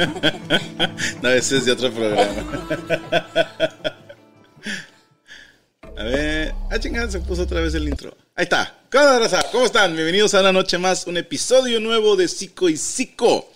no, 1.22 1.30
ese 1.30 1.58
es 1.58 1.64
de 1.64 1.72
otro 1.72 1.92
programa. 1.92 2.84
A 5.96 6.02
ver. 6.04 6.54
Ah, 6.70 6.78
chingada, 6.78 7.10
se 7.10 7.20
puso 7.20 7.42
otra 7.42 7.60
vez 7.60 7.74
el 7.74 7.88
intro. 7.88 8.16
Ahí 8.34 8.44
está. 8.44 8.78
¿Cómo 9.52 9.66
están? 9.66 9.94
Bienvenidos 9.94 10.34
a 10.34 10.40
una 10.40 10.52
noche 10.52 10.78
más, 10.78 11.06
un 11.06 11.16
episodio 11.16 11.80
nuevo 11.80 12.16
de 12.16 12.28
Psico 12.28 12.68
y 12.68 12.76
Psico. 12.76 13.52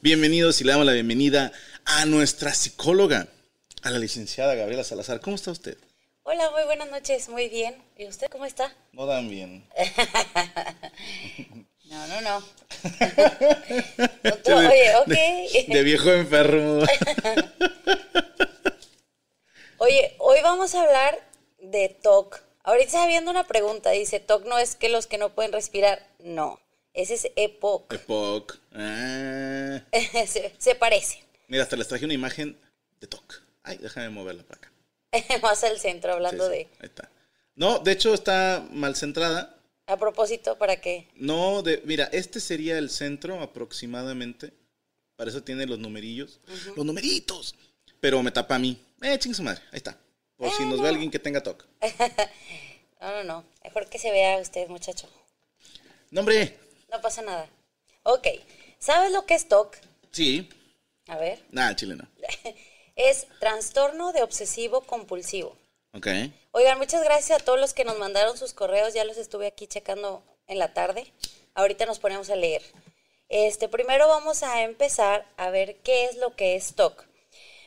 Bienvenidos 0.00 0.60
y 0.60 0.64
le 0.64 0.72
damos 0.72 0.86
la 0.86 0.92
bienvenida 0.92 1.52
a 1.84 2.06
nuestra 2.06 2.54
psicóloga, 2.54 3.28
a 3.82 3.90
la 3.90 3.98
licenciada 3.98 4.54
Gabriela 4.54 4.84
Salazar. 4.84 5.20
¿Cómo 5.20 5.36
está 5.36 5.50
usted? 5.50 5.76
Hola, 6.22 6.50
muy 6.50 6.64
buenas 6.64 6.90
noches, 6.90 7.28
muy 7.28 7.48
bien. 7.48 7.76
¿Y 7.98 8.06
usted 8.06 8.28
cómo 8.30 8.46
está? 8.46 8.74
No 8.92 9.06
dan 9.06 9.28
bien. 9.28 9.66
No, 11.92 12.06
no, 12.06 12.20
no. 12.22 12.38
Oye, 14.56 14.96
ok. 14.96 15.08
De, 15.68 15.82
viejo 15.82 16.10
enfermo. 16.10 16.84
Oye, 19.76 20.14
hoy 20.16 20.40
vamos 20.42 20.74
a 20.74 20.84
hablar 20.84 21.18
de 21.58 21.90
TOC. 21.90 22.40
Ahorita 22.62 22.86
está 22.86 23.06
viendo 23.06 23.30
una 23.30 23.46
pregunta, 23.46 23.90
dice, 23.90 24.20
TOC 24.20 24.46
no 24.46 24.58
es 24.58 24.74
que 24.74 24.88
los 24.88 25.06
que 25.06 25.18
no 25.18 25.34
pueden 25.34 25.52
respirar, 25.52 26.08
no, 26.20 26.60
ese 26.94 27.12
es 27.12 27.30
EPOC. 27.36 27.92
EPOC. 27.92 28.58
Ah. 28.72 29.82
se, 30.58 30.74
parece. 30.74 31.22
Mira, 31.46 31.64
hasta 31.64 31.76
les 31.76 31.88
traje 31.88 32.06
una 32.06 32.14
imagen 32.14 32.58
de 33.02 33.06
TOC. 33.06 33.42
Ay, 33.64 33.76
déjame 33.76 34.08
moverla 34.08 34.44
para 34.44 34.60
acá. 34.60 34.72
Más 35.42 35.62
al 35.62 35.78
centro, 35.78 36.14
hablando 36.14 36.48
de... 36.48 36.70
Ahí 36.80 36.86
está. 36.86 37.10
No, 37.54 37.80
de 37.80 37.92
hecho 37.92 38.14
está 38.14 38.66
mal 38.70 38.96
centrada 38.96 39.58
a 39.86 39.96
propósito, 39.96 40.56
¿para 40.58 40.80
qué? 40.80 41.08
No, 41.14 41.62
de, 41.62 41.82
mira, 41.84 42.08
este 42.12 42.40
sería 42.40 42.78
el 42.78 42.90
centro 42.90 43.40
aproximadamente. 43.40 44.52
Para 45.16 45.30
eso 45.30 45.42
tiene 45.42 45.66
los 45.66 45.78
numerillos. 45.78 46.40
Los 46.76 46.84
numeritos. 46.84 47.54
Pero 48.00 48.22
me 48.22 48.30
tapa 48.30 48.56
a 48.56 48.58
mí. 48.58 48.80
Eh, 49.02 49.18
ching 49.18 49.34
su 49.34 49.42
madre. 49.42 49.62
Ahí 49.70 49.76
está. 49.76 49.98
Por 50.36 50.50
si 50.50 50.64
nos 50.64 50.80
ve 50.80 50.88
alguien 50.88 51.10
que 51.10 51.18
tenga 51.18 51.42
TOC. 51.42 51.64
no, 53.00 53.12
no, 53.12 53.24
no. 53.24 53.44
Mejor 53.62 53.88
que 53.88 53.98
se 53.98 54.10
vea 54.10 54.38
usted, 54.38 54.68
muchacho. 54.68 55.08
No, 56.10 56.20
hombre. 56.20 56.58
No 56.90 57.00
pasa 57.00 57.22
nada. 57.22 57.48
Ok. 58.02 58.26
¿Sabes 58.78 59.12
lo 59.12 59.24
que 59.26 59.34
es 59.34 59.46
TOC? 59.46 59.76
Sí. 60.10 60.48
A 61.06 61.16
ver. 61.16 61.44
Nada, 61.50 61.76
chileno. 61.76 62.08
es 62.96 63.26
trastorno 63.38 64.12
de 64.12 64.22
obsesivo 64.22 64.80
compulsivo. 64.80 65.56
Ok. 65.94 66.06
Oigan, 66.52 66.78
muchas 66.78 67.02
gracias 67.04 67.40
a 67.40 67.44
todos 67.44 67.60
los 67.60 67.74
que 67.74 67.84
nos 67.84 67.98
mandaron 67.98 68.36
sus 68.38 68.54
correos. 68.54 68.94
Ya 68.94 69.04
los 69.04 69.18
estuve 69.18 69.46
aquí 69.46 69.66
checando 69.66 70.22
en 70.46 70.58
la 70.58 70.72
tarde. 70.72 71.12
Ahorita 71.54 71.86
nos 71.86 71.98
ponemos 71.98 72.30
a 72.30 72.36
leer. 72.36 72.62
Este, 73.28 73.68
primero 73.68 74.08
vamos 74.08 74.42
a 74.42 74.62
empezar 74.62 75.26
a 75.36 75.50
ver 75.50 75.76
qué 75.80 76.04
es 76.04 76.16
lo 76.16 76.34
que 76.34 76.54
es 76.56 76.74
TOC. 76.74 77.04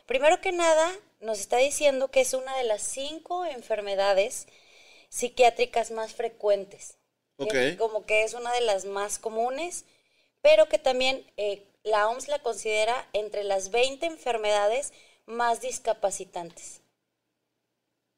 Primero 0.06 0.42
que 0.42 0.52
nada, 0.52 0.92
nos 1.22 1.40
está 1.40 1.58
diciendo 1.58 2.10
que 2.10 2.22
es 2.22 2.34
una 2.34 2.56
de 2.58 2.64
las 2.64 2.82
cinco 2.82 3.46
enfermedades 3.46 4.48
psiquiátricas 5.10 5.92
más 5.92 6.14
frecuentes. 6.14 6.98
Okay. 7.38 7.76
Como 7.78 8.06
que 8.06 8.24
es 8.24 8.34
una 8.34 8.54
de 8.54 8.62
las 8.62 8.86
más 8.86 9.20
comunes, 9.20 9.86
pero 10.42 10.68
que 10.70 10.80
también 10.80 11.26
eh, 11.38 11.64
la 11.84 12.08
OMS 12.08 12.28
la 12.28 12.40
considera 12.40 13.08
entre 13.14 13.44
las 13.44 13.72
20 13.72 14.06
enfermedades 14.06 14.94
más 15.26 15.62
discapacitantes. 15.62 16.82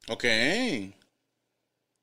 Ok. 0.10 0.24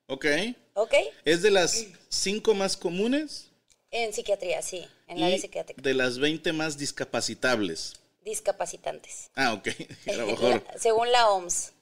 Ok. 0.09 0.27
Ok. 0.75 0.95
¿Es 1.25 1.41
de 1.43 1.51
las 1.51 1.87
cinco 2.09 2.55
más 2.55 2.77
comunes? 2.77 3.51
En 3.91 4.13
psiquiatría, 4.13 4.61
sí, 4.61 4.87
en 5.07 5.21
la 5.21 5.27
área 5.27 5.39
psiquiátrica. 5.39 5.81
De 5.81 5.95
las 5.95 6.19
20 6.19 6.53
más 6.53 6.77
discapacitables. 6.77 7.95
Discapacitantes. 8.23 9.31
Ah, 9.35 9.55
ok. 9.55 9.69
A 10.09 10.13
lo 10.13 10.27
mejor. 10.27 10.65
según 10.79 11.11
la 11.13 11.31
OMS. 11.31 11.73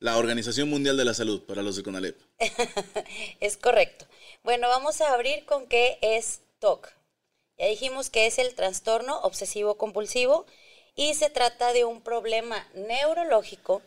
La 0.00 0.16
Organización 0.16 0.70
Mundial 0.70 0.96
de 0.96 1.04
la 1.04 1.14
Salud 1.14 1.42
para 1.42 1.62
los 1.62 1.76
de 1.76 1.82
Conalep. 1.82 2.18
es 3.40 3.56
correcto. 3.56 4.06
Bueno, 4.42 4.68
vamos 4.68 5.00
a 5.00 5.12
abrir 5.12 5.44
con 5.44 5.66
qué 5.66 5.98
es 6.00 6.40
TOC. 6.58 6.90
Ya 7.58 7.66
dijimos 7.66 8.08
que 8.08 8.26
es 8.26 8.38
el 8.38 8.54
trastorno 8.54 9.20
obsesivo 9.20 9.76
compulsivo 9.76 10.46
y 10.96 11.14
se 11.14 11.28
trata 11.28 11.74
de 11.74 11.84
un 11.84 12.00
problema 12.00 12.66
neurológico 12.74 13.82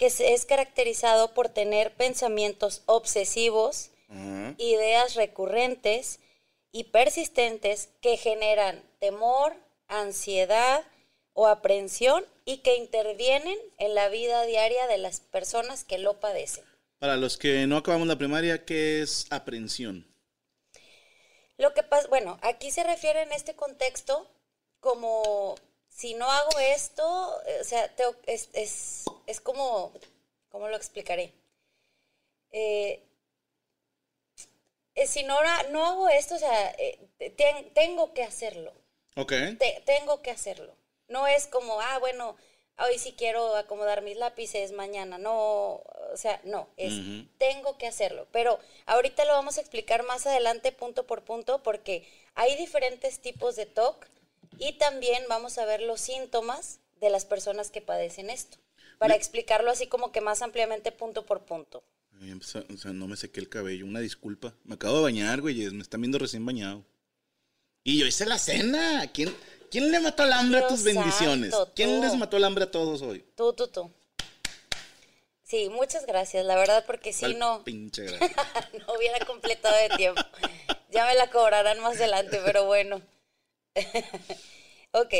que 0.00 0.06
es 0.06 0.46
caracterizado 0.46 1.34
por 1.34 1.50
tener 1.50 1.94
pensamientos 1.94 2.82
obsesivos, 2.86 3.90
ideas 4.56 5.14
recurrentes 5.14 6.20
y 6.72 6.84
persistentes 6.84 7.90
que 8.00 8.16
generan 8.16 8.82
temor, 8.98 9.54
ansiedad 9.88 10.84
o 11.34 11.48
aprensión 11.48 12.24
y 12.46 12.62
que 12.62 12.78
intervienen 12.78 13.58
en 13.76 13.94
la 13.94 14.08
vida 14.08 14.46
diaria 14.46 14.86
de 14.86 14.96
las 14.96 15.20
personas 15.20 15.84
que 15.84 15.98
lo 15.98 16.18
padecen. 16.18 16.64
Para 16.98 17.18
los 17.18 17.36
que 17.36 17.66
no 17.66 17.76
acabamos 17.76 18.08
la 18.08 18.16
primaria, 18.16 18.64
¿qué 18.64 19.02
es 19.02 19.26
aprensión? 19.28 20.06
Lo 21.58 21.74
que 21.74 21.82
pasa, 21.82 22.08
bueno, 22.08 22.38
aquí 22.40 22.70
se 22.70 22.84
refiere 22.84 23.20
en 23.20 23.32
este 23.32 23.54
contexto 23.54 24.26
como 24.80 25.56
si 25.90 26.14
no 26.14 26.30
hago 26.30 26.58
esto, 26.58 27.42
eh, 27.46 27.58
o 27.60 27.64
sea, 27.64 27.94
tengo- 27.94 28.16
es, 28.26 28.48
es, 28.54 29.04
es 29.26 29.40
como, 29.40 29.92
¿cómo 30.48 30.68
lo 30.68 30.76
explicaré? 30.76 31.32
Eh, 32.52 33.02
eh, 34.94 35.06
si 35.06 35.22
no, 35.22 35.36
no 35.70 35.86
hago 35.86 36.08
esto, 36.08 36.34
o 36.34 36.38
sea, 36.38 36.70
eh, 36.78 36.98
ten- 37.36 37.72
tengo 37.74 38.12
que 38.14 38.22
hacerlo. 38.24 38.72
Ok. 39.16 39.32
Te- 39.58 39.82
tengo 39.84 40.22
que 40.22 40.30
hacerlo. 40.30 40.74
No 41.08 41.26
es 41.26 41.46
como, 41.46 41.80
ah, 41.80 41.98
bueno, 41.98 42.36
hoy 42.78 42.98
sí 42.98 43.14
quiero 43.16 43.56
acomodar 43.56 44.02
mis 44.02 44.16
lápices, 44.16 44.72
mañana 44.72 45.18
no, 45.18 45.82
o 46.12 46.16
sea, 46.16 46.40
no, 46.44 46.68
es 46.76 46.92
tengo 47.38 47.76
que 47.78 47.86
hacerlo. 47.86 48.26
Pero 48.32 48.58
ahorita 48.86 49.24
lo 49.24 49.32
vamos 49.32 49.58
a 49.58 49.60
explicar 49.60 50.02
más 50.04 50.26
adelante 50.26 50.72
punto 50.72 51.06
por 51.06 51.22
punto 51.24 51.62
porque 51.62 52.06
hay 52.34 52.56
diferentes 52.56 53.20
tipos 53.20 53.56
de 53.56 53.66
TOC 53.66 54.06
y 54.58 54.72
también 54.78 55.24
vamos 55.28 55.58
a 55.58 55.64
ver 55.64 55.80
los 55.82 56.00
síntomas 56.00 56.80
de 57.00 57.10
las 57.10 57.24
personas 57.24 57.70
que 57.70 57.80
padecen 57.80 58.30
esto. 58.30 58.58
Para 58.98 59.14
explicarlo 59.14 59.70
así 59.70 59.86
como 59.86 60.12
que 60.12 60.20
más 60.20 60.42
ampliamente 60.42 60.92
punto 60.92 61.24
por 61.24 61.44
punto. 61.44 61.82
Ay, 62.20 62.32
O 62.32 62.42
sea, 62.42 62.92
no 62.92 63.06
me 63.06 63.16
sequé 63.16 63.40
el 63.40 63.48
cabello, 63.48 63.86
una 63.86 64.00
disculpa. 64.00 64.54
Me 64.64 64.74
acabo 64.74 64.96
de 64.96 65.02
bañar, 65.02 65.40
güey, 65.40 65.70
me 65.70 65.82
están 65.82 66.02
viendo 66.02 66.18
recién 66.18 66.44
bañado. 66.44 66.84
Y 67.82 67.98
yo 67.98 68.06
hice 68.06 68.26
la 68.26 68.38
cena. 68.38 69.10
¿Quién, 69.12 69.34
quién 69.70 69.90
le 69.90 70.00
mató 70.00 70.24
el 70.24 70.32
hambre 70.34 70.60
a 70.60 70.68
tus 70.68 70.82
bendiciones? 70.82 71.52
santo, 71.52 71.72
¿Quién 71.74 72.00
les 72.02 72.14
mató 72.16 72.36
el 72.36 72.44
hambre 72.44 72.64
a 72.64 72.70
todos 72.70 73.00
hoy? 73.00 73.24
Tú, 73.34 73.54
tú, 73.54 73.68
tú. 73.68 73.90
Sí, 75.42 75.68
muchas 75.70 76.06
gracias, 76.06 76.44
la 76.44 76.54
verdad, 76.56 76.84
porque 76.86 77.12
si 77.12 77.20
¿Cuál 77.20 77.38
no... 77.38 77.64
Pinche 77.64 78.04
gracia. 78.04 78.36
no 78.86 78.94
hubiera 78.94 79.24
completado 79.24 79.74
de 79.76 79.96
tiempo. 79.96 80.20
Ya 80.90 81.06
me 81.06 81.14
la 81.14 81.30
cobrarán 81.30 81.80
más 81.80 81.96
adelante, 81.96 82.40
pero 82.44 82.66
bueno. 82.66 83.00
ok, 84.92 85.14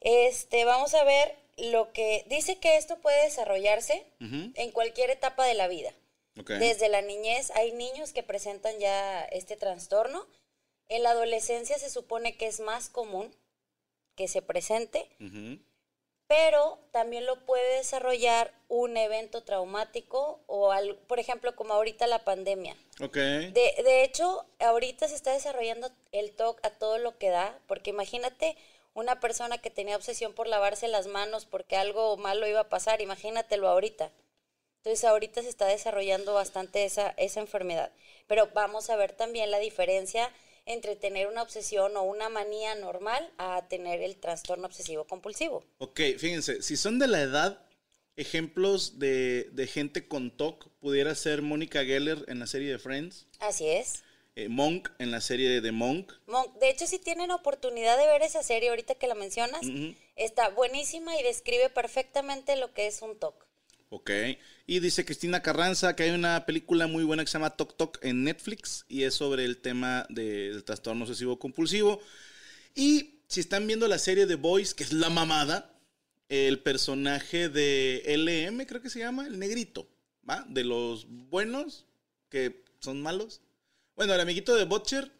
este, 0.00 0.64
vamos 0.64 0.94
a 0.94 1.04
ver 1.04 1.36
lo 1.56 1.92
que 1.92 2.24
dice 2.28 2.58
que 2.58 2.76
esto 2.76 2.98
puede 3.00 3.24
desarrollarse 3.24 4.06
en 4.20 4.70
cualquier 4.70 5.10
etapa 5.10 5.44
de 5.44 5.54
la 5.54 5.68
vida. 5.68 5.92
Desde 6.34 6.88
la 6.88 7.02
niñez 7.02 7.50
hay 7.56 7.72
niños 7.72 8.12
que 8.12 8.22
presentan 8.22 8.78
ya 8.78 9.24
este 9.24 9.56
trastorno. 9.56 10.24
En 10.88 11.02
la 11.02 11.10
adolescencia 11.10 11.78
se 11.78 11.90
supone 11.90 12.36
que 12.36 12.46
es 12.46 12.60
más 12.60 12.88
común 12.88 13.34
que 14.14 14.28
se 14.28 14.40
presente, 14.40 15.08
pero 16.28 16.78
también 16.92 17.26
lo 17.26 17.44
puede 17.46 17.78
desarrollar 17.78 18.52
un 18.68 18.96
evento 18.96 19.42
traumático 19.42 20.40
o, 20.46 20.70
al- 20.72 20.96
por 21.08 21.18
ejemplo, 21.18 21.56
como 21.56 21.74
ahorita 21.74 22.06
la 22.06 22.24
pandemia. 22.24 22.76
Ok. 23.00 23.16
De, 23.16 23.74
de 23.82 24.04
hecho, 24.04 24.46
ahorita 24.60 25.08
se 25.08 25.14
está 25.16 25.32
desarrollando 25.32 25.90
el 26.12 26.32
TOC 26.32 26.64
a 26.64 26.70
todo 26.70 26.98
lo 26.98 27.18
que 27.18 27.30
da, 27.30 27.58
porque 27.66 27.90
imagínate 27.90 28.56
una 28.94 29.20
persona 29.20 29.58
que 29.58 29.70
tenía 29.70 29.96
obsesión 29.96 30.34
por 30.34 30.46
lavarse 30.48 30.86
las 30.88 31.06
manos 31.06 31.46
porque 31.46 31.76
algo 31.76 32.16
malo 32.16 32.46
iba 32.46 32.60
a 32.60 32.68
pasar, 32.68 33.00
imagínatelo 33.00 33.68
ahorita. 33.68 34.12
Entonces 34.78 35.04
ahorita 35.04 35.42
se 35.42 35.48
está 35.48 35.66
desarrollando 35.66 36.34
bastante 36.34 36.84
esa, 36.84 37.14
esa 37.16 37.40
enfermedad. 37.40 37.90
Pero 38.26 38.48
vamos 38.54 38.90
a 38.90 38.96
ver 38.96 39.12
también 39.12 39.50
la 39.50 39.58
diferencia 39.58 40.30
entre 40.68 40.94
tener 40.96 41.26
una 41.26 41.42
obsesión 41.42 41.96
o 41.96 42.02
una 42.02 42.28
manía 42.28 42.74
normal 42.76 43.28
a 43.38 43.66
tener 43.68 44.02
el 44.02 44.16
trastorno 44.16 44.66
obsesivo 44.66 45.04
compulsivo. 45.04 45.64
Ok, 45.78 46.00
fíjense, 46.18 46.62
si 46.62 46.76
son 46.76 46.98
de 46.98 47.08
la 47.08 47.22
edad, 47.22 47.62
ejemplos 48.16 48.98
de, 48.98 49.48
de 49.52 49.66
gente 49.66 50.06
con 50.06 50.30
TOC, 50.30 50.68
pudiera 50.80 51.14
ser 51.14 51.40
Mónica 51.42 51.84
Geller 51.84 52.24
en 52.28 52.38
la 52.38 52.46
serie 52.46 52.70
de 52.70 52.78
Friends, 52.78 53.26
Así 53.40 53.66
es. 53.68 54.02
eh, 54.36 54.48
Monk 54.48 54.90
en 54.98 55.10
la 55.10 55.20
serie 55.20 55.48
de 55.48 55.60
The 55.62 55.72
Monk. 55.72 56.12
Monk, 56.26 56.54
de 56.58 56.68
hecho, 56.70 56.86
si 56.86 56.98
tienen 56.98 57.30
oportunidad 57.30 57.96
de 57.96 58.06
ver 58.06 58.22
esa 58.22 58.42
serie 58.42 58.68
ahorita 58.68 58.94
que 58.96 59.06
la 59.06 59.14
mencionas, 59.14 59.62
está 60.16 60.50
buenísima 60.50 61.18
y 61.18 61.22
describe 61.22 61.70
perfectamente 61.70 62.56
lo 62.56 62.74
que 62.74 62.86
es 62.88 63.00
un 63.02 63.18
TOC. 63.18 63.46
Ok. 63.90 64.10
Y 64.70 64.80
dice 64.80 65.06
Cristina 65.06 65.40
Carranza 65.40 65.96
que 65.96 66.02
hay 66.02 66.10
una 66.10 66.44
película 66.44 66.86
muy 66.86 67.02
buena 67.02 67.24
que 67.24 67.30
se 67.30 67.38
llama 67.38 67.56
Tok 67.56 67.74
Tok 67.74 68.04
en 68.04 68.22
Netflix 68.22 68.84
y 68.86 69.04
es 69.04 69.14
sobre 69.14 69.46
el 69.46 69.62
tema 69.62 70.04
del 70.10 70.62
trastorno 70.62 71.06
obsesivo 71.06 71.38
compulsivo. 71.38 72.02
Y 72.74 73.14
si 73.28 73.40
están 73.40 73.66
viendo 73.66 73.88
la 73.88 73.98
serie 73.98 74.26
The 74.26 74.34
Boys, 74.34 74.74
que 74.74 74.84
es 74.84 74.92
la 74.92 75.08
mamada, 75.08 75.74
el 76.28 76.60
personaje 76.60 77.48
de 77.48 78.02
LM, 78.04 78.66
creo 78.66 78.82
que 78.82 78.90
se 78.90 78.98
llama, 78.98 79.26
el 79.26 79.38
negrito, 79.38 79.88
¿va? 80.28 80.44
De 80.46 80.64
los 80.64 81.06
buenos 81.08 81.86
que 82.28 82.62
son 82.80 83.00
malos. 83.00 83.40
Bueno, 83.96 84.12
el 84.12 84.20
amiguito 84.20 84.54
de 84.54 84.66
Butcher, 84.66 85.10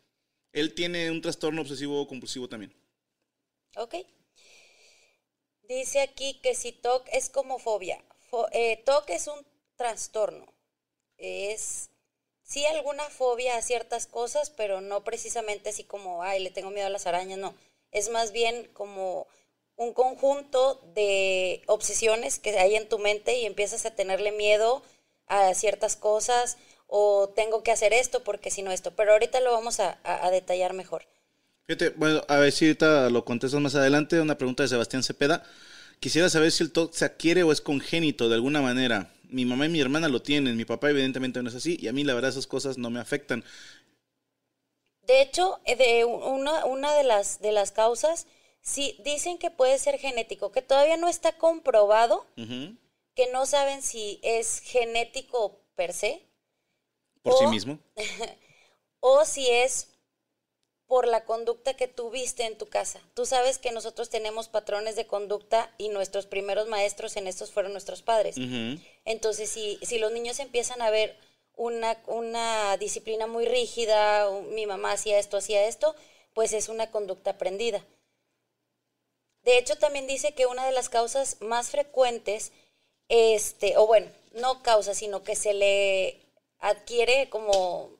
él 0.52 0.74
tiene 0.74 1.10
un 1.10 1.22
trastorno 1.22 1.62
obsesivo 1.62 2.06
compulsivo 2.06 2.50
también. 2.50 2.74
¿Ok? 3.76 3.94
Dice 5.66 6.02
aquí 6.02 6.38
que 6.42 6.54
si 6.54 6.72
TOC 6.72 7.08
es 7.14 7.30
como 7.30 7.58
fobia. 7.58 8.04
Eh, 8.52 8.82
TOC 8.84 9.10
es 9.10 9.26
un 9.26 9.44
trastorno. 9.76 10.46
Es 11.16 11.90
sí 12.42 12.64
alguna 12.66 13.04
fobia 13.04 13.56
a 13.56 13.62
ciertas 13.62 14.06
cosas, 14.06 14.50
pero 14.50 14.80
no 14.80 15.04
precisamente 15.04 15.70
así 15.70 15.84
como, 15.84 16.22
ay, 16.22 16.42
le 16.42 16.50
tengo 16.50 16.70
miedo 16.70 16.86
a 16.86 16.90
las 16.90 17.06
arañas, 17.06 17.38
no. 17.38 17.54
Es 17.92 18.10
más 18.10 18.32
bien 18.32 18.68
como 18.72 19.26
un 19.76 19.92
conjunto 19.94 20.80
de 20.94 21.62
obsesiones 21.66 22.38
que 22.38 22.58
hay 22.58 22.76
en 22.76 22.88
tu 22.88 22.98
mente 22.98 23.38
y 23.38 23.46
empiezas 23.46 23.86
a 23.86 23.94
tenerle 23.94 24.32
miedo 24.32 24.82
a 25.26 25.54
ciertas 25.54 25.96
cosas 25.96 26.56
o 26.86 27.28
tengo 27.36 27.62
que 27.62 27.70
hacer 27.70 27.92
esto 27.92 28.24
porque 28.24 28.50
si 28.50 28.62
no 28.62 28.72
esto. 28.72 28.92
Pero 28.96 29.12
ahorita 29.12 29.40
lo 29.40 29.52
vamos 29.52 29.80
a 29.80 30.30
detallar 30.30 30.72
mejor. 30.72 31.06
Fíjate, 31.68 31.90
bueno, 31.90 32.24
a 32.28 32.38
ver 32.38 32.50
si 32.50 32.64
ahorita 32.64 33.10
lo 33.10 33.26
contestas 33.26 33.60
más 33.60 33.74
adelante. 33.74 34.18
Una 34.22 34.38
pregunta 34.38 34.62
de 34.62 34.70
Sebastián 34.70 35.02
Cepeda. 35.02 35.44
Quisiera 36.00 36.30
saber 36.30 36.52
si 36.52 36.62
el 36.62 36.72
TOC 36.72 36.92
se 36.94 37.04
adquiere 37.04 37.42
o 37.42 37.52
es 37.52 37.60
congénito 37.60 38.28
de 38.28 38.36
alguna 38.36 38.62
manera. 38.62 39.12
Mi 39.30 39.44
mamá 39.44 39.66
y 39.66 39.68
mi 39.68 39.80
hermana 39.80 40.08
lo 40.08 40.22
tienen, 40.22 40.56
mi 40.56 40.64
papá 40.64 40.90
evidentemente 40.90 41.42
no 41.42 41.48
es 41.50 41.54
así 41.54 41.76
y 41.80 41.88
a 41.88 41.92
mí 41.92 42.04
la 42.04 42.14
verdad 42.14 42.30
esas 42.30 42.46
cosas 42.46 42.78
no 42.78 42.88
me 42.90 43.00
afectan. 43.00 43.44
De 45.02 45.22
hecho, 45.22 45.60
eh, 45.64 45.76
de 45.76 46.04
una, 46.04 46.64
una 46.66 46.94
de 46.94 47.02
las 47.02 47.40
de 47.40 47.52
las 47.52 47.72
causas, 47.72 48.26
sí 48.60 48.96
dicen 49.04 49.38
que 49.38 49.50
puede 49.50 49.78
ser 49.78 49.98
genético, 49.98 50.52
que 50.52 50.62
todavía 50.62 50.96
no 50.96 51.08
está 51.08 51.32
comprobado, 51.38 52.26
que 52.36 53.32
no 53.32 53.46
saben 53.46 53.82
si 53.82 54.20
es 54.22 54.60
genético 54.60 55.60
per 55.74 55.92
se 55.92 56.22
Por 57.22 57.34
sí 57.34 57.44
O- 57.44 57.50
mismo. 57.50 57.78
o 59.00 59.24
si 59.24 59.48
es 59.48 59.88
por 60.88 61.06
la 61.06 61.24
conducta 61.24 61.74
que 61.74 61.86
tuviste 61.86 62.46
en 62.46 62.56
tu 62.56 62.66
casa. 62.66 63.00
Tú 63.14 63.26
sabes 63.26 63.58
que 63.58 63.72
nosotros 63.72 64.08
tenemos 64.08 64.48
patrones 64.48 64.96
de 64.96 65.06
conducta 65.06 65.72
y 65.76 65.90
nuestros 65.90 66.26
primeros 66.26 66.66
maestros 66.66 67.16
en 67.16 67.28
estos 67.28 67.52
fueron 67.52 67.72
nuestros 67.72 68.00
padres. 68.00 68.36
Entonces, 69.04 69.50
si, 69.50 69.78
si 69.82 69.98
los 69.98 70.10
niños 70.12 70.40
empiezan 70.40 70.80
a 70.80 70.90
ver 70.90 71.14
una, 71.56 71.98
una 72.06 72.76
disciplina 72.78 73.26
muy 73.26 73.44
rígida, 73.44 74.30
mi 74.54 74.64
mamá 74.64 74.92
hacía 74.92 75.18
esto, 75.18 75.36
hacía 75.36 75.66
esto, 75.66 75.94
pues 76.32 76.54
es 76.54 76.70
una 76.70 76.90
conducta 76.90 77.32
aprendida. 77.32 77.84
De 79.42 79.58
hecho, 79.58 79.76
también 79.76 80.06
dice 80.06 80.32
que 80.32 80.46
una 80.46 80.64
de 80.64 80.72
las 80.72 80.88
causas 80.88 81.36
más 81.40 81.68
frecuentes, 81.70 82.52
este, 83.08 83.76
o 83.76 83.86
bueno, 83.86 84.10
no 84.32 84.62
causa, 84.62 84.94
sino 84.94 85.22
que 85.22 85.36
se 85.36 85.52
le 85.52 86.20
adquiere 86.60 87.28
como, 87.28 87.97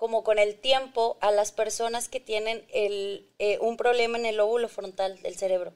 como 0.00 0.24
con 0.24 0.38
el 0.38 0.58
tiempo 0.58 1.18
a 1.20 1.30
las 1.30 1.52
personas 1.52 2.08
que 2.08 2.20
tienen 2.20 2.64
el, 2.72 3.28
eh, 3.38 3.58
un 3.60 3.76
problema 3.76 4.16
en 4.16 4.24
el 4.24 4.38
lóbulo 4.38 4.66
frontal 4.70 5.20
del 5.20 5.36
cerebro. 5.36 5.74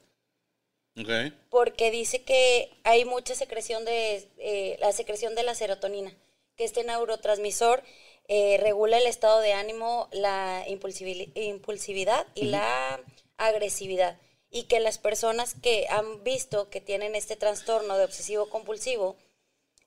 Porque 1.51 1.91
dice 1.91 2.23
que 2.23 2.71
hay 2.85 3.05
mucha 3.05 3.35
secreción 3.35 3.85
de 3.85 4.27
eh, 4.39 4.79
la 4.81 4.93
secreción 4.93 5.35
de 5.35 5.43
la 5.43 5.55
serotonina, 5.55 6.17
que 6.57 6.65
este 6.65 6.85
neurotransmisor 6.85 7.83
eh, 8.27 8.57
regula 8.63 8.97
el 8.97 9.07
estado 9.07 9.41
de 9.41 9.53
ánimo, 9.53 10.09
la 10.11 10.65
impulsivi- 10.69 11.31
impulsividad 11.35 12.27
y 12.35 12.47
la 12.47 13.01
agresividad. 13.37 14.19
Y 14.51 14.63
que 14.63 14.81
las 14.81 14.97
personas 14.97 15.53
que 15.53 15.87
han 15.91 16.25
visto 16.25 16.71
que 16.71 16.81
tienen 16.81 17.15
este 17.15 17.37
trastorno 17.37 17.99
de 17.99 18.05
obsesivo 18.05 18.49
compulsivo, 18.49 19.17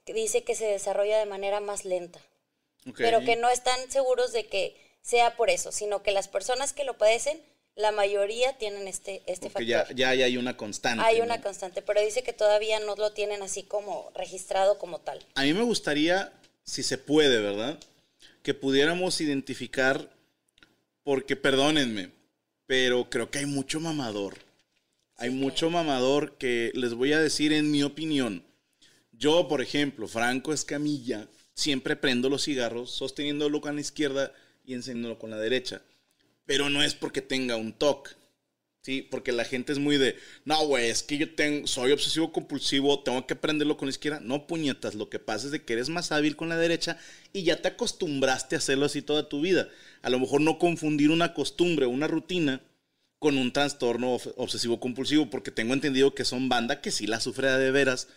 dice 0.06 0.44
que 0.44 0.54
se 0.54 0.66
desarrolla 0.66 1.18
de 1.18 1.26
manera 1.26 1.60
más 1.60 1.86
lenta, 1.86 2.22
pero 2.96 3.22
que 3.22 3.36
no 3.36 3.50
están 3.50 3.80
seguros 3.90 4.32
de 4.32 4.48
que 4.48 4.76
sea 5.02 5.36
por 5.36 5.50
eso, 5.50 5.72
sino 5.72 6.04
que 6.04 6.12
las 6.12 6.28
personas 6.28 6.74
que 6.74 6.84
lo 6.84 6.98
padecen, 6.98 7.42
la 7.76 7.92
mayoría 7.92 8.58
tienen 8.58 8.88
este, 8.88 9.22
este 9.28 9.50
Porque 9.50 9.72
factor. 9.72 9.96
ya, 9.96 10.14
ya, 10.14 10.26
hay 10.26 10.38
una 10.38 10.58
constante. 10.58 11.04
Hay 11.04 11.20
¿no? 11.20 11.26
una 11.26 11.42
constante, 11.42 11.82
pero 11.82 12.02
dice 12.02 12.24
que 12.24 12.34
todavía 12.34 12.80
no 12.80 12.96
lo 12.96 13.14
tienen 13.14 13.42
así 13.42 13.64
como 13.64 14.12
registrado 14.16 14.78
como 14.78 15.00
tal. 15.00 15.24
A 15.36 15.44
mí 15.44 15.54
me 15.54 15.64
gustaría, 15.64 16.34
si 16.64 16.84
se 16.84 16.98
puede, 16.98 17.40
¿verdad? 17.40 17.80
Que 18.42 18.54
pudiéramos 18.54 19.22
identificar, 19.22 20.10
porque 21.04 21.36
perdónenme, 21.36 22.12
pero 22.66 23.10
creo 23.10 23.30
que 23.30 23.40
hay 23.40 23.46
mucho 23.46 23.80
mamador. 23.80 24.40
Hay 25.16 25.30
mucho 25.30 25.70
mamador 25.70 26.38
que 26.38 26.72
les 26.76 26.94
voy 26.94 27.14
a 27.14 27.20
decir 27.20 27.54
en 27.54 27.72
mi 27.72 27.84
opinión. 27.84 28.44
Yo, 29.12 29.48
por 29.48 29.62
ejemplo, 29.62 30.08
Franco 30.08 30.54
Escamilla, 30.54 31.28
siempre 31.58 31.96
prendo 31.96 32.30
los 32.30 32.44
cigarros 32.44 32.92
sosteniéndolo 32.92 33.60
con 33.60 33.76
la 33.76 33.82
izquierda 33.82 34.32
y 34.64 34.76
encendiéndolo 34.76 35.18
con 35.18 35.32
la 35.32 35.38
derecha. 35.38 35.82
Pero 36.46 36.70
no 36.70 36.84
es 36.84 36.94
porque 36.94 37.22
tenga 37.22 37.58
un 37.58 37.74
TOC, 37.74 38.16
Sí, 38.88 39.02
porque 39.02 39.34
la 39.34 39.44
gente 39.44 39.74
es 39.74 39.80
muy 39.80 39.98
de, 39.98 40.16
no, 40.46 40.66
güey, 40.66 40.90
es 40.90 41.04
que 41.04 41.18
yo 41.18 41.36
tengo, 41.36 41.68
soy 41.68 41.92
obsesivo 41.92 42.32
compulsivo, 42.32 43.04
tengo 43.04 43.28
que 43.28 43.34
aprenderlo 43.34 43.76
con 43.76 43.88
la 43.88 43.90
izquierda. 43.90 44.22
No, 44.22 44.48
puñetas, 44.48 44.96
lo 44.96 45.10
que 45.10 45.20
pasa 45.20 45.48
es 45.48 45.52
de 45.52 45.62
que 45.62 45.74
eres 45.74 45.90
más 45.90 46.14
hábil 46.14 46.38
con 46.38 46.48
la 46.48 46.56
derecha 46.56 46.98
y 47.34 47.44
ya 47.44 47.62
te 47.62 47.68
acostumbraste 47.68 48.56
a 48.56 48.60
hacerlo 48.60 48.86
así 48.86 49.02
toda 49.02 49.28
tu 49.28 49.42
vida. 49.42 49.68
A 50.04 50.10
lo 50.10 50.20
mejor 50.20 50.40
no 50.40 50.58
confundir 50.58 51.12
una 51.12 51.34
costumbre, 51.34 51.86
una 51.86 52.08
rutina 52.08 52.62
con 53.20 53.38
un 53.38 53.52
trastorno 53.52 54.20
obsesivo 54.38 54.80
compulsivo, 54.80 55.30
porque 55.30 55.52
tengo 55.52 55.74
entendido 55.74 56.16
que 56.16 56.24
son 56.24 56.48
banda 56.48 56.80
que 56.80 56.92
sí 56.92 57.08
la 57.08 57.20
sufre 57.20 57.52
de 57.52 57.72
veras 57.72 58.08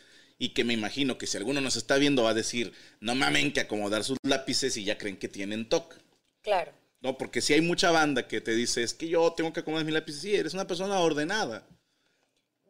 y 0.41 0.55
que 0.55 0.65
me 0.65 0.73
imagino 0.73 1.19
que 1.19 1.27
si 1.27 1.37
alguno 1.37 1.61
nos 1.61 1.77
está 1.77 1.97
viendo 1.97 2.25
va 2.25 2.31
a 2.31 2.35
decir, 2.35 2.73
no 2.99 3.15
mamen 3.15 3.53
que 3.53 3.61
acomodar 3.61 4.05
sus 4.05 4.17
lápices 4.23 4.75
y 4.79 4.85
ya 4.85 4.97
creen 4.97 5.19
que 5.19 5.29
tienen 5.29 5.69
TOC. 5.69 5.95
Claro. 6.41 6.73
No, 7.03 7.19
porque 7.19 7.43
si 7.43 7.53
hay 7.53 7.61
mucha 7.61 7.91
banda 7.91 8.27
que 8.27 8.41
te 8.41 8.53
dice, 8.53 8.83
es 8.83 8.95
que 8.95 9.07
yo 9.07 9.35
tengo 9.35 9.53
que 9.53 9.61
acomodar 9.61 9.85
mis 9.85 9.93
lápices, 9.93 10.23
sí, 10.23 10.35
eres 10.35 10.55
una 10.55 10.67
persona 10.67 10.99
ordenada. 11.01 11.69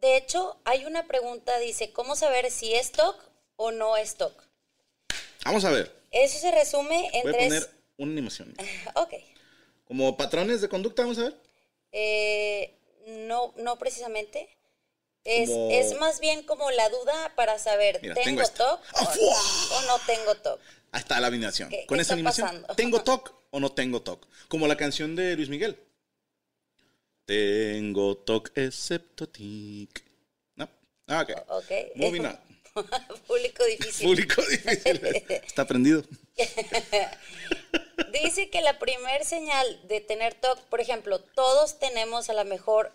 De 0.00 0.16
hecho, 0.16 0.60
hay 0.64 0.84
una 0.84 1.06
pregunta, 1.06 1.56
dice, 1.60 1.92
¿cómo 1.92 2.16
saber 2.16 2.50
si 2.50 2.74
es 2.74 2.90
TOC 2.90 3.30
o 3.54 3.70
no 3.70 3.96
es 3.96 4.16
TOC? 4.16 4.32
Vamos 5.44 5.64
a 5.64 5.70
ver. 5.70 5.94
Eso 6.10 6.40
se 6.40 6.50
resume 6.50 7.08
en 7.12 7.22
Voy 7.22 7.30
a 7.30 7.34
tres... 7.34 7.46
poner 7.46 7.70
una 7.98 8.12
animación. 8.12 8.54
Ok. 8.96 9.14
Como 9.84 10.16
patrones 10.16 10.60
de 10.60 10.68
conducta, 10.68 11.02
vamos 11.02 11.18
a 11.18 11.22
ver. 11.22 11.36
Eh, 11.92 12.74
no, 13.06 13.54
no 13.58 13.78
precisamente. 13.78 14.48
Es, 15.24 15.50
Como- 15.50 15.70
es 15.70 15.94
más 15.98 16.20
bien 16.20 16.42
como 16.44 16.70
la 16.70 16.88
duda 16.88 17.32
para 17.36 17.58
saber, 17.58 17.98
Mira, 18.02 18.14
tengo 18.14 18.42
¿tengo. 18.42 18.48
TOC 18.56 18.80
¡Ah, 18.94 19.14
o, 19.72 19.82
no 19.82 19.98
tengo 20.06 20.34
TOC? 20.36 20.60
Ahí 20.92 21.00
está 21.00 21.20
la 21.20 21.26
animación. 21.26 21.68
¿Qué- 21.68 21.86
Con 21.86 21.98
qué 21.98 22.02
esa 22.02 22.14
animación, 22.14 22.46
pasando? 22.48 22.74
¿tengo 22.74 23.02
TOC 23.02 23.34
o 23.50 23.60
no 23.60 23.70
tengo 23.72 24.02
TOC? 24.02 24.26
Como 24.48 24.66
la 24.66 24.76
canción 24.76 25.14
de 25.16 25.36
Luis 25.36 25.48
Miguel. 25.48 25.78
Tengo 27.26 28.16
TOC 28.16 28.50
excepto 28.56 29.28
tic. 29.28 30.04
No. 30.56 30.68
Ah, 31.06 31.26
ok. 31.48 31.70
Moving 31.96 32.26
on. 32.26 32.40
Público 33.26 33.64
difícil. 33.64 34.06
Público 34.06 34.42
difícil. 34.42 35.00
Está 35.44 35.66
prendido. 35.66 36.02
Dice 38.12 38.48
que 38.50 38.62
la 38.62 38.78
primer 38.78 39.24
señal 39.24 39.80
de 39.86 40.00
tener 40.00 40.34
TOC, 40.34 40.58
por 40.62 40.80
ejemplo, 40.80 41.20
todos 41.20 41.78
tenemos 41.78 42.30
a 42.30 42.32
lo 42.32 42.44
mejor, 42.44 42.92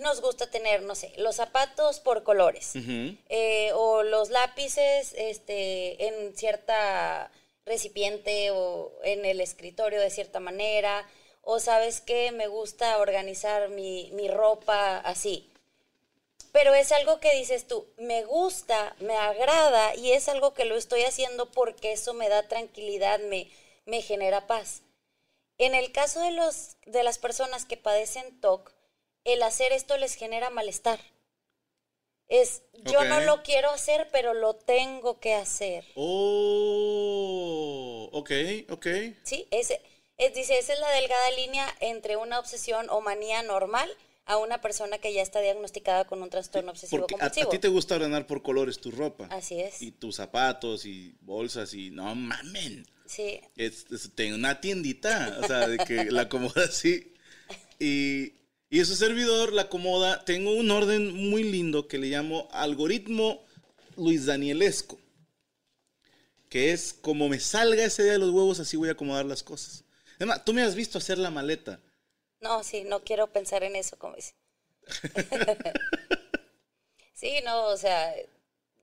nos 0.00 0.20
gusta 0.20 0.48
tener, 0.50 0.82
no 0.82 0.94
sé, 0.94 1.12
los 1.16 1.36
zapatos 1.36 2.00
por 2.00 2.22
colores, 2.22 2.72
eh, 3.28 3.72
o 3.74 4.02
los 4.02 4.30
lápices 4.30 5.12
este, 5.16 6.06
en 6.06 6.36
cierta 6.36 7.30
recipiente 7.64 8.52
o 8.52 8.92
en 9.02 9.24
el 9.24 9.40
escritorio 9.40 10.00
de 10.00 10.10
cierta 10.10 10.38
manera, 10.38 11.06
o 11.42 11.58
sabes 11.58 12.00
que 12.00 12.30
me 12.32 12.46
gusta 12.46 12.98
organizar 12.98 13.68
mi, 13.68 14.10
mi 14.12 14.28
ropa 14.28 14.98
así. 14.98 15.50
Pero 16.52 16.72
es 16.74 16.90
algo 16.92 17.20
que 17.20 17.34
dices 17.34 17.66
tú, 17.66 17.86
me 17.98 18.24
gusta, 18.24 18.96
me 19.00 19.16
agrada 19.16 19.94
y 19.94 20.12
es 20.12 20.28
algo 20.28 20.54
que 20.54 20.64
lo 20.64 20.76
estoy 20.76 21.02
haciendo 21.02 21.50
porque 21.50 21.92
eso 21.92 22.14
me 22.14 22.28
da 22.28 22.48
tranquilidad, 22.48 23.18
me, 23.20 23.50
me 23.84 24.00
genera 24.00 24.46
paz. 24.46 24.82
En 25.58 25.74
el 25.74 25.92
caso 25.92 26.20
de, 26.20 26.30
los, 26.30 26.76
de 26.86 27.02
las 27.02 27.18
personas 27.18 27.64
que 27.64 27.76
padecen 27.76 28.40
TOC, 28.40 28.72
el 29.26 29.42
hacer 29.42 29.72
esto 29.72 29.96
les 29.98 30.14
genera 30.14 30.50
malestar. 30.50 30.98
Es, 32.28 32.62
yo 32.84 33.04
no 33.04 33.20
lo 33.20 33.42
quiero 33.44 33.70
hacer, 33.70 34.08
pero 34.10 34.34
lo 34.34 34.54
tengo 34.56 35.20
que 35.20 35.34
hacer. 35.34 35.84
Oh, 36.76 38.08
ok, 38.12 38.30
ok. 38.70 38.86
¿Sí? 39.22 39.46
Ese, 39.50 39.80
es, 40.18 40.34
dice, 40.34 40.58
esa 40.58 40.72
es 40.72 40.80
la 40.80 40.90
delgada 40.92 41.30
línea 41.32 41.66
entre 41.80 42.16
una 42.16 42.38
obsesión 42.40 42.88
o 42.90 43.00
manía 43.00 43.42
normal 43.42 43.88
a 44.24 44.38
una 44.38 44.60
persona 44.60 44.98
que 44.98 45.12
ya 45.12 45.22
está 45.22 45.40
diagnosticada 45.40 46.04
con 46.06 46.20
un 46.20 46.30
trastorno 46.30 46.72
obsesivo 46.72 47.02
Porque 47.02 47.14
a, 47.14 47.18
a 47.18 47.20
compulsivo. 47.20 47.50
ti 47.50 47.58
te 47.60 47.68
gusta 47.68 47.94
ordenar 47.94 48.26
por 48.26 48.42
colores 48.42 48.80
tu 48.80 48.90
ropa. 48.90 49.28
Así 49.30 49.60
es. 49.60 49.80
Y 49.82 49.92
tus 49.92 50.16
zapatos 50.16 50.84
y 50.84 51.14
bolsas 51.20 51.74
y 51.74 51.90
no 51.90 52.12
mamen. 52.16 52.84
Sí, 53.06 53.40
Es, 53.56 53.86
es- 53.92 54.10
tengo 54.16 54.34
una 54.34 54.60
tiendita, 54.60 55.38
o 55.40 55.46
sea, 55.46 55.68
de 55.68 55.78
que 55.78 56.06
la 56.06 56.22
acomoda 56.22 56.64
así. 56.64 57.14
Y, 57.78 58.32
y 58.68 58.80
ese 58.80 58.96
servidor 58.96 59.52
la 59.52 59.62
acomoda. 59.62 60.24
Tengo 60.24 60.52
un 60.52 60.70
orden 60.70 61.12
muy 61.12 61.44
lindo 61.44 61.86
que 61.86 61.98
le 61.98 62.08
llamo 62.08 62.48
algoritmo 62.52 63.44
Luis 63.96 64.26
Danielesco. 64.26 64.98
Que 66.48 66.72
es 66.72 66.92
como 66.92 67.28
me 67.28 67.40
salga 67.40 67.84
ese 67.84 68.02
día 68.04 68.12
de 68.12 68.18
los 68.18 68.30
huevos, 68.30 68.60
así 68.60 68.76
voy 68.76 68.88
a 68.88 68.92
acomodar 68.92 69.24
las 69.24 69.42
cosas. 69.42 69.84
Además, 70.16 70.44
tú 70.44 70.52
me 70.52 70.62
has 70.62 70.74
visto 70.74 70.98
hacer 70.98 71.18
la 71.18 71.30
maleta. 71.30 71.80
no, 72.40 72.64
sí, 72.64 72.84
no 72.84 73.02
quiero 73.04 73.26
pensar 73.32 73.62
en 73.62 73.76
eso, 73.76 73.98
como 73.98 74.16
dice. 74.16 74.34
sí, 77.14 77.40
no, 77.44 77.66
o 77.66 77.76
sea, 77.76 78.14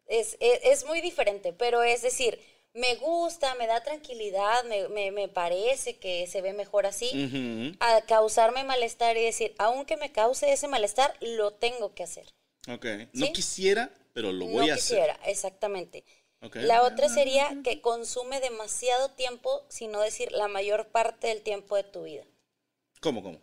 es, 0.07 0.37
es, 0.39 0.59
es 0.63 0.85
muy 0.85 1.01
diferente, 1.01 1.53
pero 1.53 1.81
es 1.83 2.01
decir, 2.01 2.39
me 2.73 2.95
gusta, 2.95 3.53
me 3.55 3.67
da 3.67 3.83
tranquilidad, 3.83 4.63
me, 4.65 4.87
me, 4.89 5.11
me 5.11 5.27
parece 5.27 5.97
que 5.97 6.25
se 6.27 6.41
ve 6.41 6.53
mejor 6.53 6.85
así, 6.85 7.75
a 7.79 8.01
causarme 8.01 8.63
malestar 8.63 9.15
y 9.15 9.23
decir, 9.23 9.53
aunque 9.59 9.95
me 9.97 10.11
cause 10.11 10.51
ese 10.51 10.67
malestar, 10.67 11.15
lo 11.21 11.51
tengo 11.51 11.93
que 11.93 12.03
hacer. 12.03 12.33
Ok. 12.67 12.85
No 13.13 13.31
quisiera, 13.31 13.91
pero 14.13 14.31
lo 14.31 14.45
voy 14.45 14.67
no 14.67 14.73
a 14.73 14.75
quisiera, 14.75 15.19
exactamente. 15.25 16.03
Ok. 16.41 16.55
La 16.57 16.83
otra 16.83 17.09
sería 17.09 17.49
que 17.63 17.79
consume 17.79 18.39
demasiado 18.39 19.11
tiempo, 19.11 19.63
si 19.69 19.87
no 19.87 20.01
decir 20.01 20.31
la 20.31 20.47
mayor 20.47 20.87
parte 20.87 21.27
del 21.27 21.41
tiempo 21.41 21.75
de 21.75 21.83
tu 21.83 22.03
vida. 22.03 22.23
hacer. 22.23 22.33
¿Cómo, 23.01 23.23
cómo? 23.23 23.39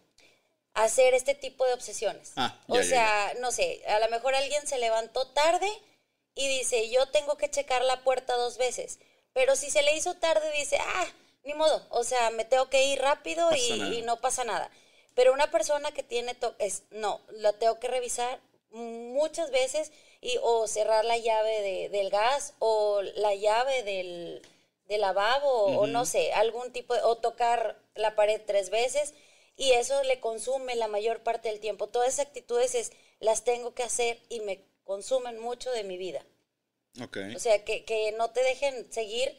Hacer 0.74 1.14
este 1.14 1.34
tipo 1.34 1.66
de 1.66 1.74
obsesiones. 1.74 2.32
Ah, 2.36 2.60
o 2.66 2.74
ya, 2.76 2.82
ya, 2.82 2.88
sea, 2.88 3.34
no 3.40 3.52
sé, 3.52 3.82
a 3.86 3.98
lo 4.00 4.08
mejor 4.08 4.34
alguien 4.34 4.66
se 4.66 4.78
levantó 4.78 5.26
tarde 5.28 5.68
y 6.34 6.48
dice, 6.48 6.90
yo 6.90 7.06
tengo 7.06 7.36
que 7.36 7.50
checar 7.50 7.82
la 7.84 8.02
puerta 8.02 8.36
dos 8.36 8.56
veces. 8.58 8.98
Pero 9.32 9.56
si 9.56 9.70
se 9.70 9.82
le 9.82 9.94
hizo 9.94 10.14
tarde, 10.14 10.50
dice, 10.52 10.78
ah, 10.80 11.06
ni 11.44 11.54
modo, 11.54 11.86
o 11.90 12.04
sea, 12.04 12.30
me 12.30 12.44
tengo 12.44 12.68
que 12.68 12.84
ir 12.84 13.00
rápido 13.00 13.50
y, 13.54 14.02
no 14.02 14.20
pasa 14.20 14.44
nada. 14.44 14.70
Pero 15.14 15.32
una 15.32 15.50
persona 15.50 15.92
que 15.92 16.02
tiene 16.02 16.36
es, 16.58 16.82
no, 16.90 17.20
la 17.30 17.52
tengo 17.52 17.78
que 17.78 17.88
revisar 17.88 18.40
muchas 18.70 19.50
veces 19.50 19.92
y 20.20 20.38
o 20.42 20.66
cerrar 20.66 21.04
la 21.04 21.18
llave 21.18 21.60
de- 21.62 21.88
del 21.88 22.10
gas 22.10 22.54
o 22.58 23.02
la 23.02 23.34
llave 23.34 23.82
del, 23.82 24.42
del 24.86 25.00
lavabo 25.00 25.48
o 25.78 25.86
no 25.86 26.04
sé, 26.04 26.32
algún 26.32 26.72
tipo 26.72 26.94
de, 26.94 27.02
o 27.02 27.16
tocar 27.16 27.76
la 27.94 28.14
pared 28.14 28.40
tres 28.46 28.70
veces 28.70 29.14
y 29.56 29.72
eso 29.72 30.02
le 30.04 30.20
consume 30.20 30.74
la 30.76 30.88
mayor 30.88 31.22
parte 31.22 31.48
del 31.48 31.60
tiempo. 31.60 31.88
Todas 31.88 32.08
esas 32.14 32.26
actitudes 32.26 32.74
es, 32.74 32.92
las 33.18 33.44
tengo 33.44 33.74
que 33.74 33.82
hacer 33.82 34.18
y 34.28 34.40
me 34.40 34.64
consumen 34.84 35.38
mucho 35.38 35.70
de 35.70 35.84
mi 35.84 35.96
vida. 35.98 36.24
Ok. 37.00 37.18
O 37.36 37.38
sea, 37.38 37.64
que, 37.64 37.84
que 37.84 38.12
no 38.18 38.30
te 38.30 38.42
dejen 38.42 38.90
seguir 38.92 39.30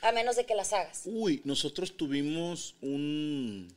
a 0.00 0.12
menos 0.12 0.36
de 0.36 0.46
que 0.46 0.54
las 0.54 0.72
hagas. 0.72 1.02
Uy, 1.04 1.42
nosotros 1.44 1.96
tuvimos 1.96 2.76
un 2.80 3.74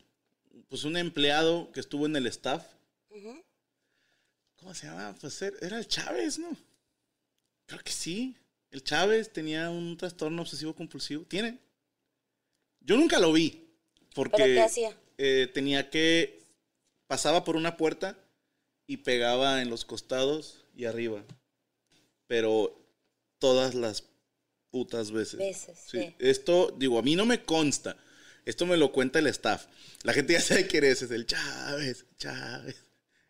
pues 0.69 0.83
un 0.85 0.95
empleado 0.95 1.71
que 1.73 1.79
estuvo 1.81 2.05
en 2.05 2.15
el 2.15 2.27
staff. 2.27 2.65
¿Cómo 4.57 4.73
se 4.75 4.87
llama? 4.87 5.15
Pues 5.19 5.41
era 5.41 5.57
era 5.61 5.79
el 5.79 5.87
Chávez, 5.87 6.37
¿no? 6.39 6.55
Creo 7.65 7.81
que 7.83 7.91
sí. 7.91 8.35
El 8.69 8.83
Chávez 8.83 9.33
tenía 9.33 9.69
un 9.69 9.97
trastorno 9.97 10.43
obsesivo 10.43 10.73
compulsivo. 10.73 11.25
¿Tiene? 11.25 11.57
Yo 12.79 12.95
nunca 12.95 13.19
lo 13.19 13.33
vi. 13.33 13.67
Porque 14.13 14.37
¿Pero 14.37 14.53
qué 14.53 14.61
hacía? 14.61 14.97
eh, 15.17 15.49
tenía 15.53 15.89
que. 15.89 16.43
Pasaba 17.07 17.43
por 17.43 17.55
una 17.57 17.75
puerta 17.75 18.17
y 18.87 18.97
pegaba 18.97 19.61
en 19.61 19.69
los 19.69 19.83
costados 19.83 20.63
y 20.75 20.85
arriba. 20.85 21.23
Pero 22.31 22.81
todas 23.39 23.75
las 23.75 24.05
putas 24.69 25.11
veces. 25.11 25.37
Veces, 25.37 25.77
Sí. 25.85 25.99
sí. 25.99 26.15
Esto, 26.17 26.73
digo, 26.79 26.97
a 26.97 27.01
mí 27.01 27.17
no 27.17 27.25
me 27.25 27.43
consta. 27.43 27.97
Esto 28.45 28.65
me 28.65 28.77
lo 28.77 28.93
cuenta 28.93 29.19
el 29.19 29.27
staff. 29.27 29.65
La 30.03 30.13
gente 30.13 30.31
ya 30.31 30.39
sabe 30.41 30.65
quién 30.65 30.85
es. 30.85 31.01
Es 31.01 31.11
el 31.11 31.25
Chávez, 31.25 32.05
Chávez. 32.17 32.77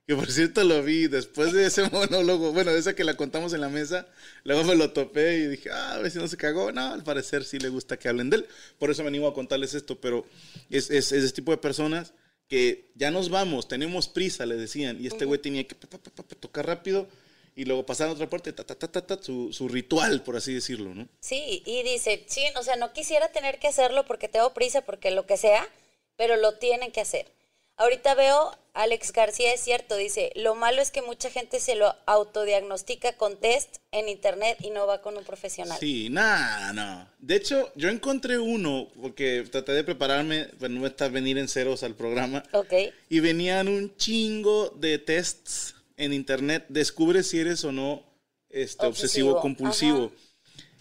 Que 0.05 0.15
por 0.15 0.31
cierto 0.31 0.63
lo 0.63 0.83
vi 0.83 1.07
después 1.07 1.51
de 1.51 1.65
ese 1.65 1.89
monólogo. 1.89 2.53
Bueno, 2.53 2.69
esa 2.69 2.93
que 2.93 3.03
la 3.03 3.17
contamos 3.17 3.53
en 3.53 3.61
la 3.61 3.69
mesa. 3.69 4.07
Luego 4.43 4.63
me 4.65 4.75
lo 4.75 4.91
topé 4.91 5.39
y 5.39 5.47
dije, 5.47 5.71
ah, 5.71 5.95
a 5.95 5.97
ver 5.97 6.11
si 6.11 6.19
no 6.19 6.27
se 6.27 6.37
cagó. 6.37 6.71
No, 6.71 6.93
al 6.93 7.01
parecer 7.03 7.43
sí 7.43 7.57
le 7.57 7.69
gusta 7.69 7.97
que 7.97 8.07
hablen 8.07 8.29
de 8.29 8.37
él. 8.37 8.47
Por 8.77 8.91
eso 8.91 9.01
me 9.01 9.07
animo 9.07 9.25
a 9.27 9.33
contarles 9.33 9.73
esto. 9.73 9.99
Pero 9.99 10.27
es, 10.69 10.91
es, 10.91 11.11
es 11.11 11.23
ese 11.23 11.33
tipo 11.33 11.49
de 11.49 11.57
personas 11.57 12.13
que 12.47 12.91
ya 12.93 13.09
nos 13.09 13.29
vamos, 13.29 13.67
tenemos 13.67 14.07
prisa, 14.07 14.45
le 14.45 14.57
decían. 14.57 15.03
Y 15.03 15.07
este 15.07 15.25
güey 15.25 15.41
tenía 15.41 15.67
que 15.67 15.73
pa, 15.73 15.87
pa, 15.89 15.97
pa, 15.97 16.21
pa, 16.21 16.35
tocar 16.35 16.67
rápido 16.67 17.09
y 17.55 17.65
luego 17.65 17.85
pasar 17.85 18.07
a 18.07 18.13
otra 18.13 18.29
parte, 18.29 18.53
ta, 18.53 18.63
ta, 18.63 18.75
ta, 18.75 18.87
ta, 18.87 19.05
ta, 19.05 19.21
su, 19.21 19.51
su 19.51 19.67
ritual, 19.67 20.23
por 20.23 20.37
así 20.37 20.53
decirlo, 20.53 20.93
¿no? 20.93 21.07
Sí, 21.19 21.63
y 21.65 21.83
dice, 21.83 22.23
sí, 22.27 22.41
o 22.55 22.63
sea, 22.63 22.75
no 22.75 22.93
quisiera 22.93 23.31
tener 23.31 23.59
que 23.59 23.67
hacerlo 23.67 24.05
porque 24.05 24.27
tengo 24.27 24.53
prisa, 24.53 24.81
porque 24.81 25.11
lo 25.11 25.25
que 25.25 25.37
sea, 25.37 25.67
pero 26.15 26.37
lo 26.37 26.53
tienen 26.57 26.91
que 26.91 27.01
hacer. 27.01 27.31
Ahorita 27.77 28.13
veo, 28.13 28.55
Alex 28.73 29.11
García 29.11 29.53
es 29.53 29.61
cierto, 29.61 29.95
dice, 29.95 30.31
lo 30.35 30.53
malo 30.53 30.81
es 30.81 30.91
que 30.91 31.01
mucha 31.01 31.31
gente 31.31 31.59
se 31.59 31.75
lo 31.75 31.95
autodiagnostica 32.05 33.13
con 33.17 33.37
test 33.37 33.77
en 33.91 34.07
internet 34.07 34.57
y 34.61 34.69
no 34.69 34.85
va 34.85 35.01
con 35.01 35.17
un 35.17 35.23
profesional. 35.23 35.79
Sí, 35.79 36.09
nada, 36.11 36.73
no. 36.73 37.07
De 37.17 37.35
hecho, 37.35 37.71
yo 37.75 37.89
encontré 37.89 38.37
uno, 38.37 38.87
porque 39.01 39.43
traté 39.51 39.71
de 39.71 39.83
prepararme, 39.83 40.45
para 40.59 40.69
no 40.69 40.85
estar 40.85 41.09
venir 41.09 41.39
en 41.39 41.47
ceros 41.47 41.81
al 41.81 41.95
programa. 41.95 42.43
Ok. 42.53 42.73
Y 43.09 43.19
venían 43.19 43.67
un 43.67 43.95
chingo 43.97 44.69
de 44.69 44.99
tests 44.99 45.73
en 46.03 46.13
internet. 46.13 46.65
Descubre 46.69 47.23
si 47.23 47.39
eres 47.39 47.63
o 47.63 47.71
no 47.71 48.03
este, 48.49 48.85
obsesivo, 48.85 49.35
Obsesivo, 49.35 49.41
compulsivo. 49.41 50.13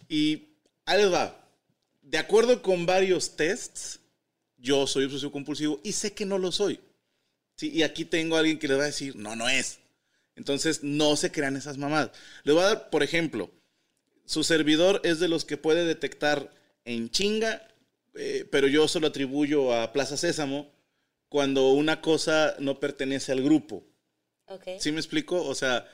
Y 0.08 0.48
ahí 0.84 1.02
les 1.02 1.12
va. 1.12 1.36
De 2.02 2.18
acuerdo 2.18 2.62
con 2.62 2.86
varios 2.86 3.36
tests, 3.36 4.00
yo 4.56 4.86
soy 4.86 5.04
obsesivo 5.04 5.30
compulsivo 5.30 5.80
y 5.84 5.92
sé 5.92 6.12
que 6.12 6.26
no 6.26 6.38
lo 6.38 6.50
soy. 6.50 6.80
Sí, 7.56 7.70
y 7.70 7.82
aquí 7.82 8.04
tengo 8.04 8.36
a 8.36 8.40
alguien 8.40 8.58
que 8.58 8.68
les 8.68 8.78
va 8.78 8.84
a 8.84 8.86
decir, 8.86 9.16
no, 9.16 9.36
no 9.36 9.48
es. 9.48 9.78
Entonces, 10.34 10.82
no 10.82 11.16
se 11.16 11.30
crean 11.30 11.56
esas 11.56 11.76
mamadas. 11.76 12.10
Le 12.44 12.52
voy 12.52 12.62
a 12.62 12.66
dar, 12.66 12.90
por 12.90 13.02
ejemplo, 13.02 13.50
su 14.24 14.42
servidor 14.42 15.00
es 15.04 15.20
de 15.20 15.28
los 15.28 15.44
que 15.44 15.58
puede 15.58 15.84
detectar 15.84 16.52
en 16.84 17.10
chinga, 17.10 17.68
eh, 18.14 18.48
pero 18.50 18.66
yo 18.66 18.88
solo 18.88 19.08
atribuyo 19.08 19.74
a 19.74 19.92
Plaza 19.92 20.16
Sésamo 20.16 20.72
cuando 21.28 21.70
una 21.70 22.00
cosa 22.00 22.56
no 22.58 22.80
pertenece 22.80 23.32
al 23.32 23.42
grupo. 23.42 23.84
Ok. 24.50 24.64
¿Sí 24.78 24.92
me 24.92 24.98
explico? 24.98 25.42
O 25.44 25.54
sea, 25.54 25.88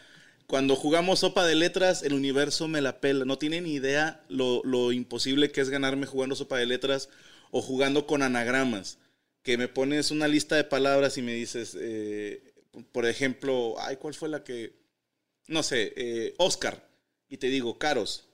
cuando 0.46 0.76
jugamos 0.76 1.20
sopa 1.20 1.46
de 1.46 1.54
letras, 1.54 2.02
el 2.02 2.14
universo 2.14 2.68
me 2.68 2.80
la 2.80 3.00
pela. 3.00 3.24
No 3.24 3.38
tienen 3.38 3.66
idea 3.66 4.24
lo, 4.28 4.62
lo 4.64 4.92
imposible 4.92 5.50
que 5.52 5.60
es 5.60 5.70
ganarme 5.70 6.06
jugando 6.06 6.34
sopa 6.34 6.58
de 6.58 6.66
letras 6.66 7.08
o 7.50 7.60
jugando 7.60 8.06
con 8.06 8.22
anagramas. 8.22 8.98
Que 9.42 9.58
me 9.58 9.68
pones 9.68 10.10
una 10.10 10.26
lista 10.26 10.56
de 10.56 10.64
palabras 10.64 11.18
y 11.18 11.22
me 11.22 11.34
dices, 11.34 11.76
eh, 11.78 12.42
por 12.92 13.06
ejemplo, 13.06 13.76
ay, 13.78 13.96
¿cuál 13.96 14.14
fue 14.14 14.28
la 14.28 14.42
que? 14.42 14.72
No 15.46 15.62
sé, 15.62 15.92
eh, 15.96 16.34
Oscar. 16.38 16.88
Y 17.28 17.36
te 17.36 17.48
digo, 17.48 17.78
caros. 17.78 18.24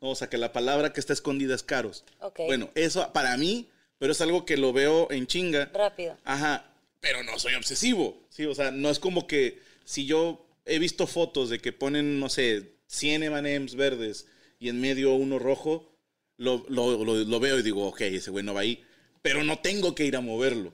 O 0.00 0.14
sea, 0.14 0.28
que 0.28 0.38
la 0.38 0.52
palabra 0.52 0.92
que 0.92 1.00
está 1.00 1.12
escondida 1.12 1.54
es 1.54 1.62
caros. 1.62 2.04
Ok. 2.20 2.40
Bueno, 2.46 2.70
eso 2.74 3.12
para 3.12 3.36
mí, 3.36 3.68
pero 3.98 4.12
es 4.12 4.20
algo 4.20 4.44
que 4.44 4.56
lo 4.56 4.72
veo 4.72 5.10
en 5.10 5.26
chinga. 5.26 5.70
Rápido. 5.72 6.16
Ajá, 6.24 6.70
pero 7.00 7.22
no 7.22 7.38
soy 7.38 7.54
obsesivo, 7.54 8.22
¿sí? 8.28 8.46
O 8.46 8.54
sea, 8.54 8.70
no 8.70 8.90
es 8.90 8.98
como 8.98 9.26
que 9.26 9.58
si 9.90 10.06
yo 10.06 10.46
he 10.66 10.78
visto 10.78 11.06
fotos 11.08 11.50
de 11.50 11.58
que 11.58 11.72
ponen, 11.72 12.20
no 12.20 12.28
sé, 12.28 12.74
100 12.86 13.24
M&M's 13.24 13.74
verdes 13.74 14.26
y 14.60 14.68
en 14.68 14.80
medio 14.80 15.14
uno 15.14 15.38
rojo, 15.38 15.90
lo, 16.36 16.64
lo- 16.68 17.04
lo- 17.04 17.14
lo 17.24 17.40
veo 17.40 17.58
y 17.58 17.62
digo, 17.62 17.86
ok, 17.88 18.02
ese 18.02 18.30
güey 18.30 18.44
no 18.44 18.54
va 18.54 18.60
ahí, 18.60 18.84
pero 19.22 19.42
no 19.42 19.58
tengo 19.58 19.94
que 19.94 20.04
ir 20.04 20.14
a 20.16 20.20
moverlo. 20.20 20.72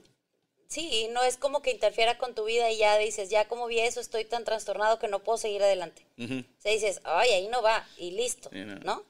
Sí, 0.67 1.07
no 1.13 1.23
es 1.23 1.37
como 1.37 1.61
que 1.61 1.71
interfiera 1.71 2.17
con 2.17 2.35
tu 2.35 2.43
vida 2.45 2.69
y 2.71 2.77
ya 2.77 2.97
dices, 2.97 3.29
ya 3.29 3.47
como 3.47 3.67
vi 3.67 3.79
eso, 3.79 3.99
estoy 4.01 4.25
tan 4.25 4.43
trastornado 4.43 4.99
que 4.99 5.07
no 5.07 5.23
puedo 5.23 5.37
seguir 5.37 5.63
adelante. 5.63 6.05
O 6.19 6.27
sea, 6.61 6.71
dices, 6.73 6.99
ay, 7.05 7.29
ahí 7.31 7.47
no 7.47 7.61
va, 7.61 7.87
y 7.97 8.11
listo, 8.11 8.49
Sí, 8.51 8.59
no. 8.59 8.75
¿no? 8.79 9.03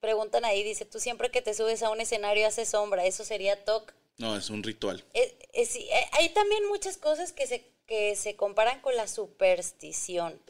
Preguntan 0.00 0.44
ahí, 0.44 0.62
dice, 0.62 0.84
tú 0.84 0.98
siempre 1.00 1.30
que 1.30 1.42
te 1.42 1.54
subes 1.54 1.82
a 1.82 1.90
un 1.90 2.00
escenario 2.00 2.46
haces 2.46 2.68
sombra, 2.68 3.04
eso 3.06 3.24
sería 3.24 3.64
TOC. 3.64 3.92
No, 4.18 4.36
es 4.36 4.50
un 4.50 4.62
ritual. 4.62 5.02
Es- 5.14 5.34
es- 5.52 5.68
sí, 5.70 5.88
eh, 5.90 6.06
hay 6.12 6.28
también 6.30 6.66
muchas 6.68 6.98
cosas 6.98 7.32
que 7.32 7.46
se, 7.46 7.64
que 7.86 8.16
se 8.16 8.36
comparan 8.36 8.80
con 8.80 8.96
la 8.96 9.06
superstición. 9.08 10.40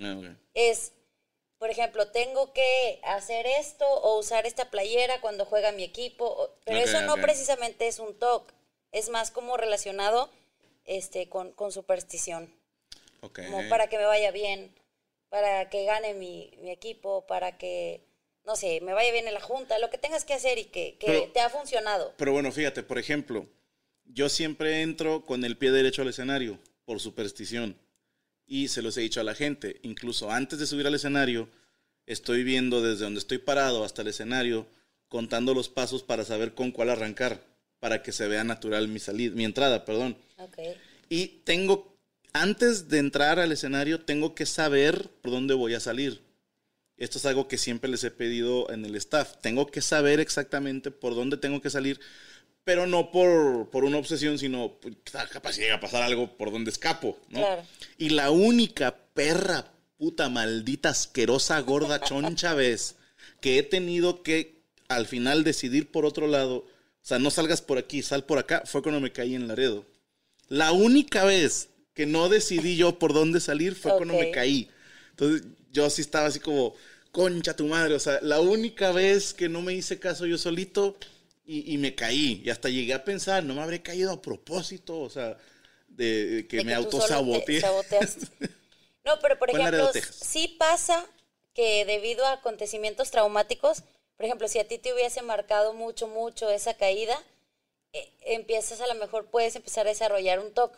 Ah. 0.00 0.34
Es, 0.54 0.92
por 1.58 1.70
ejemplo, 1.70 2.08
tengo 2.08 2.52
que 2.52 3.00
hacer 3.04 3.46
esto 3.46 3.86
o 3.86 4.18
usar 4.18 4.46
esta 4.46 4.70
playera 4.70 5.20
cuando 5.20 5.44
juega 5.44 5.72
mi 5.72 5.84
equipo, 5.84 6.50
pero 6.64 6.78
eso 6.78 7.00
no 7.02 7.14
precisamente 7.16 7.86
es 7.86 7.98
un 7.98 8.14
TOC, 8.18 8.52
es 8.92 9.08
más 9.08 9.30
como 9.30 9.56
relacionado 9.56 10.30
este, 10.84 11.28
con, 11.28 11.52
con 11.52 11.72
superstición, 11.72 12.52
como 13.20 13.68
para 13.68 13.88
que 13.88 13.96
me 13.98 14.04
vaya 14.04 14.30
bien, 14.30 14.74
para 15.30 15.70
que 15.70 15.84
gane 15.84 16.14
mi, 16.14 16.50
mi 16.60 16.70
equipo, 16.70 17.26
para 17.26 17.56
que, 17.56 18.02
no 18.44 18.56
sé, 18.56 18.80
me 18.82 18.92
vaya 18.92 19.10
bien 19.12 19.26
en 19.26 19.34
la 19.34 19.40
junta, 19.40 19.78
lo 19.78 19.90
que 19.90 19.98
tengas 19.98 20.24
que 20.24 20.34
hacer 20.34 20.58
y 20.58 20.66
que, 20.66 20.96
que 20.98 21.06
Pero- 21.06 21.32
te 21.32 21.40
ha 21.40 21.48
funcionado. 21.48 22.12
Pero 22.18 22.32
bueno, 22.32 22.52
fíjate, 22.52 22.82
por 22.82 22.98
ejemplo, 22.98 23.46
yo 24.04 24.28
siempre 24.28 24.82
entro 24.82 25.24
con 25.24 25.44
el 25.44 25.56
pie 25.56 25.70
derecho 25.70 26.02
al 26.02 26.08
escenario, 26.08 26.58
por 26.84 27.00
superstición. 27.00 27.76
Y 28.46 28.68
se 28.68 28.82
los 28.82 28.96
he 28.96 29.02
dicho 29.02 29.20
a 29.20 29.24
la 29.24 29.34
gente. 29.34 29.80
Incluso 29.82 30.30
antes 30.30 30.58
de 30.58 30.66
subir 30.66 30.86
al 30.86 30.94
escenario, 30.94 31.48
estoy 32.06 32.44
viendo 32.44 32.82
desde 32.82 33.04
donde 33.04 33.20
estoy 33.20 33.38
parado 33.38 33.84
hasta 33.84 34.02
el 34.02 34.08
escenario, 34.08 34.66
contando 35.08 35.54
los 35.54 35.68
pasos 35.68 36.02
para 36.02 36.24
saber 36.24 36.54
con 36.54 36.72
cuál 36.72 36.90
arrancar, 36.90 37.44
para 37.78 38.02
que 38.02 38.12
se 38.12 38.28
vea 38.28 38.44
natural 38.44 38.88
mi 38.88 38.98
salida, 38.98 39.34
mi 39.34 39.44
entrada, 39.44 39.84
perdón. 39.84 40.16
Y 41.08 41.26
tengo, 41.44 41.96
antes 42.32 42.88
de 42.88 42.98
entrar 42.98 43.38
al 43.38 43.52
escenario, 43.52 44.00
tengo 44.00 44.34
que 44.34 44.46
saber 44.46 45.10
por 45.22 45.32
dónde 45.32 45.54
voy 45.54 45.74
a 45.74 45.80
salir. 45.80 46.22
Esto 46.96 47.18
es 47.18 47.26
algo 47.26 47.48
que 47.48 47.58
siempre 47.58 47.90
les 47.90 48.04
he 48.04 48.10
pedido 48.10 48.70
en 48.70 48.84
el 48.84 48.94
staff. 48.96 49.36
Tengo 49.40 49.66
que 49.66 49.82
saber 49.82 50.20
exactamente 50.20 50.90
por 50.90 51.14
dónde 51.14 51.36
tengo 51.36 51.60
que 51.60 51.70
salir, 51.70 52.00
pero 52.64 52.86
no 52.86 53.10
por, 53.10 53.68
por 53.70 53.84
una 53.84 53.98
obsesión, 53.98 54.38
sino 54.38 54.78
pues, 54.80 54.94
capaz 55.30 55.56
llega 55.56 55.76
a 55.76 55.80
pasar 55.80 56.02
algo 56.02 56.36
por 56.36 56.50
donde 56.50 56.70
escapo, 56.70 57.18
¿no? 57.28 57.40
Claro. 57.40 57.62
Y 57.98 58.10
la 58.10 58.30
única 58.30 58.96
perra, 59.12 59.70
puta, 59.98 60.28
maldita, 60.28 60.88
asquerosa, 60.88 61.60
gorda, 61.60 62.00
choncha 62.04 62.54
vez 62.54 62.96
que 63.40 63.58
he 63.58 63.62
tenido 63.62 64.22
que 64.22 64.62
al 64.88 65.06
final 65.06 65.44
decidir 65.44 65.90
por 65.90 66.06
otro 66.06 66.26
lado, 66.26 66.56
o 66.56 66.66
sea, 67.02 67.18
no 67.18 67.30
salgas 67.30 67.60
por 67.60 67.76
aquí, 67.76 68.02
sal 68.02 68.24
por 68.24 68.38
acá, 68.38 68.62
fue 68.64 68.82
cuando 68.82 69.00
me 69.00 69.12
caí 69.12 69.34
en 69.34 69.48
Laredo. 69.48 69.84
La 70.48 70.72
única 70.72 71.24
vez 71.24 71.68
que 71.92 72.06
no 72.06 72.28
decidí 72.28 72.76
yo 72.76 72.98
por 72.98 73.12
dónde 73.12 73.40
salir 73.40 73.74
fue 73.74 73.96
cuando 73.96 74.14
me 74.14 74.30
caí. 74.30 74.68
Entonces 75.10 75.46
yo 75.72 75.88
sí 75.90 76.00
estaba 76.00 76.26
así 76.26 76.40
como, 76.40 76.74
concha 77.12 77.54
tu 77.54 77.66
madre, 77.66 77.94
o 77.94 78.00
sea, 78.00 78.18
la 78.22 78.40
única 78.40 78.92
vez 78.92 79.34
que 79.34 79.48
no 79.48 79.62
me 79.62 79.74
hice 79.74 79.98
caso 79.98 80.26
yo 80.26 80.38
solito 80.38 80.96
y, 81.44 81.74
y 81.74 81.78
me 81.78 81.94
caí. 81.94 82.42
Y 82.44 82.50
hasta 82.50 82.68
llegué 82.68 82.94
a 82.94 83.04
pensar, 83.04 83.44
no 83.44 83.54
me 83.54 83.62
habré 83.62 83.82
caído 83.82 84.12
a 84.12 84.22
propósito, 84.22 85.00
o 85.00 85.10
sea, 85.10 85.36
de, 85.88 86.26
de 86.26 86.48
que 86.48 86.58
de 86.58 86.64
me 86.64 86.72
te 86.72 86.76
autosaboteé. 86.76 87.62
No, 89.04 89.18
pero 89.20 89.38
por 89.38 89.50
ejemplo, 89.50 89.90
sí 90.18 90.56
pasa 90.58 91.06
que 91.52 91.84
debido 91.84 92.24
a 92.24 92.32
acontecimientos 92.32 93.10
traumáticos, 93.10 93.82
por 94.16 94.24
ejemplo, 94.24 94.48
si 94.48 94.58
a 94.58 94.66
ti 94.66 94.78
te 94.78 94.94
hubiese 94.94 95.20
marcado 95.20 95.74
mucho, 95.74 96.08
mucho 96.08 96.48
esa 96.48 96.74
caída, 96.74 97.22
eh, 97.92 98.10
empiezas 98.22 98.80
a 98.80 98.86
lo 98.86 98.94
mejor, 98.94 99.26
puedes 99.26 99.56
empezar 99.56 99.86
a 99.86 99.90
desarrollar 99.90 100.40
un 100.40 100.52
TOC. 100.52 100.74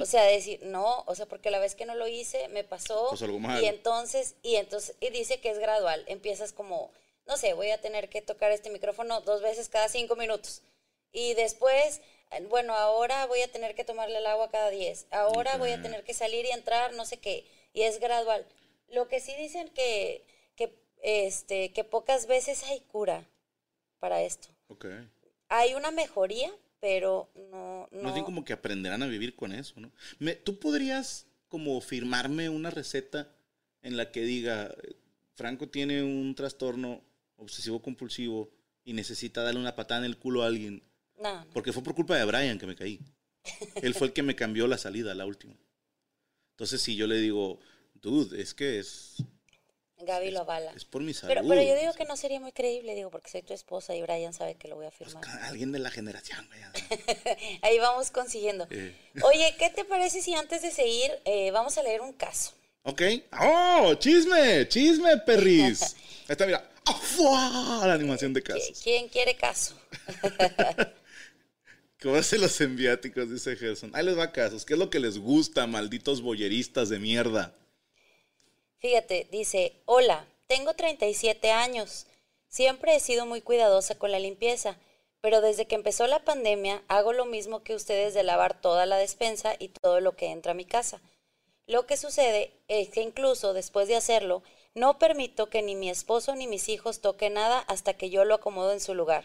O 0.00 0.06
sea, 0.06 0.22
decir, 0.22 0.60
no, 0.62 1.02
o 1.08 1.16
sea, 1.16 1.26
porque 1.26 1.50
la 1.50 1.58
vez 1.58 1.74
que 1.74 1.84
no 1.84 1.96
lo 1.96 2.06
hice, 2.06 2.46
me 2.46 2.62
pasó. 2.62 3.08
Pasó 3.10 3.24
algo 3.24 3.40
malo. 3.40 3.60
Y 3.60 3.66
entonces, 3.66 4.36
y 4.40 4.54
entonces, 4.54 4.94
y 5.00 5.10
dice 5.10 5.40
que 5.40 5.50
es 5.50 5.58
gradual. 5.58 6.04
Empiezas 6.06 6.52
como, 6.52 6.92
no 7.26 7.36
sé, 7.36 7.54
voy 7.54 7.70
a 7.70 7.80
tener 7.80 8.08
que 8.08 8.22
tocar 8.22 8.50
este 8.52 8.70
micrófono 8.70 9.20
dos 9.22 9.42
veces 9.42 9.68
cada 9.68 9.88
cinco 9.88 10.16
minutos. 10.16 10.62
Y 11.12 11.34
después, 11.34 12.00
eh, 12.32 12.44
bueno, 12.48 12.74
ahora 12.74 13.26
voy 13.26 13.40
a 13.42 13.50
tener 13.50 13.74
que 13.74 13.84
tomarle 13.84 14.18
el 14.18 14.26
agua 14.26 14.50
cada 14.50 14.70
10. 14.70 15.06
Ahora 15.10 15.56
voy 15.56 15.70
a 15.70 15.80
tener 15.82 16.02
que 16.04 16.12
salir 16.14 16.44
y 16.44 16.50
entrar, 16.50 16.92
no 16.94 17.04
sé 17.04 17.18
qué. 17.18 17.46
Y 17.72 17.82
es 17.82 18.00
gradual. 18.00 18.44
Lo 18.90 19.08
que 19.08 19.20
sí 19.20 19.32
dicen 19.36 19.68
que, 19.70 20.24
que, 20.56 20.74
este, 21.02 21.72
que 21.72 21.84
pocas 21.84 22.26
veces 22.26 22.62
hay 22.64 22.80
cura 22.80 23.24
para 24.00 24.22
esto. 24.22 24.48
Ok. 24.68 24.86
Hay 25.48 25.74
una 25.74 25.90
mejoría, 25.92 26.50
pero 26.80 27.28
no... 27.50 27.88
no 27.92 28.12
bien 28.12 28.24
como 28.24 28.44
que 28.44 28.52
aprenderán 28.52 29.02
a 29.02 29.06
vivir 29.06 29.36
con 29.36 29.52
eso, 29.52 29.78
¿no? 29.80 29.90
Me- 30.18 30.34
¿Tú 30.34 30.58
podrías 30.58 31.26
como 31.48 31.80
firmarme 31.80 32.48
una 32.48 32.70
receta 32.70 33.28
en 33.82 33.96
la 33.96 34.10
que 34.10 34.20
diga, 34.20 34.74
eh, 34.82 34.94
Franco 35.36 35.68
tiene 35.68 36.02
un 36.02 36.34
trastorno 36.34 37.02
obsesivo 37.36 37.80
compulsivo 37.82 38.50
y 38.84 38.92
necesita 38.92 39.42
darle 39.42 39.60
una 39.60 39.74
patada 39.76 40.00
en 40.00 40.06
el 40.06 40.18
culo 40.18 40.42
a 40.42 40.46
alguien? 40.46 40.82
no, 41.18 41.44
no. 41.44 41.50
Porque 41.52 41.72
fue 41.72 41.82
por 41.82 41.94
culpa 41.94 42.16
de 42.16 42.24
Brian 42.24 42.58
que 42.58 42.66
me 42.66 42.76
caí. 42.76 43.00
Él 43.82 43.94
fue 43.94 44.08
el 44.08 44.12
que 44.12 44.22
me 44.22 44.34
cambió 44.36 44.66
la 44.66 44.78
salida, 44.78 45.14
la 45.14 45.26
última. 45.26 45.54
Entonces, 46.52 46.80
si 46.82 46.96
yo 46.96 47.06
le 47.06 47.16
digo, 47.18 47.58
dude, 47.94 48.40
es 48.40 48.54
que 48.54 48.78
es, 48.78 49.16
Gaby 49.98 50.30
lo 50.32 50.40
avala. 50.40 50.72
es 50.74 50.84
por 50.84 51.02
mi 51.02 51.14
salud. 51.14 51.34
Pero, 51.34 51.48
pero 51.48 51.62
yo 51.62 51.76
digo 51.78 51.92
que 51.94 52.04
no 52.04 52.16
sería 52.16 52.38
muy 52.40 52.52
creíble, 52.52 52.94
digo, 52.94 53.10
porque 53.10 53.30
soy 53.30 53.42
tu 53.42 53.54
esposa 53.54 53.94
y 53.94 54.02
Brian 54.02 54.32
sabe 54.34 54.54
que 54.56 54.68
lo 54.68 54.76
voy 54.76 54.86
a 54.86 54.90
Pues, 54.90 55.12
firmar. 55.12 55.24
alguien 55.42 55.72
de 55.72 55.78
la 55.78 55.90
generación, 55.90 56.46
güey. 56.48 56.60
Ahí 57.62 57.78
vamos 57.78 58.10
consiguiendo. 58.10 58.66
Eh. 58.70 58.94
Oye, 59.22 59.54
¿qué 59.58 59.70
te 59.70 59.84
parece 59.84 60.20
si 60.22 60.34
antes 60.34 60.62
de 60.62 60.70
seguir 60.70 61.10
eh, 61.24 61.50
vamos 61.52 61.78
a 61.78 61.82
leer 61.82 62.00
un 62.02 62.12
caso? 62.12 62.52
Ok. 62.82 63.02
¡Oh! 63.40 63.94
¡Chisme! 63.98 64.68
¡Chisme, 64.68 65.16
perris! 65.18 65.94
Ahí 66.28 66.32
está, 66.32 66.44
mira. 66.46 66.70
La 67.84 67.94
animación 67.94 68.32
de 68.32 68.42
¿Qui- 68.42 68.46
casos. 68.48 68.80
¿Quién 68.82 69.08
quiere 69.08 69.36
caso? 69.36 69.74
¿Cómo 72.02 72.16
hacen 72.16 72.40
los 72.42 72.60
enviáticos? 72.60 73.30
Dice 73.30 73.56
Gerson. 73.56 73.90
Ahí 73.94 74.04
les 74.04 74.18
va 74.18 74.32
casos. 74.32 74.64
¿Qué 74.64 74.74
es 74.74 74.78
lo 74.78 74.90
que 74.90 75.00
les 75.00 75.18
gusta, 75.18 75.66
malditos 75.66 76.20
boyeristas 76.20 76.88
de 76.90 76.98
mierda? 76.98 77.54
Fíjate, 78.80 79.26
dice, 79.30 79.72
hola, 79.86 80.26
tengo 80.46 80.74
37 80.74 81.50
años. 81.50 82.06
Siempre 82.48 82.94
he 82.94 83.00
sido 83.00 83.24
muy 83.24 83.40
cuidadosa 83.40 83.94
con 83.98 84.12
la 84.12 84.18
limpieza, 84.18 84.76
pero 85.22 85.40
desde 85.40 85.66
que 85.66 85.74
empezó 85.74 86.06
la 86.06 86.24
pandemia 86.24 86.82
hago 86.88 87.14
lo 87.14 87.24
mismo 87.24 87.62
que 87.62 87.74
ustedes 87.74 88.12
de 88.12 88.22
lavar 88.22 88.60
toda 88.60 88.84
la 88.84 88.98
despensa 88.98 89.54
y 89.58 89.68
todo 89.68 90.00
lo 90.00 90.14
que 90.16 90.26
entra 90.30 90.52
a 90.52 90.56
mi 90.56 90.66
casa. 90.66 91.00
Lo 91.66 91.86
que 91.86 91.96
sucede 91.96 92.52
es 92.68 92.90
que 92.90 93.00
incluso 93.00 93.54
después 93.54 93.88
de 93.88 93.96
hacerlo, 93.96 94.42
no 94.74 94.98
permito 94.98 95.48
que 95.48 95.62
ni 95.62 95.74
mi 95.76 95.90
esposo 95.90 96.34
ni 96.34 96.46
mis 96.46 96.68
hijos 96.68 97.00
toquen 97.00 97.34
nada 97.34 97.60
hasta 97.60 97.94
que 97.94 98.10
yo 98.10 98.24
lo 98.24 98.34
acomodo 98.36 98.72
en 98.72 98.80
su 98.80 98.94
lugar. 98.94 99.24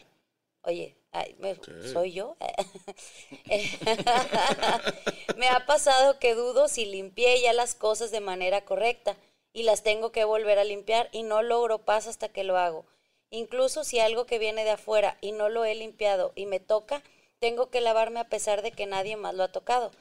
Oye, 0.62 0.96
ay, 1.12 1.36
me- 1.40 1.56
¿soy 1.92 2.12
yo? 2.14 2.36
me 5.38 5.48
ha 5.50 5.66
pasado 5.66 6.20
que 6.20 6.36
dudo 6.36 6.68
si 6.68 6.86
limpié 6.86 7.42
ya 7.42 7.54
las 7.54 7.76
cosas 7.76 8.12
de 8.12 8.20
manera 8.20 8.66
correcta 8.66 9.16
y 9.54 9.64
las 9.64 9.84
tengo 9.84 10.12
que 10.12 10.24
volver 10.26 10.60
a 10.60 10.64
limpiar 10.64 11.10
y 11.12 11.24
no 11.24 11.42
logro 11.42 11.80
paz 11.80 12.08
hasta 12.08 12.30
que 12.30 12.44
lo 12.44 12.58
hago. 12.58 12.86
Incluso 13.32 13.84
si 13.84 14.00
algo 14.00 14.26
que 14.26 14.40
viene 14.40 14.64
de 14.64 14.72
afuera 14.72 15.18
y 15.22 15.32
no 15.32 15.50
lo 15.50 15.66
he 15.66 15.76
limpiado 15.76 16.32
y 16.36 16.46
me 16.46 16.60
toca, 16.60 17.04
tengo 17.40 17.70
que 17.70 17.82
lavarme 17.82 18.20
a 18.20 18.30
pesar 18.30 18.62
de 18.62 18.72
que 18.72 18.86
nadie 18.86 19.16
más 19.16 19.36
lo 19.36 19.44
ha 19.44 19.52
tocado. 19.52 19.92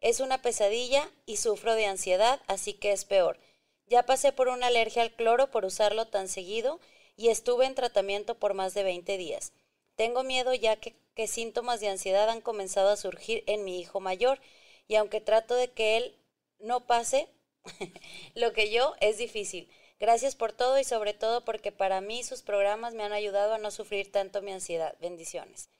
Es 0.00 0.20
una 0.20 0.40
pesadilla 0.42 1.08
y 1.26 1.38
sufro 1.38 1.74
de 1.74 1.86
ansiedad, 1.86 2.40
así 2.46 2.74
que 2.74 2.92
es 2.92 3.04
peor. 3.04 3.38
Ya 3.86 4.04
pasé 4.04 4.32
por 4.32 4.48
una 4.48 4.66
alergia 4.66 5.02
al 5.02 5.12
cloro 5.14 5.50
por 5.50 5.64
usarlo 5.64 6.06
tan 6.06 6.28
seguido 6.28 6.80
y 7.16 7.28
estuve 7.28 7.66
en 7.66 7.74
tratamiento 7.74 8.34
por 8.34 8.54
más 8.54 8.74
de 8.74 8.82
20 8.82 9.16
días. 9.16 9.52
Tengo 9.94 10.22
miedo 10.24 10.52
ya 10.54 10.76
que, 10.76 10.96
que 11.14 11.26
síntomas 11.26 11.80
de 11.80 11.88
ansiedad 11.88 12.28
han 12.28 12.40
comenzado 12.40 12.90
a 12.90 12.96
surgir 12.96 13.44
en 13.46 13.64
mi 13.64 13.80
hijo 13.80 14.00
mayor 14.00 14.40
y 14.88 14.96
aunque 14.96 15.20
trato 15.20 15.54
de 15.54 15.70
que 15.70 15.96
él 15.96 16.16
no 16.58 16.86
pase 16.86 17.28
lo 18.34 18.52
que 18.52 18.70
yo 18.70 18.94
es 19.00 19.18
difícil. 19.18 19.68
Gracias 19.98 20.36
por 20.36 20.52
todo 20.52 20.78
y 20.78 20.84
sobre 20.84 21.14
todo 21.14 21.44
porque 21.44 21.72
para 21.72 22.00
mí 22.00 22.22
sus 22.22 22.42
programas 22.42 22.94
me 22.94 23.04
han 23.04 23.12
ayudado 23.12 23.54
a 23.54 23.58
no 23.58 23.70
sufrir 23.70 24.12
tanto 24.12 24.42
mi 24.42 24.52
ansiedad. 24.52 24.94
Bendiciones. 25.00 25.70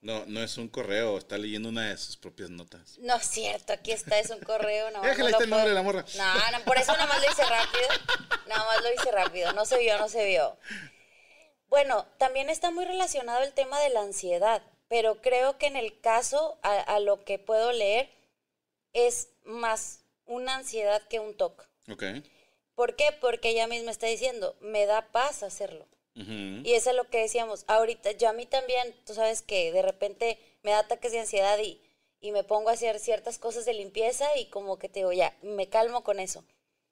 No, 0.00 0.24
no 0.26 0.40
es 0.42 0.56
un 0.58 0.68
correo, 0.68 1.18
está 1.18 1.36
leyendo 1.38 1.68
una 1.68 1.88
de 1.88 1.96
sus 1.96 2.16
propias 2.16 2.50
notas. 2.50 2.98
No 2.98 3.16
es 3.16 3.26
cierto, 3.26 3.72
aquí 3.72 3.90
está, 3.90 4.18
es 4.18 4.30
un 4.30 4.38
correo. 4.40 4.90
No, 4.92 5.02
Déjale, 5.02 5.32
no 5.32 5.40
el 5.40 5.50
nombre 5.50 5.68
de 5.68 5.74
la 5.74 5.82
morra. 5.82 6.04
No, 6.16 6.58
no, 6.58 6.64
por 6.64 6.78
eso 6.78 6.92
nada 6.92 7.06
más 7.06 7.20
lo 7.20 7.30
hice 7.30 7.42
rápido. 7.42 7.88
Nada 8.46 8.64
más 8.64 8.82
lo 8.82 8.92
hice 8.92 9.10
rápido. 9.10 9.52
No 9.52 9.64
se 9.64 9.78
vio, 9.78 9.98
no 9.98 10.08
se 10.08 10.24
vio. 10.24 10.56
Bueno, 11.68 12.06
también 12.18 12.48
está 12.48 12.70
muy 12.70 12.84
relacionado 12.84 13.42
el 13.42 13.52
tema 13.52 13.80
de 13.80 13.90
la 13.90 14.02
ansiedad, 14.02 14.62
pero 14.88 15.20
creo 15.20 15.58
que 15.58 15.66
en 15.66 15.76
el 15.76 16.00
caso, 16.00 16.58
a, 16.62 16.74
a 16.78 17.00
lo 17.00 17.24
que 17.24 17.38
puedo 17.38 17.72
leer, 17.72 18.08
es 18.92 19.30
más 19.44 20.04
una 20.26 20.54
ansiedad 20.54 21.02
que 21.08 21.18
un 21.18 21.36
TOC. 21.36 21.68
Ok. 21.90 22.04
¿Por 22.74 22.94
qué? 22.94 23.10
Porque 23.20 23.50
ella 23.50 23.66
misma 23.66 23.90
está 23.90 24.06
diciendo, 24.06 24.56
me 24.60 24.86
da 24.86 25.10
paz 25.10 25.42
hacerlo. 25.42 25.88
Y 26.64 26.72
eso 26.72 26.90
es 26.90 26.96
lo 26.96 27.08
que 27.08 27.20
decíamos. 27.20 27.64
Ahorita, 27.68 28.12
yo 28.12 28.28
a 28.28 28.32
mí 28.32 28.46
también, 28.46 28.94
tú 29.06 29.14
sabes 29.14 29.42
que 29.42 29.72
de 29.72 29.82
repente 29.82 30.38
me 30.62 30.72
da 30.72 30.80
ataques 30.80 31.12
de 31.12 31.20
ansiedad 31.20 31.58
y, 31.58 31.80
y 32.20 32.32
me 32.32 32.44
pongo 32.44 32.70
a 32.70 32.72
hacer 32.72 32.98
ciertas 32.98 33.38
cosas 33.38 33.64
de 33.64 33.74
limpieza 33.74 34.26
y 34.36 34.46
como 34.46 34.78
que 34.78 34.88
te 34.88 35.00
digo, 35.00 35.12
ya, 35.12 35.36
me 35.42 35.68
calmo 35.68 36.02
con 36.02 36.18
eso. 36.18 36.44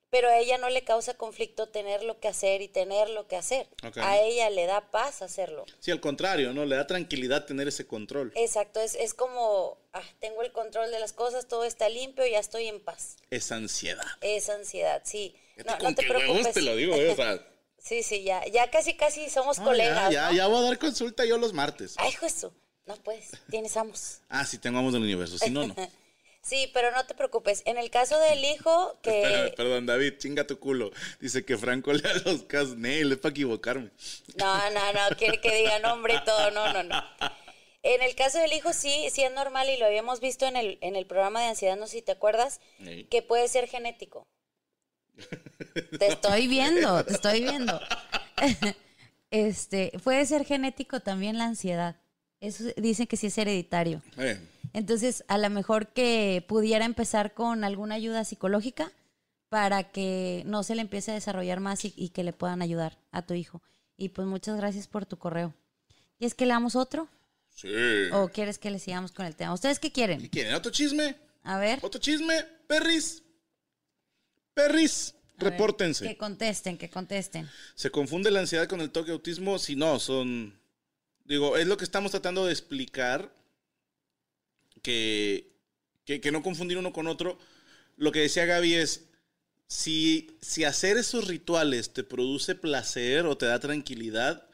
Pero 0.09 0.29
a 0.29 0.39
ella 0.39 0.57
no 0.57 0.71
le 0.71 0.85
causa 0.85 1.15
conflicto 1.15 1.69
tener 1.69 2.05
lo 2.05 2.21
que 2.21 2.29
hacer 2.29 2.63
y 2.63 2.69
tener 2.69 3.11
lo 3.11 3.27
que 3.27 3.35
hacer. 3.35 3.67
A 3.97 4.19
ella 4.21 4.49
le 4.51 4.67
da 4.67 4.93
paz 4.93 5.21
hacerlo. 5.21 5.67
Sí, 5.81 5.91
al 5.91 6.01
contrario, 6.01 6.53
¿no? 6.53 6.65
Le 6.65 6.77
da 6.77 6.87
tranquilidad 6.87 7.45
tener 7.45 7.67
ese 7.67 7.89
control. 7.89 8.33
Exacto, 8.37 8.81
es, 8.81 8.95
es 8.95 9.15
como, 9.15 9.79
ah, 9.93 10.05
tengo 10.21 10.43
el 10.43 10.53
control 10.53 10.93
de 10.93 11.01
las 11.01 11.13
cosas, 11.13 11.49
todo 11.49 11.65
está 11.65 11.89
limpio, 11.89 12.25
ya 12.25 12.39
estoy 12.39 12.69
en 12.69 12.81
paz. 12.81 13.17
Esa 13.31 13.57
ansiedad. 13.57 14.07
Es 14.21 14.49
ansiedad, 14.49 15.03
sí. 15.05 15.35
No, 15.57 15.77
con 15.79 15.91
no 15.91 15.95
te 15.97 16.03
huevos 16.09 16.23
preocupes. 16.23 16.55
te 16.55 16.63
lo 16.63 16.77
digo, 16.77 16.95
¿eh? 16.95 17.11
O 17.11 17.17
sea, 17.17 17.45
Sí, 17.87 18.03
sí, 18.03 18.25
ya, 18.25 18.45
ya 18.47 18.69
casi, 18.69 18.95
casi 18.95 19.31
somos 19.31 19.61
ah, 19.61 19.65
colegas. 19.65 20.11
ya, 20.11 20.23
ya, 20.23 20.27
¿no? 20.31 20.37
ya 20.37 20.47
voy 20.49 20.59
a 20.59 20.63
dar 20.63 20.79
consulta 20.79 21.25
yo 21.25 21.39
los 21.39 21.53
martes. 21.53 21.95
Ay, 21.99 22.11
Jesús. 22.11 22.51
No 22.85 22.97
puedes, 22.97 23.31
tienes 23.49 23.77
amos. 23.77 24.23
Ah, 24.29 24.45
sí, 24.45 24.59
tengo 24.59 24.79
amos 24.79 24.93
del 24.93 25.03
universo. 25.03 25.39
Si 25.39 25.51
no, 25.51 25.67
no. 25.67 25.75
Sí, 26.43 26.71
pero 26.73 26.93
no 26.93 27.05
te 27.05 27.15
preocupes. 27.17 27.65
En 27.67 27.77
el 27.77 27.91
caso 27.91 28.17
del 28.21 28.45
hijo, 28.45 28.93
Espérame, 29.03 29.51
que. 29.51 29.53
perdón, 29.57 29.85
David, 29.85 30.15
chinga 30.19 30.47
tu 30.47 30.61
culo. 30.61 30.93
Dice 31.19 31.45
que 31.45 31.59
Franco 31.59 31.93
lea 31.93 32.13
los 32.25 32.43
casos. 32.45 32.77
Nel, 32.77 33.11
es 33.11 33.19
para 33.19 33.33
equivocarme. 33.33 33.91
No, 34.37 34.71
no, 34.71 34.93
no, 34.93 35.17
quiere 35.17 35.41
que 35.41 35.53
diga 35.53 35.81
nombre 35.81 36.15
y 36.15 36.25
todo. 36.25 36.53
No, 36.53 36.73
no, 36.73 36.85
no. 36.85 37.03
En 37.83 38.01
el 38.01 38.15
caso 38.15 38.39
del 38.39 38.53
hijo, 38.53 38.73
sí, 38.73 39.09
sí 39.11 39.25
es 39.25 39.33
normal 39.33 39.69
y 39.71 39.77
lo 39.77 39.87
habíamos 39.87 40.21
visto 40.21 40.47
en 40.47 40.57
el, 40.57 40.79
en 40.83 40.95
el 40.95 41.07
programa 41.07 41.41
de 41.41 41.49
ansiedad, 41.49 41.77
no 41.77 41.89
sé 41.89 41.95
si 41.95 42.03
te 42.03 42.13
acuerdas, 42.13 42.61
que 43.11 43.23
puede 43.23 43.49
ser 43.49 43.67
genético. 43.69 44.29
Te 45.99 46.09
estoy 46.09 46.47
viendo, 46.49 47.05
te 47.05 47.13
estoy 47.15 47.43
viendo. 47.43 47.79
Este, 49.31 49.93
puede 50.05 50.25
ser 50.25 50.45
genético 50.45 51.01
también 51.01 51.37
la 51.37 51.47
ansiedad. 51.47 51.97
Eso 52.41 52.65
dicen 52.77 53.07
que 53.07 53.17
sí 53.17 53.27
es 53.27 53.37
hereditario. 53.39 54.01
Eh, 54.19 54.39
Entonces, 54.73 55.25
a 55.27 55.37
lo 55.37 55.51
mejor 55.51 55.89
que 55.89 56.45
pudiera 56.47 56.85
empezar 56.85 57.35
con 57.35 57.65
alguna 57.65 57.97
ayuda 57.97 58.25
psicológica 58.25 58.93
para 59.49 59.91
que 59.91 60.43
no 60.47 60.63
se 60.63 60.75
le 60.77 60.83
empiece 60.83 61.11
a 61.11 61.15
desarrollar 61.15 61.61
más 61.61 61.85
y, 61.85 61.93
y 61.97 62.11
que 62.11 62.23
le 62.25 62.33
puedan 62.33 62.63
ayudar 62.63 62.99
a 63.11 63.23
tu 63.23 63.35
hijo. 63.35 63.63
Y 63.97 64.11
pues 64.11 64.29
muchas 64.29 64.57
gracias 64.57 64.87
por 64.87 65.07
tu 65.07 65.19
correo. 65.19 65.55
¿Quieres 66.19 66.35
que 66.35 66.47
leamos 66.47 66.77
otro? 66.77 67.09
sí. 67.49 67.69
¿O 68.13 68.29
quieres 68.29 68.59
que 68.59 68.71
le 68.71 68.79
sigamos 68.79 69.13
con 69.13 69.27
el 69.27 69.35
tema? 69.35 69.53
¿Ustedes 69.55 69.79
qué 69.81 69.89
¿Qué 69.89 69.93
quieren? 69.95 70.29
quieren? 70.29 70.55
¿Otro 70.55 70.71
chisme? 70.71 71.17
A 71.43 71.59
ver. 71.59 71.81
¿Otro 71.83 72.01
chisme? 72.01 72.45
Perris. 72.69 73.23
Perris, 74.57 75.15
a 75.37 75.45
ver, 75.45 75.53
repórtense. 75.53 76.09
Que 76.09 76.17
contesten, 76.17 76.79
que 76.79 76.89
contesten. 76.89 77.47
¿Se 77.75 77.91
confunde 77.91 78.31
la 78.31 78.41
ansiedad 78.41 78.67
con 78.67 78.81
el 78.81 78.91
toque 78.91 79.09
de 79.09 79.13
autismo? 79.13 79.59
Si 79.59 79.77
no, 79.77 80.01
son... 80.01 80.59
Digo, 81.27 81.59
es 81.59 81.67
lo 81.67 81.77
que 81.77 81.85
estamos 81.85 82.13
tratando 82.13 82.47
de 82.47 82.53
explicar, 82.53 83.31
que, 84.81 85.53
que, 86.07 86.23
que 86.23 86.33
no 86.33 86.43
confundir 86.43 86.79
uno 86.79 86.95
con 86.95 87.07
otro. 87.07 87.39
Lo 87.97 88.13
que 88.13 88.21
decía 88.21 88.47
Gaby 88.47 88.75
es, 88.75 89.05
si, 89.67 90.39
si 90.41 90.65
hacer 90.65 90.97
esos 90.97 91.27
rituales 91.29 91.93
te 91.93 92.03
produce 92.03 92.55
placer 92.55 93.27
o 93.27 93.37
te 93.37 93.45
da 93.45 93.61
tranquilidad, 93.61 94.49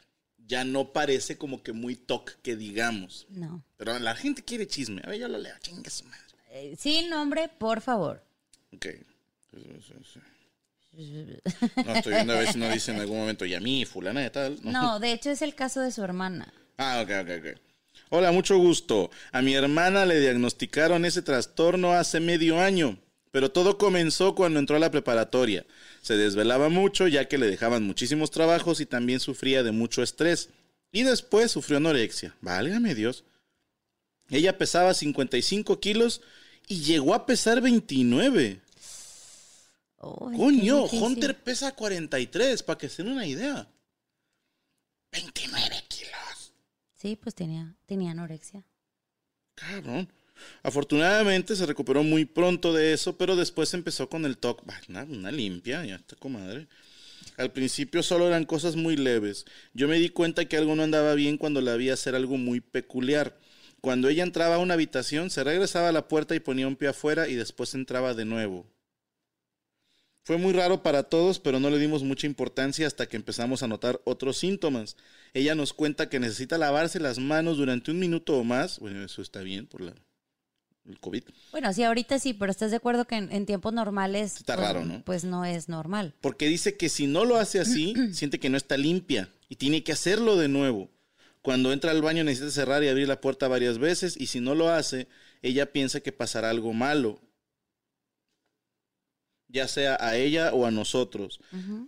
ya 0.48 0.64
no 0.64 0.92
parece 0.92 1.38
como 1.38 1.62
que 1.62 1.72
muy 1.72 1.94
toque 1.94 2.32
que 2.42 2.56
digamos. 2.56 3.26
No. 3.28 3.62
Pero 3.76 3.96
la 4.00 4.16
gente 4.16 4.42
quiere 4.42 4.66
chisme. 4.66 5.00
A 5.04 5.10
ver, 5.10 5.20
yo 5.20 5.28
lo 5.28 5.38
leo. 5.38 5.54
Chinga 5.60 5.90
su 5.90 6.04
madre. 6.06 6.24
Eh, 6.50 6.74
sin 6.76 7.08
nombre, 7.08 7.48
por 7.48 7.80
favor. 7.80 8.24
Ok. 8.74 8.86
No, 10.92 11.94
estoy 11.94 12.12
viendo 12.12 12.34
a 12.34 12.38
ver 12.38 12.52
si 12.52 12.58
no 12.58 12.70
dice 12.70 12.92
en 12.92 13.00
algún 13.00 13.18
momento, 13.18 13.44
y 13.44 13.54
a 13.54 13.60
mí, 13.60 13.84
fulana 13.84 14.20
de 14.20 14.30
tal. 14.30 14.58
No, 14.62 14.98
de 15.00 15.12
hecho 15.12 15.30
es 15.30 15.42
el 15.42 15.54
caso 15.54 15.80
de 15.80 15.90
su 15.90 16.02
hermana. 16.02 16.52
Ah, 16.76 17.02
ok, 17.02 17.10
ok, 17.22 17.30
ok. 17.38 17.60
Hola, 18.10 18.30
mucho 18.30 18.58
gusto. 18.58 19.10
A 19.32 19.40
mi 19.40 19.54
hermana 19.54 20.04
le 20.04 20.20
diagnosticaron 20.20 21.04
ese 21.04 21.22
trastorno 21.22 21.92
hace 21.92 22.20
medio 22.20 22.60
año, 22.60 22.98
pero 23.30 23.50
todo 23.50 23.78
comenzó 23.78 24.34
cuando 24.34 24.58
entró 24.58 24.76
a 24.76 24.80
la 24.80 24.90
preparatoria. 24.90 25.64
Se 26.02 26.16
desvelaba 26.16 26.68
mucho 26.68 27.08
ya 27.08 27.26
que 27.26 27.38
le 27.38 27.46
dejaban 27.46 27.84
muchísimos 27.84 28.30
trabajos 28.30 28.80
y 28.80 28.86
también 28.86 29.20
sufría 29.20 29.62
de 29.62 29.72
mucho 29.72 30.02
estrés. 30.02 30.50
Y 30.92 31.04
después 31.04 31.50
sufrió 31.50 31.78
anorexia. 31.78 32.34
Válgame 32.42 32.94
Dios. 32.94 33.24
Ella 34.28 34.58
pesaba 34.58 34.92
55 34.92 35.80
kilos 35.80 36.20
y 36.68 36.80
llegó 36.82 37.14
a 37.14 37.24
pesar 37.24 37.60
29. 37.60 38.60
Qué 40.02 40.36
Coño. 40.36 40.84
Hunter 40.84 41.38
pesa 41.42 41.72
43, 41.72 42.62
para 42.64 42.78
que 42.78 42.88
se 42.88 43.02
den 43.02 43.12
una 43.12 43.26
idea. 43.26 43.68
29 45.12 45.76
kilos. 45.88 46.52
Sí, 46.94 47.16
pues 47.16 47.34
tenía, 47.34 47.74
tenía 47.86 48.10
anorexia. 48.10 48.64
Cabrón. 49.54 50.08
Afortunadamente 50.64 51.54
se 51.54 51.66
recuperó 51.66 52.02
muy 52.02 52.24
pronto 52.24 52.72
de 52.72 52.92
eso, 52.92 53.16
pero 53.16 53.36
después 53.36 53.72
empezó 53.74 54.08
con 54.08 54.24
el. 54.24 54.38
Bah, 54.40 54.80
Una, 54.88 55.04
una 55.04 55.30
limpia, 55.30 55.84
ya 55.84 55.96
está 55.96 56.16
comadre. 56.16 56.66
Al 57.36 57.52
principio 57.52 58.02
solo 58.02 58.26
eran 58.26 58.44
cosas 58.44 58.74
muy 58.74 58.96
leves. 58.96 59.44
Yo 59.72 59.86
me 59.86 59.98
di 59.98 60.08
cuenta 60.08 60.46
que 60.46 60.56
algo 60.56 60.74
no 60.74 60.82
andaba 60.82 61.14
bien 61.14 61.38
cuando 61.38 61.60
la 61.60 61.76
vi 61.76 61.90
hacer 61.90 62.16
algo 62.16 62.36
muy 62.36 62.60
peculiar. 62.60 63.38
Cuando 63.80 64.08
ella 64.08 64.22
entraba 64.24 64.56
a 64.56 64.58
una 64.58 64.74
habitación, 64.74 65.30
se 65.30 65.44
regresaba 65.44 65.88
a 65.88 65.92
la 65.92 66.08
puerta 66.08 66.34
y 66.34 66.40
ponía 66.40 66.66
un 66.66 66.76
pie 66.76 66.88
afuera 66.88 67.28
y 67.28 67.34
después 67.34 67.74
entraba 67.74 68.14
de 68.14 68.24
nuevo. 68.24 68.66
Fue 70.24 70.36
muy 70.36 70.52
raro 70.52 70.82
para 70.82 71.02
todos, 71.02 71.40
pero 71.40 71.58
no 71.58 71.68
le 71.68 71.78
dimos 71.78 72.04
mucha 72.04 72.28
importancia 72.28 72.86
hasta 72.86 73.06
que 73.08 73.16
empezamos 73.16 73.62
a 73.62 73.66
notar 73.66 74.00
otros 74.04 74.38
síntomas. 74.38 74.96
Ella 75.34 75.54
nos 75.54 75.72
cuenta 75.72 76.08
que 76.08 76.20
necesita 76.20 76.58
lavarse 76.58 77.00
las 77.00 77.18
manos 77.18 77.56
durante 77.56 77.90
un 77.90 77.98
minuto 77.98 78.38
o 78.38 78.44
más. 78.44 78.78
Bueno, 78.78 79.04
eso 79.04 79.20
está 79.20 79.40
bien 79.40 79.66
por 79.66 79.80
la, 79.80 79.94
el 80.86 81.00
COVID. 81.00 81.24
Bueno, 81.50 81.72
sí, 81.72 81.82
ahorita 81.82 82.20
sí, 82.20 82.34
pero 82.34 82.52
¿estás 82.52 82.70
de 82.70 82.76
acuerdo 82.76 83.04
que 83.04 83.16
en, 83.16 83.32
en 83.32 83.46
tiempos 83.46 83.72
normales... 83.72 84.36
Está 84.36 84.54
pues, 84.54 84.66
raro, 84.66 84.84
¿no? 84.84 85.02
Pues 85.04 85.24
no 85.24 85.44
es 85.44 85.68
normal. 85.68 86.14
Porque 86.20 86.46
dice 86.46 86.76
que 86.76 86.88
si 86.88 87.08
no 87.08 87.24
lo 87.24 87.36
hace 87.36 87.58
así, 87.58 87.94
siente 88.12 88.38
que 88.38 88.48
no 88.48 88.56
está 88.56 88.76
limpia 88.76 89.28
y 89.48 89.56
tiene 89.56 89.82
que 89.82 89.92
hacerlo 89.92 90.36
de 90.36 90.46
nuevo. 90.46 90.88
Cuando 91.42 91.72
entra 91.72 91.90
al 91.90 92.02
baño 92.02 92.22
necesita 92.22 92.52
cerrar 92.52 92.84
y 92.84 92.88
abrir 92.88 93.08
la 93.08 93.20
puerta 93.20 93.48
varias 93.48 93.78
veces 93.78 94.16
y 94.16 94.28
si 94.28 94.38
no 94.38 94.54
lo 94.54 94.70
hace, 94.70 95.08
ella 95.42 95.72
piensa 95.72 96.00
que 96.00 96.12
pasará 96.12 96.50
algo 96.50 96.72
malo, 96.72 97.20
ya 99.52 99.68
sea 99.68 99.96
a 100.00 100.16
ella 100.16 100.52
o 100.52 100.66
a 100.66 100.70
nosotros. 100.70 101.40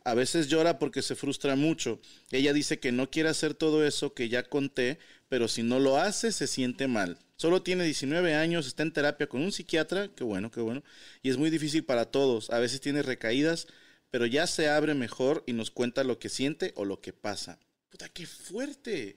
A 0.05 0.15
veces 0.15 0.49
llora 0.49 0.79
porque 0.79 1.03
se 1.03 1.17
frustra 1.17 1.57
mucho. 1.57 2.01
Ella 2.31 2.53
dice 2.53 2.79
que 2.79 2.93
no 2.93 3.11
quiere 3.11 3.31
hacer 3.31 3.55
todo 3.55 3.85
eso 3.85 4.13
que 4.13 4.29
ya 4.29 4.43
conté, 4.45 4.99
pero 5.29 5.49
si 5.49 5.63
no 5.63 5.81
lo 5.81 5.97
hace, 5.97 6.31
se 6.31 6.47
siente 6.47 6.87
mal. 6.87 7.19
Solo 7.37 7.63
tiene 7.63 7.85
19 7.85 8.35
años, 8.35 8.67
está 8.67 8.83
en 8.83 8.93
terapia 8.93 9.27
con 9.27 9.43
un 9.43 9.51
psiquiatra, 9.51 10.09
qué 10.15 10.23
bueno, 10.23 10.51
qué 10.51 10.61
bueno, 10.61 10.85
y 11.23 11.31
es 11.31 11.37
muy 11.37 11.51
difícil 11.51 11.85
para 11.85 12.05
todos. 12.05 12.51
A 12.51 12.59
veces 12.59 12.81
tiene 12.81 13.03
recaídas, 13.03 13.67
pero 14.11 14.27
ya 14.27 14.47
se 14.47 14.69
abre 14.69 14.95
mejor 14.95 15.43
y 15.47 15.55
nos 15.55 15.71
cuenta 15.71 16.05
lo 16.05 16.19
que 16.19 16.29
siente 16.29 16.73
o 16.77 16.85
lo 16.85 17.01
que 17.01 17.13
pasa. 17.13 17.59
Puta, 17.89 18.09
qué 18.09 18.27
fuerte. 18.27 19.17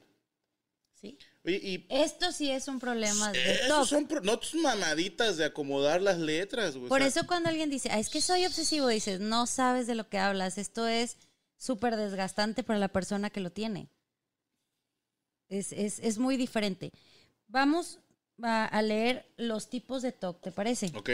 Sí. 1.00 1.18
Oye, 1.48 1.60
y 1.64 1.86
Esto 1.90 2.32
sí 2.34 2.52
es 2.52 2.68
un 2.68 2.78
problema 2.80 3.32
de 3.32 3.40
son 3.88 4.06
pro- 4.08 4.22
no 4.22 4.38
tus 4.38 4.54
mamaditas 4.56 5.38
de 5.38 5.46
acomodar 5.46 6.02
las 6.02 6.18
letras, 6.20 6.74
güey. 6.76 6.88
o 6.88 6.90
Por 6.90 7.00
sea, 7.00 7.08
eso 7.08 7.26
cuando 7.26 7.48
alguien 7.50 7.70
dice, 7.70 7.90
"Ah, 7.92 8.00
es 8.00 8.10
que 8.10 8.22
soy 8.22 8.46
obsesivo, 8.46 8.88
dices, 8.90 9.22
no 9.22 9.48
sabes 9.48 9.88
de 9.88 9.96
lo 9.96 10.10
que 10.10 10.18
hablas. 10.20 10.58
Esto 10.58 10.88
es 10.88 11.16
súper 11.58 11.96
desgastante 11.96 12.64
para 12.64 12.80
la 12.80 12.90
persona 12.90 13.30
que 13.30 13.40
lo 13.40 13.52
tiene. 13.52 13.88
Es, 15.50 15.72
es, 15.72 16.00
es 16.00 16.18
muy 16.18 16.36
diferente. 16.36 16.92
Vamos 17.48 18.00
a, 18.44 18.66
a 18.66 18.82
leer 18.82 19.26
los 19.38 19.70
tipos 19.70 20.02
de 20.02 20.12
TOC, 20.12 20.42
¿te 20.42 20.52
parece? 20.52 20.92
Ok. 20.96 21.10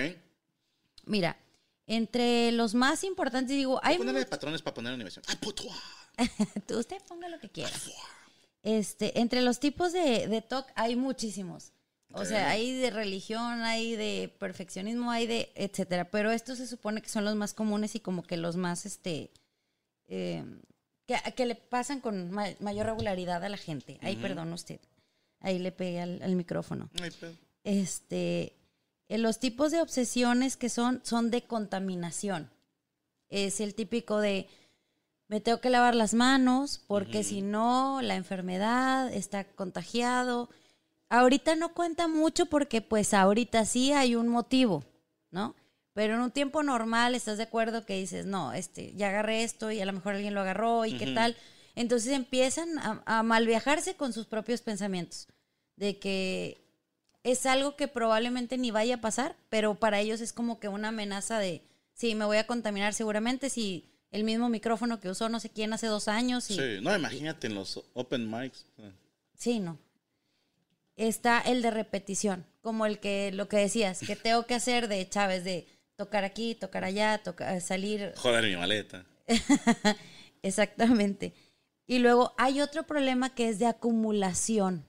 Mira, 1.06 1.38
entre 1.86 2.52
los 2.54 2.74
más 2.74 3.04
importantes, 3.04 3.56
digo, 3.56 3.80
hay 3.84 3.98
ponerle 4.00 4.26
patrones 4.26 4.64
para 4.64 4.74
poner 4.74 4.94
animación. 4.94 5.24
Usted 6.70 6.98
ponga 7.08 7.30
lo 7.30 7.40
que 7.40 7.50
quiera. 7.50 7.70
Este, 8.64 9.20
entre 9.20 9.42
los 9.42 9.60
tipos 9.60 9.92
de, 9.94 10.28
de 10.28 10.42
TOC 10.42 10.68
hay 10.76 10.96
muchísimos. 10.96 11.72
O 12.16 12.26
sea, 12.26 12.52
hay 12.52 12.74
de 12.74 12.92
religión, 12.92 13.62
hay 13.64 13.96
de 13.96 14.32
perfeccionismo, 14.40 15.10
hay 15.10 15.26
de 15.26 15.52
etcétera. 15.56 16.12
Pero 16.12 16.32
estos 16.32 16.60
se 16.60 16.68
supone 16.68 17.02
que 17.02 17.10
son 17.10 17.26
los 17.26 17.36
más 17.36 17.54
comunes 17.56 17.96
y 17.96 18.00
como 18.00 18.22
que 18.22 18.38
los 18.38 18.56
más, 18.56 18.86
este, 18.86 19.32
eh, 20.08 20.44
que, 21.08 21.16
que 21.36 21.46
le 21.48 21.56
pasan 21.56 22.02
con 22.02 22.30
ma- 22.30 22.54
mayor 22.60 22.86
regularidad 22.86 23.44
a 23.44 23.50
la 23.50 23.58
gente. 23.58 23.98
Ay, 24.02 24.16
perdón 24.16 24.54
usted. 24.54 24.80
Ahí 25.40 25.58
le 25.58 25.72
pegué 25.72 26.02
al, 26.02 26.22
al 26.22 26.36
micrófono. 26.36 26.90
Ay. 27.02 27.10
Este, 27.64 28.54
eh, 29.10 29.18
los 29.18 29.40
tipos 29.40 29.72
de 29.72 29.82
obsesiones 29.82 30.56
que 30.56 30.70
son, 30.70 31.02
son 31.04 31.32
de 31.32 31.42
contaminación. 31.44 32.50
Es 33.30 33.60
el 33.60 33.74
típico 33.74 34.20
de, 34.20 34.48
me 35.34 35.42
tengo 35.42 35.60
que 35.60 35.72
lavar 35.72 35.96
las 35.96 36.14
manos 36.14 36.84
porque 36.86 37.24
si 37.24 37.42
no, 37.42 38.04
la 38.04 38.14
enfermedad 38.14 39.12
está 39.12 39.46
contagiado. 39.46 40.48
Ahorita 41.10 41.56
no 41.56 41.74
cuenta 41.74 42.08
mucho 42.08 42.46
porque 42.46 42.84
pues 42.84 43.16
ahorita 43.16 43.66
sí 43.66 43.94
hay 43.94 44.16
un 44.16 44.28
motivo, 44.28 44.84
¿no? 45.32 45.56
Pero 45.94 46.14
en 46.14 46.20
un 46.20 46.30
tiempo 46.30 46.62
normal 46.62 47.16
estás 47.16 47.38
de 47.38 47.46
acuerdo 47.46 47.84
que 47.84 47.98
dices, 47.98 48.28
no, 48.28 48.54
este, 48.54 48.94
ya 48.94 49.10
agarré 49.10 49.44
esto 49.44 49.72
y 49.72 49.82
a 49.82 49.88
lo 49.88 49.94
mejor 49.94 50.14
alguien 50.14 50.36
lo 50.36 50.42
agarró 50.42 50.86
y 50.86 51.00
qué 51.00 51.08
tal. 51.16 51.36
Entonces 51.74 52.14
empiezan 52.14 52.78
a, 52.78 53.02
a 53.08 53.24
malviajarse 53.24 53.96
con 53.96 54.14
sus 54.14 54.28
propios 54.28 54.62
pensamientos 54.62 55.28
de 55.78 55.98
que 55.98 56.64
es 57.24 57.48
algo 57.48 57.76
que 57.76 57.88
probablemente 57.88 58.60
ni 58.60 58.70
vaya 58.70 58.96
a 58.96 59.02
pasar, 59.02 59.36
pero 59.50 59.74
para 59.74 60.00
ellos 60.00 60.22
es 60.22 60.32
como 60.32 60.60
que 60.60 60.68
una 60.68 60.90
amenaza 60.90 61.40
de, 61.40 61.64
sí, 61.96 62.14
me 62.14 62.26
voy 62.26 62.38
a 62.38 62.46
contaminar 62.46 62.94
seguramente 62.94 63.50
si 63.50 63.93
el 64.14 64.24
mismo 64.24 64.48
micrófono 64.48 65.00
que 65.00 65.10
usó 65.10 65.28
no 65.28 65.40
sé 65.40 65.50
quién 65.50 65.74
hace 65.74 65.88
dos 65.88 66.08
años. 66.08 66.50
Y, 66.52 66.56
Sí, 66.56 66.80
no, 66.82 66.96
imagínate 66.96 67.48
en 67.48 67.56
los 67.56 67.84
open 67.94 68.30
mics. 68.30 68.66
Sí, 69.36 69.60
no. 69.60 69.78
Está 70.96 71.42
el 71.42 71.62
de 71.64 71.72
repetición, 71.72 72.46
como 72.62 72.86
el 72.86 73.00
que 73.00 73.32
lo 73.34 73.50
que 73.50 73.58
decías, 73.58 74.00
que 74.00 74.16
tengo 74.16 74.46
que 74.46 74.54
hacer 74.54 74.88
de 74.88 75.10
Chávez, 75.10 75.44
de 75.44 75.68
tocar 75.96 76.24
aquí, 76.24 76.54
tocar 76.54 76.84
allá, 76.84 77.18
tocar, 77.24 77.60
salir. 77.60 78.14
Joder, 78.16 78.46
mi 78.46 78.56
maleta. 78.56 79.04
Exactamente. 80.44 81.34
Y 81.88 81.98
luego 82.00 82.34
hay 82.38 82.62
otro 82.62 82.84
problema 82.84 83.34
que 83.34 83.50
es 83.50 83.58
de 83.58 83.66
acumulación. 83.66 84.86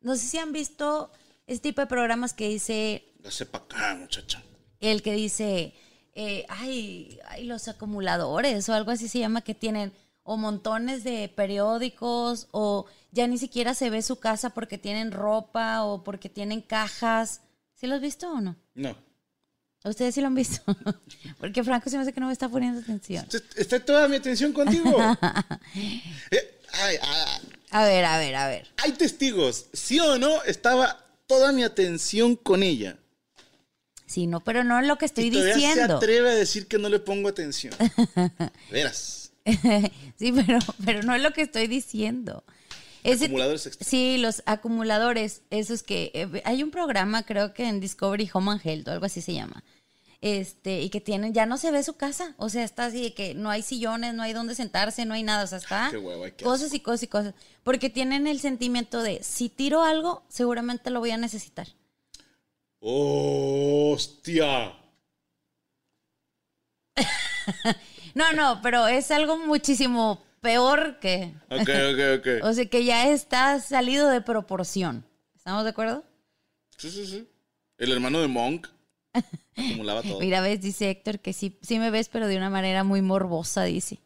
No 0.00 0.16
sé 0.16 0.26
si 0.26 0.38
han 0.38 0.52
visto 0.52 1.12
este 1.46 1.68
tipo 1.68 1.82
de 1.82 1.86
programas 1.86 2.32
que 2.32 2.48
dice, 2.48 3.04
Hace 3.26 3.44
pa' 3.44 3.58
acá, 3.58 3.94
muchacha. 3.94 4.42
el 4.80 5.02
que 5.02 5.12
dice, 5.12 5.74
eh, 6.20 6.44
ay, 6.48 7.18
ay, 7.28 7.44
los 7.44 7.68
acumuladores 7.68 8.68
o 8.68 8.74
algo 8.74 8.90
así 8.90 9.06
se 9.08 9.20
llama, 9.20 9.40
que 9.42 9.54
tienen 9.54 9.92
o 10.24 10.36
montones 10.36 11.04
de 11.04 11.28
periódicos 11.34 12.48
o 12.50 12.86
ya 13.12 13.26
ni 13.28 13.38
siquiera 13.38 13.72
se 13.74 13.88
ve 13.88 14.02
su 14.02 14.16
casa 14.16 14.50
porque 14.50 14.76
tienen 14.78 15.12
ropa 15.12 15.84
o 15.84 16.02
porque 16.02 16.28
tienen 16.28 16.60
cajas. 16.60 17.40
¿Sí 17.74 17.86
lo 17.86 17.94
has 17.94 18.00
visto 18.00 18.30
o 18.30 18.40
no? 18.40 18.56
No. 18.74 18.96
¿Ustedes 19.84 20.14
sí 20.16 20.20
lo 20.20 20.26
han 20.26 20.34
visto? 20.34 20.60
porque 21.38 21.62
Franco 21.62 21.88
se 21.88 21.96
me 21.96 22.02
hace 22.02 22.12
que 22.12 22.20
no 22.20 22.26
me 22.26 22.32
está 22.32 22.48
poniendo 22.48 22.80
atención. 22.80 23.24
Est- 23.32 23.56
Está 23.56 23.78
toda 23.82 24.08
mi 24.08 24.16
atención 24.16 24.52
contigo. 24.52 24.90
Eh, 26.30 26.60
ay, 26.82 26.96
ay, 27.00 27.40
A 27.70 27.84
ver, 27.84 28.04
a 28.04 28.18
ver, 28.18 28.34
a 28.34 28.48
ver. 28.48 28.68
hay 28.78 28.92
testigos. 28.92 29.66
¿Sí 29.72 29.98
o 30.00 30.18
no? 30.18 30.42
Estaba 30.42 30.98
toda 31.26 31.52
mi 31.52 31.62
atención 31.62 32.34
con 32.36 32.62
ella. 32.62 32.98
Sí, 34.08 34.26
no, 34.26 34.40
pero 34.40 34.64
no 34.64 34.80
es 34.80 34.86
lo 34.86 34.96
que 34.96 35.04
estoy 35.04 35.26
y 35.26 35.30
todavía 35.30 35.52
se 35.52 35.60
diciendo. 35.60 35.96
atreve 35.98 36.30
a 36.30 36.34
decir 36.34 36.66
que 36.66 36.78
no 36.78 36.88
le 36.88 36.98
pongo 36.98 37.28
atención. 37.28 37.74
Verás. 38.70 39.32
sí, 40.18 40.32
pero, 40.32 40.58
pero 40.84 41.02
no 41.02 41.14
es 41.14 41.22
lo 41.22 41.32
que 41.32 41.42
estoy 41.42 41.66
diciendo. 41.66 42.42
Ese 43.04 43.26
Acumuladores. 43.26 43.78
Sí, 43.80 44.16
los 44.16 44.42
acumuladores, 44.46 45.42
esos 45.50 45.82
que 45.82 46.10
eh, 46.14 46.42
hay 46.46 46.62
un 46.62 46.70
programa, 46.70 47.22
creo 47.24 47.52
que 47.52 47.68
en 47.68 47.80
Discovery 47.80 48.30
Home 48.32 48.52
and 48.52 48.60
Health 48.64 48.88
o 48.88 48.92
algo 48.92 49.04
así 49.04 49.20
se 49.20 49.34
llama. 49.34 49.62
Este, 50.22 50.80
y 50.80 50.88
que 50.88 51.00
tienen, 51.02 51.34
ya 51.34 51.44
no 51.44 51.58
se 51.58 51.70
ve 51.70 51.82
su 51.82 51.94
casa, 51.94 52.34
o 52.38 52.48
sea, 52.48 52.64
está 52.64 52.86
así 52.86 53.02
de 53.02 53.14
que 53.14 53.34
no 53.34 53.50
hay 53.50 53.62
sillones, 53.62 54.14
no 54.14 54.22
hay 54.22 54.32
dónde 54.32 54.54
sentarse, 54.56 55.04
no 55.04 55.14
hay 55.14 55.22
nada, 55.22 55.44
o 55.44 55.46
sea, 55.46 55.58
está 55.58 55.88
Qué 55.92 55.98
hueva, 55.98 56.30
qué 56.30 56.44
cosas 56.44 56.74
y 56.74 56.80
cosas 56.80 57.02
y 57.04 57.06
cosas, 57.06 57.34
porque 57.62 57.88
tienen 57.88 58.26
el 58.26 58.40
sentimiento 58.40 59.02
de 59.02 59.22
si 59.22 59.48
tiro 59.48 59.84
algo, 59.84 60.24
seguramente 60.28 60.90
lo 60.90 60.98
voy 60.98 61.12
a 61.12 61.18
necesitar. 61.18 61.68
¡Hostia! 62.80 64.72
No, 68.14 68.32
no, 68.32 68.60
pero 68.62 68.88
es 68.88 69.10
algo 69.12 69.38
muchísimo 69.38 70.24
peor 70.40 70.98
que, 70.98 71.34
Ok, 71.50 71.68
ok, 71.68 72.18
ok. 72.18 72.26
o 72.42 72.52
sea, 72.52 72.66
que 72.66 72.84
ya 72.84 73.08
está 73.10 73.60
salido 73.60 74.08
de 74.08 74.20
proporción. 74.20 75.04
¿Estamos 75.36 75.62
de 75.62 75.70
acuerdo? 75.70 76.04
Sí, 76.76 76.90
sí, 76.90 77.06
sí. 77.06 77.28
El 77.76 77.92
hermano 77.92 78.20
de 78.20 78.26
Monk 78.26 78.66
acumulaba 79.56 80.02
todo. 80.02 80.18
Mira, 80.18 80.40
ves, 80.40 80.60
dice 80.60 80.90
Héctor 80.90 81.20
que 81.20 81.32
sí, 81.32 81.58
sí 81.62 81.78
me 81.78 81.90
ves, 81.90 82.08
pero 82.08 82.26
de 82.26 82.36
una 82.36 82.50
manera 82.50 82.82
muy 82.82 83.02
morbosa, 83.02 83.64
dice. 83.64 84.00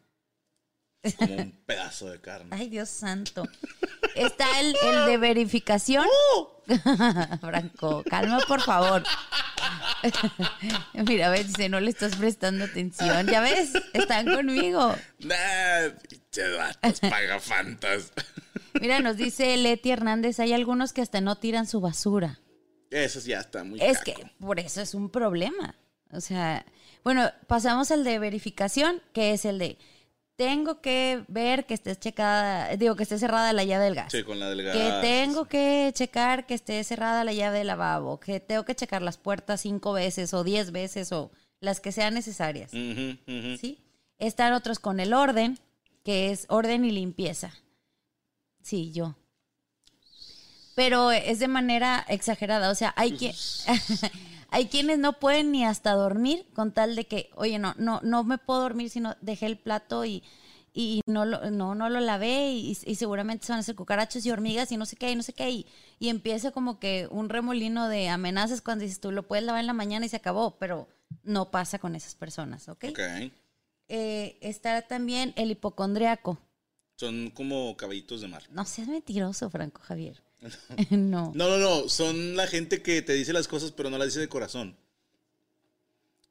Como 1.18 1.34
un 1.34 1.52
pedazo 1.66 2.08
de 2.10 2.20
carne. 2.20 2.48
Ay, 2.50 2.68
Dios 2.68 2.88
santo. 2.88 3.46
Está 4.14 4.60
el, 4.60 4.74
el 4.84 5.06
de 5.06 5.16
verificación. 5.18 6.06
Franco, 7.40 8.04
calma, 8.08 8.40
por 8.46 8.60
favor. 8.60 9.02
Mira, 10.94 11.30
ves, 11.30 11.48
dice, 11.48 11.68
no 11.68 11.80
le 11.80 11.90
estás 11.90 12.16
prestando 12.16 12.64
atención. 12.64 13.26
Ya 13.26 13.40
ves, 13.40 13.72
están 13.92 14.26
conmigo. 14.32 14.94
Nah, 15.20 15.88
vatos 16.58 17.00
pagafantas. 17.00 18.12
Mira, 18.80 19.00
nos 19.00 19.16
dice 19.16 19.56
Leti 19.56 19.90
Hernández, 19.90 20.40
hay 20.40 20.52
algunos 20.52 20.92
que 20.92 21.02
hasta 21.02 21.20
no 21.20 21.36
tiran 21.36 21.66
su 21.66 21.80
basura. 21.80 22.40
Eso 22.90 23.20
ya 23.20 23.40
está 23.40 23.64
muy 23.64 23.80
Es 23.80 23.98
caco. 23.98 24.20
que 24.20 24.26
por 24.38 24.60
eso 24.60 24.80
es 24.80 24.94
un 24.94 25.10
problema. 25.10 25.74
O 26.10 26.20
sea, 26.20 26.66
bueno, 27.04 27.30
pasamos 27.46 27.90
al 27.90 28.04
de 28.04 28.18
verificación, 28.18 29.02
que 29.14 29.32
es 29.32 29.44
el 29.44 29.58
de 29.58 29.78
tengo 30.36 30.80
que 30.80 31.24
ver 31.28 31.66
que 31.66 31.74
esté 31.74 31.94
checada, 31.96 32.76
digo 32.76 32.96
que 32.96 33.02
esté 33.02 33.18
cerrada 33.18 33.52
la 33.52 33.64
llave 33.64 33.84
del 33.84 33.94
gas. 33.94 34.12
Sí, 34.12 34.22
con 34.22 34.40
la 34.40 34.48
del 34.48 34.62
gas. 34.62 34.76
Que 34.76 34.92
tengo 35.00 35.44
que 35.46 35.92
checar 35.94 36.46
que 36.46 36.54
esté 36.54 36.82
cerrada 36.84 37.24
la 37.24 37.32
llave 37.32 37.58
del 37.58 37.66
lavabo, 37.68 38.18
que 38.18 38.40
tengo 38.40 38.64
que 38.64 38.74
checar 38.74 39.02
las 39.02 39.18
puertas 39.18 39.60
cinco 39.60 39.92
veces 39.92 40.34
o 40.34 40.44
diez 40.44 40.72
veces 40.72 41.12
o 41.12 41.30
las 41.60 41.80
que 41.80 41.92
sean 41.92 42.14
necesarias. 42.14 42.72
Ujú. 42.72 43.56
¿Sí? 43.58 43.78
Están 44.18 44.52
otros 44.52 44.78
con 44.78 45.00
el 45.00 45.14
orden, 45.14 45.58
que 46.04 46.30
es 46.30 46.46
orden 46.48 46.84
y 46.84 46.90
limpieza. 46.90 47.52
Sí, 48.62 48.92
yo. 48.92 49.16
Pero 50.74 51.10
es 51.12 51.38
de 51.38 51.48
manera 51.48 52.04
exagerada. 52.08 52.70
O 52.70 52.74
sea, 52.74 52.94
hay 52.96 53.12
quien, 53.12 53.34
hay 54.52 54.66
quienes 54.66 54.98
no 54.98 55.18
pueden 55.18 55.50
ni 55.50 55.64
hasta 55.64 55.92
dormir 55.94 56.46
con 56.54 56.72
tal 56.72 56.94
de 56.94 57.06
que, 57.06 57.30
oye, 57.34 57.58
no, 57.58 57.74
no, 57.78 58.00
no 58.02 58.22
me 58.22 58.36
puedo 58.36 58.60
dormir 58.60 58.90
si 58.90 59.00
no 59.00 59.16
dejé 59.22 59.46
el 59.46 59.58
plato 59.58 60.04
y, 60.04 60.22
y 60.74 61.00
no, 61.06 61.24
lo, 61.24 61.50
no, 61.50 61.74
no 61.74 61.88
lo 61.88 62.00
lavé 62.00 62.52
y, 62.52 62.76
y 62.84 62.94
seguramente 62.96 63.46
se 63.46 63.52
van 63.52 63.58
a 63.58 63.60
hacer 63.60 63.74
cucarachas 63.74 64.26
y 64.26 64.30
hormigas 64.30 64.70
y 64.70 64.76
no 64.76 64.84
sé 64.84 64.96
qué 64.96 65.10
y 65.10 65.16
no 65.16 65.22
sé 65.22 65.32
qué. 65.32 65.50
Y, 65.50 65.66
y 65.98 66.10
empieza 66.10 66.50
como 66.50 66.78
que 66.78 67.08
un 67.10 67.30
remolino 67.30 67.88
de 67.88 68.10
amenazas 68.10 68.60
cuando 68.60 68.82
dices 68.82 69.00
tú 69.00 69.10
lo 69.10 69.26
puedes 69.26 69.44
lavar 69.44 69.60
en 69.60 69.66
la 69.66 69.72
mañana 69.72 70.04
y 70.04 70.10
se 70.10 70.16
acabó, 70.16 70.58
pero 70.58 70.86
no 71.22 71.50
pasa 71.50 71.78
con 71.78 71.96
esas 71.96 72.14
personas, 72.14 72.68
¿ok? 72.68 72.84
Ok. 72.90 73.00
Eh, 73.88 74.38
está 74.42 74.82
también 74.82 75.32
el 75.36 75.50
hipocondriaco. 75.50 76.38
Son 76.96 77.30
como 77.30 77.74
caballitos 77.76 78.20
de 78.20 78.28
mar. 78.28 78.42
No 78.50 78.66
seas 78.66 78.88
mentiroso, 78.88 79.48
Franco 79.48 79.80
Javier. 79.82 80.22
no. 80.90 81.32
No, 81.34 81.48
no, 81.48 81.58
no. 81.58 81.88
Son 81.88 82.36
la 82.36 82.46
gente 82.46 82.82
que 82.82 83.02
te 83.02 83.12
dice 83.14 83.32
las 83.32 83.48
cosas, 83.48 83.72
pero 83.72 83.90
no 83.90 83.98
las 83.98 84.08
dice 84.08 84.20
de 84.20 84.28
corazón. 84.28 84.76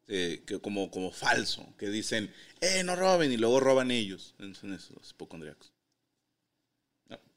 Eh, 0.08 0.43
que 0.45 0.60
como, 0.60 0.91
como 0.91 1.12
falso. 1.12 1.65
Que 1.78 1.89
dicen, 1.89 2.34
eh, 2.60 2.84
no 2.84 2.95
roben. 2.95 3.32
Y 3.32 3.38
luego 3.38 3.60
roban 3.60 3.91
ellos. 3.91 4.36
Son 4.60 4.74
esos 4.74 5.12
hipocondríacos. 5.12 5.71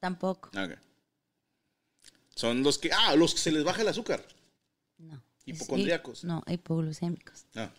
Tampoco. 0.00 0.50
Ok. 0.58 0.76
Son 2.34 2.62
los 2.62 2.78
que. 2.78 2.90
Ah, 2.92 3.14
los 3.16 3.32
que 3.34 3.40
se 3.40 3.52
les 3.52 3.64
baja 3.64 3.82
el 3.82 3.88
azúcar. 3.88 4.24
No. 4.98 5.22
Hipocondríacos. 5.46 6.18
Es 6.18 6.24
hi- 6.24 6.26
no, 6.26 6.42
hipoglucémicos. 6.46 7.44
Ah. 7.54 7.70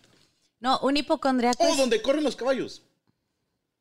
No, 0.60 0.78
un 0.80 0.96
hipocondriaco. 0.96 1.62
Oh, 1.64 1.68
es- 1.72 1.76
donde 1.76 2.00
corren 2.02 2.24
los 2.24 2.36
caballos. 2.36 2.82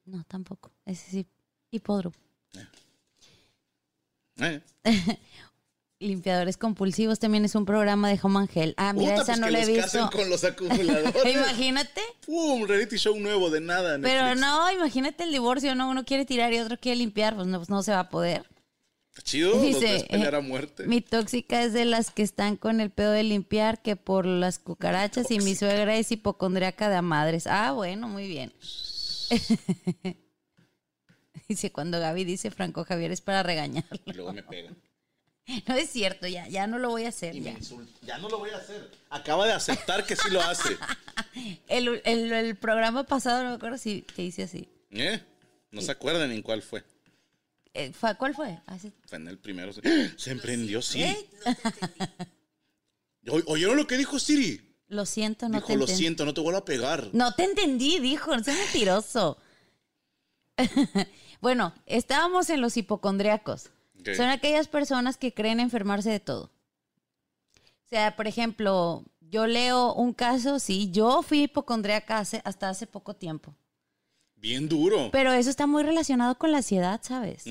No, 0.06 0.24
tampoco. 0.26 0.72
Ese 0.86 1.10
sí, 1.10 1.28
hipódromo. 1.72 2.16
Eh. 2.54 2.68
Limpiadores 6.00 6.58
compulsivos 6.58 7.20
también 7.20 7.46
es 7.46 7.56
un 7.56 7.66
programa 7.66 8.10
de 8.10 8.20
Home 8.22 8.48
Health. 8.54 8.74
Ah, 8.78 8.92
mira, 8.92 9.12
Puta, 9.16 9.24
esa 9.24 9.32
pues 9.34 9.40
no 9.40 9.50
la 9.50 9.62
he 9.62 9.66
los 9.66 9.78
casen 9.86 10.02
visto. 10.02 10.18
con 10.18 10.30
los 10.30 10.44
acumuladores. 10.44 11.34
Imagínate. 11.34 12.02
¡Pum! 12.26 12.66
Reality 12.68 12.98
show 12.98 13.18
nuevo 13.18 13.50
de 13.50 13.62
nada. 13.62 13.98
Pero 14.02 14.24
Netflix. 14.26 14.42
no, 14.42 14.72
imagínate 14.72 15.24
el 15.24 15.32
divorcio, 15.32 15.74
¿no? 15.74 15.90
Uno 15.90 16.04
quiere 16.04 16.26
tirar 16.26 16.54
y 16.54 16.60
otro 16.60 16.78
quiere 16.78 16.98
limpiar, 16.98 17.36
pues 17.36 17.48
no, 17.48 17.58
pues 17.60 17.70
no 17.70 17.82
se 17.82 17.92
va 17.92 18.02
a 18.02 18.10
poder. 18.10 18.46
Está 19.10 19.22
chido, 19.24 19.52
los 19.52 19.62
Dice, 19.62 19.80
ves 19.94 20.04
pelear 20.04 20.36
a 20.36 20.40
eh, 20.40 20.42
muerte. 20.42 20.86
Mi 20.86 21.00
tóxica 21.00 21.64
es 21.64 21.72
de 21.72 21.86
las 21.86 22.12
que 22.12 22.24
están 22.24 22.58
con 22.58 22.82
el 22.82 22.90
pedo 22.90 23.12
de 23.12 23.24
limpiar 23.24 23.82
que 23.82 23.96
por 23.96 24.26
las 24.26 24.60
cucarachas 24.60 25.32
y 25.32 25.40
mi 25.40 25.56
suegra 25.56 25.96
es 25.96 26.12
hipocondriaca 26.12 26.90
de 26.90 26.98
a 26.98 27.02
madres. 27.02 27.48
Ah, 27.48 27.72
bueno, 27.72 28.10
muy 28.10 28.28
bien. 28.28 28.52
dice 31.50 31.72
cuando 31.72 32.00
Gaby 32.00 32.24
dice 32.24 32.52
Franco 32.52 32.84
Javier 32.86 33.12
es 33.12 33.22
para 33.22 33.44
regañarlo. 33.44 34.00
Y 34.06 34.14
luego 34.14 34.34
me 34.34 34.44
pegan. 34.44 34.76
No 35.68 35.76
es 35.76 35.92
cierto, 35.92 36.26
ya, 36.26 36.48
ya 36.48 36.66
no 36.66 36.80
lo 36.80 36.90
voy 36.90 37.06
a 37.06 37.10
hacer. 37.10 37.36
Y 37.36 37.40
me 37.42 37.52
Ya. 37.52 37.58
insulta. 37.60 37.92
Ya 38.02 38.18
no 38.18 38.30
lo 38.30 38.40
voy 38.40 38.50
a 38.50 38.58
hacer. 38.58 38.90
Acaba 39.12 39.46
de 39.46 39.54
aceptar 39.54 40.04
que 40.04 40.16
sí 40.16 40.28
lo 40.32 40.42
hace. 40.42 40.76
El, 41.68 42.02
el- 42.04 42.32
el 42.34 42.56
programa 42.56 43.04
pasado 43.04 43.44
no 43.44 43.50
me 43.52 43.56
acuerdo 43.58 43.78
si 43.78 44.02
que 44.02 44.24
hice 44.24 44.42
así. 44.44 44.68
¿Eh? 44.90 45.22
No 45.70 45.82
se 45.82 45.92
acuerdan 45.92 46.32
en 46.32 46.42
cuál 46.42 46.64
fue. 46.64 46.84
Eh, 47.76 47.92
fue- 47.94 48.16
¿Cuál 48.16 48.34
fue? 48.34 48.58
Hace- 48.66 48.92
Fue 49.06 49.18
en 49.20 49.28
el 49.28 49.38
primero. 49.38 49.72
Se, 49.72 49.82
se 50.18 50.32
emprendió, 50.32 50.82
sí. 50.82 51.04
¿Eh? 51.04 51.30
O- 53.28 53.44
¿Oyeron 53.54 53.78
lo 53.78 53.86
que 53.86 53.98
dijo 53.98 54.18
Siri? 54.18 54.62
Lo 54.88 55.06
siento, 55.06 55.48
no 55.48 55.56
dijo, 55.58 55.68
te 55.68 55.76
lo 55.76 55.82
entendí. 55.82 56.02
siento, 56.02 56.26
no 56.26 56.34
te 56.34 56.42
vuelvo 56.42 56.58
a 56.60 56.66
pegar. 56.66 57.10
No 57.14 57.34
te 57.36 57.44
entendí, 57.44 58.00
dijo, 58.00 58.36
no 58.36 58.44
seas 58.44 58.58
mentiroso. 58.58 59.38
Bueno, 61.46 61.74
estábamos 61.86 62.50
en 62.50 62.60
los 62.60 62.76
hipocondriacos. 62.76 63.70
Son 64.18 64.30
aquellas 64.30 64.68
personas 64.68 65.16
que 65.16 65.32
creen 65.32 65.60
enfermarse 65.60 66.10
de 66.10 66.20
todo. 66.20 66.46
O 66.46 67.88
sea, 67.88 68.16
por 68.16 68.26
ejemplo, 68.26 69.04
yo 69.20 69.46
leo 69.46 69.94
un 69.94 70.12
caso, 70.14 70.58
sí, 70.58 70.90
yo 70.90 71.22
fui 71.22 71.44
hipocondriaca 71.44 72.18
hace- 72.18 72.42
hasta 72.46 72.68
hace 72.70 72.88
poco 72.88 73.14
tiempo. 73.16 73.54
Bien 74.38 74.68
duro. 74.68 75.10
Pero 75.12 75.34
eso 75.34 75.52
está 75.52 75.68
muy 75.68 75.84
relacionado 75.84 76.36
con 76.40 76.52
la 76.52 76.58
ansiedad, 76.58 77.00
¿sabes? 77.04 77.44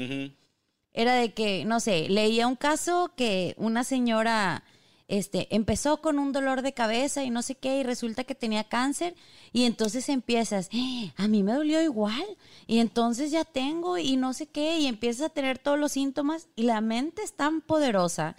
Era 0.93 1.15
de 1.15 1.33
que, 1.33 1.65
no 1.65 1.79
sé, 1.79 2.09
leía 2.09 2.49
un 2.49 2.57
caso 2.57 3.13
que 3.17 3.55
una 3.59 3.85
señora 3.85 4.65
este, 5.09 5.55
empezó 5.55 6.01
con 6.01 6.19
un 6.19 6.33
dolor 6.33 6.63
de 6.63 6.73
cabeza 6.73 7.23
y 7.25 7.31
no 7.31 7.43
sé 7.43 7.55
qué, 7.55 7.81
y 7.81 7.83
resulta 7.83 8.25
que 8.25 8.35
tenía 8.35 8.65
cáncer, 8.65 9.15
y 9.53 9.65
entonces 9.65 10.09
empiezas, 10.09 10.69
"Eh, 10.73 11.13
a 11.17 11.29
mí 11.29 11.43
me 11.43 11.53
dolió 11.53 11.83
igual, 11.83 12.25
y 12.67 12.79
entonces 12.79 13.31
ya 13.31 13.45
tengo, 13.45 13.99
y 13.99 14.17
no 14.17 14.33
sé 14.33 14.47
qué, 14.47 14.79
y 14.79 14.87
empiezas 14.87 15.27
a 15.27 15.35
tener 15.35 15.59
todos 15.59 15.79
los 15.79 15.93
síntomas, 15.93 16.49
y 16.57 16.63
la 16.63 16.81
mente 16.81 17.23
es 17.23 17.33
tan 17.35 17.61
poderosa 17.61 18.37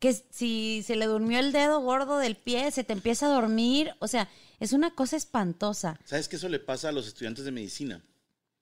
que 0.00 0.12
si 0.30 0.82
se 0.86 0.96
le 0.96 1.06
durmió 1.06 1.40
el 1.40 1.52
dedo 1.52 1.80
gordo 1.80 2.18
del 2.18 2.36
pie, 2.36 2.70
se 2.70 2.84
te 2.84 2.92
empieza 2.92 3.26
a 3.26 3.30
dormir, 3.30 3.94
o 3.98 4.06
sea, 4.06 4.28
es 4.60 4.72
una 4.72 4.92
cosa 4.94 5.16
espantosa. 5.16 5.98
¿Sabes 6.04 6.28
que 6.28 6.36
eso 6.36 6.48
le 6.48 6.60
pasa 6.60 6.88
a 6.88 6.92
los 6.92 7.06
estudiantes 7.06 7.44
de 7.44 7.50
medicina? 7.50 8.02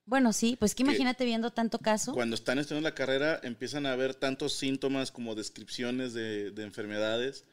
Bueno, 0.07 0.33
sí, 0.33 0.55
pues 0.57 0.73
que 0.73 0.83
imagínate 0.83 1.25
viendo 1.25 1.51
tanto 1.51 1.79
caso. 1.79 2.13
Cuando 2.13 2.35
están 2.35 2.57
estudiando 2.57 2.89
la 2.89 2.95
carrera 2.95 3.39
empiezan 3.43 3.85
a 3.85 3.95
ver 3.95 4.15
tantos 4.15 4.53
síntomas 4.53 5.11
como 5.11 5.35
descripciones 5.35 6.13
de, 6.13 6.49
de 6.51 6.63
enfermedades 6.63 7.43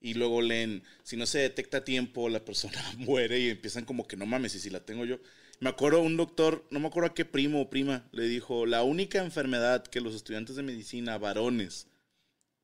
y 0.00 0.14
luego 0.14 0.40
leen, 0.40 0.82
si 1.02 1.16
no 1.16 1.26
se 1.26 1.40
detecta 1.40 1.78
a 1.78 1.84
tiempo, 1.84 2.28
la 2.28 2.44
persona 2.44 2.80
muere 2.96 3.40
y 3.40 3.50
empiezan 3.50 3.84
como 3.84 4.06
que 4.06 4.16
no 4.16 4.24
mames, 4.24 4.54
y 4.54 4.60
si 4.60 4.70
la 4.70 4.80
tengo 4.80 5.04
yo. 5.04 5.18
Me 5.58 5.68
acuerdo 5.68 6.00
un 6.00 6.16
doctor, 6.16 6.64
no 6.70 6.80
me 6.80 6.86
acuerdo 6.86 7.10
a 7.10 7.14
qué 7.14 7.26
primo 7.26 7.60
o 7.60 7.68
prima, 7.68 8.08
le 8.12 8.22
dijo, 8.24 8.64
la 8.64 8.82
única 8.82 9.18
enfermedad 9.18 9.84
que 9.84 10.00
los 10.00 10.14
estudiantes 10.14 10.56
de 10.56 10.62
medicina, 10.62 11.18
varones, 11.18 11.86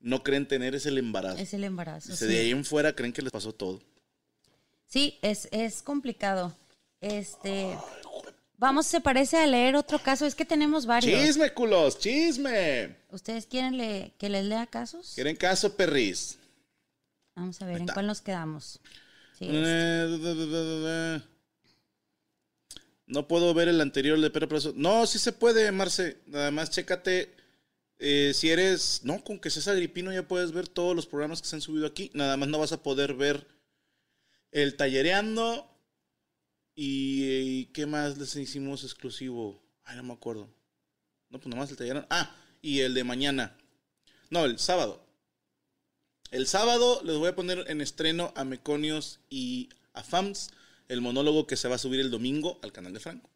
no 0.01 0.23
creen 0.23 0.49
tener 0.49 0.75
es 0.75 0.87
el 0.87 0.97
embarazo. 0.99 1.39
Es 1.39 1.53
el 1.53 1.65
embarazo. 1.65 2.13
Dice, 2.13 2.27
sí. 2.27 2.33
de 2.33 2.41
ahí 2.41 2.51
en 2.53 2.65
fuera 2.65 2.95
creen 2.95 3.13
que 3.13 3.23
les 3.23 3.33
pasó 3.33 3.53
todo. 3.53 3.83
Sí, 4.87 5.19
es, 5.21 5.49
es 5.51 5.83
complicado. 5.83 6.57
Este. 7.01 7.77
Vamos, 8.59 8.87
se 8.87 9.01
parece 9.01 9.37
a 9.37 9.47
leer 9.47 9.77
otro 9.77 9.99
caso. 9.99 10.25
Es 10.27 10.35
que 10.35 10.45
tenemos 10.45 10.87
varios. 10.87 11.21
¡Chisme, 11.21 11.53
culos! 11.53 11.99
¡Chisme! 11.99 12.97
¿Ustedes 13.11 13.47
quieren 13.47 13.77
le- 13.77 14.15
que 14.19 14.29
les 14.31 14.45
lea 14.47 14.67
casos? 14.67 15.13
¿Quieren 15.15 15.37
caso, 15.37 15.77
perris? 15.77 16.39
Vamos 17.35 17.61
a 17.61 17.67
ver, 17.67 17.77
¿en 17.77 17.83
está. 17.83 17.95
cuál 17.95 18.07
nos 18.07 18.23
quedamos? 18.23 18.81
Sí, 19.39 19.47
Eh, 19.51 20.19
da. 20.83 21.23
No 23.07 23.29
puedo 23.29 23.53
ver 23.55 23.69
el 23.69 23.81
anterior 23.81 24.19
de 24.21 24.31
Pedro 24.31 24.49
Plazo. 24.49 24.73
No, 24.75 25.07
sí 25.07 25.19
se 25.19 25.33
puede, 25.33 25.71
Marce. 25.71 26.19
Nada 26.27 26.51
más 26.51 26.71
chécate. 26.71 27.35
eh, 27.99 28.33
si 28.35 28.51
eres. 28.51 29.01
No, 29.05 29.23
con 29.25 29.39
que 29.39 29.49
seas 29.51 29.69
agripino 29.69 30.13
ya 30.13 30.27
puedes 30.27 30.53
ver 30.53 30.67
todos 30.69 30.95
los 30.97 31.07
programas 31.07 31.41
que 31.41 31.49
se 31.49 31.57
han 31.57 31.63
subido 31.63 31.87
aquí. 31.87 32.11
Nada 32.15 32.37
más 32.37 32.49
no 32.49 32.59
vas 32.59 32.73
a 32.73 32.83
poder 32.83 33.15
ver 33.15 33.47
el 34.51 34.77
tallereando. 34.77 35.71
Y, 36.79 37.65
¿qué 37.67 37.87
más 37.87 38.19
les 38.19 38.37
hicimos 38.37 38.85
exclusivo? 38.85 39.63
Ay, 39.83 39.97
no 39.97 40.03
me 40.03 40.13
acuerdo. 40.13 40.47
No, 41.31 41.39
pues 41.39 41.47
nada 41.47 41.63
más 41.63 41.71
el 41.71 41.77
tallereando. 41.79 42.07
Ah, 42.11 42.37
y 42.61 42.81
el 42.81 42.93
de 42.93 43.03
mañana. 43.03 43.57
No, 44.29 44.45
el 44.45 44.59
sábado. 44.59 45.03
El 46.31 46.47
sábado 46.47 47.01
les 47.03 47.17
voy 47.17 47.29
a 47.29 47.35
poner 47.35 47.65
en 47.69 47.81
estreno 47.81 48.33
a 48.37 48.45
Meconios 48.45 49.21
y 49.31 49.71
a 49.95 50.03
FAMS, 50.03 50.51
el 50.89 51.01
monólogo 51.01 51.47
que 51.47 51.57
se 51.57 51.69
va 51.69 51.77
a 51.77 51.79
subir 51.79 52.01
el 52.01 52.11
domingo 52.11 52.59
al 52.63 52.73
canal 52.73 52.93
de 52.93 53.01
Franco. 53.01 53.31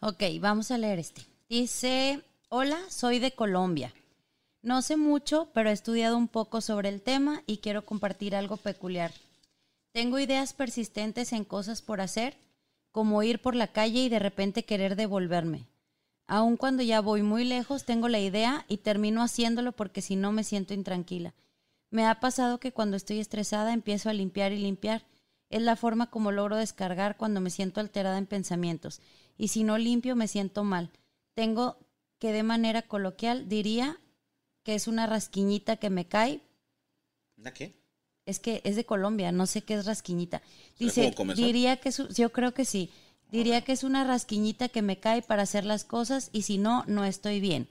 Ok, 0.00 0.22
vamos 0.40 0.70
a 0.70 0.78
leer 0.78 1.00
este. 1.00 1.22
Dice, 1.48 2.22
hola, 2.50 2.78
soy 2.88 3.18
de 3.18 3.32
Colombia. 3.32 3.92
No 4.60 4.80
sé 4.80 4.96
mucho, 4.96 5.50
pero 5.52 5.70
he 5.70 5.72
estudiado 5.72 6.16
un 6.16 6.28
poco 6.28 6.60
sobre 6.60 6.88
el 6.88 7.02
tema 7.02 7.42
y 7.46 7.58
quiero 7.58 7.84
compartir 7.84 8.36
algo 8.36 8.56
peculiar. 8.56 9.12
Tengo 9.92 10.18
ideas 10.18 10.54
persistentes 10.54 11.32
en 11.32 11.44
cosas 11.44 11.82
por 11.82 12.00
hacer, 12.00 12.36
como 12.90 13.22
ir 13.22 13.40
por 13.40 13.54
la 13.54 13.68
calle 13.68 14.04
y 14.04 14.08
de 14.08 14.18
repente 14.18 14.64
querer 14.64 14.96
devolverme. 14.96 15.66
Aun 16.26 16.56
cuando 16.56 16.82
ya 16.82 17.00
voy 17.00 17.22
muy 17.22 17.44
lejos, 17.44 17.84
tengo 17.84 18.08
la 18.08 18.18
idea 18.18 18.64
y 18.68 18.78
termino 18.78 19.22
haciéndolo 19.22 19.72
porque 19.72 20.00
si 20.00 20.16
no 20.16 20.32
me 20.32 20.44
siento 20.44 20.72
intranquila. 20.72 21.34
Me 21.90 22.06
ha 22.06 22.20
pasado 22.20 22.58
que 22.58 22.72
cuando 22.72 22.96
estoy 22.96 23.20
estresada 23.20 23.74
empiezo 23.74 24.08
a 24.08 24.14
limpiar 24.14 24.52
y 24.52 24.58
limpiar. 24.58 25.04
Es 25.50 25.60
la 25.60 25.76
forma 25.76 26.08
como 26.08 26.32
logro 26.32 26.56
descargar 26.56 27.18
cuando 27.18 27.42
me 27.42 27.50
siento 27.50 27.80
alterada 27.80 28.16
en 28.16 28.24
pensamientos. 28.24 29.02
Y 29.36 29.48
si 29.48 29.62
no 29.62 29.76
limpio 29.76 30.16
me 30.16 30.26
siento 30.26 30.64
mal. 30.64 30.90
Tengo 31.34 31.76
que 32.18 32.32
de 32.32 32.42
manera 32.42 32.80
coloquial 32.80 33.46
diría 33.46 34.00
que 34.62 34.74
es 34.74 34.88
una 34.88 35.06
rasquiñita 35.06 35.76
que 35.76 35.90
me 35.90 36.06
cae. 36.06 36.40
¿La 37.36 37.52
qué? 37.52 37.81
Es 38.26 38.38
que 38.38 38.60
es 38.64 38.76
de 38.76 38.84
Colombia, 38.84 39.32
no 39.32 39.46
sé 39.46 39.62
qué 39.62 39.74
es 39.74 39.84
rasquiñita. 39.86 40.42
¿Será 40.78 41.10
Dice, 41.10 41.14
diría 41.34 41.76
que 41.78 41.88
es, 41.88 41.98
u- 41.98 42.08
yo 42.08 42.30
creo 42.32 42.54
que 42.54 42.64
sí. 42.64 42.90
Diría 43.30 43.62
que 43.62 43.72
es 43.72 43.82
una 43.82 44.04
rasquiñita 44.04 44.68
que 44.68 44.82
me 44.82 45.00
cae 45.00 45.22
para 45.22 45.42
hacer 45.42 45.64
las 45.64 45.84
cosas 45.84 46.28
y 46.32 46.42
si 46.42 46.58
no, 46.58 46.84
no 46.86 47.04
estoy 47.04 47.40
bien. 47.40 47.66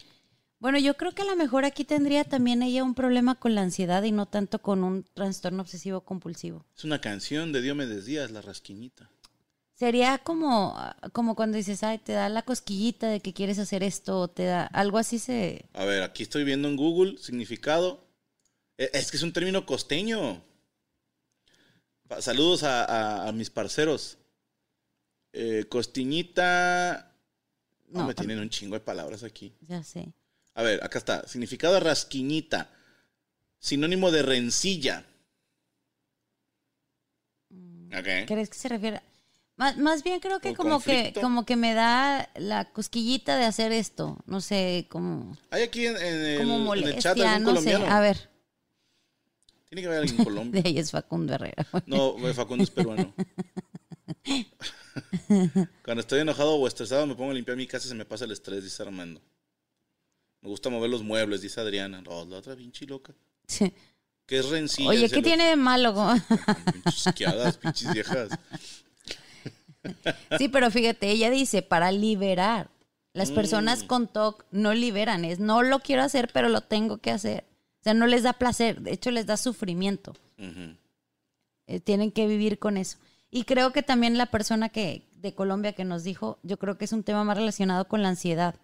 Bueno, 0.59 0.77
yo 0.79 0.95
creo 0.97 1.11
que 1.13 1.21
a 1.21 1.25
lo 1.25 1.35
mejor 1.35 1.65
aquí 1.65 1.83
tendría 1.85 2.23
también 2.23 2.61
ella 2.63 2.83
un 2.83 2.95
problema 2.95 3.35
con 3.35 3.55
la 3.55 3.61
ansiedad 3.61 4.03
y 4.03 4.11
no 4.11 4.25
tanto 4.27 4.59
con 4.61 4.83
un 4.83 5.03
trastorno 5.13 5.61
obsesivo 5.61 6.01
compulsivo. 6.01 6.65
Es 6.75 6.83
una 6.83 6.99
canción 7.01 7.51
de 7.51 7.61
Diomedes 7.61 8.05
Díaz, 8.05 8.31
La 8.31 8.41
Rasquiñita. 8.41 9.09
Sería 9.75 10.19
como, 10.19 10.75
como 11.13 11.35
cuando 11.35 11.57
dices, 11.57 11.81
ay, 11.83 11.97
te 11.97 12.11
da 12.13 12.29
la 12.29 12.43
cosquillita 12.43 13.07
de 13.07 13.19
que 13.19 13.33
quieres 13.33 13.57
hacer 13.57 13.81
esto, 13.81 14.19
o 14.19 14.27
te 14.27 14.45
da 14.45 14.65
algo 14.65 14.99
así 14.99 15.17
se... 15.17 15.65
A 15.73 15.85
ver, 15.85 16.03
aquí 16.03 16.21
estoy 16.21 16.43
viendo 16.43 16.67
en 16.67 16.75
Google 16.75 17.17
significado. 17.17 18.03
Eh, 18.81 18.89
Es 18.93 19.11
que 19.11 19.17
es 19.17 19.23
un 19.23 19.31
término 19.31 19.63
costeño. 19.65 20.43
Saludos 22.19 22.63
a, 22.63 22.83
a- 22.85 23.27
a 23.27 23.31
mis 23.31 23.49
parceros. 23.51 24.17
Eh, 25.33 25.65
costiñita. 25.69 27.13
No, 27.89 28.07
me 28.07 28.13
tienen 28.15 28.39
un 28.39 28.49
chingo 28.49 28.73
de 28.75 28.79
palabras 28.81 29.23
aquí. 29.23 29.53
Ya 29.61 29.83
sé. 29.83 30.11
A 30.55 30.63
ver, 30.63 30.83
acá 30.83 30.97
está. 30.97 31.27
Significado 31.27 31.79
rasquiñita. 31.79 32.69
Sinónimo 33.59 34.09
de 34.11 34.23
rencilla. 34.23 35.05
Ok. 37.93 38.07
¿Crees 38.27 38.49
que 38.49 38.57
se 38.57 38.69
refiere? 38.69 39.01
Más, 39.57 39.77
más 39.77 40.01
bien 40.03 40.19
creo 40.21 40.39
que 40.39 40.51
¿O 40.51 40.55
como 40.55 40.79
que 40.81 41.13
como 41.21 41.45
que 41.45 41.55
me 41.55 41.73
da 41.75 42.29
la 42.35 42.65
cosquillita 42.71 43.37
de 43.37 43.45
hacer 43.45 43.71
esto. 43.71 44.17
No 44.25 44.41
sé, 44.41 44.87
como, 44.89 45.37
Hay 45.51 45.61
aquí 45.63 45.85
en, 45.85 45.97
en 45.97 46.03
el, 46.25 46.37
como 46.39 46.73
en 46.73 46.83
el 46.87 46.99
chat 46.99 47.15
molestia, 47.17 47.35
algún 47.35 47.53
no 47.53 47.61
sé. 47.61 47.75
A 47.75 47.99
ver, 47.99 48.30
Tiene 49.71 49.83
que 49.83 49.87
haber 49.87 49.99
alguien 50.01 50.17
en 50.19 50.23
Colombia. 50.25 50.61
de 50.61 50.67
ahí 50.69 50.77
es 50.79 50.91
Facundo 50.91 51.33
Herrera. 51.33 51.65
No, 51.85 52.17
Facundo 52.33 52.65
es 52.65 52.69
peruano. 52.69 53.13
Cuando 55.85 56.01
estoy 56.01 56.19
enojado 56.19 56.55
o 56.55 56.67
estresado 56.67 57.07
me 57.07 57.15
pongo 57.15 57.31
a 57.31 57.33
limpiar 57.33 57.55
mi 57.55 57.65
casa 57.65 57.85
y 57.85 57.89
se 57.89 57.95
me 57.95 58.03
pasa 58.03 58.25
el 58.25 58.31
estrés, 58.31 58.65
dice 58.65 58.83
Armando. 58.83 59.21
Me 60.41 60.49
gusta 60.49 60.69
mover 60.69 60.89
los 60.89 61.03
muebles, 61.03 61.41
dice 61.41 61.61
Adriana. 61.61 62.01
No, 62.01 62.25
la 62.25 62.37
otra 62.37 62.53
pinche 62.57 62.85
loca. 62.85 63.13
Sí. 63.47 63.71
Que 64.25 64.39
es 64.39 64.49
rencilla. 64.49 64.89
Oye, 64.89 65.09
¿qué 65.09 65.21
tiene 65.21 65.45
de 65.45 65.55
malo? 65.55 65.95
Pinches 66.73 67.57
pinches 67.57 67.93
viejas. 67.93 68.29
Sí, 70.37 70.49
pero 70.49 70.69
fíjate, 70.69 71.09
ella 71.11 71.29
dice, 71.29 71.61
para 71.61 71.93
liberar. 71.93 72.69
Las 73.13 73.31
Mm. 73.31 73.35
personas 73.35 73.83
con 73.83 74.07
TOC 74.09 74.45
no 74.51 74.73
liberan, 74.73 75.23
es 75.23 75.39
no 75.39 75.63
lo 75.63 75.79
quiero 75.79 76.01
hacer, 76.03 76.29
pero 76.33 76.49
lo 76.49 76.59
tengo 76.59 76.97
que 76.97 77.11
hacer. 77.11 77.45
O 77.81 77.83
sea, 77.83 77.93
no 77.93 78.07
les 78.07 78.23
da 78.23 78.33
placer, 78.33 78.81
de 78.81 78.93
hecho 78.93 79.11
les 79.11 79.25
da 79.25 79.37
sufrimiento. 79.37 80.13
Eh, 81.67 81.79
tienen 81.79 82.11
que 82.11 82.27
vivir 82.27 82.59
con 82.59 82.77
eso. 82.77 82.97
Y 83.29 83.43
creo 83.45 83.71
que 83.73 83.81
también 83.83 84.17
la 84.17 84.27
persona 84.27 84.69
que 84.69 85.07
de 85.15 85.33
Colombia 85.35 85.73
que 85.73 85.83
nos 85.85 86.03
dijo, 86.03 86.39
yo 86.43 86.57
creo 86.57 86.77
que 86.77 86.85
es 86.85 86.93
un 86.93 87.03
tema 87.03 87.23
más 87.23 87.37
relacionado 87.37 87.87
con 87.87 88.01
la 88.01 88.09
ansiedad, 88.09 88.55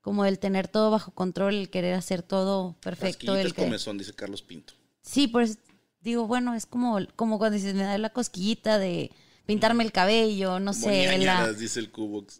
como 0.00 0.24
el 0.24 0.38
tener 0.38 0.68
todo 0.68 0.90
bajo 0.90 1.12
control, 1.12 1.54
el 1.54 1.70
querer 1.70 1.94
hacer 1.94 2.22
todo 2.22 2.76
perfecto. 2.80 3.36
El 3.36 3.54
que... 3.54 3.64
comezón, 3.64 3.98
dice 3.98 4.12
Carlos 4.14 4.42
Pinto. 4.42 4.74
Sí, 5.00 5.28
pues 5.28 5.58
digo, 6.00 6.26
bueno, 6.26 6.54
es 6.54 6.66
como, 6.66 6.98
como 7.16 7.38
cuando 7.38 7.56
dices, 7.56 7.74
me 7.74 7.84
da 7.84 7.96
la 7.98 8.10
cosquillita 8.10 8.78
de 8.78 9.10
pintarme 9.46 9.82
el 9.84 9.92
cabello, 9.92 10.60
no 10.60 10.72
sé. 10.72 11.18
la- 11.18 11.52
dice 11.52 11.80
el 11.80 11.90
Cubox. 11.90 12.38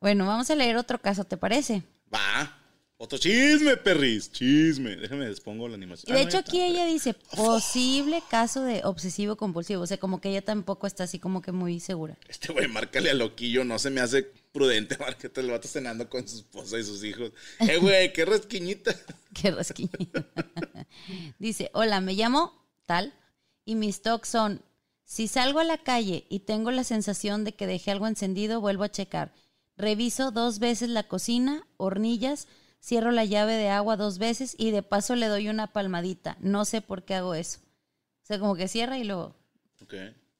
Bueno, 0.00 0.26
vamos 0.26 0.48
a 0.48 0.54
leer 0.54 0.76
otro 0.76 1.00
caso, 1.00 1.24
¿te 1.24 1.36
parece? 1.36 1.82
Va. 2.14 2.56
Otro 3.00 3.16
chisme, 3.16 3.76
perris. 3.76 4.30
Chisme. 4.32 4.96
Déjame 4.96 5.26
despongo 5.28 5.68
la 5.68 5.76
animación. 5.76 6.10
Y 6.10 6.12
de 6.12 6.18
Ah, 6.18 6.22
no, 6.24 6.28
hecho 6.28 6.38
está. 6.38 6.50
aquí 6.50 6.60
ella 6.60 6.84
dice 6.84 7.14
posible 7.14 8.22
caso 8.28 8.62
de 8.62 8.82
obsesivo 8.84 9.36
compulsivo, 9.36 9.82
o 9.82 9.86
sea, 9.86 9.98
como 9.98 10.20
que 10.20 10.30
ella 10.30 10.42
tampoco 10.44 10.88
está 10.88 11.04
así 11.04 11.20
como 11.20 11.40
que 11.40 11.52
muy 11.52 11.78
segura. 11.78 12.18
Este 12.28 12.52
güey, 12.52 12.66
márcale 12.66 13.10
a 13.10 13.14
loquillo, 13.14 13.64
no 13.64 13.78
se 13.78 13.90
me 13.90 14.00
hace 14.00 14.24
prudente, 14.52 14.96
márcate 15.00 15.40
el 15.40 15.50
vato 15.50 15.68
cenando 15.68 16.08
con 16.10 16.26
su 16.26 16.38
esposa 16.38 16.76
y 16.76 16.82
sus 16.82 17.04
hijos. 17.04 17.30
Eh, 17.60 17.76
güey, 17.78 18.12
qué 18.12 18.24
rasquiñita. 18.24 18.94
Qué 19.40 19.52
rasquiño. 19.52 19.90
Dice, 21.38 21.70
hola, 21.74 22.00
me 22.00 22.14
llamo 22.14 22.52
tal 22.86 23.12
y 23.64 23.76
mis 23.76 24.02
tocs 24.02 24.28
son, 24.28 24.62
si 25.04 25.28
salgo 25.28 25.60
a 25.60 25.64
la 25.64 25.78
calle 25.78 26.26
y 26.28 26.40
tengo 26.40 26.72
la 26.72 26.82
sensación 26.82 27.44
de 27.44 27.52
que 27.54 27.68
dejé 27.68 27.92
algo 27.92 28.08
encendido, 28.08 28.60
vuelvo 28.60 28.82
a 28.82 28.90
checar. 28.90 29.32
Reviso 29.76 30.32
dos 30.32 30.58
veces 30.58 30.88
la 30.88 31.04
cocina, 31.04 31.64
hornillas, 31.76 32.48
cierro 32.80 33.10
la 33.10 33.24
llave 33.24 33.54
de 33.54 33.68
agua 33.68 33.96
dos 33.96 34.18
veces 34.18 34.54
y 34.58 34.70
de 34.70 34.82
paso 34.82 35.14
le 35.14 35.26
doy 35.26 35.48
una 35.48 35.68
palmadita. 35.68 36.36
No 36.40 36.64
sé 36.64 36.80
por 36.80 37.04
qué 37.04 37.14
hago 37.14 37.34
eso. 37.34 37.60
O 38.22 38.26
sea, 38.26 38.38
como 38.38 38.56
que 38.56 38.68
cierra 38.68 38.98
y 38.98 39.04
luego... 39.04 39.34
Ok. 39.82 39.94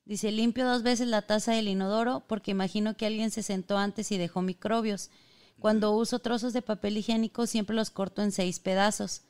Dice, 0.04 0.32
limpio 0.32 0.66
dos 0.66 0.82
veces 0.82 1.06
la 1.06 1.22
taza 1.22 1.52
del 1.52 1.68
inodoro 1.68 2.24
porque 2.26 2.50
imagino 2.50 2.96
que 2.96 3.06
alguien 3.06 3.30
se 3.30 3.42
sentó 3.42 3.76
antes 3.76 4.10
y 4.10 4.16
dejó 4.18 4.40
microbios. 4.40 5.10
Cuando 5.58 5.92
uso 5.92 6.20
trozos 6.20 6.52
de 6.52 6.62
papel 6.62 6.96
higiénico 6.96 7.46
siempre 7.46 7.76
los 7.76 7.90
corto 7.90 8.22
en 8.22 8.32
seis 8.32 8.58
pedazos. 8.58 9.22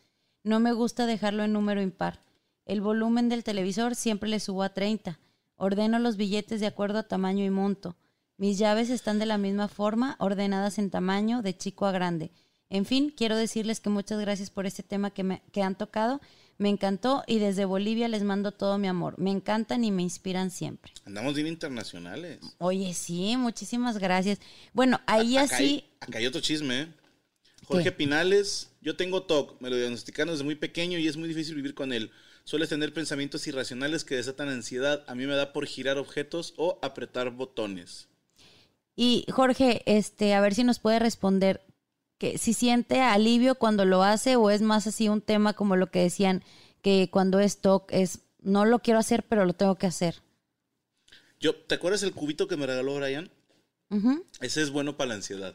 No 0.45 0.61
me 0.61 0.73
gusta 0.73 1.07
dejarlo 1.07 1.43
en 1.43 1.53
número 1.53 1.83
impar. 1.83 2.21
El 2.65 2.81
volumen 2.81 3.29
del 3.29 3.45
televisor 3.45 3.97
siempre 3.97 4.29
le 4.29 4.41
subo 4.41 4.63
a 4.63 4.75
30. 4.75 5.19
Ordeno 5.57 5.99
los 5.99 6.17
billetes 6.17 6.61
de 6.61 6.67
acuerdo 6.67 6.99
a 6.99 7.09
tamaño 7.09 7.45
y 7.45 7.51
monto. 7.51 7.97
Mis 8.37 8.57
llaves 8.59 8.89
están 8.89 9.19
de 9.19 9.27
la 9.27 9.39
misma 9.39 9.67
forma, 9.67 10.15
ordenadas 10.21 10.79
en 10.79 10.91
tamaño, 10.91 11.43
de 11.43 11.57
chico 11.57 11.87
a 11.87 11.93
grande. 11.93 12.31
En 12.71 12.85
fin, 12.85 13.13
quiero 13.17 13.37
decirles 13.37 13.81
que 13.81 13.91
muchas 13.91 14.21
gracias 14.21 14.51
por 14.51 14.67
este 14.67 14.83
tema 14.83 15.11
que, 15.11 15.25
me, 15.25 15.43
que 15.53 15.63
han 15.63 15.77
tocado. 15.77 16.21
Me 16.59 16.69
encantó 16.69 17.23
y 17.27 17.39
desde 17.39 17.65
Bolivia 17.65 18.09
les 18.09 18.25
mando 18.25 18.51
todo 18.53 18.79
mi 18.79 18.89
amor. 18.89 19.19
Me 19.19 19.31
encantan 19.31 19.85
y 19.85 19.93
me 19.93 20.03
inspiran 20.03 20.51
siempre. 20.51 20.93
Andamos 21.05 21.35
bien 21.35 21.47
internacionales. 21.47 22.41
Oye, 22.59 22.93
sí, 22.95 23.37
muchísimas 23.37 23.99
gracias. 23.99 24.41
Bueno, 24.73 25.01
ahí 25.07 25.37
Acá 25.37 25.55
así... 25.55 25.65
hay, 25.65 25.91
acá 26.01 26.19
hay 26.19 26.27
otro 26.27 26.41
chisme. 26.41 26.81
¿eh? 26.83 26.89
Jorge 27.65 27.85
¿Qué? 27.85 27.93
Pinales, 27.93 28.71
yo 28.81 28.97
tengo 28.97 29.23
TOC, 29.23 29.61
me 29.61 29.71
lo 29.71 29.77
diagnosticaron 29.77 30.33
desde 30.33 30.45
muy 30.45 30.55
pequeño 30.57 30.99
y 30.99 31.07
es 31.07 31.17
muy 31.17 31.29
difícil 31.29 31.55
vivir 31.55 31.75
con 31.75 31.93
él. 31.93 32.11
Sueles 32.45 32.71
tener 32.71 32.95
pensamientos 32.95 33.47
irracionales 33.47 34.05
que 34.05 34.17
desatan 34.17 34.49
ansiedad. 34.49 35.05
A 35.07 35.15
mí 35.15 35.27
me 35.27 35.37
da 35.37 35.53
por 35.53 35.67
girar 35.67 35.99
objetos 35.99 36.55
o 36.57 36.79
apretar 36.83 37.31
botones. 37.31 38.09
Y 38.97 39.27
Jorge, 39.31 39.83
este, 39.87 40.35
a 40.35 40.41
ver 40.41 40.55
si 40.55 40.65
nos 40.65 40.79
puede 40.79 40.99
responder 40.99 41.63
que 42.19 42.37
si 42.39 42.53
siente 42.53 43.01
alivio 43.01 43.55
cuando 43.55 43.85
lo 43.85 44.03
hace 44.03 44.37
o 44.37 44.51
es 44.51 44.61
más 44.61 44.87
así 44.87 45.09
un 45.09 45.21
tema 45.21 45.53
como 45.55 45.77
lo 45.77 45.91
que 45.91 46.01
decían 46.03 46.43
que 46.83 47.09
cuando 47.11 47.39
es 47.41 47.59
TOC 47.61 47.93
es 47.93 48.21
no 48.41 48.65
lo 48.65 48.81
quiero 48.81 48.99
hacer 48.99 49.25
pero 49.25 49.45
lo 49.45 49.53
tengo 49.53 49.77
que 49.77 49.87
hacer. 49.87 50.21
Yo, 51.41 51.55
¿te 51.55 51.77
acuerdas 51.77 52.03
el 52.03 52.13
cubito 52.13 52.49
que 52.49 52.57
me 52.57 52.67
regaló 52.67 52.97
Brian? 52.97 53.31
Ese 54.41 54.61
es 54.63 54.71
bueno 54.71 54.97
para 54.97 55.09
la 55.09 55.15
ansiedad. 55.15 55.55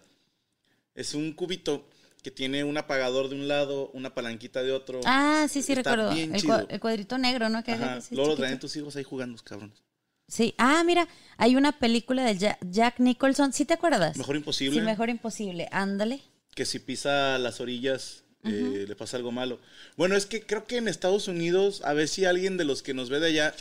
Es 0.95 1.13
un 1.13 1.33
cubito 1.33 1.85
que 2.23 2.31
tiene 2.31 2.63
un 2.63 2.77
apagador 2.77 3.27
de 3.29 3.35
un 3.35 3.47
lado, 3.47 3.89
una 3.93 4.13
palanquita 4.15 4.63
de 4.63 4.71
otro. 4.71 5.01
Ah, 5.05 5.45
sí, 5.49 5.61
sí, 5.61 5.73
Está 5.73 5.91
recuerdo. 5.91 6.13
bien 6.15 6.33
El, 6.33 6.41
chido. 6.41 6.53
cua- 6.59 6.65
el 6.69 6.79
cuadrito 6.79 7.17
negro, 7.17 7.49
¿no? 7.49 7.63
Que 7.63 7.73
Ajá, 7.73 7.99
Luego 8.11 8.29
lo 8.31 8.35
traen 8.37 8.59
tus 8.59 8.75
hijos 8.77 8.95
ahí 8.95 9.03
jugando, 9.03 9.41
cabrones. 9.43 9.83
Sí. 10.27 10.55
Ah, 10.57 10.83
mira, 10.85 11.07
hay 11.37 11.57
una 11.57 11.77
película 11.77 12.23
de 12.23 12.39
Ja- 12.39 12.57
Jack 12.61 12.99
Nicholson. 12.99 13.51
¿Sí 13.51 13.65
te 13.65 13.73
acuerdas? 13.73 14.15
Mejor 14.17 14.37
imposible. 14.37 14.79
Sí, 14.79 14.85
mejor 14.85 15.09
imposible. 15.09 15.67
Ándale. 15.71 16.21
Que 16.55 16.65
si 16.65 16.79
pisa 16.79 17.37
las 17.39 17.59
orillas 17.59 18.23
eh, 18.43 18.85
le 18.87 18.95
pasa 18.95 19.17
algo 19.17 19.31
malo. 19.31 19.59
Bueno, 19.95 20.15
es 20.15 20.25
que 20.25 20.45
creo 20.45 20.65
que 20.67 20.77
en 20.77 20.87
Estados 20.87 21.27
Unidos, 21.27 21.81
a 21.85 21.93
ver 21.93 22.07
si 22.07 22.25
alguien 22.25 22.57
de 22.57 22.65
los 22.65 22.81
que 22.83 22.93
nos 22.93 23.09
ve 23.09 23.19
de 23.19 23.27
allá, 23.27 23.55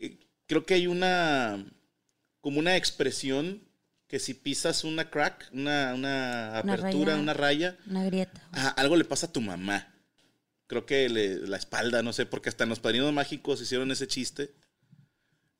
eh, 0.00 0.18
creo 0.46 0.64
que 0.64 0.74
hay 0.74 0.86
una, 0.86 1.64
como 2.40 2.58
una 2.60 2.76
expresión 2.76 3.62
que 4.06 4.18
si 4.20 4.34
pisas 4.34 4.84
una 4.84 5.10
crack, 5.10 5.48
una, 5.52 5.94
una 5.94 6.60
Una 6.62 6.74
apertura, 6.74 7.12
raya. 7.14 7.22
una 7.22 7.34
raya, 7.34 7.76
Una 7.88 8.04
grieta. 8.04 8.40
algo 8.76 8.94
le 8.96 9.04
pasa 9.04 9.26
a 9.26 9.32
tu 9.32 9.40
mamá. 9.40 9.92
Creo 10.68 10.86
que 10.86 11.08
le- 11.08 11.46
la 11.48 11.56
espalda, 11.56 12.02
no 12.02 12.12
sé, 12.12 12.24
porque 12.24 12.48
hasta 12.48 12.64
en 12.64 12.70
los 12.70 12.80
padrinos 12.80 13.12
mágicos 13.12 13.60
hicieron 13.60 13.90
ese 13.90 14.06
chiste. 14.06 14.54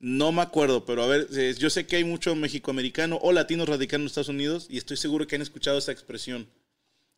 No 0.00 0.32
me 0.32 0.42
acuerdo, 0.42 0.84
pero 0.84 1.02
a 1.02 1.06
ver, 1.06 1.28
yo 1.56 1.70
sé 1.70 1.86
que 1.86 1.96
hay 1.96 2.04
mucho 2.04 2.34
mexicoamericano 2.34 3.18
o 3.22 3.32
latinos 3.32 3.68
radicados 3.68 4.02
en 4.02 4.06
Estados 4.06 4.28
Unidos 4.28 4.66
y 4.68 4.76
estoy 4.76 4.96
seguro 4.96 5.26
que 5.26 5.36
han 5.36 5.42
escuchado 5.42 5.78
esa 5.78 5.92
expresión, 5.92 6.48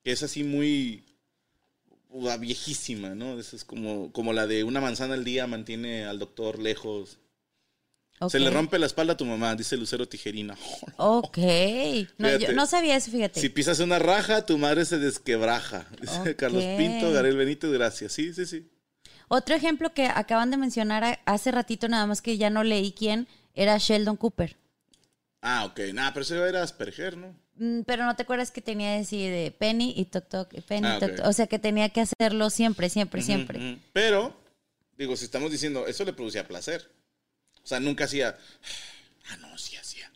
que 0.04 0.12
es 0.12 0.22
así 0.22 0.44
muy 0.44 1.04
uh, 2.10 2.38
viejísima, 2.38 3.14
¿no? 3.14 3.38
Eso 3.38 3.56
es 3.56 3.64
como, 3.64 4.12
como 4.12 4.32
la 4.32 4.46
de 4.46 4.62
una 4.62 4.80
manzana 4.80 5.14
al 5.14 5.24
día 5.24 5.46
mantiene 5.46 6.04
al 6.04 6.18
doctor 6.18 6.58
lejos. 6.58 7.18
Se 8.30 8.38
le 8.38 8.50
rompe 8.50 8.78
la 8.78 8.86
espalda 8.86 9.12
a 9.12 9.16
tu 9.16 9.26
mamá, 9.26 9.54
dice 9.54 9.76
Lucero 9.76 10.08
Tijerina. 10.08 10.56
Ok. 10.96 11.38
No, 12.16 12.38
yo 12.38 12.52
no 12.52 12.66
sabía 12.66 12.96
eso, 12.96 13.10
fíjate. 13.10 13.40
Si 13.40 13.50
pisas 13.50 13.80
una 13.80 13.98
raja, 13.98 14.46
tu 14.46 14.56
madre 14.56 14.84
se 14.86 14.98
desquebraja. 14.98 15.86
Dice. 16.00 16.36
Carlos 16.36 16.64
Pinto, 16.78 17.12
Garel 17.12 17.36
Benítez, 17.36 17.70
gracias. 17.70 18.12
Sí, 18.12 18.32
sí, 18.32 18.46
sí. 18.46 18.66
Otro 19.28 19.54
ejemplo 19.54 19.92
que 19.92 20.06
acaban 20.06 20.50
de 20.50 20.56
mencionar 20.56 21.20
hace 21.24 21.50
ratito, 21.50 21.88
nada 21.88 22.06
más 22.06 22.22
que 22.22 22.36
ya 22.38 22.50
no 22.50 22.62
leí 22.62 22.92
quién, 22.92 23.26
era 23.54 23.78
Sheldon 23.78 24.16
Cooper. 24.16 24.56
Ah, 25.42 25.64
ok. 25.64 25.80
Nah, 25.94 26.10
pero 26.12 26.22
eso 26.22 26.46
era 26.46 26.62
Asperger, 26.62 27.16
¿no? 27.16 27.34
Mm, 27.56 27.82
Pero 27.82 28.04
no 28.04 28.14
te 28.16 28.22
acuerdas 28.22 28.50
que 28.50 28.60
tenía 28.60 28.96
así 28.98 29.26
de 29.28 29.50
Penny 29.50 29.94
y 29.96 30.06
Toc 30.06 30.28
Toc, 30.28 30.54
Penny, 30.62 30.86
Ah, 30.86 30.98
Toc 30.98 31.10
ok. 31.10 31.16
Toc. 31.16 31.26
O 31.26 31.32
sea 31.32 31.46
que 31.46 31.58
tenía 31.58 31.88
que 31.88 32.02
hacerlo 32.02 32.50
siempre, 32.50 32.88
siempre, 32.88 33.22
siempre. 33.22 33.78
Pero, 33.92 34.36
digo, 34.96 35.16
si 35.16 35.24
estamos 35.24 35.50
diciendo, 35.50 35.86
eso 35.86 36.04
le 36.04 36.12
producía 36.12 36.46
placer. 36.46 36.90
O 37.62 37.66
sea, 37.66 37.80
nunca 37.80 38.04
hacía. 38.04 38.36
Ah, 39.28 39.36
no, 39.38 39.58
sí 39.58 39.76
hacía. 39.76 40.08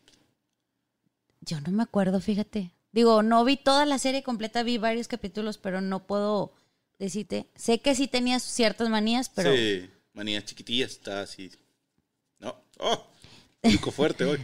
Yo 1.40 1.60
no 1.62 1.72
me 1.72 1.82
acuerdo, 1.82 2.20
fíjate. 2.20 2.70
Digo, 2.92 3.24
no 3.24 3.44
vi 3.44 3.56
toda 3.56 3.84
la 3.84 3.98
serie 3.98 4.22
completa, 4.22 4.62
vi 4.62 4.78
varios 4.78 5.08
capítulos, 5.08 5.58
pero 5.58 5.80
no 5.80 6.06
puedo 6.06 6.52
decirte. 7.00 7.46
Sé 7.56 7.80
que 7.80 7.94
sí 7.94 8.06
tenía 8.06 8.38
ciertas 8.38 8.88
manías, 8.88 9.28
pero 9.28 9.54
Sí, 9.54 9.90
manía 10.12 10.44
chiquitilla, 10.44 10.86
está 10.86 11.22
así. 11.22 11.50
No. 12.38 12.62
Oh, 12.78 13.06
público 13.60 13.90
fuerte 13.90 14.24
hoy. 14.24 14.40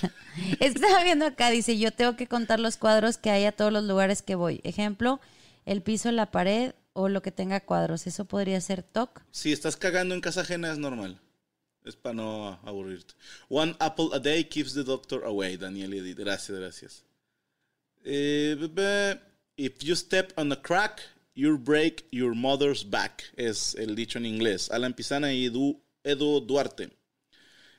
Estaba 0.60 1.02
viendo 1.02 1.26
acá, 1.26 1.50
dice, 1.50 1.78
yo 1.78 1.90
tengo 1.90 2.16
que 2.16 2.28
contar 2.28 2.60
los 2.60 2.76
cuadros 2.76 3.18
que 3.18 3.30
hay 3.30 3.44
a 3.44 3.52
todos 3.52 3.72
los 3.72 3.84
lugares 3.84 4.22
que 4.22 4.34
voy. 4.34 4.60
Ejemplo, 4.64 5.20
el 5.64 5.82
piso, 5.82 6.12
la 6.12 6.30
pared 6.30 6.72
o 6.92 7.08
lo 7.08 7.22
que 7.22 7.32
tenga 7.32 7.60
cuadros. 7.60 8.06
Eso 8.06 8.24
podría 8.26 8.60
ser 8.60 8.82
TOC. 8.82 9.22
Si 9.32 9.52
estás 9.52 9.76
cagando 9.76 10.14
en 10.14 10.20
casa 10.20 10.42
ajena 10.42 10.70
es 10.72 10.78
normal. 10.78 11.20
Es 11.84 11.96
para 11.96 12.14
no 12.14 12.58
aburrirte. 12.64 13.12
One 13.48 13.76
apple 13.78 14.08
a 14.12 14.18
day 14.18 14.44
keeps 14.44 14.72
the 14.72 14.84
doctor 14.84 15.22
away, 15.24 15.58
Daniel 15.58 15.92
Edith. 15.92 16.18
Gracias, 16.18 16.58
gracias. 16.58 17.04
Eh, 18.04 18.56
bebé, 18.58 19.20
if 19.56 19.78
you 19.80 19.94
step 19.94 20.32
on 20.38 20.50
a 20.52 20.60
crack, 20.60 21.02
you 21.34 21.58
break 21.58 22.06
your 22.10 22.34
mother's 22.34 22.88
back. 22.88 23.24
Es 23.36 23.74
el 23.74 23.94
dicho 23.94 24.18
en 24.18 24.26
inglés. 24.26 24.70
Alan 24.70 24.94
Pizana 24.94 25.32
y 25.32 25.46
Edu, 25.46 25.80
Edu 26.02 26.40
Duarte. 26.40 26.90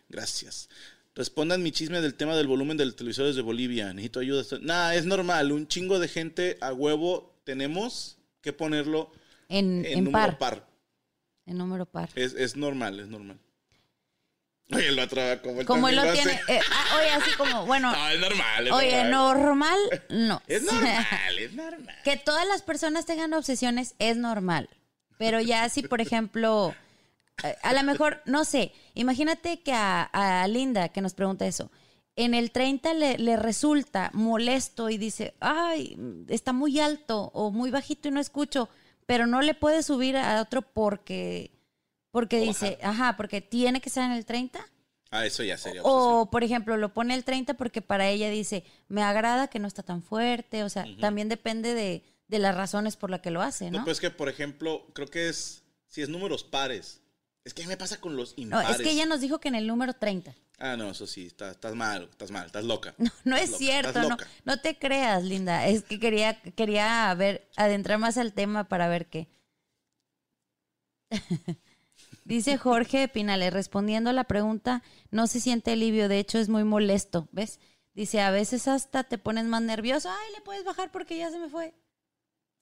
Gracias. 0.09 0.69
Respondan 1.15 1.63
mi 1.63 1.71
chisme 1.71 2.01
del 2.01 2.15
tema 2.15 2.35
del 2.35 2.47
volumen 2.47 2.77
del 2.77 2.93
televisor 2.95 3.33
de 3.33 3.41
Bolivia. 3.41 3.93
Necesito 3.93 4.19
ayuda. 4.19 4.43
Nah, 4.61 4.93
es 4.93 5.05
normal. 5.05 5.51
Un 5.51 5.67
chingo 5.67 5.97
de 5.99 6.07
gente 6.07 6.57
a 6.61 6.73
huevo 6.73 7.39
tenemos 7.45 8.17
que 8.41 8.51
ponerlo 8.51 9.11
En, 9.47 9.85
en, 9.85 9.85
en 9.85 10.03
número 10.03 10.11
par, 10.11 10.37
par. 10.37 10.69
En 11.45 11.57
número 11.57 11.85
par. 11.85 12.09
Es, 12.15 12.33
es 12.33 12.55
normal, 12.55 12.99
es 12.99 13.07
normal. 13.07 13.39
Oye, 14.71 14.87
el 14.87 14.97
otro 14.99 15.21
como 15.43 15.59
él 15.61 15.65
Como 15.67 15.87
él 15.89 15.95
lo 15.95 16.11
tiene. 16.11 16.39
eh, 16.47 16.59
ah, 16.71 16.97
oye, 16.99 17.09
así 17.11 17.31
como, 17.37 17.65
bueno. 17.65 17.91
No, 17.91 18.09
es 18.09 18.19
normal. 18.19 18.67
es 18.67 18.73
Oye, 18.73 19.03
normal. 19.03 19.77
normal, 19.89 20.03
no. 20.09 20.41
Es 20.47 20.63
normal, 20.71 21.37
es 21.39 21.53
normal. 21.53 21.95
Que 22.03 22.17
todas 22.17 22.47
las 22.47 22.61
personas 22.63 23.05
tengan 23.05 23.33
obsesiones 23.33 23.95
es 23.99 24.17
normal. 24.17 24.69
Pero 25.17 25.39
ya 25.39 25.69
si, 25.69 25.83
por 25.83 26.01
ejemplo, 26.01 26.73
eh, 27.43 27.55
a 27.63 27.73
lo 27.73 27.83
mejor, 27.83 28.21
no 28.25 28.43
sé, 28.43 28.73
imagínate 28.95 29.61
que 29.61 29.71
a, 29.71 30.03
a 30.03 30.47
Linda, 30.47 30.89
que 30.89 31.01
nos 31.01 31.13
pregunta 31.13 31.45
eso, 31.45 31.71
en 32.17 32.33
el 32.33 32.51
30 32.51 32.93
le, 32.95 33.17
le 33.17 33.35
resulta 33.37 34.09
molesto 34.13 34.89
y 34.89 34.97
dice, 34.97 35.35
ay, 35.41 35.97
está 36.27 36.53
muy 36.53 36.79
alto 36.79 37.29
o 37.33 37.51
muy 37.51 37.71
bajito 37.71 38.07
y 38.07 38.11
no 38.11 38.19
escucho, 38.19 38.67
pero 39.05 39.27
no 39.27 39.41
le 39.41 39.53
puede 39.53 39.83
subir 39.83 40.17
a 40.17 40.41
otro 40.41 40.61
porque, 40.63 41.51
porque 42.15 42.39
dice, 42.39 42.79
ajá, 42.81 43.17
porque 43.17 43.41
tiene 43.41 43.81
que 43.81 43.89
ser 43.89 44.03
en 44.03 44.13
el 44.13 44.25
30. 44.25 44.65
Ah, 45.11 45.25
eso 45.25 45.43
ya 45.43 45.57
sería 45.57 45.81
obsesión. 45.81 46.13
O, 46.21 46.31
por 46.31 46.45
ejemplo, 46.45 46.77
lo 46.77 46.93
pone 46.93 47.13
el 47.13 47.25
30 47.25 47.55
porque 47.55 47.81
para 47.81 48.07
ella 48.07 48.29
dice, 48.29 48.63
me 48.87 49.03
agrada 49.03 49.49
que 49.49 49.59
no 49.59 49.67
está 49.67 49.83
tan 49.83 50.01
fuerte. 50.01 50.63
O 50.63 50.69
sea, 50.69 50.85
también 51.01 51.27
depende 51.27 51.73
de, 51.73 52.05
de 52.29 52.39
las 52.39 52.55
razones 52.55 52.95
por 52.95 53.09
las 53.09 53.19
que 53.19 53.31
lo 53.31 53.41
hace, 53.41 53.69
No, 53.69 53.79
¿no? 53.79 53.83
pues 53.83 53.99
que, 53.99 54.11
por 54.11 54.29
ejemplo, 54.29 54.87
creo 54.93 55.09
que 55.09 55.27
es. 55.27 55.65
Si 55.87 56.01
es 56.01 56.07
números 56.07 56.45
pares. 56.45 57.01
Es 57.43 57.53
que 57.53 57.67
me 57.67 57.75
pasa 57.75 57.99
con 57.99 58.15
los 58.15 58.37
No, 58.37 58.43
impares. 58.43 58.77
es 58.77 58.81
que 58.81 58.91
ella 58.91 59.05
nos 59.05 59.19
dijo 59.19 59.41
que 59.41 59.49
en 59.49 59.55
el 59.55 59.67
número 59.67 59.91
30. 59.93 60.33
Ah, 60.57 60.77
no, 60.77 60.91
eso 60.91 61.05
sí, 61.07 61.27
estás, 61.27 61.51
estás 61.55 61.75
mal, 61.75 62.07
estás 62.09 62.31
mal, 62.31 62.45
estás 62.45 62.63
loca. 62.63 62.95
No, 62.97 63.11
no 63.25 63.35
Estás 63.35 63.43
es 63.43 63.51
loca, 63.51 63.57
cierto, 63.91 64.09
no, 64.09 64.17
no 64.45 64.61
te 64.61 64.79
creas, 64.79 65.21
Linda. 65.21 65.67
Es 65.67 65.83
que 65.83 65.99
quería, 65.99 66.41
quería 66.41 67.13
ver, 67.13 67.49
adentrar 67.57 67.99
más 67.99 68.17
al 68.17 68.31
tema 68.31 68.69
para 68.69 68.87
ver 68.87 69.07
qué. 69.07 69.27
Dice 72.25 72.57
Jorge 72.57 73.07
Pinales, 73.07 73.53
respondiendo 73.53 74.09
a 74.09 74.13
la 74.13 74.23
pregunta, 74.25 74.81
no 75.11 75.27
se 75.27 75.39
siente 75.39 75.71
alivio, 75.71 76.09
de 76.09 76.19
hecho 76.19 76.39
es 76.39 76.49
muy 76.49 76.63
molesto, 76.63 77.27
¿ves? 77.31 77.59
Dice, 77.93 78.19
a 78.19 78.31
veces 78.31 78.67
hasta 78.67 79.03
te 79.03 79.17
pones 79.17 79.45
más 79.45 79.61
nervioso, 79.61 80.09
ay, 80.09 80.33
le 80.33 80.41
puedes 80.41 80.65
bajar 80.65 80.91
porque 80.91 81.17
ya 81.17 81.29
se 81.31 81.37
me 81.39 81.49
fue. 81.49 81.73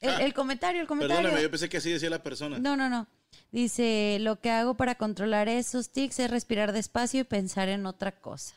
El, 0.01 0.09
Ah, 0.09 0.21
el 0.21 0.33
comentario, 0.33 0.81
el 0.81 0.87
comentario. 0.87 1.15
Perdóname, 1.23 1.41
yo 1.41 1.49
pensé 1.49 1.69
que 1.69 1.77
así 1.77 1.89
decía 1.91 2.09
la 2.09 2.21
persona. 2.21 2.59
No, 2.59 2.75
no, 2.75 2.89
no. 2.89 3.07
Dice, 3.51 4.17
lo 4.19 4.39
que 4.41 4.51
hago 4.51 4.75
para 4.75 4.95
controlar 4.95 5.47
esos 5.47 5.91
tics 5.91 6.19
es 6.19 6.29
respirar 6.29 6.73
despacio 6.73 7.21
y 7.21 7.23
pensar 7.23 7.69
en 7.69 7.85
otra 7.85 8.11
cosa. 8.19 8.53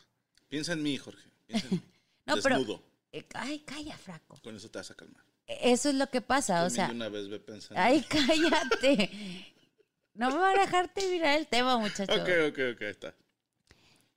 Piensa 0.49 0.73
en 0.73 0.83
mí, 0.83 0.97
Jorge. 0.99 1.23
Piensa 1.47 1.67
en 1.69 1.71
mí. 1.77 1.83
No, 2.27 2.35
Desnudo. 2.35 2.67
pero... 2.67 2.83
eh, 3.13 3.27
ay, 3.35 3.61
calla, 3.61 3.97
fraco. 3.97 4.41
Con 4.43 4.57
eso 4.57 4.69
te 4.69 4.79
vas 4.79 4.91
a 4.91 4.95
calmar. 4.97 5.23
Eso 5.47 5.89
es 5.91 5.95
lo 5.95 6.11
que 6.11 6.21
pasa, 6.21 6.65
o 6.65 6.71
sea... 6.71 6.91
una 6.91 7.09
vez 7.09 7.29
ve 7.29 7.39
pensando. 7.39 7.81
Ay, 7.81 8.05
cállate. 8.09 9.53
No 10.17 10.31
me 10.31 10.39
van 10.39 10.59
a 10.59 10.63
dejarte 10.63 11.09
mirar 11.11 11.39
el 11.39 11.47
tema, 11.47 11.79
muchacho. 11.79 12.13
Ok, 12.13 12.29
ok, 12.49 12.59
ok, 12.75 12.83
está. 12.83 13.15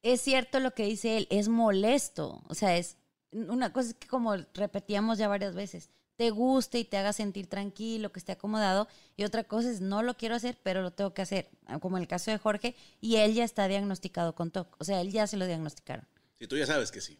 Es 0.02 0.22
cierto 0.22 0.60
lo 0.60 0.74
que 0.74 0.86
dice 0.86 1.18
él, 1.18 1.28
es 1.30 1.50
molesto. 1.50 2.41
O 2.47 2.56
sea, 2.56 2.78
es 2.78 2.97
una 3.32 3.74
cosa 3.74 3.93
que 3.93 4.08
como 4.08 4.36
repetíamos 4.54 5.18
ya 5.18 5.28
varias 5.28 5.56
veces, 5.56 5.89
te 6.16 6.32
guste 6.32 6.80
y 6.80 6.86
te 6.86 6.97
haga 6.97 7.14
sentir 7.14 7.47
tranquilo, 7.47 8.12
que 8.12 8.20
esté 8.20 8.32
acomodado. 8.32 8.88
Y 9.18 9.24
otra 9.24 9.43
cosa 9.43 9.70
es, 9.70 9.82
no 9.82 10.04
lo 10.04 10.16
quiero 10.16 10.36
hacer, 10.36 10.58
pero 10.64 10.82
lo 10.82 10.91
tengo 10.91 11.14
que 11.14 11.22
hacer. 11.22 11.50
Como 11.82 11.97
en 11.97 12.04
el 12.04 12.08
caso 12.08 12.32
de 12.32 12.38
Jorge, 12.38 12.76
y 13.02 13.18
él 13.18 13.34
ya 13.34 13.43
está 13.43 13.68
diagnosticado 13.68 14.36
con 14.36 14.52
TOC. 14.52 14.76
O 14.80 14.84
sea, 14.84 15.02
él 15.02 15.12
ya 15.12 15.28
se 15.28 15.38
lo 15.38 15.45
diagnosticaron. 15.45 16.08
Si 16.38 16.47
tú 16.47 16.58
ya 16.58 16.66
sabes 16.66 16.91
que 16.91 17.02
sí. 17.02 17.20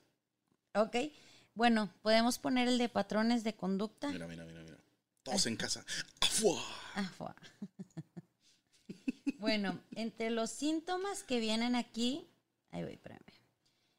¿Ok? 0.74 0.96
Bueno, 1.54 1.90
podemos 2.02 2.40
poner 2.40 2.68
el 2.68 2.78
de 2.78 2.90
patrones 2.90 3.44
de 3.44 3.56
conducta. 3.56 4.10
Mira, 4.10 4.28
mira, 4.28 4.46
mira, 4.46 4.62
mira. 4.62 4.78
Todos 5.24 5.46
en 5.46 5.58
casa. 5.58 5.84
¡Afua! 6.22 6.62
Fua. 7.18 7.36
Bueno, 9.40 9.80
entre 9.96 10.30
los 10.30 10.50
síntomas 10.50 11.24
que 11.24 11.40
vienen 11.40 11.76
aquí, 11.76 12.28
ahí 12.72 12.84
voy, 12.84 12.94
espérame, 12.94 13.22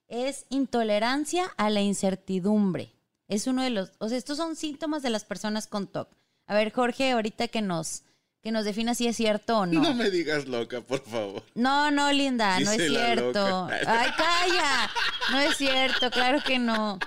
es 0.08 0.46
intolerancia 0.50 1.46
a 1.56 1.70
la 1.70 1.80
incertidumbre. 1.80 2.92
Es 3.26 3.46
uno 3.46 3.62
de 3.62 3.70
los, 3.70 3.92
o 3.98 4.08
sea, 4.08 4.18
estos 4.18 4.36
son 4.36 4.56
síntomas 4.56 5.02
de 5.02 5.10
las 5.10 5.24
personas 5.24 5.66
con 5.66 5.86
TOC. 5.86 6.08
A 6.46 6.54
ver, 6.54 6.72
Jorge, 6.72 7.12
ahorita 7.12 7.48
que 7.48 7.62
nos, 7.62 8.02
que 8.42 8.50
nos 8.50 8.64
defina 8.64 8.94
si 8.94 9.06
es 9.06 9.16
cierto 9.16 9.58
o 9.58 9.66
no. 9.66 9.80
No 9.80 9.94
me 9.94 10.10
digas 10.10 10.46
loca, 10.46 10.80
por 10.80 11.00
favor. 11.04 11.42
No, 11.54 11.90
no, 11.90 12.12
Linda, 12.12 12.58
no 12.60 12.72
es 12.72 12.86
cierto. 12.88 13.68
Ay, 13.70 14.10
calla. 14.16 14.90
No 15.30 15.40
es 15.40 15.56
cierto, 15.56 16.10
claro 16.10 16.42
que 16.44 16.58
no. 16.58 16.98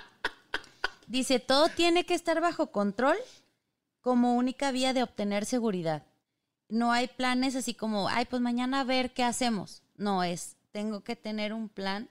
Dice, 1.07 1.39
todo 1.39 1.67
tiene 1.67 2.05
que 2.05 2.13
estar 2.13 2.39
bajo 2.39 2.71
control 2.71 3.17
como 3.99 4.35
única 4.35 4.71
vía 4.71 4.93
de 4.93 5.03
obtener 5.03 5.45
seguridad. 5.45 6.03
No 6.69 6.91
hay 6.91 7.07
planes 7.07 7.55
así 7.55 7.73
como, 7.73 8.07
ay, 8.09 8.25
pues 8.25 8.41
mañana 8.41 8.81
a 8.81 8.83
ver 8.83 9.13
qué 9.13 9.23
hacemos. 9.23 9.83
No 9.95 10.23
es, 10.23 10.57
tengo 10.71 11.03
que 11.03 11.15
tener 11.15 11.53
un 11.53 11.69
plan 11.69 12.09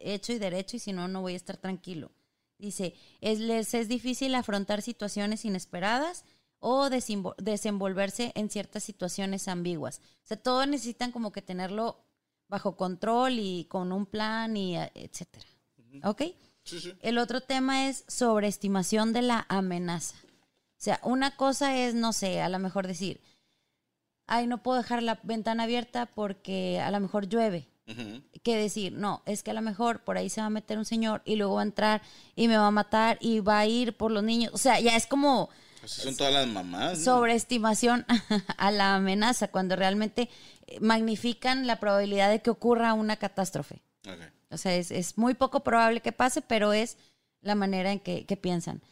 hecho 0.00 0.32
y 0.32 0.38
derecho 0.38 0.76
y 0.76 0.80
si 0.80 0.92
no, 0.92 1.08
no 1.08 1.20
voy 1.20 1.34
a 1.34 1.36
estar 1.36 1.56
tranquilo. 1.56 2.10
Dice, 2.58 2.94
es, 3.20 3.38
les 3.38 3.72
es 3.74 3.88
difícil 3.88 4.34
afrontar 4.34 4.82
situaciones 4.82 5.44
inesperadas 5.44 6.24
o 6.58 6.88
desenvol- 6.88 7.36
desenvolverse 7.36 8.32
en 8.34 8.50
ciertas 8.50 8.82
situaciones 8.82 9.46
ambiguas. 9.46 10.00
O 10.24 10.26
sea, 10.26 10.36
todos 10.36 10.66
necesitan 10.66 11.12
como 11.12 11.30
que 11.30 11.42
tenerlo 11.42 12.00
bajo 12.48 12.76
control 12.76 13.38
y 13.38 13.66
con 13.66 13.92
un 13.92 14.06
plan 14.06 14.56
y 14.56 14.76
etcétera. 14.76 15.46
¿Ok? 16.02 16.22
Sí, 16.64 16.80
sí. 16.80 16.92
El 17.00 17.18
otro 17.18 17.40
tema 17.40 17.88
es 17.88 18.04
sobreestimación 18.08 19.12
de 19.12 19.22
la 19.22 19.46
amenaza. 19.48 20.16
O 20.24 20.80
sea, 20.80 21.00
una 21.04 21.36
cosa 21.36 21.76
es, 21.76 21.94
no 21.94 22.12
sé, 22.12 22.40
a 22.40 22.48
lo 22.48 22.58
mejor 22.58 22.86
decir, 22.86 23.20
ay, 24.28 24.46
no 24.46 24.62
puedo 24.62 24.78
dejar 24.78 25.02
la 25.02 25.18
ventana 25.22 25.64
abierta 25.64 26.06
porque 26.06 26.80
a 26.80 26.90
lo 26.90 27.00
mejor 27.00 27.28
llueve. 27.28 27.68
Ujú. 27.88 28.22
Que 28.42 28.56
decir, 28.56 28.92
no, 28.92 29.22
es 29.26 29.42
que 29.42 29.50
a 29.50 29.54
lo 29.54 29.62
mejor 29.62 30.04
por 30.04 30.18
ahí 30.18 30.28
se 30.28 30.40
va 30.40 30.46
a 30.46 30.50
meter 30.50 30.78
un 30.78 30.84
señor 30.84 31.22
y 31.24 31.36
luego 31.36 31.54
va 31.54 31.62
a 31.62 31.64
entrar 31.64 32.02
y 32.36 32.46
me 32.46 32.58
va 32.58 32.66
a 32.66 32.70
matar 32.70 33.16
y 33.20 33.40
va 33.40 33.58
a 33.58 33.66
ir 33.66 33.96
por 33.96 34.10
los 34.10 34.22
niños. 34.22 34.52
O 34.54 34.58
sea, 34.58 34.78
ya 34.78 34.94
es 34.94 35.06
como 35.06 35.48
son 35.86 36.16
todas 36.16 36.32
las 36.32 36.46
mamás. 36.46 36.98
¿no? 36.98 37.04
sobreestimación 37.04 38.04
a 38.58 38.70
la 38.70 38.96
amenaza, 38.96 39.48
cuando 39.48 39.74
realmente 39.74 40.28
eh, 40.66 40.78
magnifican 40.80 41.66
la 41.66 41.80
probabilidad 41.80 42.30
de 42.30 42.42
que 42.42 42.50
ocurra 42.50 42.92
una 42.92 43.16
catástrofe. 43.16 43.80
Ok. 44.06 44.20
O 44.50 44.56
sea, 44.56 44.74
es, 44.74 44.90
es 44.90 45.18
muy 45.18 45.34
poco 45.34 45.60
probable 45.60 46.00
que 46.00 46.12
pase, 46.12 46.42
pero 46.42 46.72
es 46.72 46.96
la 47.40 47.54
manera 47.54 47.92
en 47.92 48.00
que, 48.00 48.26
que 48.26 48.36
piensan. 48.36 48.82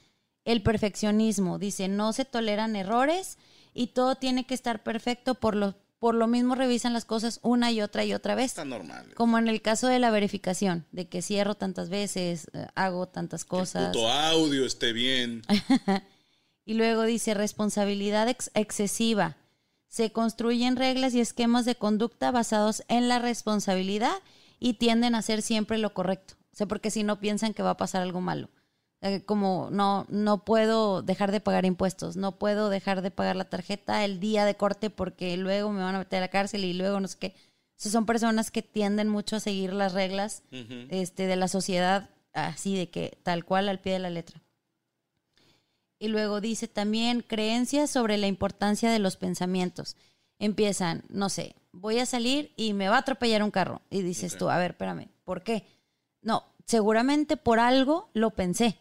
El 0.45 0.63
perfeccionismo, 0.63 1.59
dice, 1.59 1.89
no 1.89 2.13
se 2.13 2.25
toleran 2.25 2.77
errores 2.77 3.39
y 3.77 3.89
todo 3.89 4.17
tiene 4.17 4.45
que 4.47 4.55
estar 4.55 4.83
perfecto, 4.83 5.35
por 5.37 5.55
lo, 5.55 5.75
por 5.99 6.15
lo 6.15 6.27
mismo 6.27 6.55
revisan 6.55 6.93
las 6.93 7.05
cosas 7.05 7.39
una 7.43 7.71
y 7.71 7.81
otra 7.83 8.05
y 8.05 8.13
otra 8.15 8.35
vez. 8.35 8.47
Está 8.47 8.65
normal. 8.65 9.13
Como 9.15 9.39
en 9.39 9.49
el 9.49 9.63
caso 9.63 9.87
de 9.87 9.99
la 9.99 10.11
verificación, 10.11 10.87
de 10.93 11.09
que 11.09 11.23
cierro 11.23 11.55
tantas 11.55 11.89
veces, 11.89 12.49
eh, 12.53 12.67
hago 12.75 13.07
tantas 13.07 13.45
Que 13.45 13.57
el 13.57 13.61
cosas. 13.61 13.87
puto 13.89 14.09
audio 14.11 14.65
esté 14.67 14.93
bien. 14.93 15.43
Y 16.69 16.75
luego 16.75 17.05
dice 17.05 17.33
responsabilidad 17.35 18.29
ex- 18.29 18.51
excesiva. 18.55 19.37
Se 19.87 20.11
construyen 20.11 20.75
reglas 20.75 21.15
y 21.15 21.21
esquemas 21.21 21.65
de 21.65 21.77
conducta 21.77 22.33
basados 22.33 22.83
en 22.89 23.09
la 23.09 23.21
responsabilidad 23.21 24.17
y 24.59 24.75
tienden 24.75 25.15
a 25.15 25.19
hacer 25.19 25.43
siempre 25.43 25.79
lo 25.79 25.95
correcto. 25.95 26.35
O 26.53 26.57
sea, 26.57 26.67
porque 26.67 26.91
si 26.91 27.05
no 27.05 27.21
piensan 27.21 27.55
que 27.55 27.63
va 27.63 27.71
a 27.71 27.77
pasar 27.77 28.03
algo 28.03 28.21
malo. 28.21 28.51
Eh, 29.03 29.23
Como 29.25 29.69
no, 29.71 30.07
no 30.09 30.45
puedo 30.45 31.03
dejar 31.03 31.31
de 31.31 31.41
pagar 31.41 31.65
impuestos, 31.65 32.17
no 32.17 32.39
puedo 32.39 32.71
dejar 32.71 33.03
de 33.03 33.11
pagar 33.11 33.37
la 33.37 33.49
tarjeta 33.49 34.05
el 34.05 34.21
día 34.21 34.45
de 34.45 34.57
corte 34.57 34.91
porque 34.91 35.37
luego 35.37 35.71
me 35.71 35.83
van 35.83 35.95
a 35.95 35.99
meter 35.99 36.19
a 36.19 36.21
la 36.23 36.29
cárcel 36.29 36.65
y 36.65 36.73
luego 36.73 37.01
no 37.01 37.09
sé 37.09 37.19
qué. 37.19 37.35
Son 37.77 38.07
personas 38.07 38.51
que 38.51 38.63
tienden 38.63 39.09
mucho 39.09 39.37
a 39.37 39.41
seguir 39.41 39.75
las 39.75 39.93
reglas 39.93 40.43
este, 40.51 41.27
de 41.27 41.37
la 41.37 41.47
sociedad 41.47 42.09
así 42.33 42.77
de 42.77 42.89
que 42.89 43.19
tal 43.23 43.45
cual 43.45 43.69
al 43.69 43.81
pie 43.81 43.95
de 43.95 43.99
la 43.99 44.11
letra. 44.11 44.41
Y 45.99 46.09
luego 46.09 46.41
dice 46.41 46.69
también 46.69 47.23
creencias 47.23 47.91
sobre 47.91 48.19
la 48.19 48.27
importancia 48.27 48.91
de 48.91 48.99
los 48.99 49.17
pensamientos. 49.17 49.97
Empiezan, 50.39 51.05
no 51.09 51.31
sé, 51.31 51.57
voy 51.73 51.99
a 51.99 52.07
salir 52.07 52.53
y 52.57 52.75
me 52.75 52.89
va 52.89 52.97
a 52.97 53.01
atropellar 53.01 53.43
un 53.43 53.51
carro. 53.51 53.81
Y 53.89 54.03
dices 54.03 54.37
tú, 54.37 54.51
a 54.51 54.59
ver, 54.59 54.73
espérame, 54.73 55.09
¿por 55.25 55.43
qué? 55.43 55.65
No, 56.21 56.45
seguramente 56.67 57.37
por 57.37 57.59
algo 57.59 58.11
lo 58.13 58.31
pensé. 58.31 58.79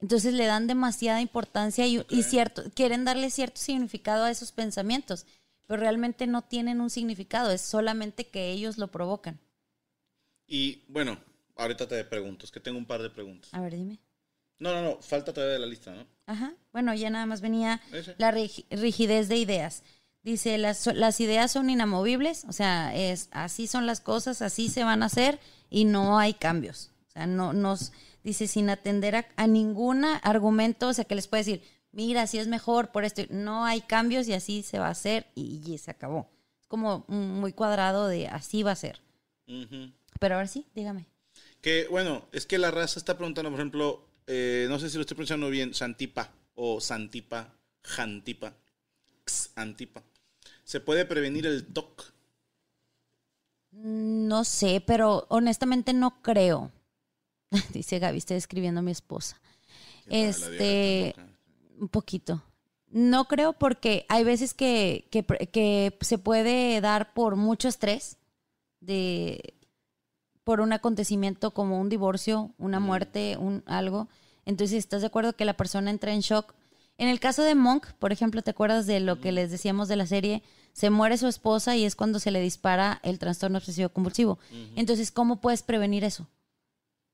Entonces 0.00 0.34
le 0.34 0.44
dan 0.46 0.66
demasiada 0.66 1.20
importancia 1.20 1.86
y, 1.86 2.04
cierto, 2.22 2.64
quieren 2.74 3.04
darle 3.04 3.30
cierto 3.30 3.60
significado 3.60 4.24
a 4.24 4.30
esos 4.30 4.52
pensamientos, 4.52 5.26
pero 5.66 5.80
realmente 5.80 6.26
no 6.26 6.42
tienen 6.42 6.80
un 6.80 6.90
significado, 6.90 7.50
es 7.50 7.62
solamente 7.62 8.26
que 8.28 8.50
ellos 8.52 8.76
lo 8.78 8.88
provocan. 8.88 9.40
Y 10.46 10.82
bueno, 10.88 11.18
ahorita 11.56 11.88
te 11.88 12.04
pregunto, 12.04 12.44
es 12.44 12.52
que 12.52 12.60
tengo 12.60 12.78
un 12.78 12.86
par 12.86 13.02
de 13.02 13.10
preguntas. 13.10 13.52
A 13.52 13.60
ver, 13.60 13.74
dime. 13.74 13.98
No, 14.58 14.72
no, 14.72 14.82
no, 14.82 15.02
falta 15.02 15.32
todavía 15.32 15.54
de 15.54 15.58
la 15.60 15.66
lista, 15.66 15.92
¿no? 15.92 16.06
Ajá. 16.26 16.54
Bueno, 16.72 16.94
ya 16.94 17.10
nada 17.10 17.26
más 17.26 17.40
venía 17.40 17.80
Ese. 17.92 18.14
la 18.18 18.32
rig- 18.32 18.64
rigidez 18.70 19.28
de 19.28 19.36
ideas. 19.36 19.82
Dice, 20.22 20.58
las, 20.58 20.86
las 20.94 21.20
ideas 21.20 21.52
son 21.52 21.70
inamovibles, 21.70 22.44
o 22.48 22.52
sea, 22.52 22.94
es 22.96 23.28
así 23.32 23.66
son 23.66 23.86
las 23.86 24.00
cosas, 24.00 24.42
así 24.42 24.68
se 24.68 24.82
van 24.82 25.02
a 25.02 25.06
hacer 25.06 25.38
y 25.70 25.84
no 25.84 26.18
hay 26.18 26.34
cambios. 26.34 26.90
O 27.08 27.10
sea, 27.12 27.26
no 27.26 27.52
nos 27.52 27.92
dice 28.26 28.48
sin 28.48 28.68
atender 28.68 29.16
a, 29.16 29.28
a 29.36 29.46
ningún 29.46 30.04
argumento, 30.04 30.88
o 30.88 30.92
sea, 30.92 31.04
que 31.04 31.14
les 31.14 31.28
puede 31.28 31.44
decir, 31.44 31.62
mira, 31.92 32.22
así 32.22 32.38
es 32.38 32.48
mejor 32.48 32.90
por 32.90 33.04
esto. 33.04 33.22
No 33.30 33.64
hay 33.64 33.80
cambios 33.80 34.26
y 34.28 34.34
así 34.34 34.62
se 34.62 34.78
va 34.78 34.88
a 34.88 34.90
hacer 34.90 35.28
y, 35.34 35.62
y 35.64 35.78
se 35.78 35.92
acabó. 35.92 36.28
Es 36.60 36.66
como 36.66 37.04
muy 37.08 37.52
cuadrado 37.52 38.08
de 38.08 38.26
así 38.26 38.62
va 38.62 38.72
a 38.72 38.76
ser. 38.76 39.00
Pero 40.18 40.34
ahora 40.34 40.48
sí, 40.48 40.66
dígame. 40.74 41.06
Que 41.60 41.86
bueno, 41.88 42.26
es 42.32 42.46
que 42.46 42.58
la 42.58 42.72
raza 42.72 42.98
está 42.98 43.16
preguntando, 43.16 43.50
por 43.50 43.60
ejemplo, 43.60 44.08
eh, 44.26 44.66
no 44.68 44.78
sé 44.80 44.90
si 44.90 44.96
lo 44.96 45.02
estoy 45.02 45.14
pronunciando 45.14 45.48
bien, 45.48 45.72
Santipa 45.72 46.32
o 46.54 46.80
Santipa, 46.80 47.54
Jantipa, 47.84 48.52
Antipa. 49.54 50.02
¿Se 50.64 50.80
puede 50.80 51.04
prevenir 51.04 51.46
el 51.46 51.64
TOC? 51.64 52.12
No 53.70 54.42
sé, 54.42 54.82
pero 54.84 55.26
honestamente 55.28 55.92
no 55.92 56.20
creo. 56.22 56.72
Dice 57.72 57.98
Gaby, 57.98 58.18
estoy 58.18 58.36
escribiendo 58.36 58.80
a 58.80 58.82
mi 58.82 58.92
esposa. 58.92 59.40
Este, 60.06 61.14
un 61.78 61.88
poquito. 61.88 62.42
No 62.88 63.26
creo 63.26 63.52
porque 63.52 64.06
hay 64.08 64.24
veces 64.24 64.54
que, 64.54 65.08
que, 65.10 65.24
que 65.24 65.98
se 66.00 66.18
puede 66.18 66.80
dar 66.80 67.12
por 67.12 67.36
mucho 67.36 67.68
estrés 67.68 68.16
de 68.80 69.54
por 70.44 70.60
un 70.60 70.72
acontecimiento 70.72 71.50
como 71.50 71.80
un 71.80 71.88
divorcio, 71.88 72.54
una 72.56 72.78
muerte, 72.78 73.36
un 73.36 73.64
algo. 73.66 74.08
Entonces, 74.44 74.78
¿estás 74.78 75.00
de 75.00 75.08
acuerdo 75.08 75.34
que 75.34 75.44
la 75.44 75.56
persona 75.56 75.90
entra 75.90 76.12
en 76.12 76.20
shock? 76.20 76.54
En 76.98 77.08
el 77.08 77.18
caso 77.18 77.42
de 77.42 77.56
Monk, 77.56 77.88
por 77.98 78.12
ejemplo, 78.12 78.42
¿te 78.42 78.52
acuerdas 78.52 78.86
de 78.86 79.00
lo 79.00 79.20
que 79.20 79.32
les 79.32 79.50
decíamos 79.50 79.88
de 79.88 79.96
la 79.96 80.06
serie? 80.06 80.44
Se 80.72 80.88
muere 80.88 81.18
su 81.18 81.26
esposa 81.26 81.74
y 81.74 81.84
es 81.84 81.96
cuando 81.96 82.20
se 82.20 82.30
le 82.30 82.40
dispara 82.40 83.00
el 83.02 83.18
trastorno 83.18 83.58
obsesivo 83.58 83.88
compulsivo. 83.88 84.38
Entonces, 84.76 85.10
¿cómo 85.10 85.40
puedes 85.40 85.64
prevenir 85.64 86.04
eso? 86.04 86.28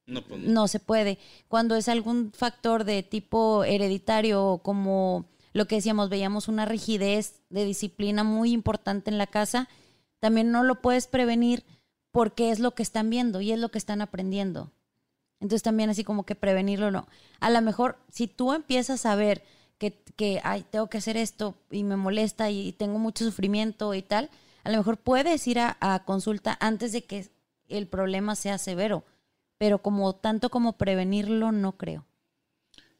No, 0.07 0.69
se 0.69 0.81
puede. 0.81 1.19
Cuando 1.49 1.77
es 1.77 1.89
algún 1.89 2.33
factor 2.33 2.85
de 2.85 3.03
tipo 3.03 3.65
hereditario 3.65 4.61
como 4.63 5.27
lo 5.53 5.67
que 5.67 5.77
decíamos, 5.77 6.09
veíamos 6.09 6.49
una 6.49 6.65
rigidez 6.65 7.41
de 7.51 7.65
disciplina 7.65 8.25
muy 8.25 8.53
importante 8.53 9.11
en 9.11 9.19
la 9.19 9.27
casa, 9.27 9.69
también 10.19 10.51
no 10.51 10.65
lo 10.65 10.81
puedes 10.81 11.07
prevenir 11.07 11.65
porque 12.11 12.51
es 12.51 12.59
lo 12.59 12.75
que 12.75 12.83
están 12.83 13.11
viendo 13.11 13.41
y 13.41 13.53
es 13.53 13.59
lo 13.59 13.71
que 13.71 13.79
están 13.79 14.01
aprendiendo. 14.01 14.73
Entonces 15.41 15.63
también 15.63 15.91
así 15.91 16.05
como 16.05 16.25
que 16.25 16.35
prevenirlo 16.35 16.91
no. 16.91 17.07
A 17.41 17.51
lo 17.51 17.61
mejor 17.61 17.99
si 18.11 18.29
tú 18.29 18.53
empiezas 18.53 19.07
a 19.07 19.15
ver 19.15 19.43
que, 19.79 20.03
que 20.17 20.41
tengo 20.71 20.89
que 20.89 20.99
hacer 20.99 21.17
esto 21.17 21.55
y 21.71 21.85
me 21.85 21.97
molesta 21.97 22.51
y 22.51 22.73
tengo 22.73 22.99
mucho 22.99 23.25
sufrimiento 23.25 23.95
y 23.95 24.03
tal, 24.03 24.31
a 24.65 24.71
lo 24.71 24.79
mejor 24.79 24.97
puedes 24.97 25.47
ir 25.47 25.59
a 25.59 26.03
consulta 26.07 26.57
antes 26.61 26.93
de 26.93 27.05
que 27.05 27.29
el 27.69 27.87
problema 27.89 28.37
sea 28.37 28.59
severo. 28.59 29.05
Pero 29.63 29.81
como 29.81 30.17
tanto 30.17 30.51
como 30.51 30.77
prevenirlo, 30.77 31.53
no 31.53 31.77
creo. 31.77 32.05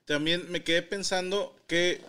También 0.05 0.49
me 0.49 0.63
quedé 0.63 0.83
pensando 0.83 1.57
que, 1.67 2.01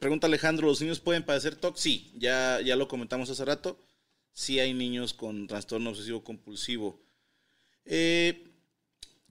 pregunta 0.00 0.26
Alejandro, 0.26 0.66
¿los 0.66 0.80
niños 0.80 0.98
pueden 0.98 1.22
padecer 1.22 1.54
TOC? 1.54 1.76
Sí, 1.76 2.12
ya, 2.16 2.60
ya 2.60 2.74
lo 2.74 2.88
comentamos 2.88 3.30
hace 3.30 3.44
rato. 3.44 3.78
Sí 4.32 4.58
hay 4.58 4.74
niños 4.74 5.14
con 5.14 5.46
trastorno 5.46 5.90
obsesivo 5.90 6.24
compulsivo. 6.24 6.98
Eh, 7.84 8.48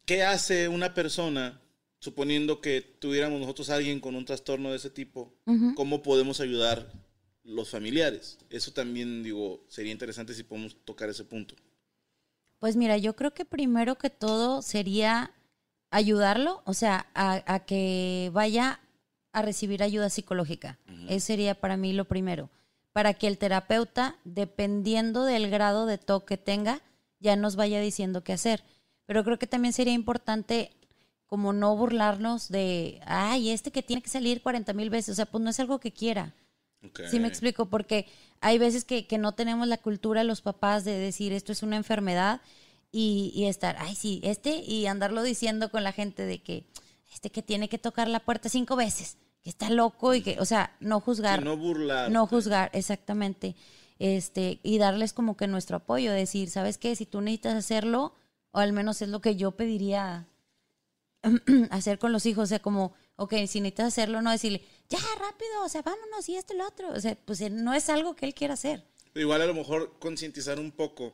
¿Qué 0.05 0.23
hace 0.23 0.69
una 0.69 0.93
persona, 0.93 1.59
suponiendo 1.99 2.61
que 2.61 2.79
tuviéramos 2.79 3.41
nosotros 3.41 3.69
a 3.69 3.75
alguien 3.75 3.99
con 3.99 4.15
un 4.15 4.23
trastorno 4.23 4.71
de 4.71 4.77
ese 4.77 4.91
tipo? 4.91 5.35
¿Cómo 5.75 6.01
podemos 6.03 6.39
ayudar 6.39 6.89
los 7.43 7.69
familiares? 7.69 8.37
Eso 8.49 8.71
también, 8.71 9.23
digo, 9.23 9.65
sería 9.67 9.91
interesante 9.91 10.33
si 10.33 10.43
podemos 10.43 10.77
tocar 10.85 11.09
ese 11.09 11.25
punto. 11.25 11.53
Pues 12.65 12.77
mira, 12.77 12.97
yo 12.97 13.15
creo 13.15 13.31
que 13.31 13.45
primero 13.45 13.99
que 13.99 14.09
todo 14.09 14.63
sería 14.63 15.29
ayudarlo, 15.91 16.63
o 16.65 16.73
sea, 16.73 17.05
a, 17.13 17.43
a 17.45 17.59
que 17.59 18.31
vaya 18.33 18.79
a 19.33 19.43
recibir 19.43 19.83
ayuda 19.83 20.09
psicológica. 20.09 20.79
Eso 21.07 21.27
sería 21.27 21.53
para 21.53 21.77
mí 21.77 21.93
lo 21.93 22.05
primero. 22.05 22.49
Para 22.91 23.13
que 23.13 23.27
el 23.27 23.37
terapeuta, 23.37 24.15
dependiendo 24.23 25.25
del 25.25 25.51
grado 25.51 25.85
de 25.85 25.99
TOC 25.99 26.25
que 26.25 26.37
tenga, 26.37 26.81
ya 27.19 27.35
nos 27.35 27.55
vaya 27.55 27.79
diciendo 27.79 28.23
qué 28.23 28.33
hacer. 28.33 28.63
Pero 29.05 29.23
creo 29.23 29.37
que 29.37 29.45
también 29.45 29.71
sería 29.71 29.93
importante 29.93 30.71
como 31.27 31.53
no 31.53 31.75
burlarnos 31.75 32.49
de, 32.49 32.99
ay, 33.05 33.51
este 33.51 33.69
que 33.69 33.83
tiene 33.83 34.01
que 34.01 34.09
salir 34.09 34.41
40 34.41 34.73
mil 34.73 34.89
veces, 34.89 35.09
o 35.09 35.15
sea, 35.15 35.27
pues 35.27 35.43
no 35.43 35.51
es 35.51 35.59
algo 35.59 35.79
que 35.79 35.91
quiera. 35.91 36.33
Ok. 36.83 37.01
Sí 37.11 37.19
me 37.19 37.27
explico, 37.27 37.67
porque 37.67 38.07
hay 38.41 38.57
veces 38.57 38.85
que, 38.85 39.07
que 39.07 39.17
no 39.17 39.33
tenemos 39.33 39.67
la 39.67 39.77
cultura 39.77 40.23
los 40.23 40.41
papás 40.41 40.85
de 40.85 40.97
decir 40.97 41.33
esto 41.33 41.51
es 41.51 41.63
una 41.63 41.75
enfermedad 41.75 42.41
y, 42.91 43.31
y 43.35 43.45
estar, 43.45 43.75
ay 43.79 43.95
sí, 43.95 44.21
este, 44.23 44.57
y 44.57 44.85
andarlo 44.85 45.23
diciendo 45.23 45.69
con 45.69 45.83
la 45.83 45.91
gente 45.91 46.25
de 46.25 46.41
que 46.41 46.65
este 47.13 47.29
que 47.29 47.41
tiene 47.41 47.69
que 47.69 47.77
tocar 47.77 48.07
la 48.07 48.19
puerta 48.19 48.49
cinco 48.49 48.75
veces, 48.75 49.17
que 49.41 49.49
está 49.49 49.69
loco 49.69 50.13
y 50.13 50.21
que, 50.21 50.39
o 50.39 50.45
sea, 50.45 50.75
no 50.79 50.99
juzgar. 50.99 51.39
Sí, 51.39 51.45
no 51.45 51.57
burlar. 51.57 52.11
No 52.11 52.27
juzgar, 52.27 52.69
exactamente. 52.73 53.55
Este, 53.99 54.59
y 54.63 54.77
darles 54.77 55.13
como 55.13 55.37
que 55.37 55.47
nuestro 55.47 55.77
apoyo, 55.77 56.11
decir, 56.11 56.49
¿sabes 56.49 56.77
qué? 56.77 56.95
Si 56.95 57.05
tú 57.05 57.21
necesitas 57.21 57.55
hacerlo, 57.55 58.13
o 58.51 58.59
al 58.59 58.73
menos 58.73 59.01
es 59.01 59.09
lo 59.09 59.21
que 59.21 59.35
yo 59.35 59.51
pediría 59.51 60.27
hacer 61.69 61.99
con 61.99 62.11
los 62.11 62.25
hijos, 62.25 62.43
o 62.43 62.47
sea, 62.47 62.59
como, 62.59 62.93
ok, 63.15 63.33
si 63.47 63.61
necesitas 63.61 63.87
hacerlo, 63.87 64.21
no 64.21 64.31
decirle, 64.31 64.63
ya, 64.89 64.99
rápido, 65.19 65.63
o 65.63 65.69
sea, 65.69 65.81
vámonos 65.81 66.27
y 66.29 66.35
esto 66.35 66.53
y 66.53 66.57
lo 66.57 66.67
otro, 66.67 66.89
o 66.89 66.99
sea, 66.99 67.15
pues 67.25 67.41
eh, 67.41 67.49
no 67.49 67.73
es 67.73 67.89
algo 67.89 68.15
que 68.15 68.25
él 68.25 68.33
quiera 68.33 68.53
hacer. 68.53 68.83
Igual 69.15 69.41
a 69.41 69.45
lo 69.45 69.53
mejor 69.53 69.97
concientizar 69.99 70.59
un 70.59 70.71
poco. 70.71 71.13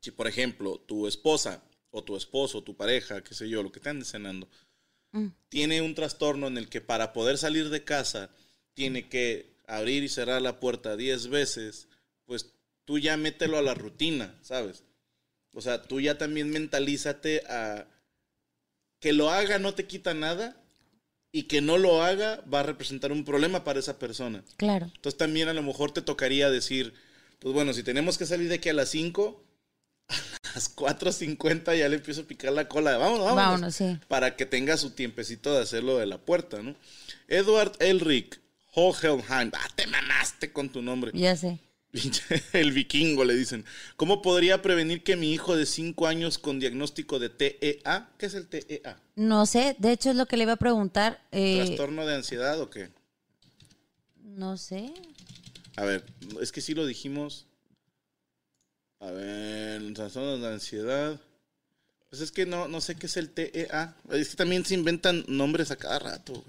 Si, 0.00 0.10
por 0.10 0.26
ejemplo, 0.26 0.78
tu 0.78 1.06
esposa 1.06 1.62
o 1.90 2.04
tu 2.04 2.16
esposo, 2.16 2.62
tu 2.62 2.76
pareja, 2.76 3.24
qué 3.24 3.34
sé 3.34 3.48
yo, 3.48 3.62
lo 3.62 3.72
que 3.72 3.78
están 3.78 4.04
cenando, 4.04 4.48
tiene 5.48 5.80
un 5.80 5.94
trastorno 5.94 6.48
en 6.48 6.58
el 6.58 6.68
que 6.68 6.80
para 6.80 7.12
poder 7.12 7.38
salir 7.38 7.70
de 7.70 7.84
casa 7.84 8.30
tiene 8.74 9.08
que 9.08 9.54
abrir 9.66 10.02
y 10.02 10.08
cerrar 10.08 10.42
la 10.42 10.58
puerta 10.58 10.96
10 10.96 11.28
veces, 11.28 11.88
pues 12.26 12.52
tú 12.84 12.98
ya 12.98 13.16
mételo 13.16 13.56
a 13.56 13.62
la 13.62 13.74
rutina, 13.74 14.36
¿sabes? 14.42 14.82
O 15.54 15.60
sea, 15.60 15.82
tú 15.82 16.00
ya 16.00 16.18
también 16.18 16.50
mentalízate 16.50 17.44
a 17.48 17.86
que 18.98 19.12
lo 19.12 19.30
haga 19.30 19.58
no 19.58 19.74
te 19.74 19.86
quita 19.86 20.14
nada 20.14 20.63
y 21.34 21.42
que 21.42 21.60
no 21.60 21.78
lo 21.78 22.04
haga 22.04 22.40
va 22.42 22.60
a 22.60 22.62
representar 22.62 23.10
un 23.10 23.24
problema 23.24 23.64
para 23.64 23.80
esa 23.80 23.98
persona. 23.98 24.44
Claro. 24.56 24.86
Entonces 24.94 25.18
también 25.18 25.48
a 25.48 25.52
lo 25.52 25.64
mejor 25.64 25.90
te 25.90 26.00
tocaría 26.00 26.48
decir, 26.48 26.94
pues 27.40 27.52
bueno, 27.52 27.72
si 27.72 27.82
tenemos 27.82 28.16
que 28.16 28.24
salir 28.24 28.48
de 28.48 28.54
aquí 28.54 28.68
a 28.68 28.72
las 28.72 28.90
5, 28.90 29.42
a 30.08 30.48
las 30.54 30.76
4.50 30.76 31.76
ya 31.76 31.88
le 31.88 31.96
empiezo 31.96 32.20
a 32.20 32.24
picar 32.24 32.52
la 32.52 32.68
cola. 32.68 32.96
Vámonos, 32.98 33.24
vámonos. 33.24 33.36
Vámonos, 33.36 33.74
sí. 33.74 33.98
Para 34.06 34.36
que 34.36 34.46
tenga 34.46 34.76
su 34.76 34.90
tiempecito 34.90 35.52
de 35.52 35.62
hacerlo 35.62 35.98
de 35.98 36.06
la 36.06 36.18
puerta, 36.18 36.62
¿no? 36.62 36.76
Edward 37.26 37.72
Elric 37.80 38.40
Hohenheim. 38.72 39.50
Ah, 39.54 39.68
te 39.74 39.88
mamaste 39.88 40.52
con 40.52 40.68
tu 40.68 40.82
nombre. 40.82 41.10
Ya 41.14 41.34
sé. 41.34 41.58
El 42.52 42.72
vikingo 42.72 43.24
le 43.24 43.34
dicen. 43.34 43.64
¿Cómo 43.96 44.20
podría 44.22 44.62
prevenir 44.62 45.02
que 45.02 45.16
mi 45.16 45.32
hijo 45.32 45.56
de 45.56 45.64
5 45.66 46.06
años 46.06 46.38
con 46.38 46.58
diagnóstico 46.58 47.18
de 47.18 47.28
TEA? 47.30 48.10
¿Qué 48.18 48.26
es 48.26 48.34
el 48.34 48.48
TEA? 48.48 48.98
No 49.16 49.46
sé, 49.46 49.76
de 49.78 49.92
hecho 49.92 50.10
es 50.10 50.16
lo 50.16 50.26
que 50.26 50.36
le 50.36 50.42
iba 50.42 50.52
a 50.54 50.56
preguntar. 50.56 51.22
eh, 51.30 51.62
¿Trastorno 51.64 52.04
de 52.06 52.14
ansiedad 52.16 52.60
o 52.60 52.68
qué? 52.70 52.90
no 54.24 54.56
sé. 54.56 54.92
A 55.76 55.84
ver, 55.84 56.04
es 56.40 56.50
que 56.50 56.60
sí 56.60 56.74
lo 56.74 56.86
dijimos. 56.86 57.46
A 59.00 59.10
ver, 59.10 59.92
trastorno 59.94 60.38
de 60.38 60.52
ansiedad. 60.54 61.20
Pues 62.10 62.22
es 62.22 62.32
que 62.32 62.46
no, 62.46 62.68
no 62.68 62.80
sé 62.80 62.96
qué 62.96 63.06
es 63.06 63.16
el 63.16 63.30
TEA. 63.30 63.94
Es 64.10 64.30
que 64.30 64.36
también 64.36 64.64
se 64.64 64.74
inventan 64.74 65.24
nombres 65.28 65.70
a 65.70 65.76
cada 65.76 65.98
rato. 65.98 66.32
güey. 66.32 66.44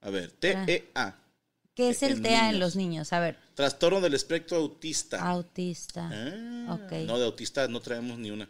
A 0.00 0.10
ver, 0.10 0.30
TEA. 0.32 1.18
¿Qué 1.74 1.88
es 1.90 2.02
el 2.02 2.22
TEA 2.22 2.50
en 2.50 2.60
los 2.60 2.76
niños? 2.76 3.12
A 3.12 3.20
ver, 3.20 3.36
Trastorno 3.54 4.00
del 4.00 4.14
espectro 4.14 4.56
autista. 4.58 5.20
autista. 5.20 6.08
Ah, 6.12 6.74
ok. 6.74 6.92
No, 7.06 7.18
de 7.18 7.24
autista 7.24 7.66
no 7.68 7.80
traemos 7.80 8.18
ni 8.18 8.30
una. 8.30 8.48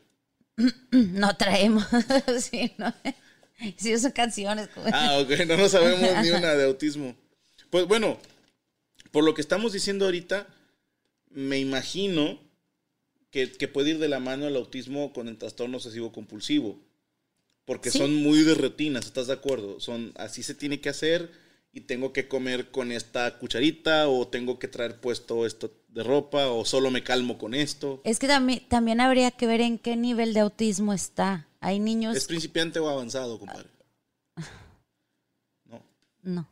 No 0.93 1.37
traemos. 1.37 1.85
sí, 2.41 2.73
no. 2.79 2.93
Sí, 3.77 3.97
son 3.99 4.11
canciones. 4.11 4.69
Ah, 4.93 5.19
ok, 5.21 5.31
no 5.47 5.57
nos 5.57 5.71
sabemos 5.71 6.11
ni 6.23 6.31
una 6.31 6.55
de 6.55 6.65
autismo. 6.67 7.15
Pues 7.71 7.87
bueno, 7.87 8.19
por 9.13 9.23
lo 9.25 9.33
que 9.33 9.41
estamos 9.41 9.73
diciendo 9.73 10.07
ahorita, 10.07 10.47
me 11.31 11.59
imagino 11.61 12.41
que, 13.31 13.53
que 13.53 13.69
puede 13.69 13.91
ir 13.91 13.99
de 14.01 14.09
la 14.09 14.19
mano 14.19 14.49
el 14.49 14.57
autismo 14.57 15.13
con 15.13 15.29
el 15.29 15.39
trastorno 15.39 15.77
obsesivo 15.77 16.11
compulsivo. 16.13 16.81
Porque 17.65 17.91
Sí. 17.93 17.99
son 17.99 18.15
muy 18.17 18.43
de 18.43 18.55
rutinas, 18.55 19.07
¿estás 19.07 19.29
de 19.29 19.33
acuerdo? 19.35 19.79
Son 19.81 20.13
así 20.17 20.43
se 20.43 20.55
tiene 20.55 20.81
que 20.81 20.89
hacer 20.91 21.31
y 21.75 21.81
tengo 21.83 22.13
que 22.13 22.29
comer 22.29 22.71
con 22.71 22.93
esta 22.93 23.37
cucharita 23.39 24.09
o 24.09 24.29
tengo 24.29 24.59
que 24.61 24.69
traer 24.69 25.01
puesto 25.01 25.45
esto 25.45 25.73
de 25.89 26.03
ropa 26.05 26.47
o 26.49 26.65
solo 26.65 26.91
me 26.91 27.03
calmo 27.03 27.37
con 27.37 27.53
esto. 27.53 28.01
Es 28.05 28.19
que 28.21 28.29
también, 28.29 28.67
también 28.69 29.01
habría 29.01 29.31
que 29.33 29.47
ver 29.49 29.61
en 29.61 29.79
qué 29.79 29.97
nivel 29.97 30.35
de 30.35 30.41
autismo 30.41 30.93
está. 30.93 31.49
Hay 31.61 31.81
niños... 31.81 32.17
¿Es 32.17 32.27
principiante 32.27 32.79
o 32.79 32.89
avanzado, 32.89 33.39
compadre? 33.39 33.69
No. 35.65 35.83
No. 36.23 36.49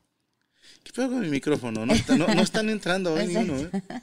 ¿Qué 0.82 0.92
pedo 0.92 1.08
con 1.10 1.20
mi 1.20 1.28
micrófono? 1.28 1.86
No, 1.86 1.92
está- 1.92 2.16
no- 2.16 2.26
no 2.34 2.42
están 2.42 2.68
entrando 2.68 3.14
hoy 3.14 3.26
ni 3.26 3.36
uno, 3.36 3.56
¿eh? 3.58 3.70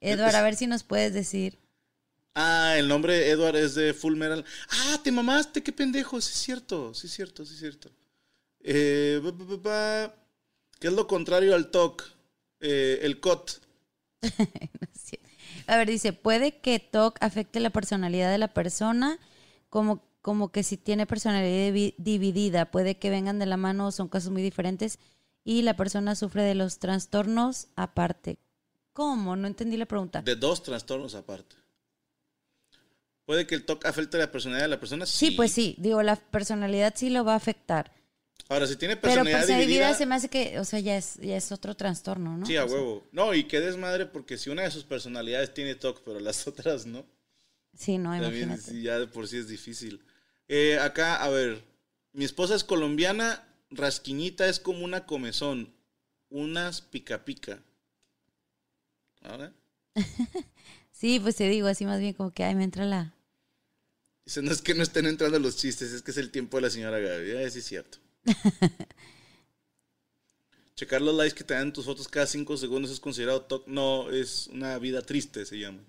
Edward, 0.00 0.34
a 0.34 0.42
ver 0.42 0.56
si 0.56 0.66
nos 0.66 0.82
puedes 0.82 1.14
decir. 1.14 1.58
Ah, 2.34 2.74
el 2.76 2.86
nombre 2.88 3.14
de 3.14 3.30
Edward 3.30 3.56
es 3.56 3.74
de 3.74 3.94
Full 3.94 4.16
Metal. 4.16 4.44
Ah, 4.68 5.00
te 5.02 5.10
mamaste, 5.10 5.62
qué 5.62 5.72
pendejo. 5.72 6.20
Sí 6.20 6.32
es 6.32 6.38
cierto, 6.38 6.92
sí 6.94 7.06
es 7.06 7.12
cierto, 7.14 7.44
sí 7.46 7.54
es 7.54 7.60
cierto. 7.60 7.90
Eh. 8.68 9.22
¿Qué 10.80 10.88
es 10.88 10.92
lo 10.92 11.06
contrario 11.06 11.54
al 11.54 11.70
TOC? 11.70 12.02
Eh, 12.60 12.98
el 13.02 13.20
COT. 13.20 13.60
A 15.68 15.76
ver, 15.76 15.88
dice, 15.88 16.12
puede 16.12 16.58
que 16.58 16.78
TOC 16.78 17.16
afecte 17.20 17.60
la 17.60 17.70
personalidad 17.70 18.30
de 18.30 18.38
la 18.38 18.48
persona, 18.48 19.18
como, 19.68 20.02
como 20.20 20.52
que 20.52 20.62
si 20.62 20.76
tiene 20.76 21.06
personalidad 21.06 21.72
divi- 21.74 21.94
dividida, 21.98 22.70
puede 22.70 22.98
que 22.98 23.10
vengan 23.10 23.38
de 23.38 23.46
la 23.46 23.56
mano, 23.56 23.90
son 23.90 24.08
casos 24.08 24.30
muy 24.30 24.42
diferentes, 24.42 24.98
y 25.44 25.62
la 25.62 25.74
persona 25.76 26.14
sufre 26.14 26.42
de 26.42 26.54
los 26.54 26.78
trastornos 26.78 27.68
aparte. 27.76 28.38
¿Cómo? 28.92 29.34
No 29.36 29.46
entendí 29.46 29.76
la 29.76 29.86
pregunta. 29.86 30.22
De 30.22 30.36
dos 30.36 30.62
trastornos 30.62 31.14
aparte. 31.14 31.56
Puede 33.24 33.46
que 33.46 33.56
el 33.56 33.64
TOC 33.64 33.86
afecte 33.86 34.18
la 34.18 34.30
personalidad 34.30 34.66
de 34.66 34.70
la 34.70 34.80
persona. 34.80 35.04
Sí, 35.04 35.32
pues 35.32 35.50
sí, 35.50 35.74
digo, 35.78 36.02
la 36.02 36.14
personalidad 36.16 36.94
sí 36.96 37.10
lo 37.10 37.24
va 37.24 37.32
a 37.32 37.36
afectar. 37.36 37.92
Ahora, 38.48 38.66
si 38.66 38.76
tiene 38.76 38.94
Pero 38.96 39.02
personalidad 39.02 39.38
personalidad 39.40 39.66
dividida. 39.68 39.94
se 39.94 40.06
me 40.06 40.14
hace 40.14 40.28
que, 40.28 40.58
o 40.60 40.64
sea, 40.64 40.78
ya 40.78 40.96
es, 40.96 41.16
ya 41.16 41.36
es 41.36 41.50
otro 41.50 41.74
trastorno, 41.74 42.36
¿no? 42.36 42.46
Sí, 42.46 42.56
a 42.56 42.64
O 42.64 42.68
sea, 42.68 42.76
huevo. 42.76 43.04
No, 43.12 43.34
y 43.34 43.44
que 43.44 43.60
desmadre 43.60 44.06
porque 44.06 44.38
si 44.38 44.50
una 44.50 44.62
de 44.62 44.70
sus 44.70 44.84
personalidades 44.84 45.52
tiene 45.52 45.74
TOC, 45.74 46.02
pero 46.04 46.20
las 46.20 46.46
otras 46.46 46.86
no. 46.86 47.04
Sí, 47.76 47.98
no, 47.98 48.10
También 48.18 48.44
imagínate. 48.44 48.80
ya 48.82 48.98
de 48.98 49.06
por 49.06 49.26
sí 49.28 49.38
es 49.38 49.48
difícil. 49.48 50.00
Eh, 50.48 50.78
acá, 50.78 51.16
a 51.22 51.28
ver, 51.28 51.62
mi 52.12 52.24
esposa 52.24 52.54
es 52.54 52.62
colombiana, 52.64 53.44
rasquiñita 53.70 54.48
es 54.48 54.60
como 54.60 54.84
una 54.84 55.06
comezón, 55.06 55.74
unas 56.30 56.80
pica 56.80 57.24
pica. 57.24 57.62
¿Ahora? 59.22 59.52
Sí, 60.92 61.20
pues 61.20 61.36
te 61.36 61.46
digo, 61.46 61.66
así 61.68 61.84
más 61.84 62.00
bien 62.00 62.14
como 62.14 62.32
que, 62.32 62.42
ay, 62.42 62.54
me 62.54 62.64
entra 62.64 62.86
la... 62.86 63.12
Dice, 64.24 64.40
no 64.40 64.50
es 64.50 64.62
que 64.62 64.72
no 64.72 64.82
estén 64.82 65.04
entrando 65.04 65.38
los 65.38 65.58
chistes, 65.58 65.92
es 65.92 66.00
que 66.00 66.10
es 66.10 66.16
el 66.16 66.30
tiempo 66.30 66.56
de 66.56 66.62
la 66.62 66.70
señora 66.70 66.98
Gaby. 66.98 67.32
Eh, 67.32 67.50
sí 67.50 67.58
es 67.58 67.66
cierto. 67.66 67.98
Checar 70.76 71.00
los 71.00 71.14
likes 71.14 71.34
que 71.34 71.44
te 71.44 71.54
dan 71.54 71.72
tus 71.72 71.86
fotos 71.86 72.06
cada 72.08 72.26
cinco 72.26 72.56
segundos 72.56 72.90
es 72.90 73.00
considerado 73.00 73.40
TOC. 73.42 73.66
No, 73.66 74.10
es 74.10 74.48
una 74.48 74.78
vida 74.78 75.00
triste, 75.02 75.46
se 75.46 75.58
llama. 75.58 75.80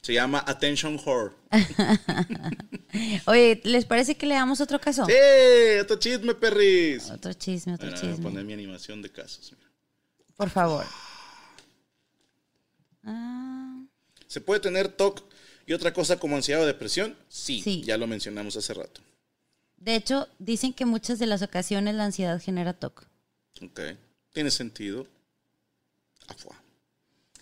Se 0.00 0.12
llama 0.14 0.42
Attention 0.46 0.98
Whore. 1.04 1.34
Oye, 3.26 3.60
¿les 3.64 3.84
parece 3.84 4.14
que 4.16 4.26
le 4.26 4.34
damos 4.36 4.60
otro 4.60 4.80
caso? 4.80 5.04
¡Sí! 5.04 5.12
¡Otro 5.82 5.96
chisme, 5.98 6.36
perris! 6.36 7.10
Otro 7.10 7.32
chisme, 7.32 7.74
otro 7.74 7.88
Bueno, 7.90 8.00
voy 8.00 8.08
a 8.08 8.12
chisme. 8.12 8.22
poner 8.30 8.44
mi 8.44 8.52
animación 8.52 9.02
de 9.02 9.10
casos. 9.10 9.52
mira. 9.52 9.68
Por 10.36 10.50
favor. 10.50 10.86
Ah, 13.02 13.82
¿Se 14.28 14.40
puede 14.40 14.60
tener 14.60 14.86
TOC 14.88 15.20
y 15.66 15.72
otra 15.72 15.92
cosa 15.92 16.16
como 16.18 16.36
ansiedad 16.36 16.62
o 16.62 16.66
depresión? 16.66 17.16
Sí, 17.28 17.60
Sí. 17.60 17.82
ya 17.84 17.98
lo 17.98 18.06
mencionamos 18.06 18.56
hace 18.56 18.72
rato. 18.74 19.00
De 19.80 19.94
hecho, 19.94 20.28
dicen 20.38 20.72
que 20.72 20.84
muchas 20.84 21.18
de 21.18 21.26
las 21.26 21.42
ocasiones 21.42 21.94
la 21.94 22.04
ansiedad 22.04 22.40
genera 22.40 22.72
TOC. 22.72 23.06
Ok, 23.62 23.80
tiene 24.32 24.50
sentido. 24.50 25.06
Afua. 26.26 26.56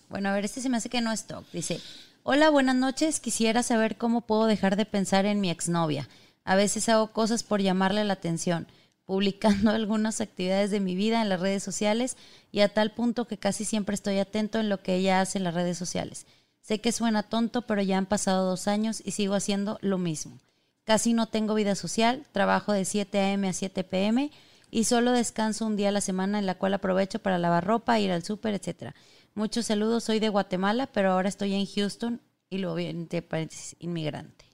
Bueno, 0.08 0.28
a 0.28 0.32
ver, 0.34 0.44
este 0.44 0.60
se 0.60 0.68
me 0.68 0.76
hace 0.76 0.88
que 0.88 1.00
no 1.00 1.12
es 1.12 1.26
TOC. 1.26 1.44
Dice, 1.52 1.80
hola, 2.22 2.50
buenas 2.50 2.76
noches. 2.76 3.20
Quisiera 3.20 3.62
saber 3.62 3.96
cómo 3.96 4.20
puedo 4.20 4.46
dejar 4.46 4.76
de 4.76 4.86
pensar 4.86 5.26
en 5.26 5.40
mi 5.40 5.50
exnovia. 5.50 6.08
A 6.44 6.54
veces 6.56 6.88
hago 6.88 7.12
cosas 7.12 7.42
por 7.42 7.60
llamarle 7.60 8.04
la 8.04 8.12
atención, 8.12 8.68
publicando 9.04 9.70
algunas 9.72 10.20
actividades 10.20 10.70
de 10.70 10.80
mi 10.80 10.94
vida 10.94 11.22
en 11.22 11.28
las 11.28 11.40
redes 11.40 11.62
sociales 11.62 12.16
y 12.52 12.60
a 12.60 12.72
tal 12.72 12.92
punto 12.92 13.26
que 13.26 13.38
casi 13.38 13.64
siempre 13.64 13.94
estoy 13.94 14.18
atento 14.18 14.60
en 14.60 14.68
lo 14.68 14.82
que 14.82 14.94
ella 14.94 15.20
hace 15.20 15.38
en 15.38 15.44
las 15.44 15.54
redes 15.54 15.78
sociales. 15.78 16.26
Sé 16.60 16.80
que 16.80 16.92
suena 16.92 17.22
tonto, 17.22 17.62
pero 17.62 17.80
ya 17.80 17.96
han 17.96 18.06
pasado 18.06 18.48
dos 18.48 18.68
años 18.68 19.02
y 19.04 19.12
sigo 19.12 19.34
haciendo 19.34 19.78
lo 19.82 19.98
mismo. 19.98 20.38
Casi 20.86 21.14
no 21.14 21.26
tengo 21.26 21.54
vida 21.54 21.74
social, 21.74 22.24
trabajo 22.30 22.72
de 22.72 22.84
7 22.84 23.18
a.m. 23.18 23.48
a 23.48 23.52
7 23.52 23.82
p.m. 23.82 24.30
y 24.70 24.84
solo 24.84 25.10
descanso 25.10 25.66
un 25.66 25.74
día 25.74 25.88
a 25.88 25.92
la 25.92 26.00
semana 26.00 26.38
en 26.38 26.46
la 26.46 26.54
cual 26.54 26.74
aprovecho 26.74 27.18
para 27.18 27.38
lavar 27.38 27.66
ropa, 27.66 27.98
ir 27.98 28.12
al 28.12 28.22
súper, 28.22 28.54
etcétera. 28.54 28.94
Muchos 29.34 29.66
saludos, 29.66 30.04
soy 30.04 30.20
de 30.20 30.28
Guatemala, 30.28 30.86
pero 30.86 31.10
ahora 31.10 31.28
estoy 31.28 31.54
en 31.54 31.66
Houston 31.66 32.22
y 32.50 32.58
luego 32.58 32.78
entre 32.78 33.20
paréntesis, 33.20 33.74
inmigrante. 33.80 34.44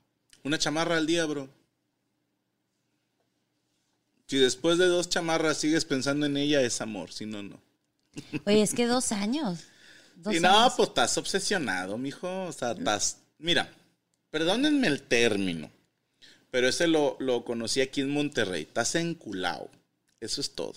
Una 0.43 0.59
chamarra 0.59 0.97
al 0.97 1.07
día, 1.07 1.27
bro. 1.27 1.51
Si 4.27 4.39
después 4.39 4.79
de 4.79 4.87
dos 4.87 5.11
chamarras 5.11 5.59
sigues 5.59 5.85
pensando 5.85 6.25
en 6.25 6.39
ella, 6.39 6.63
es 6.63 6.81
amor. 6.81 7.13
Si 7.13 7.27
no, 7.27 7.43
no. 7.43 7.61
Oye, 8.47 8.63
es 8.63 8.73
que 8.73 8.87
dos 8.87 9.13
años. 9.13 9.65
Dos 10.17 10.35
y 10.35 10.41
no, 10.41 10.49
años. 10.49 10.75
pues 10.77 10.89
estás 10.91 11.17
obsesionado, 11.19 11.99
mijo. 11.99 12.45
O 12.45 12.53
sea, 12.53 12.73
estás. 12.73 13.19
Mira, 13.39 13.73
perdónenme 14.31 14.87
el 14.87 15.03
término. 15.03 15.71
Pero 16.53 16.69
ese 16.69 16.87
lo, 16.87 17.17
lo 17.19 17.45
conocí 17.45 17.81
aquí 17.81 18.03
en 18.03 18.11
Monterrey. 18.11 18.65
Estás 18.65 18.95
enculado. 18.95 19.71
Eso 20.21 20.43
es 20.43 20.53
todo. 20.55 20.75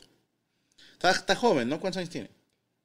Está, 0.93 1.11
está 1.11 1.35
joven, 1.35 1.67
¿no? 1.67 1.81
¿Cuántos 1.81 1.97
años 1.97 2.11
tiene? 2.11 2.29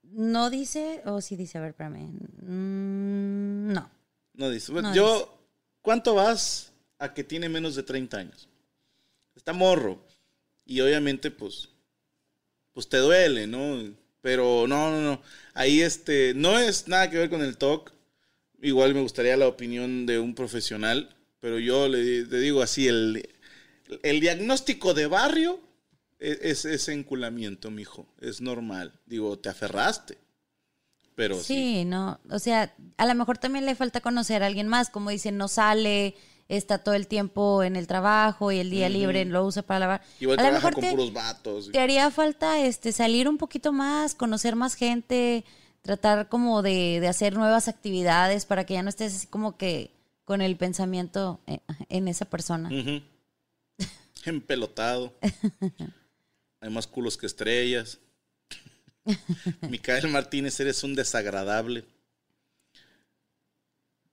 No 0.02 0.50
dice, 0.50 1.00
o 1.04 1.20
sí 1.20 1.36
dice, 1.36 1.58
a 1.58 1.60
ver, 1.60 1.70
espérame. 1.70 2.10
Mm, 2.42 3.72
no. 3.72 3.88
No 4.34 4.50
dice. 4.50 4.72
Bueno, 4.72 4.88
No 4.88 4.94
yo, 4.96 5.38
¿cuánto 5.82 6.16
vas 6.16 6.72
a 6.98 7.14
que 7.14 7.22
tiene 7.22 7.48
menos 7.48 7.76
de 7.76 7.84
30 7.84 8.16
años? 8.18 8.48
Está 9.36 9.52
morro. 9.52 10.04
Y 10.66 10.80
obviamente, 10.80 11.30
pues, 11.30 11.68
pues 12.72 12.88
te 12.88 12.96
duele, 12.96 13.46
¿no? 13.46 13.94
Pero 14.20 14.66
no, 14.66 14.90
no, 14.90 15.00
no. 15.00 15.22
Ahí 15.54 15.80
este, 15.80 16.34
no 16.34 16.58
es 16.58 16.88
nada 16.88 17.08
que 17.08 17.18
ver 17.18 17.30
con 17.30 17.42
el 17.42 17.56
TOC. 17.56 17.92
Igual 18.62 18.94
me 18.94 19.00
gustaría 19.00 19.36
la 19.36 19.46
opinión 19.46 20.06
de 20.06 20.18
un 20.18 20.34
profesional. 20.34 21.14
Pero 21.40 21.58
yo 21.58 21.88
le, 21.88 22.24
le 22.24 22.38
digo 22.38 22.62
así, 22.62 22.86
el, 22.86 23.28
el 24.02 24.20
diagnóstico 24.20 24.94
de 24.94 25.06
barrio 25.06 25.60
es, 26.18 26.38
es, 26.42 26.64
es 26.64 26.88
enculamiento, 26.88 27.70
mijo. 27.70 28.06
Es 28.20 28.40
normal. 28.40 28.92
Digo, 29.06 29.38
te 29.38 29.48
aferraste. 29.48 30.18
Pero 31.14 31.36
sí. 31.36 31.44
Sí, 31.44 31.84
no. 31.84 32.20
O 32.30 32.38
sea, 32.38 32.74
a 32.96 33.06
lo 33.06 33.14
mejor 33.14 33.38
también 33.38 33.66
le 33.66 33.74
falta 33.74 34.00
conocer 34.00 34.42
a 34.42 34.46
alguien 34.46 34.68
más. 34.68 34.90
Como 34.90 35.10
dicen, 35.10 35.36
no 35.38 35.48
sale, 35.48 36.14
está 36.48 36.78
todo 36.78 36.94
el 36.94 37.06
tiempo 37.06 37.62
en 37.62 37.76
el 37.76 37.86
trabajo 37.86 38.52
y 38.52 38.58
el 38.58 38.70
día 38.70 38.88
libre 38.88 39.24
lo 39.24 39.44
usa 39.44 39.62
para 39.62 39.80
lavar. 39.80 40.02
Igual 40.18 40.38
a 40.38 40.42
lo 40.42 40.48
trabaja 40.48 40.68
mejor 40.68 40.74
con 40.74 40.82
te, 40.82 40.90
puros 40.90 41.12
vatos. 41.12 41.72
te 41.72 41.78
haría 41.78 42.10
falta 42.10 42.60
este 42.60 42.92
salir 42.92 43.28
un 43.28 43.38
poquito 43.38 43.72
más, 43.72 44.14
conocer 44.14 44.56
más 44.56 44.74
gente, 44.74 45.44
tratar 45.82 46.28
como 46.28 46.62
de, 46.62 46.98
de 47.00 47.08
hacer 47.08 47.34
nuevas 47.34 47.68
actividades 47.68 48.46
para 48.46 48.64
que 48.64 48.74
ya 48.74 48.82
no 48.82 48.88
estés 48.88 49.14
así 49.14 49.26
como 49.26 49.56
que 49.56 49.92
con 50.30 50.42
el 50.42 50.56
pensamiento 50.56 51.40
en, 51.44 51.60
en 51.88 52.06
esa 52.06 52.24
persona. 52.24 52.70
Empelotado. 54.24 55.12
Hay 56.60 56.70
más 56.70 56.86
culos 56.86 57.16
que 57.16 57.26
estrellas. 57.26 57.98
Micael 59.68 60.06
Martínez, 60.06 60.60
eres 60.60 60.84
un 60.84 60.94
desagradable. 60.94 61.84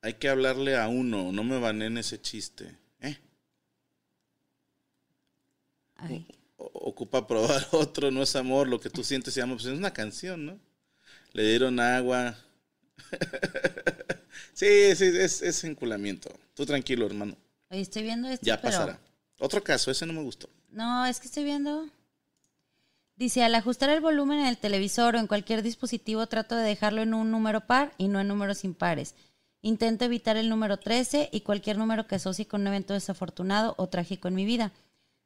Hay 0.01 0.15
que 0.15 0.27
hablarle 0.27 0.75
a 0.75 0.87
uno, 0.87 1.31
no 1.31 1.43
me 1.43 1.59
banen 1.59 1.99
ese 1.99 2.19
chiste. 2.19 2.75
¿eh? 2.99 3.19
Ay. 5.97 6.25
Ocupa 6.57 7.27
probar 7.27 7.67
otro, 7.73 8.09
no 8.09 8.23
es 8.23 8.35
amor, 8.35 8.67
lo 8.67 8.79
que 8.79 8.89
tú 8.89 9.03
sientes 9.03 9.35
se 9.35 9.41
llama, 9.41 9.53
pues 9.53 9.67
es 9.67 9.77
una 9.77 9.93
canción, 9.93 10.47
¿no? 10.47 10.59
Le 11.33 11.43
dieron 11.43 11.79
agua. 11.79 12.35
Sí, 14.57 14.95
sí, 14.95 15.05
es, 15.05 15.41
es 15.41 15.63
enculamiento. 15.63 16.29
Tú 16.53 16.65
tranquilo, 16.65 17.05
hermano. 17.05 17.37
Oye, 17.69 17.81
estoy 17.81 18.03
viendo 18.03 18.27
esto, 18.27 18.45
Ya 18.45 18.59
pero... 18.59 18.73
pasará. 18.77 18.99
Otro 19.39 19.63
caso, 19.63 19.91
ese 19.91 20.05
no 20.05 20.13
me 20.13 20.23
gustó. 20.23 20.49
No, 20.69 21.05
es 21.05 21.19
que 21.19 21.27
estoy 21.27 21.43
viendo. 21.43 21.87
Dice, 23.15 23.43
al 23.43 23.55
ajustar 23.55 23.89
el 23.89 24.01
volumen 24.01 24.39
en 24.39 24.47
el 24.47 24.57
televisor 24.57 25.15
o 25.15 25.19
en 25.19 25.27
cualquier 25.27 25.61
dispositivo 25.61 26.27
trato 26.27 26.55
de 26.55 26.63
dejarlo 26.63 27.01
en 27.01 27.13
un 27.13 27.31
número 27.31 27.61
par 27.61 27.93
y 27.97 28.07
no 28.07 28.19
en 28.19 28.27
números 28.27 28.63
impares. 28.63 29.15
Intento 29.61 30.05
evitar 30.05 30.37
el 30.37 30.49
número 30.49 30.77
13 30.77 31.29
y 31.31 31.41
cualquier 31.41 31.77
número 31.77 32.07
que 32.07 32.15
asocie 32.15 32.47
con 32.47 32.61
un 32.61 32.67
evento 32.67 32.93
desafortunado 32.93 33.75
o 33.77 33.87
trágico 33.89 34.27
en 34.27 34.35
mi 34.35 34.45
vida. 34.45 34.71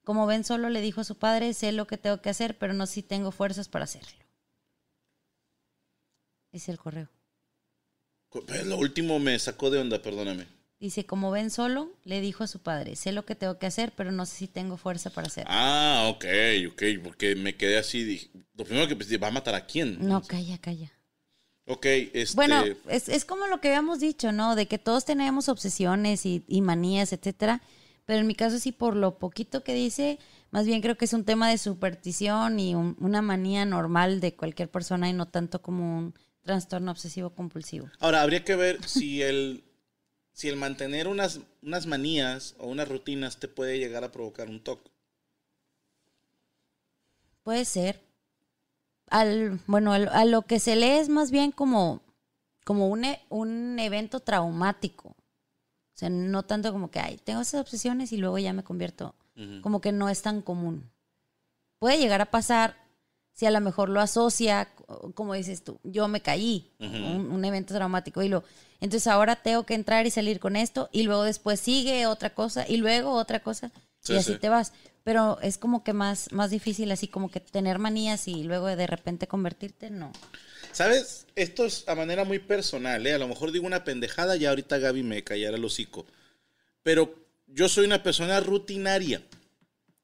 Como 0.03 0.25
ven, 0.25 0.43
solo 0.43 0.69
le 0.69 0.81
dijo 0.81 1.01
a 1.01 1.05
su 1.05 1.17
padre, 1.17 1.53
sé 1.53 1.71
lo 1.71 1.85
que 1.85 1.97
tengo 1.97 2.21
que 2.21 2.29
hacer, 2.29 2.57
pero 2.57 2.73
no 2.73 2.85
sé 2.85 2.95
si 2.95 3.03
tengo 3.03 3.31
fuerzas 3.31 3.67
para 3.67 3.85
hacerlo. 3.85 4.17
Es 6.51 6.69
el 6.69 6.77
correo. 6.77 7.09
Pues 8.31 8.65
lo 8.65 8.77
último 8.77 9.19
me 9.19 9.37
sacó 9.39 9.69
de 9.69 9.79
onda, 9.79 10.01
perdóname. 10.01 10.45
Dice, 10.79 11.05
como 11.05 11.29
ven 11.29 11.51
solo, 11.51 11.91
le 12.05 12.21
dijo 12.21 12.43
a 12.43 12.47
su 12.47 12.59
padre, 12.59 12.95
sé 12.95 13.11
lo 13.11 13.23
que 13.23 13.35
tengo 13.35 13.59
que 13.59 13.67
hacer, 13.67 13.93
pero 13.95 14.11
no 14.11 14.25
sé 14.25 14.35
si 14.35 14.47
tengo 14.47 14.77
fuerza 14.77 15.11
para 15.11 15.27
hacerlo. 15.27 15.51
Ah, 15.53 16.07
ok, 16.09 16.25
ok, 16.71 16.83
porque 17.03 17.35
me 17.35 17.55
quedé 17.55 17.77
así, 17.77 18.03
dije, 18.03 18.29
lo 18.55 18.65
primero 18.65 18.87
que 18.87 18.95
pensé, 18.95 19.17
¿va 19.17 19.27
a 19.27 19.31
matar 19.31 19.53
a 19.53 19.67
quién? 19.67 19.97
No, 20.07 20.23
calla, 20.23 20.57
calla. 20.57 20.91
Ok, 21.67 21.85
este... 21.85 22.35
Bueno, 22.35 22.63
es, 22.89 23.09
es 23.09 23.25
como 23.25 23.45
lo 23.45 23.61
que 23.61 23.67
habíamos 23.67 23.99
dicho, 23.99 24.31
¿no? 24.31 24.55
De 24.55 24.67
que 24.67 24.79
todos 24.79 25.05
tenemos 25.05 25.49
obsesiones 25.49 26.25
y, 26.25 26.43
y 26.47 26.61
manías, 26.61 27.13
etcétera. 27.13 27.61
Pero 28.05 28.19
en 28.21 28.27
mi 28.27 28.33
caso 28.33 28.57
sí, 28.57 28.71
por 28.71 28.95
lo 28.95 29.19
poquito 29.19 29.63
que 29.63 29.75
dice, 29.75 30.17
más 30.49 30.65
bien 30.65 30.81
creo 30.81 30.97
que 30.97 31.05
es 31.05 31.13
un 31.13 31.23
tema 31.25 31.49
de 31.49 31.59
superstición 31.59 32.59
y 32.59 32.73
un- 32.73 32.97
una 32.99 33.21
manía 33.21 33.63
normal 33.65 34.19
de 34.19 34.33
cualquier 34.35 34.69
persona 34.71 35.07
y 35.09 35.13
no 35.13 35.27
tanto 35.27 35.61
como 35.61 35.97
un 35.99 36.15
trastorno 36.43 36.91
obsesivo 36.91 37.31
compulsivo. 37.31 37.89
Ahora, 37.99 38.21
habría 38.21 38.43
que 38.43 38.55
ver 38.55 38.83
si 38.87 39.21
el, 39.21 39.63
si 40.33 40.47
el 40.49 40.55
mantener 40.55 41.07
unas, 41.07 41.39
unas 41.61 41.85
manías 41.85 42.55
o 42.59 42.67
unas 42.67 42.87
rutinas 42.87 43.37
te 43.37 43.47
puede 43.47 43.77
llegar 43.79 44.03
a 44.03 44.11
provocar 44.11 44.49
un 44.49 44.63
TOC. 44.63 44.79
Puede 47.43 47.65
ser. 47.65 48.01
Al, 49.09 49.59
bueno, 49.67 49.93
al- 49.93 50.09
a 50.09 50.25
lo 50.25 50.43
que 50.43 50.59
se 50.59 50.75
lee 50.75 50.99
es 50.99 51.09
más 51.09 51.31
bien 51.31 51.51
como, 51.51 52.01
como 52.63 52.87
un, 52.87 53.03
e- 53.05 53.21
un 53.29 53.77
evento 53.79 54.19
traumático. 54.21 55.09
O 55.09 55.95
sea, 56.01 56.09
no 56.09 56.43
tanto 56.43 56.71
como 56.71 56.89
que, 56.89 56.99
ay, 56.99 57.17
tengo 57.17 57.41
esas 57.41 57.61
obsesiones 57.61 58.11
y 58.13 58.17
luego 58.17 58.37
ya 58.39 58.53
me 58.53 58.63
convierto. 58.63 59.15
Como 59.61 59.81
que 59.81 59.91
no 59.91 60.07
es 60.07 60.21
tan 60.21 60.41
común. 60.43 60.91
Puede 61.79 61.97
llegar 61.97 62.21
a 62.21 62.29
pasar 62.29 62.77
si 63.33 63.45
a 63.45 63.51
lo 63.51 63.61
mejor 63.61 63.89
lo 63.89 64.01
asocia, 64.01 64.69
co- 64.75 65.11
como 65.13 65.33
dices 65.33 65.63
tú, 65.63 65.79
yo 65.83 66.07
me 66.07 66.21
caí, 66.21 66.71
un, 66.79 67.31
un 67.31 67.45
evento 67.45 67.73
traumático 67.73 68.21
y 68.23 68.29
lo... 68.29 68.43
Entonces 68.81 69.07
ahora 69.07 69.35
tengo 69.35 69.63
que 69.65 69.75
entrar 69.75 70.05
y 70.07 70.11
salir 70.11 70.39
con 70.39 70.55
esto 70.55 70.89
y 70.91 71.03
luego 71.03 71.23
después 71.23 71.59
sigue 71.59 72.07
otra 72.07 72.31
cosa 72.33 72.65
y 72.67 72.77
luego 72.77 73.13
otra 73.13 73.41
cosa 73.41 73.71
Sí, 73.99 74.13
y 74.13 74.17
así 74.17 74.33
sí. 74.33 74.39
te 74.39 74.49
vas. 74.49 74.73
Pero 75.03 75.39
es 75.41 75.57
como 75.57 75.83
que 75.83 75.93
más, 75.93 76.31
más 76.31 76.51
difícil 76.51 76.91
así 76.91 77.07
como 77.07 77.31
que 77.31 77.39
tener 77.39 77.79
manías 77.79 78.27
y 78.27 78.43
luego 78.43 78.67
de 78.67 78.87
repente 78.87 79.27
convertirte, 79.27 79.89
no. 79.89 80.11
¿Sabes? 80.71 81.27
Esto 81.35 81.65
es 81.65 81.87
a 81.87 81.95
manera 81.95 82.23
muy 82.23 82.39
personal, 82.39 83.05
¿eh? 83.05 83.13
A 83.13 83.17
lo 83.17 83.27
mejor 83.27 83.51
digo 83.51 83.65
una 83.67 83.83
pendejada 83.83 84.35
y 84.37 84.45
ahorita 84.45 84.77
Gaby 84.77 85.03
me 85.03 85.23
callará 85.23 85.57
el 85.57 85.65
hocico. 85.65 86.05
Pero 86.83 87.15
yo 87.47 87.69
soy 87.69 87.85
una 87.85 88.03
persona 88.03 88.39
rutinaria. 88.41 89.23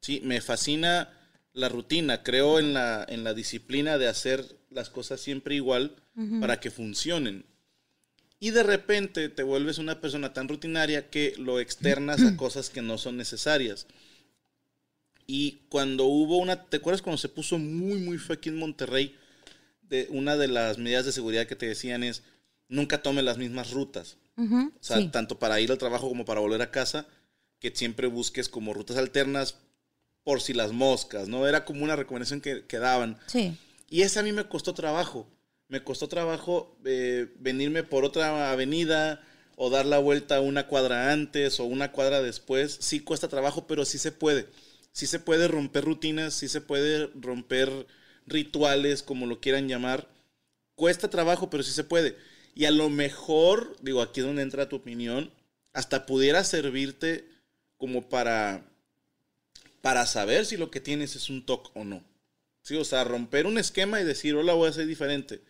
Sí, 0.02 0.22
me 0.24 0.42
fascina 0.42 1.12
la 1.58 1.70
rutina. 1.70 2.24
Creo 2.24 2.60
en 2.60 2.74
la, 2.74 3.06
en 3.08 3.24
la 3.24 3.34
disciplina 3.34 3.98
de 3.98 4.08
hacer 4.08 4.58
las 4.70 4.90
cosas 4.90 5.20
siempre 5.20 5.56
igual 5.56 5.96
para 6.40 6.60
que 6.60 6.72
funcionen. 6.72 7.46
Y 8.40 8.52
de 8.52 8.64
repente 8.64 9.30
te 9.30 9.44
vuelves 9.44 9.78
una 9.78 10.00
persona 10.00 10.34
tan 10.34 10.48
rutinaria 10.48 11.10
que 11.10 11.34
lo 11.38 11.60
externas 11.60 12.22
a 12.24 12.38
cosas 12.38 12.70
que 12.70 12.82
no 12.82 12.98
son 12.98 13.18
necesarias. 13.18 13.88
Y 15.26 15.64
cuando 15.70 16.06
hubo 16.06 16.38
una, 16.38 16.64
¿te 16.64 16.78
acuerdas 16.78 17.02
cuando 17.02 17.18
se 17.18 17.30
puso 17.30 17.58
muy, 17.58 18.00
muy 18.00 18.18
feo 18.18 18.36
aquí 18.36 18.50
en 18.50 18.58
Monterrey? 18.58 19.16
De, 19.82 20.08
una 20.10 20.38
de 20.38 20.48
las 20.48 20.78
medidas 20.78 21.06
de 21.06 21.12
seguridad 21.12 21.48
que 21.48 21.56
te 21.56 21.68
decían 21.68 22.04
es, 22.04 22.24
nunca 22.70 23.02
tome 23.02 23.22
las 23.24 23.38
mismas 23.38 23.72
rutas. 23.72 24.18
O 24.38 24.72
sea, 24.80 24.98
sí. 24.98 25.10
tanto 25.12 25.40
para 25.40 25.60
ir 25.60 25.72
al 25.72 25.80
trabajo 25.80 26.08
como 26.08 26.24
para 26.24 26.42
volver 26.42 26.62
a 26.62 26.70
casa, 26.70 27.08
que 27.60 27.72
siempre 27.76 28.06
busques 28.06 28.50
como 28.50 28.74
rutas 28.74 28.98
alternas 28.98 29.58
por 30.28 30.42
si 30.42 30.54
las 30.54 30.74
moscas, 30.74 31.30
¿no? 31.30 31.48
Era 31.48 31.64
como 31.64 31.86
una 31.86 31.96
recomendación 31.96 32.42
que, 32.42 32.66
que 32.66 32.80
daban. 32.80 33.18
Sí. 33.28 33.56
Y 33.90 34.02
esa 34.02 34.20
a 34.20 34.24
mí 34.24 34.34
me 34.34 34.44
costó 34.50 34.74
trabajo. 34.74 35.26
Me 35.70 35.86
costó 35.86 36.10
trabajo 36.10 36.78
eh, 36.84 37.34
venirme 37.40 37.84
por 37.84 38.04
otra 38.04 38.52
avenida 38.52 39.24
o 39.56 39.70
dar 39.70 39.86
la 39.86 40.00
vuelta 40.00 40.42
una 40.42 40.68
cuadra 40.68 41.14
antes 41.14 41.62
o 41.62 41.64
una 41.64 41.94
cuadra 41.94 42.22
después. 42.22 42.76
Sí 42.82 43.00
cuesta 43.00 43.30
trabajo, 43.30 43.68
pero 43.68 43.86
sí 43.86 43.98
se 44.00 44.12
puede. 44.12 44.50
Sí 44.92 45.08
se 45.08 45.20
puede 45.20 45.48
romper 45.48 45.86
rutinas, 45.86 46.34
sí 46.34 46.50
se 46.50 46.60
puede 46.60 47.10
romper 47.16 47.88
rituales, 48.26 49.04
como 49.04 49.28
lo 49.28 49.40
quieran 49.40 49.70
llamar. 49.70 50.10
Cuesta 50.76 51.10
trabajo, 51.10 51.50
pero 51.50 51.64
sí 51.64 51.72
se 51.72 51.86
puede. 51.86 52.18
Y 52.54 52.66
a 52.66 52.72
lo 52.72 52.90
mejor, 52.90 53.78
digo, 53.82 54.02
aquí 54.02 54.20
es 54.20 54.26
donde 54.26 54.42
entra 54.42 54.68
tu 54.68 54.76
opinión, 54.76 55.32
hasta 55.72 56.06
pudiera 56.06 56.44
servirte 56.44 57.30
como 57.78 58.10
para, 58.10 58.66
para 59.82 60.06
saber 60.06 60.46
si 60.46 60.58
lo 60.58 60.72
que 60.72 60.82
tienes 60.82 61.16
es 61.16 61.30
un 61.30 61.46
TOC 61.46 61.76
o 61.76 61.84
no. 61.84 62.04
Sí, 62.62 62.76
o 62.76 62.84
sea, 62.84 63.04
romper 63.04 63.46
un 63.46 63.58
esquema 63.58 64.02
y 64.02 64.04
decir, 64.04 64.36
hola, 64.36 64.54
voy 64.54 64.70
a 64.70 64.74
ser 64.74 64.88
diferente. 64.88 65.42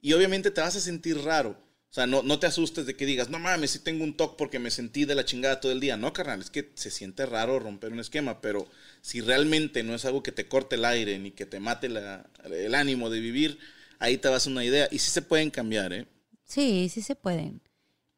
Y 0.00 0.12
obviamente 0.12 0.50
te 0.50 0.60
vas 0.60 0.76
a 0.76 0.80
sentir 0.80 1.18
raro. 1.22 1.50
O 1.90 1.94
sea, 1.94 2.06
no, 2.06 2.22
no 2.22 2.38
te 2.38 2.46
asustes 2.46 2.84
de 2.84 2.96
que 2.96 3.06
digas, 3.06 3.30
no 3.30 3.38
mames, 3.38 3.70
sí 3.70 3.78
tengo 3.78 4.04
un 4.04 4.16
TOC 4.16 4.36
porque 4.36 4.58
me 4.58 4.70
sentí 4.70 5.06
de 5.06 5.14
la 5.14 5.24
chingada 5.24 5.60
todo 5.60 5.72
el 5.72 5.80
día. 5.80 5.96
No, 5.96 6.12
carnal, 6.12 6.40
es 6.40 6.50
que 6.50 6.70
se 6.74 6.90
siente 6.90 7.24
raro 7.24 7.58
romper 7.58 7.92
un 7.92 8.00
esquema, 8.00 8.40
pero 8.42 8.68
si 9.00 9.22
realmente 9.22 9.82
no 9.82 9.94
es 9.94 10.04
algo 10.04 10.22
que 10.22 10.32
te 10.32 10.48
corte 10.48 10.76
el 10.76 10.84
aire 10.84 11.18
ni 11.18 11.30
que 11.30 11.46
te 11.46 11.60
mate 11.60 11.86
el 11.86 12.74
ánimo 12.74 13.08
de 13.08 13.20
vivir, 13.20 13.58
ahí 13.98 14.18
te 14.18 14.28
vas 14.28 14.46
a 14.46 14.50
una 14.50 14.64
idea. 14.64 14.88
Y 14.90 14.98
sí 14.98 15.10
se 15.10 15.22
pueden 15.22 15.50
cambiar, 15.50 15.92
¿eh? 15.94 16.06
Sí, 16.44 16.90
sí 16.92 17.00
se 17.00 17.14
pueden. 17.14 17.62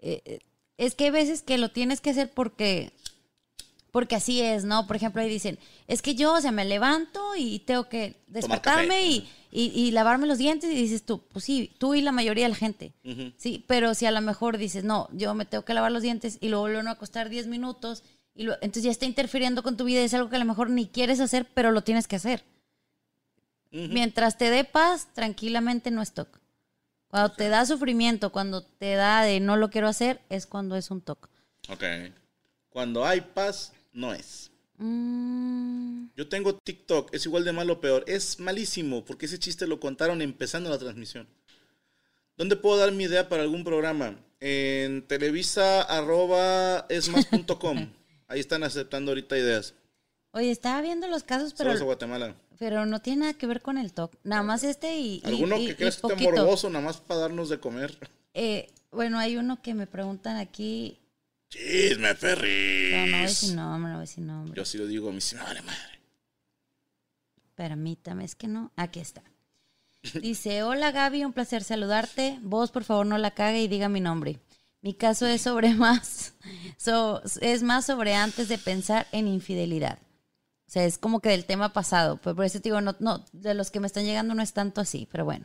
Eh, 0.01 0.23
eh, 0.25 0.39
es 0.77 0.95
que 0.95 1.05
hay 1.05 1.11
veces 1.11 1.43
que 1.43 1.59
lo 1.59 1.71
tienes 1.71 2.01
que 2.01 2.11
hacer 2.11 2.31
porque, 2.31 2.93
porque 3.93 4.15
así 4.17 4.41
es, 4.41 4.65
¿no? 4.65 4.87
Por 4.87 4.97
ejemplo, 4.97 5.21
ahí 5.23 5.29
dicen, 5.29 5.59
es 5.89 6.03
que 6.03 6.15
yo, 6.15 6.35
o 6.35 6.41
sea, 6.41 6.53
me 6.53 6.65
levanto 6.65 7.35
y 7.37 7.61
tengo 7.61 7.89
que 7.89 8.17
despertarme 8.29 9.05
y, 9.07 9.29
y- 9.51 9.73
y 9.75 9.91
lavarme 9.91 10.27
los 10.27 10.39
dientes 10.39 10.71
y 10.71 10.75
dices 10.75 11.03
tú, 11.05 11.21
pues 11.33 11.45
sí, 11.45 11.73
tú 11.79 11.95
y 11.95 12.03
la 12.03 12.13
mayoría 12.13 12.45
de 12.45 12.51
la 12.51 12.55
gente. 12.57 12.93
Sí, 13.37 13.65
pero 13.67 13.95
si 13.95 14.07
a 14.07 14.11
lo 14.11 14.21
mejor 14.21 14.59
dices, 14.59 14.85
no, 14.85 15.09
yo 15.13 15.35
me 15.35 15.45
tengo 15.45 15.65
que 15.65 15.75
lavar 15.75 15.91
los 15.93 16.03
dientes 16.03 16.39
y 16.41 16.49
luego 16.49 16.63
vuelvo 16.63 16.89
a 16.89 16.93
acostar 16.93 17.29
10 17.29 17.47
minutos, 17.49 18.03
y 18.35 18.45
lo- 18.45 18.55
entonces 18.55 18.85
ya 18.85 18.91
está 18.93 19.07
interfiriendo 19.07 19.63
con 19.63 19.77
tu 19.77 19.85
vida, 19.85 20.01
es 20.03 20.15
algo 20.15 20.31
que 20.31 20.37
a 20.37 20.41
lo 20.41 20.45
mejor 20.45 20.71
ni 20.71 20.87
quieres 20.87 21.19
hacer, 21.21 21.47
pero 21.53 21.73
lo 21.73 21.83
tienes 21.83 22.07
que 22.07 22.17
hacer. 22.17 22.45
Mientras 23.73 24.37
te 24.37 24.51
dé 24.51 24.65
paz, 24.65 25.07
tranquilamente 25.15 25.91
no 25.93 26.03
es 26.03 26.13
TOC. 26.13 26.41
Cuando 27.09 27.33
te 27.33 27.49
da 27.49 27.65
sufrimiento, 27.67 28.31
cuando 28.31 28.63
te 28.63 28.95
da 28.95 29.23
de 29.23 29.39
no 29.41 29.57
lo 29.57 29.71
quiero 29.71 29.89
hacer, 29.89 30.21
es 30.29 30.47
cuando 30.47 30.75
es 30.77 30.91
un 30.91 31.01
TOC. 31.01 31.29
Ok. 31.69 31.85
Cuando 32.69 33.05
hay 33.07 33.21
paz, 33.21 33.73
no 33.93 34.13
es. 34.15 34.51
Mm, 34.79 36.07
Yo 36.17 36.29
tengo 36.29 36.55
TikTok, 36.57 37.13
es 37.15 37.27
igual 37.27 37.45
de 37.45 37.53
malo 37.53 37.75
o 37.75 37.81
peor. 37.81 38.05
Es 38.07 38.41
malísimo, 38.41 39.05
porque 39.05 39.27
ese 39.27 39.39
chiste 39.39 39.67
lo 39.67 39.79
contaron 39.81 40.23
empezando 40.23 40.71
la 40.71 40.79
transmisión. 40.79 41.29
¿Dónde 42.37 42.57
puedo 42.57 42.79
dar 42.79 42.93
mi 42.93 43.05
idea 43.05 43.29
para 43.29 43.43
algún 43.43 43.65
programa? 43.65 44.17
En 44.41 45.07
televisa 45.07 45.83
arroba 45.83 46.87
esmas.com. 46.89 47.91
Ahí 48.29 48.41
están 48.41 48.63
aceptando 48.63 49.11
ahorita 49.11 49.37
ideas. 49.37 49.75
Oye, 50.33 50.51
estaba 50.51 50.81
viendo 50.81 51.09
los 51.09 51.25
casos, 51.25 51.53
pero, 51.59 51.73
a 51.73 51.79
Guatemala. 51.79 52.35
pero 52.59 52.87
no 52.87 53.01
tiene 53.03 53.21
nada 53.23 53.35
que 53.35 53.47
ver 53.49 53.61
con 53.61 53.77
el 53.77 53.93
TOC. 53.93 54.15
Nada 54.23 54.43
más 54.45 54.63
este 54.63 54.97
y, 54.97 55.21
¿Alguno 55.25 55.59
y- 55.59 55.67
que 55.67 55.73
y 55.73 55.75
creas 55.75 55.97
que 56.01 56.07
esté 56.07 56.23
morboso 56.25 56.71
nada 56.71 56.85
más 56.85 56.99
para 56.99 57.21
darnos 57.21 57.49
de 57.49 57.59
comer? 57.59 57.99
Eh, 58.33 58.71
bueno, 58.93 59.19
hay 59.19 59.37
uno 59.37 59.61
que 59.61 59.75
me 59.75 59.89
preguntan 59.89 60.37
aquí, 60.37 61.00
Chisme, 61.51 61.97
no 62.03 62.09
voy 62.09 62.17
Ferris. 62.17 63.53
nombre, 63.55 63.89
no 63.91 63.95
voy 63.97 64.01
decir 64.01 64.25
nombre. 64.25 64.55
Yo 64.57 64.65
sí 64.65 64.79
lo 64.79 64.87
digo, 64.87 65.11
a 65.11 65.13
mí 65.13 65.21
sí 65.21 65.37
me 65.37 65.43
vale 65.43 65.61
madre. 65.63 66.01
Permítame, 67.55 68.25
es 68.25 68.35
que 68.35 68.49
no. 68.49 68.73
Aquí 68.77 69.01
está. 69.01 69.23
Dice, 70.23 70.63
hola 70.63 70.93
Gaby, 70.93 71.25
un 71.25 71.33
placer 71.35 71.63
saludarte. 71.63 72.39
Vos, 72.43 72.71
por 72.71 72.85
favor, 72.85 73.05
no 73.05 73.19
la 73.19 73.33
cague 73.33 73.63
y 73.63 73.69
diga 73.69 73.89
mi 73.89 74.01
nombre. 74.01 74.39
Mi 74.81 74.95
caso 74.95 75.27
es 75.27 75.43
sobre 75.43 75.75
más, 75.75 76.33
so- 76.79 77.21
es 77.43 77.63
más 77.63 77.85
sobre 77.85 78.15
antes 78.15 78.49
de 78.49 78.57
pensar 78.57 79.07
en 79.13 79.29
infidelidad. 79.29 79.99
O 80.67 80.73
sea, 80.73 80.85
es 80.85 80.99
como 80.99 81.21
que 81.21 81.31
del 81.31 81.45
tema 81.45 81.73
pasado. 81.73 82.19
Pero 82.23 82.37
por 82.37 82.45
eso 82.45 82.61
te 82.61 82.69
digo, 82.71 82.81
no, 82.81 82.97
no, 83.01 83.25
de 83.33 83.55
los 83.55 83.71
que 83.71 83.81
me 83.81 83.89
están 83.89 84.05
llegando 84.05 84.35
no 84.35 84.43
es 84.43 84.53
tanto 84.53 84.81
así, 84.81 85.07
pero 85.11 85.25
bueno. 85.25 85.45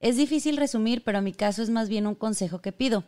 Es 0.00 0.16
difícil 0.16 0.56
resumir, 0.56 1.02
pero 1.02 1.20
mi 1.20 1.32
caso 1.32 1.62
es 1.62 1.70
más 1.70 1.88
bien 1.88 2.06
un 2.06 2.14
consejo 2.14 2.60
que 2.60 2.72
pido. 2.72 3.04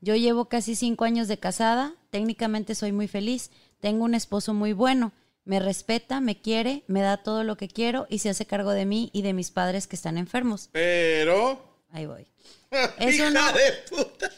Yo 0.00 0.16
llevo 0.16 0.46
casi 0.46 0.76
cinco 0.76 1.04
años 1.04 1.28
de 1.28 1.38
casada, 1.38 1.94
técnicamente 2.10 2.74
soy 2.74 2.92
muy 2.92 3.06
feliz, 3.06 3.50
tengo 3.80 4.04
un 4.04 4.14
esposo 4.14 4.54
muy 4.54 4.72
bueno, 4.72 5.12
me 5.44 5.60
respeta, 5.60 6.20
me 6.20 6.40
quiere, 6.40 6.84
me 6.86 7.00
da 7.00 7.18
todo 7.18 7.44
lo 7.44 7.56
que 7.56 7.68
quiero 7.68 8.06
y 8.08 8.20
se 8.20 8.30
hace 8.30 8.46
cargo 8.46 8.70
de 8.70 8.86
mí 8.86 9.10
y 9.12 9.22
de 9.22 9.32
mis 9.32 9.50
padres 9.50 9.86
que 9.86 9.96
están 9.96 10.16
enfermos. 10.16 10.68
Pero. 10.72 11.60
Ahí 11.90 12.06
voy. 12.06 12.26
Es 12.98 13.16
¡Hija 13.16 13.52
de 13.52 13.72
puta! 13.90 14.30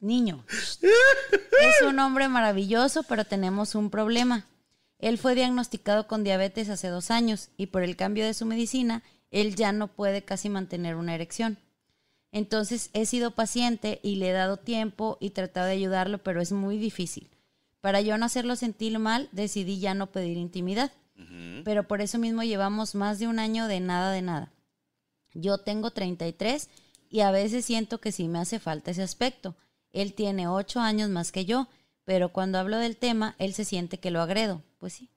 Niño. 0.00 0.44
Es 0.48 1.82
un 1.86 1.98
hombre 1.98 2.28
maravilloso, 2.28 3.02
pero 3.02 3.24
tenemos 3.24 3.74
un 3.74 3.90
problema. 3.90 4.46
Él 4.98 5.18
fue 5.18 5.34
diagnosticado 5.34 6.06
con 6.06 6.24
diabetes 6.24 6.68
hace 6.68 6.88
dos 6.88 7.10
años 7.10 7.50
y 7.56 7.66
por 7.66 7.82
el 7.82 7.96
cambio 7.96 8.24
de 8.24 8.34
su 8.34 8.46
medicina, 8.46 9.02
él 9.30 9.56
ya 9.56 9.72
no 9.72 9.88
puede 9.88 10.22
casi 10.22 10.48
mantener 10.48 10.96
una 10.96 11.14
erección. 11.14 11.58
Entonces 12.32 12.90
he 12.92 13.06
sido 13.06 13.30
paciente 13.30 14.00
y 14.02 14.16
le 14.16 14.30
he 14.30 14.32
dado 14.32 14.56
tiempo 14.56 15.16
y 15.20 15.30
tratado 15.30 15.66
de 15.66 15.72
ayudarlo, 15.72 16.18
pero 16.18 16.40
es 16.40 16.52
muy 16.52 16.78
difícil. 16.78 17.30
Para 17.80 18.00
yo 18.00 18.18
no 18.18 18.26
hacerlo 18.26 18.56
sentir 18.56 18.98
mal, 18.98 19.28
decidí 19.32 19.78
ya 19.78 19.94
no 19.94 20.10
pedir 20.10 20.36
intimidad. 20.36 20.92
Pero 21.64 21.88
por 21.88 22.02
eso 22.02 22.18
mismo 22.18 22.42
llevamos 22.42 22.94
más 22.94 23.18
de 23.18 23.26
un 23.26 23.38
año 23.38 23.68
de 23.68 23.80
nada 23.80 24.12
de 24.12 24.20
nada. 24.20 24.52
Yo 25.32 25.58
tengo 25.58 25.90
33 25.90 26.68
y 27.08 27.20
a 27.20 27.30
veces 27.30 27.64
siento 27.64 28.00
que 28.00 28.12
sí 28.12 28.28
me 28.28 28.38
hace 28.38 28.58
falta 28.58 28.90
ese 28.90 29.02
aspecto. 29.02 29.56
Él 29.92 30.12
tiene 30.12 30.46
8 30.46 30.80
años 30.80 31.08
más 31.08 31.32
que 31.32 31.46
yo, 31.46 31.68
pero 32.04 32.32
cuando 32.32 32.58
hablo 32.58 32.76
del 32.76 32.96
tema, 32.96 33.34
él 33.38 33.54
se 33.54 33.64
siente 33.64 33.98
que 33.98 34.10
lo 34.10 34.20
agredo. 34.20 34.62
Pues 34.78 34.92
sí. 34.92 35.08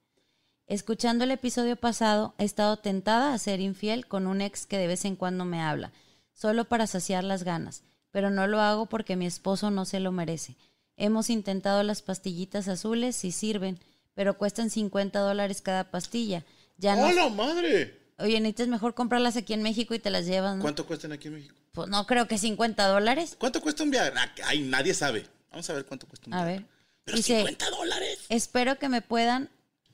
Escuchando 0.66 1.24
el 1.24 1.32
episodio 1.32 1.76
pasado, 1.76 2.34
he 2.38 2.44
estado 2.44 2.78
tentada 2.78 3.34
a 3.34 3.38
ser 3.38 3.60
infiel 3.60 4.06
con 4.06 4.26
un 4.26 4.40
ex 4.40 4.66
que 4.66 4.78
de 4.78 4.86
vez 4.86 5.04
en 5.04 5.16
cuando 5.16 5.44
me 5.44 5.60
habla, 5.60 5.92
solo 6.40 6.64
para 6.64 6.86
saciar 6.86 7.24
las 7.24 7.42
ganas, 7.42 7.82
pero 8.10 8.30
no 8.30 8.46
lo 8.46 8.60
hago 8.60 8.86
porque 8.86 9.16
mi 9.16 9.26
esposo 9.26 9.70
no 9.70 9.84
se 9.84 10.00
lo 10.00 10.10
merece. 10.12 10.56
Hemos 10.96 11.28
intentado 11.30 11.82
las 11.82 12.02
pastillitas 12.02 12.68
azules 12.68 13.24
y 13.24 13.32
sirven, 13.32 13.78
pero 14.14 14.38
cuestan 14.38 14.70
50 14.70 15.18
dólares 15.18 15.60
cada 15.60 15.90
pastilla. 15.90 16.44
Ya 16.78 16.96
no. 16.96 17.02
¡Hola, 17.06 17.28
madre! 17.28 17.98
Oye, 18.18 18.38
necesitas 18.40 18.68
mejor 18.68 18.94
comprarlas 18.94 19.36
aquí 19.36 19.52
en 19.54 19.62
México 19.62 19.94
y 19.94 19.98
te 19.98 20.10
las 20.10 20.26
llevas, 20.26 20.56
¿no? 20.56 20.62
¿Cuánto 20.62 20.86
cuestan 20.86 21.12
aquí 21.12 21.28
en 21.28 21.34
México? 21.34 21.54
Pues 21.72 21.88
no 21.88 22.06
creo 22.06 22.26
que 22.28 22.36
50 22.38 22.86
dólares. 22.88 23.36
¿Cuánto 23.38 23.60
cuesta 23.60 23.82
un 23.82 23.90
Viagra? 23.90 24.22
Ah, 24.22 24.32
Ay, 24.46 24.60
nadie 24.60 24.92
sabe. 24.94 25.26
Vamos 25.50 25.68
a 25.70 25.72
ver 25.74 25.84
cuánto 25.86 26.06
cuesta 26.06 26.26
un 26.28 26.34
A 26.34 26.44
Viagra. 26.44 26.60
ver. 26.62 26.66
Pero 27.04 27.16
Dice, 27.16 27.36
50 27.36 27.70
dólares. 27.70 28.18
espero 28.28 28.78
que 28.78 28.88
me 28.88 29.00
puedan 29.02 29.48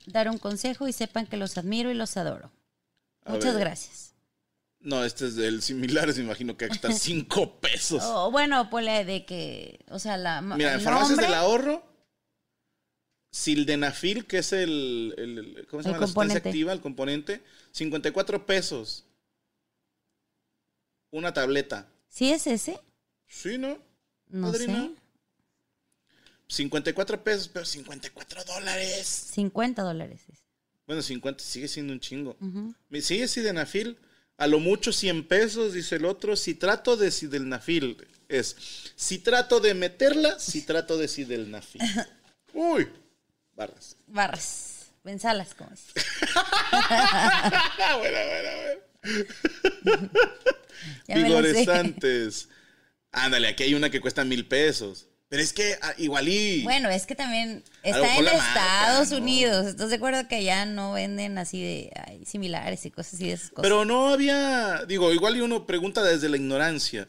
dar 0.07 0.29
un 0.29 0.37
consejo 0.37 0.87
y 0.87 0.93
sepan 0.93 1.25
que 1.27 1.37
los 1.37 1.57
admiro 1.57 1.89
y 1.91 1.93
los 1.93 2.15
adoro. 2.17 2.51
A 3.25 3.31
Muchas 3.33 3.53
ver. 3.53 3.61
gracias. 3.61 4.06
No, 4.79 5.03
este 5.03 5.25
es 5.27 5.35
del 5.35 5.61
similares, 5.61 6.17
me 6.17 6.23
imagino 6.23 6.55
que 6.55 6.65
está 6.65 6.91
5 6.91 7.59
pesos. 7.59 8.03
O 8.03 8.31
bueno, 8.31 8.69
ponle 8.69 9.05
de 9.05 9.25
que, 9.25 9.79
o 9.89 9.99
sea, 9.99 10.17
la 10.17 10.41
Mira, 10.41 10.73
en 10.75 10.81
farmacias 10.81 11.09
nombre, 11.11 11.25
del 11.25 11.35
ahorro, 11.35 11.83
Sildenafil, 13.31 14.25
que 14.25 14.39
es 14.39 14.53
el, 14.53 15.65
¿cómo 15.69 15.83
se 15.83 15.89
El 15.89 15.93
llama? 15.93 16.01
La 16.01 16.07
sustancia 16.07 16.37
activa, 16.39 16.73
el 16.73 16.81
componente, 16.81 17.43
54 17.71 18.45
pesos. 18.45 19.05
Una 21.11 21.33
tableta. 21.33 21.87
¿Sí 22.09 22.31
es 22.31 22.47
ese? 22.47 22.79
Sí, 23.27 23.57
¿no? 23.57 23.77
No 24.29 24.51
Padrino. 24.51 24.87
sé. 24.87 24.91
54 26.49 27.23
pesos, 27.23 27.49
pero 27.49 27.65
54 27.65 28.43
dólares. 28.45 29.07
50 29.07 29.83
dólares. 29.83 30.21
es. 30.31 30.39
Bueno, 30.85 31.01
50 31.01 31.43
sigue 31.43 31.67
siendo 31.67 31.93
un 31.93 31.99
chingo. 31.99 32.37
Ujú. 32.39 32.73
Me 32.89 33.01
sigue 33.01 33.27
Sildenafil, 33.27 33.97
a 34.37 34.47
lo 34.47 34.59
mucho 34.59 34.93
100 34.93 35.27
pesos, 35.27 35.73
dice 35.73 35.95
el 35.95 36.05
otro. 36.05 36.35
Si 36.35 36.53
trato 36.55 36.95
de 36.95 37.11
Sildenafil, 37.11 37.97
es 38.29 38.55
si 38.95 39.19
trato 39.19 39.59
de 39.59 39.73
meterla, 39.73 40.39
si 40.39 40.61
trato 40.61 40.97
de 40.97 41.07
Sildenafil. 41.07 41.81
Uy, 42.53 42.87
barras. 43.55 43.95
Barras. 44.07 44.91
Pensalas, 45.03 45.53
como 45.53 45.71
es. 45.71 45.85
Bueno, 47.97 48.17
bueno, 48.27 48.49
bueno. 48.61 50.09
Vigorizantes. 51.07 52.49
Ándale, 53.11 53.47
aquí 53.47 53.63
hay 53.63 53.73
una 53.73 53.89
que 53.89 54.01
cuesta 54.01 54.23
mil 54.25 54.45
pesos. 54.45 55.06
Pero 55.29 55.43
es 55.43 55.51
que 55.51 55.75
ah, 55.81 55.93
igual 55.97 56.29
y. 56.29 56.63
Bueno, 56.63 56.89
es 56.89 57.05
que 57.05 57.15
también 57.15 57.63
está 57.83 58.17
en 58.17 58.23
marca, 58.23 58.37
Estados 58.37 59.11
¿no? 59.11 59.17
Unidos. 59.17 59.67
¿Estás 59.67 59.89
de 59.89 59.97
acuerdo 59.97 60.25
que 60.27 60.35
allá 60.35 60.65
no 60.65 60.93
venden 60.93 61.37
así 61.37 61.61
de 61.61 61.91
ay, 62.07 62.25
similares 62.25 62.85
y 62.85 62.91
cosas 62.91 63.15
así 63.15 63.27
de 63.27 63.33
esas 63.33 63.49
cosas? 63.49 63.63
pero 63.63 63.83
no 63.83 64.09
había. 64.09 64.85
Digo, 64.87 65.11
igual 65.11 65.35
y 65.35 65.41
uno 65.41 65.65
pregunta 65.65 66.03
desde 66.03 66.29
la 66.29 66.37
ignorancia. 66.37 67.07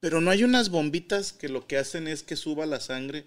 Pero 0.00 0.20
no 0.20 0.30
hay 0.30 0.44
unas 0.44 0.68
bombitas 0.70 1.32
que 1.32 1.48
lo 1.48 1.66
que 1.66 1.78
hacen 1.78 2.08
es 2.08 2.22
que 2.22 2.36
suba 2.36 2.66
la 2.66 2.80
sangre. 2.80 3.26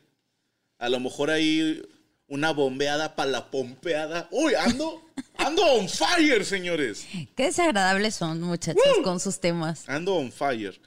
A 0.77 0.89
lo 0.89 0.99
mejor 0.99 1.29
hay 1.29 1.81
una 2.27 2.51
bombeada 2.51 3.15
para 3.15 3.29
la 3.29 3.51
pompeada. 3.51 4.27
Uy, 4.31 4.55
ando. 4.55 5.01
Ando 5.37 5.63
on 5.63 5.89
fire, 5.89 6.45
señores. 6.45 7.05
Qué 7.35 7.45
desagradables 7.45 8.15
son, 8.15 8.41
muchachos, 8.41 8.83
con 9.03 9.19
sus 9.19 9.39
temas. 9.39 9.87
Ando 9.87 10.15
on 10.15 10.31
fire. 10.31 10.79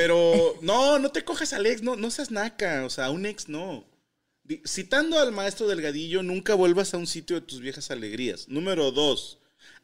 Pero 0.00 0.56
no, 0.62 0.98
no 0.98 1.10
te 1.10 1.26
cojas 1.26 1.52
al 1.52 1.66
ex, 1.66 1.82
no, 1.82 1.94
no 1.94 2.10
seas 2.10 2.30
naca, 2.30 2.86
o 2.86 2.88
sea, 2.88 3.10
un 3.10 3.26
ex 3.26 3.50
no. 3.50 3.84
Citando 4.64 5.18
al 5.18 5.30
maestro 5.30 5.68
Delgadillo, 5.68 6.22
nunca 6.22 6.54
vuelvas 6.54 6.94
a 6.94 6.96
un 6.96 7.06
sitio 7.06 7.36
de 7.36 7.46
tus 7.46 7.60
viejas 7.60 7.90
alegrías. 7.90 8.48
Número 8.48 8.92
dos, 8.92 9.40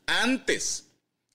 antes, 0.07 0.87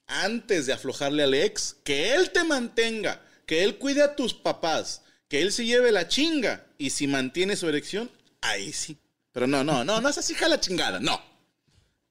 antes 0.08 0.66
de 0.66 0.74
aflojarle 0.74 1.22
al 1.22 1.36
ex, 1.36 1.76
que 1.84 2.16
él 2.16 2.32
te 2.32 2.44
mantenga, 2.44 3.24
que 3.46 3.64
él 3.64 3.78
cuide 3.78 4.02
a 4.02 4.16
tus 4.16 4.34
papás, 4.34 5.04
que 5.28 5.44
él 5.44 5.52
se 5.52 5.64
lleve 5.64 5.92
la 5.92 6.08
chinga 6.08 6.66
y 6.80 6.90
si 6.90 7.06
mantiene 7.06 7.58
su 7.58 7.70
erección, 7.70 8.10
ahí 8.42 8.74
sí. 8.74 8.98
Pero 9.32 9.46
no, 9.46 9.64
no, 9.64 9.84
no, 9.84 10.02
no 10.02 10.10
es 10.10 10.18
así, 10.18 10.34
la 10.50 10.60
chingada, 10.60 11.00
no. 11.00 11.22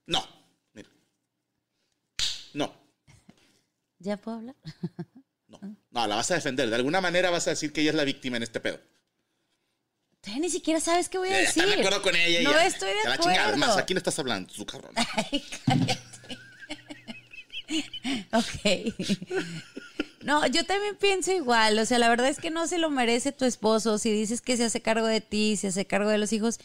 No. 0.05 0.25
No. 2.53 2.73
¿Ya 3.99 4.15
puedo 4.15 4.37
hablar? 4.37 4.55
No, 5.91 6.07
la 6.07 6.15
vas 6.15 6.31
a 6.31 6.35
defender. 6.35 6.69
De 6.69 6.75
alguna 6.75 7.01
manera 7.01 7.29
vas 7.29 7.47
a 7.47 7.51
decir 7.51 7.71
que 7.73 7.81
ella 7.81 7.91
es 7.91 7.95
la 7.95 8.03
víctima 8.05 8.37
en 8.37 8.43
este 8.43 8.59
pedo. 8.59 8.79
Todavía 10.21 10.41
ni 10.41 10.49
siquiera 10.49 10.79
sabes 10.79 11.09
qué 11.09 11.17
voy 11.17 11.29
a 11.29 11.37
decir. 11.37 11.63
está 11.63 11.75
de 11.75 11.81
acuerdo 11.81 12.01
con 12.01 12.15
ella. 12.15 12.41
No 12.43 12.51
ya. 12.51 12.65
estoy 12.65 12.89
de 12.89 12.95
Ya 13.03 13.09
la 13.09 13.15
acuerdo. 13.15 13.31
chingada. 13.31 13.49
Además, 13.49 13.77
aquí 13.77 13.93
no 13.93 13.97
estás 13.97 14.17
hablando, 14.19 14.53
su 14.53 14.65
cabrón. 14.65 14.93
Ay, 15.31 15.43
cállate. 15.65 15.99
ok. 18.33 18.93
No, 20.23 20.45
yo 20.47 20.63
también 20.65 20.95
pienso 20.97 21.31
igual. 21.31 21.79
O 21.79 21.85
sea, 21.85 21.97
la 21.99 22.09
verdad 22.09 22.27
es 22.27 22.37
que 22.37 22.51
no 22.51 22.67
se 22.67 22.77
lo 22.77 22.89
merece 22.89 23.31
tu 23.31 23.45
esposo. 23.45 23.97
Si 23.97 24.11
dices 24.11 24.41
que 24.41 24.57
se 24.57 24.65
hace 24.65 24.81
cargo 24.81 25.07
de 25.07 25.21
ti, 25.21 25.57
se 25.57 25.67
hace 25.69 25.85
cargo 25.87 26.09
de 26.09 26.17
los 26.19 26.31
hijos, 26.33 26.59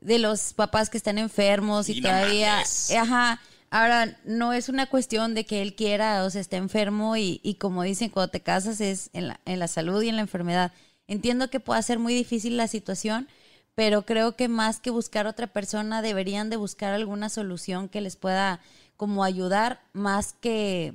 de 0.00 0.18
los 0.18 0.54
papás 0.54 0.88
que 0.88 0.96
están 0.96 1.18
enfermos 1.18 1.88
y, 1.88 1.98
Y 1.98 2.00
no 2.00 2.08
todavía. 2.08 2.52
mames. 2.54 2.90
Ajá. 2.92 3.40
Ahora, 3.72 4.18
no 4.24 4.52
es 4.52 4.68
una 4.68 4.86
cuestión 4.86 5.34
de 5.34 5.46
que 5.46 5.62
él 5.62 5.74
quiera 5.74 6.24
o 6.24 6.30
sea, 6.30 6.42
esté 6.42 6.56
enfermo 6.58 7.16
y, 7.16 7.40
y 7.42 7.54
como 7.54 7.82
dicen, 7.84 8.10
cuando 8.10 8.30
te 8.30 8.40
casas 8.42 8.80
es 8.82 9.08
en 9.14 9.28
la, 9.28 9.40
en 9.46 9.58
la 9.58 9.66
salud 9.68 10.02
y 10.02 10.10
en 10.10 10.16
la 10.16 10.22
enfermedad. 10.22 10.72
Entiendo 11.08 11.48
que 11.50 11.58
pueda 11.60 11.80
ser 11.82 11.98
muy 11.98 12.14
difícil 12.14 12.56
la 12.58 12.68
situación, 12.68 13.28
pero 13.74 14.02
creo 14.02 14.36
que 14.36 14.48
más 14.48 14.78
que 14.80 14.90
buscar 14.90 15.26
otra 15.26 15.46
persona, 15.46 16.02
deberían 16.02 16.50
de 16.50 16.56
buscar 16.56 16.92
alguna 16.92 17.30
solución 17.30 17.88
que 17.88 18.02
les 18.02 18.16
pueda 18.16 18.60
como 18.98 19.24
ayudar 19.24 19.80
más 19.94 20.34
que, 20.34 20.94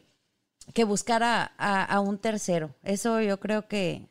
que 0.74 0.84
buscar 0.84 1.24
a, 1.24 1.52
a- 1.58 1.84
a 1.86 2.00
un 2.02 2.20
tercero. 2.20 2.76
Eso 2.84 3.22
yo 3.22 3.40
creo 3.40 3.68
que 3.68 4.08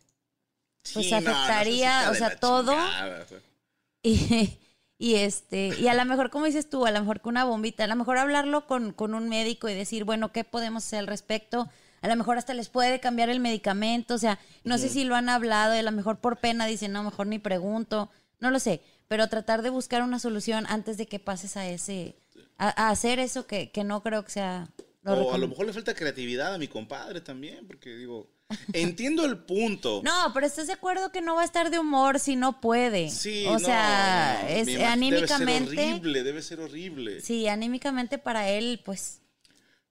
Pues 0.92 1.06
Sí, 1.06 1.10
no, 1.12 1.20
no 1.20 1.30
afectaría, 1.30 2.00
hija 2.02 2.10
o 2.10 2.14
sea, 2.14 2.36
todo. 2.40 2.72
chingada, 2.72 3.22
o 3.24 3.28
sea. 3.28 3.38
y, 4.02 4.58
y 4.98 5.16
este, 5.16 5.68
y 5.78 5.88
a 5.88 5.94
lo 5.94 6.04
mejor, 6.04 6.30
como 6.30 6.46
dices 6.46 6.70
tú, 6.70 6.86
a 6.86 6.90
lo 6.90 7.00
mejor 7.00 7.20
con 7.20 7.32
una 7.32 7.44
bombita, 7.44 7.84
a 7.84 7.86
lo 7.86 7.96
mejor 7.96 8.18
hablarlo 8.18 8.66
con, 8.66 8.92
con 8.92 9.14
un 9.14 9.28
médico 9.28 9.68
y 9.68 9.74
decir, 9.74 10.04
bueno, 10.04 10.32
¿qué 10.32 10.44
podemos 10.44 10.84
hacer 10.84 11.00
al 11.00 11.06
respecto? 11.06 11.68
A 12.00 12.08
lo 12.08 12.16
mejor 12.16 12.38
hasta 12.38 12.54
les 12.54 12.68
puede 12.68 13.00
cambiar 13.00 13.28
el 13.28 13.40
medicamento, 13.40 14.14
o 14.14 14.18
sea, 14.18 14.38
no 14.64 14.78
sé 14.78 14.88
si 14.88 15.04
lo 15.04 15.14
han 15.14 15.28
hablado, 15.28 15.74
y 15.74 15.78
a 15.78 15.82
lo 15.82 15.92
mejor 15.92 16.18
por 16.18 16.38
pena 16.38 16.66
dicen, 16.66 16.92
no, 16.92 17.02
mejor 17.02 17.26
ni 17.26 17.38
pregunto, 17.38 18.10
no 18.40 18.50
lo 18.50 18.58
sé, 18.58 18.80
pero 19.08 19.28
tratar 19.28 19.62
de 19.62 19.70
buscar 19.70 20.02
una 20.02 20.18
solución 20.18 20.66
antes 20.68 20.96
de 20.96 21.06
que 21.06 21.18
pases 21.18 21.56
a 21.56 21.66
ese, 21.68 22.16
a, 22.58 22.86
a 22.86 22.90
hacer 22.90 23.18
eso 23.18 23.46
que, 23.46 23.70
que 23.70 23.84
no 23.84 24.02
creo 24.02 24.24
que 24.24 24.30
sea 24.30 24.68
lo 25.14 25.26
O 25.26 25.34
a 25.34 25.38
lo 25.38 25.48
mejor 25.48 25.66
le 25.66 25.72
falta 25.72 25.94
creatividad 25.94 26.54
a 26.54 26.58
mi 26.58 26.68
compadre 26.68 27.20
también, 27.20 27.66
porque 27.66 27.94
digo, 27.96 28.28
entiendo 28.72 29.24
el 29.24 29.38
punto. 29.38 30.02
No, 30.04 30.32
pero 30.32 30.46
estás 30.46 30.66
de 30.66 30.72
acuerdo 30.72 31.12
que 31.12 31.20
no 31.20 31.34
va 31.34 31.42
a 31.42 31.44
estar 31.44 31.70
de 31.70 31.78
humor 31.78 32.20
si 32.20 32.36
no 32.36 32.60
puede. 32.60 33.10
Sí, 33.10 33.46
o 33.46 33.54
no, 33.54 33.58
sea, 33.58 34.40
no, 34.42 34.48
es 34.48 34.80
anímicamente. 34.80 35.70
Debe 35.70 35.76
ser 35.76 35.92
horrible, 35.92 36.22
debe 36.22 36.42
ser 36.42 36.60
horrible. 36.60 37.20
Sí, 37.20 37.48
anímicamente 37.48 38.18
para 38.18 38.48
él, 38.48 38.80
pues. 38.84 39.20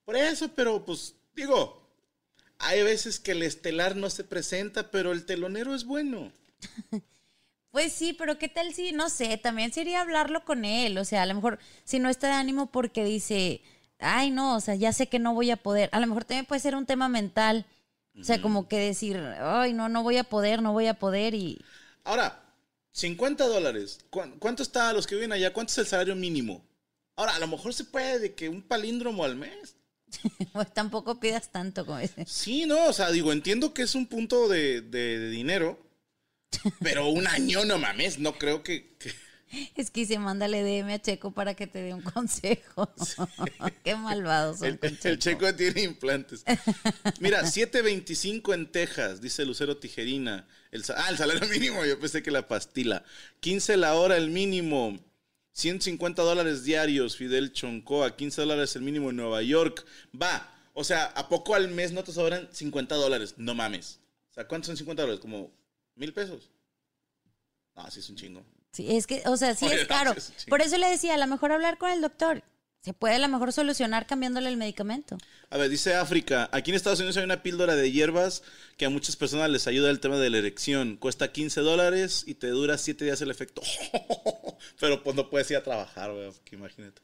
Por 0.06 0.16
eso, 0.16 0.50
pero 0.56 0.86
pues, 0.86 1.16
digo, 1.36 1.86
hay 2.60 2.84
veces 2.84 3.20
que 3.20 3.32
el 3.32 3.44
estelar 3.44 3.96
no 3.96 4.10
se 4.10 4.24
presenta, 4.24 4.92
pero 4.92 5.12
el 5.12 5.26
telonero 5.26 5.76
es 5.76 5.86
bueno. 5.86 6.32
Pues 7.76 7.92
sí, 7.92 8.14
pero 8.14 8.38
¿qué 8.38 8.48
tal 8.48 8.74
si, 8.74 8.94
no 8.94 9.10
sé, 9.10 9.38
también 9.38 9.74
sería 9.74 10.00
hablarlo 10.00 10.46
con 10.46 10.64
él? 10.64 10.98
O 10.98 11.04
sea, 11.04 11.24
a 11.24 11.26
lo 11.26 11.34
mejor 11.34 11.60
si 11.84 12.00
no 12.00 12.08
está 12.08 12.28
de 12.28 12.34
ánimo 12.36 12.68
porque 12.72 13.04
dice, 13.04 13.62
ay, 14.00 14.32
no, 14.32 14.56
o 14.56 14.62
sea, 14.62 14.76
ya 14.76 14.94
sé 14.94 15.08
que 15.08 15.20
no 15.20 15.34
voy 15.34 15.52
a 15.52 15.58
poder. 15.58 15.90
A 15.92 16.00
lo 16.00 16.08
mejor 16.08 16.24
también 16.24 16.46
puede 16.46 16.62
ser 16.62 16.74
un 16.74 16.86
tema 16.86 17.10
mental. 17.10 17.66
O 18.20 18.24
sea, 18.24 18.42
como 18.42 18.68
que 18.68 18.78
decir, 18.78 19.18
ay, 19.18 19.74
no, 19.74 19.90
no 19.90 20.02
voy 20.04 20.18
a 20.18 20.24
poder, 20.24 20.62
no 20.62 20.72
voy 20.74 20.88
a 20.88 20.94
poder 21.00 21.34
y... 21.34 21.60
Ahora, 22.06 22.42
50 22.94 23.46
dólares. 23.48 24.00
¿Cuán- 24.10 24.40
¿Cuánto 24.40 24.64
está 24.64 24.90
a 24.90 24.94
los 24.94 25.06
que 25.06 25.16
viven 25.16 25.34
allá? 25.34 25.52
¿Cuánto 25.52 25.72
es 25.72 25.78
el 25.80 25.86
salario 25.88 26.16
mínimo? 26.16 26.66
Ahora, 27.18 27.36
a 27.36 27.40
lo 27.40 27.48
mejor 27.48 27.74
se 27.74 27.84
puede 27.84 28.20
de 28.20 28.34
que 28.34 28.48
un 28.50 28.62
palíndromo 28.62 29.24
al 29.26 29.36
mes. 29.36 29.76
Pues 30.54 30.74
tampoco 30.74 31.20
pidas 31.20 31.52
tanto 31.52 31.86
como 31.86 32.00
ese. 32.00 32.26
Sí, 32.26 32.66
no, 32.66 32.86
o 32.86 32.94
sea, 32.94 33.12
digo, 33.12 33.34
entiendo 33.34 33.74
que 33.74 33.82
es 33.82 33.96
un 33.96 34.06
punto 34.08 34.48
de, 34.48 34.80
de- 34.82 35.20
de 35.20 35.30
dinero, 35.30 35.78
pero 36.82 37.10
un 37.10 37.28
año 37.28 37.66
no 37.66 37.78
mames, 37.78 38.18
no 38.20 38.38
creo 38.38 38.64
que... 38.64 38.96
que- 38.98 39.12
Es 39.76 39.92
que 39.92 40.06
se 40.06 40.20
mándale 40.20 40.64
DM 40.64 40.92
a 40.92 41.00
Checo 41.00 41.32
para 41.32 41.54
que 41.54 41.68
te 41.68 41.80
dé 41.82 41.94
un 41.94 42.02
consejo. 42.14 42.92
Qué 43.84 43.96
malvados 43.96 44.60
son 44.60 44.68
el, 44.68 44.80
con 44.80 44.98
el 45.04 45.20
checo 45.20 45.54
tiene 45.56 45.84
implantes. 45.84 46.44
Mira, 47.20 47.44
7.25 47.44 48.54
en 48.54 48.72
Texas, 48.72 49.22
dice 49.22 49.46
Lucero 49.46 49.78
Tijerina. 49.78 50.48
El, 50.72 50.84
ah, 50.96 51.08
el 51.10 51.18
salario 51.18 51.48
mínimo, 51.48 51.86
yo 51.86 52.00
pensé 52.00 52.24
que 52.24 52.32
la 52.32 52.48
pastila. 52.48 53.04
15 53.40 53.78
la 53.78 53.96
hora 53.96 54.18
el 54.18 54.30
mínimo. 54.30 55.00
150 55.54 56.22
dólares 56.22 56.66
diarios, 56.66 57.16
Fidel 57.16 57.54
Choncoa. 57.54 58.16
15 58.16 58.42
dólares 58.42 58.76
el 58.76 58.82
mínimo 58.82 59.12
en 59.12 59.16
Nueva 59.16 59.42
York. 59.42 59.86
Va, 60.22 60.54
o 60.74 60.84
sea, 60.84 61.06
¿a 61.06 61.30
poco 61.30 61.56
al 61.56 61.70
mes 61.70 61.94
no 61.94 62.04
te 62.04 62.12
sobran 62.12 62.50
50 62.52 62.96
dólares? 62.96 63.36
No 63.38 63.56
mames. 63.56 64.00
O 64.32 64.34
sea, 64.34 64.46
¿cuántos 64.48 64.68
son 64.68 64.76
50 64.76 65.04
dólares? 65.04 65.22
¿Como 65.22 65.50
mil 65.96 66.12
pesos? 66.12 66.52
No, 67.74 67.90
sí 67.90 68.02
es 68.02 68.10
un 68.10 68.18
chingo. 68.18 68.46
Sí, 68.76 68.96
es 68.98 69.08
que, 69.08 69.24
o 69.26 69.38
sea, 69.38 69.56
sí 69.56 69.66
Oye, 69.66 69.82
es 69.84 69.88
caro. 69.88 70.14
sí. 70.20 70.50
Por 70.50 70.62
eso 70.62 70.78
le 70.78 70.90
decía, 70.90 71.14
a 71.14 71.18
lo 71.18 71.28
mejor 71.28 71.52
hablar 71.54 71.78
con 71.78 71.90
el 71.92 72.02
doctor. 72.02 72.44
Se 72.82 72.94
puede 72.94 73.16
a 73.16 73.20
lo 73.20 73.28
mejor 73.30 73.52
solucionar 73.52 74.06
cambiándole 74.06 74.48
el 74.50 74.58
medicamento. 74.58 75.18
A 75.50 75.58
ver, 75.58 75.70
dice 75.70 75.96
África, 75.96 76.50
aquí 76.52 76.70
en 76.70 76.76
Estados 76.76 77.00
Unidos 77.00 77.18
hay 77.18 77.24
una 77.24 77.42
píldora 77.42 77.76
de 77.76 77.92
hierbas 77.92 78.44
que 78.78 78.86
a 78.86 78.90
muchas 78.92 79.16
personas 79.16 79.50
les 79.50 79.66
ayuda 79.66 79.90
el 79.90 80.00
tema 80.00 80.18
de 80.18 80.30
la 80.30 80.38
erección. 80.38 80.98
Cuesta 80.98 81.32
15 81.32 81.62
dólares 81.62 82.24
y 82.28 82.36
te 82.36 82.48
dura 82.50 82.78
7 82.78 83.06
días 83.06 83.20
el 83.22 83.32
efecto. 83.32 83.64
Pero 84.80 85.02
pues 85.02 85.16
no 85.16 85.30
puedes 85.32 85.50
ir 85.50 85.58
a 85.58 85.64
trabajar, 85.64 86.12
güey, 86.12 86.30
imagínate. 86.52 87.02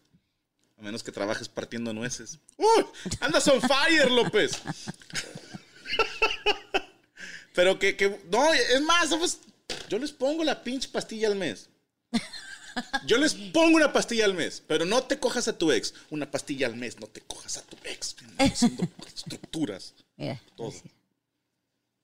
A 0.77 0.81
menos 0.83 1.01
que 1.01 1.11
trabajes 1.11 1.47
partiendo 1.49 1.93
nueces. 1.93 2.37
¡Uy! 2.57 2.85
¡Andas 3.21 3.47
on 3.47 3.59
fire, 3.61 4.11
López! 4.11 4.51
Pero 7.53 7.79
que, 7.79 7.97
que- 7.97 8.19
no, 8.31 8.53
es 8.53 8.81
más, 8.81 9.09
pues, 9.15 9.39
yo 9.89 9.99
les 9.99 10.11
pongo 10.11 10.43
la 10.43 10.63
pinche 10.63 10.89
pastilla 10.89 11.27
al 11.27 11.35
mes. 11.35 11.69
Yo 13.05 13.17
les 13.17 13.33
pongo 13.33 13.75
una 13.75 13.91
pastilla 13.91 14.25
al 14.25 14.33
mes, 14.33 14.63
pero 14.65 14.85
no 14.85 15.03
te 15.03 15.19
cojas 15.19 15.47
a 15.47 15.57
tu 15.57 15.71
ex. 15.71 15.93
Una 16.09 16.29
pastilla 16.29 16.67
al 16.67 16.75
mes, 16.75 16.99
no 16.99 17.07
te 17.07 17.21
cojas 17.21 17.57
a 17.57 17.61
tu 17.63 17.77
ex. 17.83 18.15
Haciendo 18.37 18.87
estructuras, 19.05 19.93
Mira, 20.15 20.41
todo. 20.55 20.73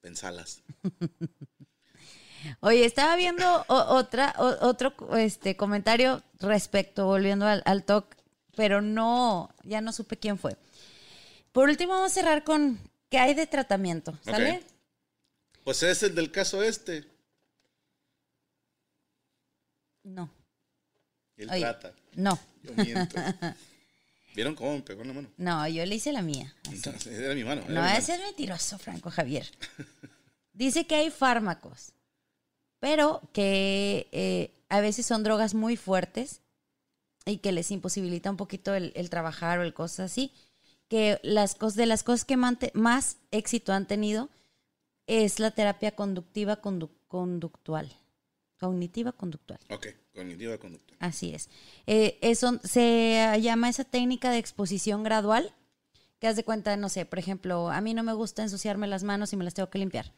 Pensalas. 0.02 0.62
Oye, 2.60 2.86
estaba 2.86 3.16
viendo 3.16 3.66
otra, 3.68 4.36
otro 4.38 4.94
este, 5.18 5.56
comentario 5.56 6.22
respecto, 6.40 7.06
volviendo 7.06 7.46
al, 7.46 7.62
al 7.66 7.84
talk, 7.84 8.16
pero 8.56 8.82
no, 8.82 9.54
ya 9.64 9.82
no 9.82 9.92
supe 9.92 10.18
quién 10.18 10.38
fue. 10.38 10.56
Por 11.52 11.70
último, 11.70 11.94
vamos 11.94 12.12
a 12.12 12.16
cerrar 12.16 12.44
con 12.44 12.80
qué 13.10 13.18
hay 13.18 13.34
de 13.34 13.48
tratamiento, 13.48 14.18
¿sale? 14.24 14.64
Pues 15.64 15.84
es 15.84 16.04
el 16.04 16.16
del 16.16 16.32
caso 16.32 16.62
este. 16.62 17.06
No, 20.08 20.30
Él 21.36 21.50
Oye. 21.50 21.60
trata. 21.60 21.94
no, 22.16 22.40
Yo 22.64 22.74
miento. 22.74 23.16
¿Vieron 24.36 24.56
cómo 24.56 24.76
me 24.76 24.82
pegó 24.82 25.02
en 25.02 25.08
la 25.08 25.14
mano? 25.14 25.30
no, 25.38 25.68
yo 25.68 25.86
le 25.86 25.96
hice 25.96 26.12
la 26.14 26.22
mía. 26.22 26.54
Entonces, 26.72 27.08
era 27.20 27.34
mi 27.34 27.44
mano. 27.44 27.62
era 27.64 27.74
No, 27.74 27.86
ese 27.88 28.16
es 28.16 28.22
mentiroso, 28.22 28.78
Franco 28.78 29.10
Javier. 29.12 29.48
Dice 30.54 30.88
que 30.88 30.96
hay 30.96 31.12
fármacos, 31.12 31.92
pero 32.80 33.22
que 33.34 34.08
eh, 34.12 34.52
a 34.70 34.80
veces 34.80 35.06
son 35.06 35.24
drogas 35.24 35.54
muy 35.54 35.76
fuertes 35.78 36.42
y 37.26 37.38
que 37.38 37.52
les 37.52 37.70
imposibilita 37.72 38.32
un 38.32 38.38
poquito 38.38 38.74
el, 38.74 38.92
el 38.96 39.10
trabajar 39.10 39.60
o 39.60 39.64
el 39.64 39.74
cosas 39.74 40.12
así. 40.12 40.32
Que 40.88 41.20
las 41.22 41.54
cosas, 41.56 41.76
de 41.76 41.86
las 41.86 42.04
cosas 42.04 42.24
que 42.26 42.38
más 42.38 43.18
éxito 43.32 43.74
han 43.74 43.88
tenido 43.88 44.30
es 45.06 45.40
la 45.40 45.52
terapia 45.52 45.92
conductiva 45.92 46.62
condu- 46.62 46.90
conductual. 47.08 47.92
Cognitiva 48.60 49.12
conductual. 49.12 49.60
Ok, 49.70 49.88
cognitiva 50.16 50.58
conducta. 50.58 50.96
Así 51.00 51.34
es. 51.34 51.50
Eh, 51.86 52.18
eso 52.22 52.60
se 52.64 53.38
llama 53.42 53.70
esa 53.70 53.84
técnica 53.84 54.32
de 54.32 54.40
exposición 54.40 55.04
gradual, 55.04 55.54
que 56.20 56.28
haz 56.28 56.36
de 56.36 56.44
cuenta, 56.44 56.76
no 56.78 56.90
sé, 56.90 57.06
por 57.06 57.20
ejemplo, 57.20 57.70
a 57.70 57.80
mí 57.82 57.94
no 57.94 58.02
me 58.04 58.14
gusta 58.14 58.42
ensuciarme 58.42 58.88
las 58.88 59.04
manos 59.04 59.32
y 59.34 59.38
me 59.38 59.44
las 59.44 59.54
tengo 59.54 59.70
que 59.70 59.78
limpiar. 59.78 60.12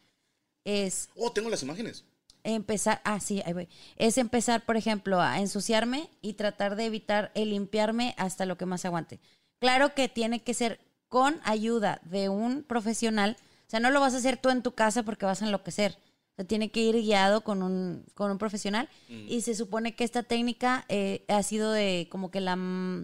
Es 0.64 1.10
Oh, 1.16 1.32
tengo 1.32 1.50
las 1.50 1.62
imágenes. 1.62 2.04
empezar, 2.42 3.02
ah, 3.04 3.20
sí, 3.20 3.42
ahí 3.44 3.52
voy. 3.52 3.68
Es 3.96 4.16
empezar, 4.16 4.64
por 4.64 4.78
ejemplo, 4.78 5.20
a 5.20 5.38
ensuciarme 5.38 6.08
y 6.22 6.34
tratar 6.34 6.76
de 6.76 6.86
evitar 6.86 7.30
el 7.34 7.50
limpiarme 7.50 8.14
hasta 8.16 8.46
lo 8.46 8.56
que 8.56 8.64
más 8.64 8.84
aguante. 8.86 9.20
Claro 9.58 9.94
que 9.94 10.08
tiene 10.08 10.42
que 10.42 10.54
ser 10.54 10.80
con 11.08 11.38
ayuda 11.44 12.00
de 12.04 12.30
un 12.30 12.62
profesional. 12.62 13.36
O 13.66 13.70
sea, 13.70 13.80
no 13.80 13.90
lo 13.90 14.00
vas 14.00 14.14
a 14.14 14.18
hacer 14.18 14.38
tú 14.38 14.48
en 14.48 14.62
tu 14.62 14.72
casa 14.72 15.02
porque 15.02 15.26
vas 15.26 15.42
a 15.42 15.46
enloquecer. 15.46 15.98
O 16.32 16.36
sea, 16.36 16.44
tiene 16.46 16.70
que 16.70 16.80
ir 16.80 16.94
guiado 16.96 17.42
con 17.42 17.62
un, 17.62 18.04
con 18.14 18.30
un 18.30 18.38
profesional. 18.38 18.88
Y 19.08 19.40
se 19.42 19.54
supone 19.54 19.94
que 19.94 20.04
esta 20.04 20.22
técnica 20.22 20.84
eh, 20.88 21.24
ha 21.28 21.42
sido 21.42 21.72
de 21.72 22.08
como 22.10 22.30
que 22.30 22.40
la, 22.40 22.56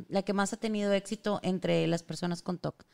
la 0.09 0.23
que 0.23 0.33
más 0.33 0.53
ha 0.53 0.57
tenido 0.57 0.93
éxito 0.93 1.41
entre 1.43 1.87
las 1.87 2.03
personas 2.03 2.43
con 2.43 2.59
TOC. 2.59 2.85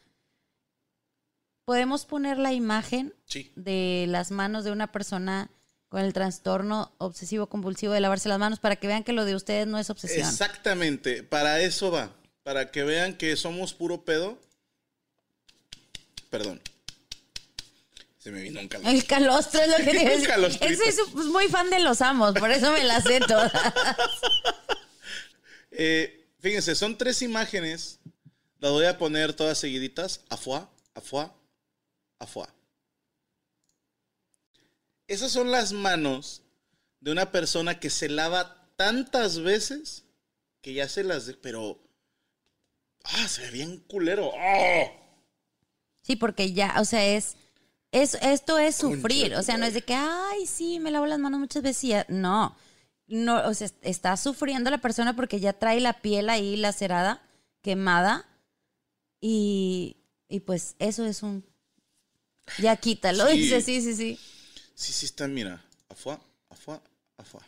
Podemos 1.65 2.07
poner 2.07 2.39
la 2.39 2.53
imagen 2.53 3.15
Sí. 3.27 3.53
de 3.55 4.07
las 4.09 4.31
manos 4.31 4.65
de 4.65 4.73
una 4.73 4.91
persona 4.91 5.49
con 5.89 6.01
el 6.01 6.13
trastorno 6.13 6.91
obsesivo 6.99 7.47
compulsivo 7.49 7.93
de 7.93 8.01
lavarse 8.01 8.29
las 8.29 8.39
manos 8.39 8.59
para 8.59 8.77
que 8.77 8.87
vean 8.89 9.05
que 9.05 9.13
lo 9.13 9.25
de 9.25 9.37
ustedes 9.37 9.67
no 9.67 9.79
es 9.79 9.91
obsesión. 9.91 10.27
Exactamente, 10.27 11.23
para 11.23 11.61
eso 11.61 11.91
va. 11.93 12.11
Para 12.43 12.71
que 12.73 12.83
vean 12.83 13.15
que 13.17 13.37
somos 13.37 13.75
puro 13.75 14.05
pedo. 14.05 14.39
Perdón. 16.31 16.61
Se 18.23 18.31
me 18.31 18.41
vino 18.41 18.61
un 18.61 18.69
calor. 18.69 18.87
El 18.89 19.05
calostro 19.05 19.61
es 19.63 19.69
lo 19.69 19.77
que 19.79 19.85
te 19.91 19.91
iba 19.93 20.01
a 20.03 20.05
Un 20.05 20.11
decir. 20.11 20.29
calostrito. 20.29 20.73
Ese 20.73 20.89
es 20.89 21.01
pues, 21.13 21.27
muy 21.27 21.49
fan 21.49 21.71
de 21.71 21.81
los 21.81 22.01
amos, 22.01 22.35
por 22.35 22.51
eso 22.53 22.71
me 22.73 22.85
las 22.85 23.03
sé 23.05 23.21
todas. 23.21 23.53
Eh, 25.75 26.29
fíjense, 26.41 26.75
son 26.75 26.99
tres 26.99 27.23
imágenes. 27.23 27.99
Las 28.59 28.73
voy 28.73 28.85
a 28.85 28.99
poner 28.99 29.33
todas 29.33 29.57
seguiditas. 29.57 30.21
Afuá, 30.29 30.71
afuá, 30.95 31.35
afuá. 32.19 32.55
Esas 35.07 35.33
son 35.33 35.51
las 35.51 35.73
manos 35.73 36.43
de 37.01 37.11
una 37.11 37.33
persona 37.33 37.81
que 37.81 37.89
se 37.89 38.11
lava 38.11 38.69
tantas 38.77 39.41
veces 39.41 40.05
que 40.61 40.75
ya 40.75 40.91
se 40.91 41.05
las... 41.05 41.25
de- 41.25 41.35
Pero... 41.35 41.81
Ah, 43.05 43.27
se 43.27 43.41
ve 43.43 43.51
bien 43.53 43.79
culero. 43.79 44.31
¡Ah! 44.39 44.93
Sí, 46.03 46.17
porque 46.17 46.53
ya, 46.53 46.75
o 46.81 46.85
sea, 46.85 47.03
es, 47.07 47.35
es 47.93 48.15
esto 48.23 48.59
es 48.59 48.77
sufrir, 48.77 49.35
o 49.35 49.43
sea, 49.43 49.57
no 49.59 49.67
es 49.67 49.75
de 49.75 49.83
que, 49.83 49.95
ay, 49.95 50.47
sí, 50.47 50.81
me 50.81 50.91
lavo 50.91 51.07
las 51.07 51.19
manos 51.19 51.39
muchas 51.39 51.63
veces 51.63 51.85
y 51.85 51.89
ya, 51.89 52.07
no. 52.09 52.57
No, 53.07 53.47
o 53.47 53.55
sea, 53.55 53.69
está 53.83 54.17
sufriendo 54.17 54.71
la 54.71 54.79
persona 54.79 55.15
porque 55.15 55.39
ya 55.39 55.53
trae 55.53 55.81
la 55.81 56.01
piel 56.01 56.31
ahí 56.31 56.57
lacerada, 56.57 57.23
quemada 57.61 58.27
y, 59.21 59.99
y 60.29 60.41
pues 60.41 60.75
eso 60.79 61.05
es 61.05 61.23
un 61.23 61.45
ya 62.59 62.77
quítalo, 62.77 63.27
Sí. 63.31 63.39
dice, 63.39 63.61
sí, 63.61 63.81
sí, 63.83 63.95
sí. 63.95 64.21
Sí, 64.75 64.93
sí 64.93 65.07
está, 65.07 65.29
mira. 65.29 65.63
Afuá, 65.91 66.19
afuá, 66.49 66.83
afuá. 67.19 67.43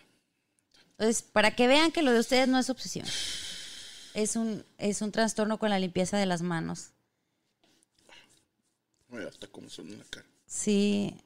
Entonces, 0.90 1.22
para 1.22 1.56
que 1.56 1.66
vean 1.66 1.90
que 1.90 2.02
lo 2.02 2.12
de 2.12 2.20
ustedes 2.20 2.46
no 2.46 2.58
es 2.58 2.68
obsesión. 2.70 3.06
Es 4.12 4.36
un, 4.36 4.64
es 4.78 5.00
un 5.02 5.10
trastorno 5.10 5.58
con 5.58 5.70
la 5.70 5.78
limpieza 5.78 6.18
de 6.18 6.26
las 6.26 6.42
manos. 6.42 6.90
Mira, 9.08 9.28
hasta 9.28 9.46
como 9.48 9.68
son 9.70 9.88
en 9.88 9.98
la 9.98 10.04
cara. 10.04 10.26
Sí. 10.54 11.16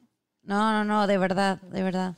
No, 0.43 0.72
no, 0.72 0.85
no, 0.85 1.07
de 1.07 1.18
verdad, 1.18 1.61
de 1.61 1.83
verdad. 1.83 2.16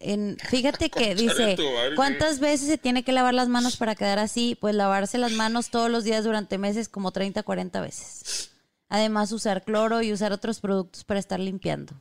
En, 0.00 0.36
fíjate 0.50 0.90
que 0.90 1.14
dice. 1.14 1.56
¿cuántas 1.94 2.40
veces 2.40 2.66
se 2.66 2.78
tiene 2.78 3.04
que 3.04 3.12
lavar 3.12 3.32
las 3.32 3.48
manos 3.48 3.76
para 3.76 3.94
quedar 3.94 4.18
así? 4.18 4.58
Pues 4.60 4.74
lavarse 4.74 5.18
las 5.18 5.32
manos 5.32 5.70
todos 5.70 5.88
los 5.88 6.02
días 6.02 6.24
durante 6.24 6.58
meses, 6.58 6.88
como 6.88 7.12
30, 7.12 7.44
40 7.44 7.80
veces. 7.80 8.50
Además, 8.88 9.30
usar 9.30 9.62
cloro 9.62 10.02
y 10.02 10.12
usar 10.12 10.32
otros 10.32 10.58
productos 10.58 11.04
para 11.04 11.20
estar 11.20 11.38
limpiando. 11.38 11.94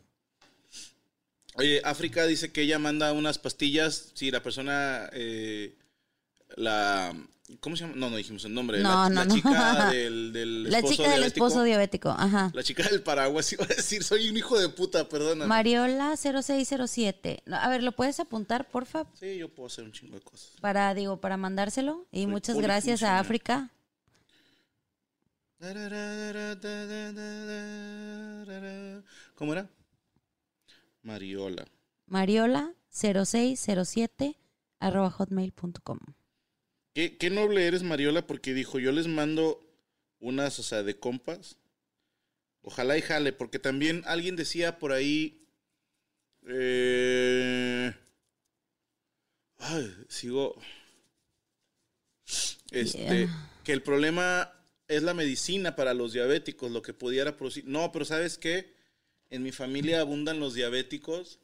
Oye, 1.54 1.82
África 1.86 2.26
dice 2.26 2.52
que 2.52 2.64
ella 2.64 2.80
manda 2.80 3.14
unas 3.14 3.38
pastillas 3.38 4.12
si 4.16 4.32
la 4.32 4.42
persona, 4.42 5.08
eh, 5.14 5.78
la, 6.56 7.16
¿cómo 7.60 7.76
se 7.76 7.84
llama? 7.84 7.96
No, 7.96 8.10
no 8.10 8.18
dijimos 8.18 8.44
el 8.46 8.54
nombre. 8.54 8.80
No, 8.82 8.90
la, 9.04 9.10
no, 9.10 9.16
la 9.16 9.26
no. 9.26 9.36
chica 9.36 9.90
del, 9.92 10.34
del 10.34 10.64
La 10.64 10.78
esposo 10.80 10.94
chica 10.94 11.10
del 11.10 11.20
diabético. 11.20 11.48
esposo 11.48 11.64
diabético, 11.64 12.10
ajá. 12.10 12.52
La 12.54 12.64
chica 12.64 12.84
del 12.90 13.02
paraguas 13.04 13.52
iba 13.54 13.64
a 13.66 13.68
decir, 13.68 14.04
soy 14.04 14.30
un 14.30 14.38
hijo 14.38 14.60
de 14.60 14.70
puta, 14.70 15.08
perdona. 15.10 15.46
Mariola 15.48 16.16
0607. 16.18 17.44
No, 17.46 17.56
a 17.58 17.68
ver, 17.70 17.84
¿lo 17.84 17.92
puedes 17.94 18.20
apuntar, 18.20 18.70
porfa? 18.70 19.06
Sí, 19.20 19.38
yo 19.38 19.50
puedo 19.54 19.68
hacer 19.68 19.84
un 19.84 19.92
chingo 19.92 20.16
de 20.16 20.22
cosas. 20.22 20.52
Para, 20.62 20.94
digo, 20.94 21.18
para 21.22 21.38
mandárselo. 21.38 22.06
Y 22.12 22.28
muchas 22.28 22.58
gracias 22.58 23.04
a. 23.04 23.20
África. 23.20 23.72
¿Cómo 29.36 29.54
era? 29.54 29.70
Mariola. 31.04 31.66
Mariola 32.08 32.74
0607 32.90 34.38
arroba 34.80 35.12
hotmail.com. 35.12 36.00
¿Qué, 36.96 37.18
qué 37.18 37.30
noble 37.30 37.68
eres, 37.68 37.84
Mariola, 37.84 38.26
porque 38.26 38.54
dijo, 38.54 38.80
yo 38.80 38.94
les 38.94 39.08
mando 39.08 39.62
unas, 40.22 40.58
o 40.60 40.64
sea, 40.64 40.82
de 40.82 40.98
compas. 40.98 41.58
Ojalá 42.62 42.98
y 42.98 43.02
jale, 43.02 43.34
porque 43.34 43.60
también 43.60 44.02
alguien 44.06 44.38
decía 44.38 44.80
por 44.80 44.94
ahí... 44.94 45.46
eh, 46.48 47.94
ay, 49.60 49.94
sigo... 50.08 50.56
Este, 52.72 52.98
Yeah. 52.98 53.52
que 53.64 53.74
el 53.74 53.84
problema 53.84 54.52
es 54.88 55.04
la 55.04 55.14
medicina 55.14 55.76
para 55.76 55.94
los 55.94 56.14
diabéticos, 56.14 56.72
lo 56.72 56.82
que 56.82 56.94
pudiera 56.94 57.36
producir. 57.36 57.66
No, 57.66 57.92
pero 57.92 58.06
¿sabes 58.06 58.38
qué? 58.38 58.74
En 59.30 59.44
mi 59.44 59.52
familia 59.52 60.00
abundan 60.00 60.40
los 60.40 60.54
diabéticos 60.54 61.40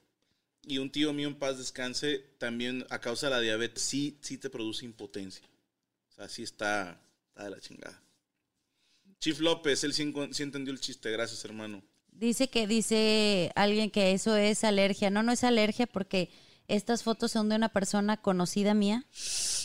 y 0.64 0.78
un 0.78 0.92
tío 0.92 1.14
mío 1.14 1.28
en 1.28 1.36
paz 1.36 1.58
descanse 1.58 2.20
también 2.38 2.86
a 2.90 3.00
causa 3.00 3.28
de 3.28 3.32
la 3.32 3.40
diabetes 3.40 3.84
sí, 3.84 4.18
sí 4.22 4.38
te 4.38 4.50
produce 4.50 4.86
impotencia. 4.86 5.46
O 6.10 6.14
sea, 6.14 6.30
sí 6.30 6.44
está, 6.44 7.02
está 7.30 7.46
de 7.46 7.50
la 7.50 7.60
chingada. 7.60 8.02
Chief 9.20 9.40
López, 9.40 9.84
él 9.84 9.94
sí, 9.94 10.14
sí 10.32 10.44
entendió 10.44 10.74
el 10.74 10.80
chiste, 10.80 11.12
gracias 11.12 11.44
hermano. 11.46 11.84
Dice 12.12 12.50
que 12.50 12.68
dice 12.68 13.52
alguien 13.56 13.90
que 13.90 14.12
eso 14.12 14.36
es 14.36 14.64
alergia. 14.64 15.10
No, 15.10 15.24
no 15.24 15.32
es 15.32 15.44
alergia 15.44 15.88
porque 15.88 16.30
estas 16.68 17.04
fotos 17.04 17.32
son 17.32 17.50
de 17.50 17.56
una 17.56 17.70
persona 17.70 18.18
conocida 18.18 18.74
mía 18.74 19.06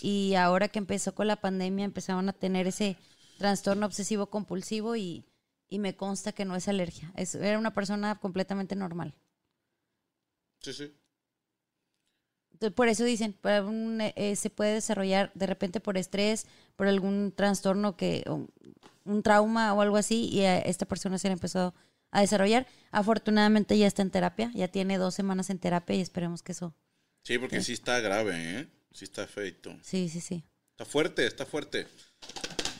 y 0.00 0.34
ahora 0.34 0.68
que 0.68 0.78
empezó 0.78 1.14
con 1.14 1.26
la 1.26 1.36
pandemia 1.36 1.84
empezaron 1.84 2.28
a 2.28 2.32
tener 2.32 2.66
ese 2.66 2.96
trastorno 3.38 3.86
obsesivo 3.86 4.26
compulsivo 4.26 4.96
y, 4.96 5.24
y 5.68 5.78
me 5.78 5.96
consta 5.96 6.32
que 6.32 6.44
no 6.44 6.56
es 6.56 6.68
alergia. 6.68 7.12
Era 7.16 7.58
una 7.58 7.74
persona 7.74 8.18
completamente 8.18 8.76
normal. 8.76 9.14
Sí, 10.72 10.72
sí. 12.58 12.70
Por 12.74 12.88
eso 12.88 13.04
dicen, 13.04 13.34
para 13.34 13.62
un, 13.64 14.00
eh, 14.00 14.34
se 14.34 14.50
puede 14.50 14.74
desarrollar 14.74 15.30
de 15.34 15.46
repente 15.46 15.78
por 15.78 15.96
estrés, 15.98 16.46
por 16.74 16.88
algún 16.88 17.32
trastorno 17.32 17.96
que, 17.96 18.24
un 19.04 19.22
trauma 19.22 19.72
o 19.74 19.80
algo 19.82 19.96
así, 19.96 20.28
y 20.28 20.42
a 20.42 20.58
esta 20.58 20.86
persona 20.86 21.18
se 21.18 21.28
le 21.28 21.34
empezó 21.34 21.74
a 22.10 22.20
desarrollar. 22.22 22.66
Afortunadamente 22.90 23.78
ya 23.78 23.86
está 23.86 24.02
en 24.02 24.10
terapia, 24.10 24.50
ya 24.54 24.68
tiene 24.68 24.98
dos 24.98 25.14
semanas 25.14 25.50
en 25.50 25.58
terapia 25.58 25.96
y 25.96 26.00
esperemos 26.00 26.42
que 26.42 26.52
eso 26.52 26.74
Sí, 27.22 27.38
porque 27.38 27.60
sí 27.60 27.72
está 27.72 28.00
grave, 28.00 28.34
¿eh? 28.60 28.68
Sí 28.92 29.04
está 29.04 29.26
feito. 29.26 29.76
Sí, 29.82 30.08
sí, 30.08 30.20
sí. 30.20 30.44
Está 30.70 30.84
fuerte, 30.84 31.26
está 31.26 31.44
fuerte. 31.44 31.86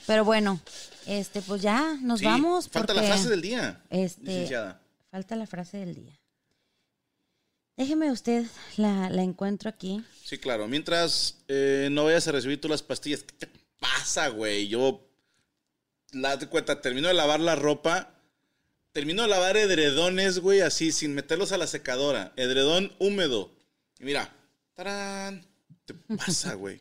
Pero 0.06 0.24
bueno, 0.24 0.60
este, 1.06 1.42
pues 1.42 1.62
ya 1.62 1.98
nos 2.00 2.20
Sí, 2.20 2.26
vamos. 2.26 2.68
Falta 2.68 2.94
la 2.94 3.02
frase 3.02 3.28
del 3.28 3.42
día, 3.42 3.82
Este, 3.90 4.22
licenciada. 4.22 4.80
falta 5.10 5.36
la 5.36 5.46
frase 5.46 5.78
del 5.78 5.94
día. 5.94 6.18
Déjeme 7.76 8.10
usted, 8.10 8.46
la, 8.78 9.08
encuentro 9.22 9.68
aquí. 9.68 10.02
Sí, 10.24 10.38
claro. 10.38 10.66
Mientras 10.66 11.44
eh, 11.48 11.88
no 11.90 12.04
vayas 12.04 12.26
a 12.26 12.32
recibir 12.32 12.60
tú 12.60 12.68
las 12.68 12.82
pastillas, 12.82 13.22
¿qué 13.22 13.46
te 13.46 13.48
pasa, 13.78 14.28
güey? 14.28 14.68
Yo, 14.68 15.06
la 16.12 16.38
de 16.38 16.48
cuenta, 16.48 16.80
termino 16.80 17.08
de 17.08 17.14
lavar 17.14 17.40
la 17.40 17.54
ropa, 17.54 18.14
termino 18.92 19.22
de 19.22 19.28
lavar 19.28 19.58
edredones, 19.58 20.38
güey, 20.38 20.62
así, 20.62 20.90
sin 20.90 21.14
meterlos 21.14 21.52
a 21.52 21.58
la 21.58 21.66
secadora. 21.66 22.32
Edredón 22.36 22.94
húmedo. 22.98 23.54
Y 24.00 24.04
mira, 24.04 24.34
¡tarán! 24.74 25.46
¿Qué 25.68 25.92
te 25.92 26.16
pasa, 26.16 26.54
güey? 26.54 26.80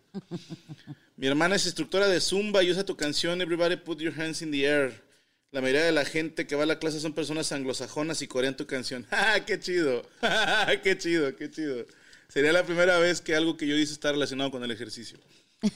Mi 1.18 1.28
hermana 1.28 1.58
es 1.58 1.66
instructora 1.66 2.08
de 2.08 2.22
Zumba 2.22 2.64
y 2.64 2.72
usa 2.72 2.86
tu 2.86 2.96
canción 2.96 3.42
Everybody 3.42 3.76
Put 3.76 4.00
Your 4.00 4.14
Hands 4.20 4.42
in 4.42 4.52
the 4.52 4.64
Air. 4.66 5.05
La 5.52 5.62
mayoría 5.62 5.84
de 5.84 5.92
la 5.92 6.06
gente 6.06 6.48
que 6.48 6.56
va 6.56 6.64
a 6.64 6.68
la 6.68 6.80
clase 6.80 7.00
son 7.00 7.14
personas 7.14 7.52
anglosajonas 7.52 8.22
y 8.22 8.28
corean 8.28 8.58
tu 8.58 8.68
canción. 8.68 9.06
¡Ja, 9.10 9.40
qué 9.46 9.60
chido! 9.60 10.06
¡Ja, 10.22 10.82
qué 10.84 10.98
chido, 10.98 11.36
qué 11.36 11.50
chido! 11.50 11.86
Sería 12.28 12.52
la 12.52 12.66
primera 12.66 12.98
vez 12.98 13.22
que 13.22 13.36
algo 13.36 13.56
que 13.56 13.68
yo 13.68 13.76
hice 13.76 13.94
está 13.94 14.12
relacionado 14.12 14.52
con 14.52 14.64
el 14.64 14.72
ejercicio. 14.72 15.20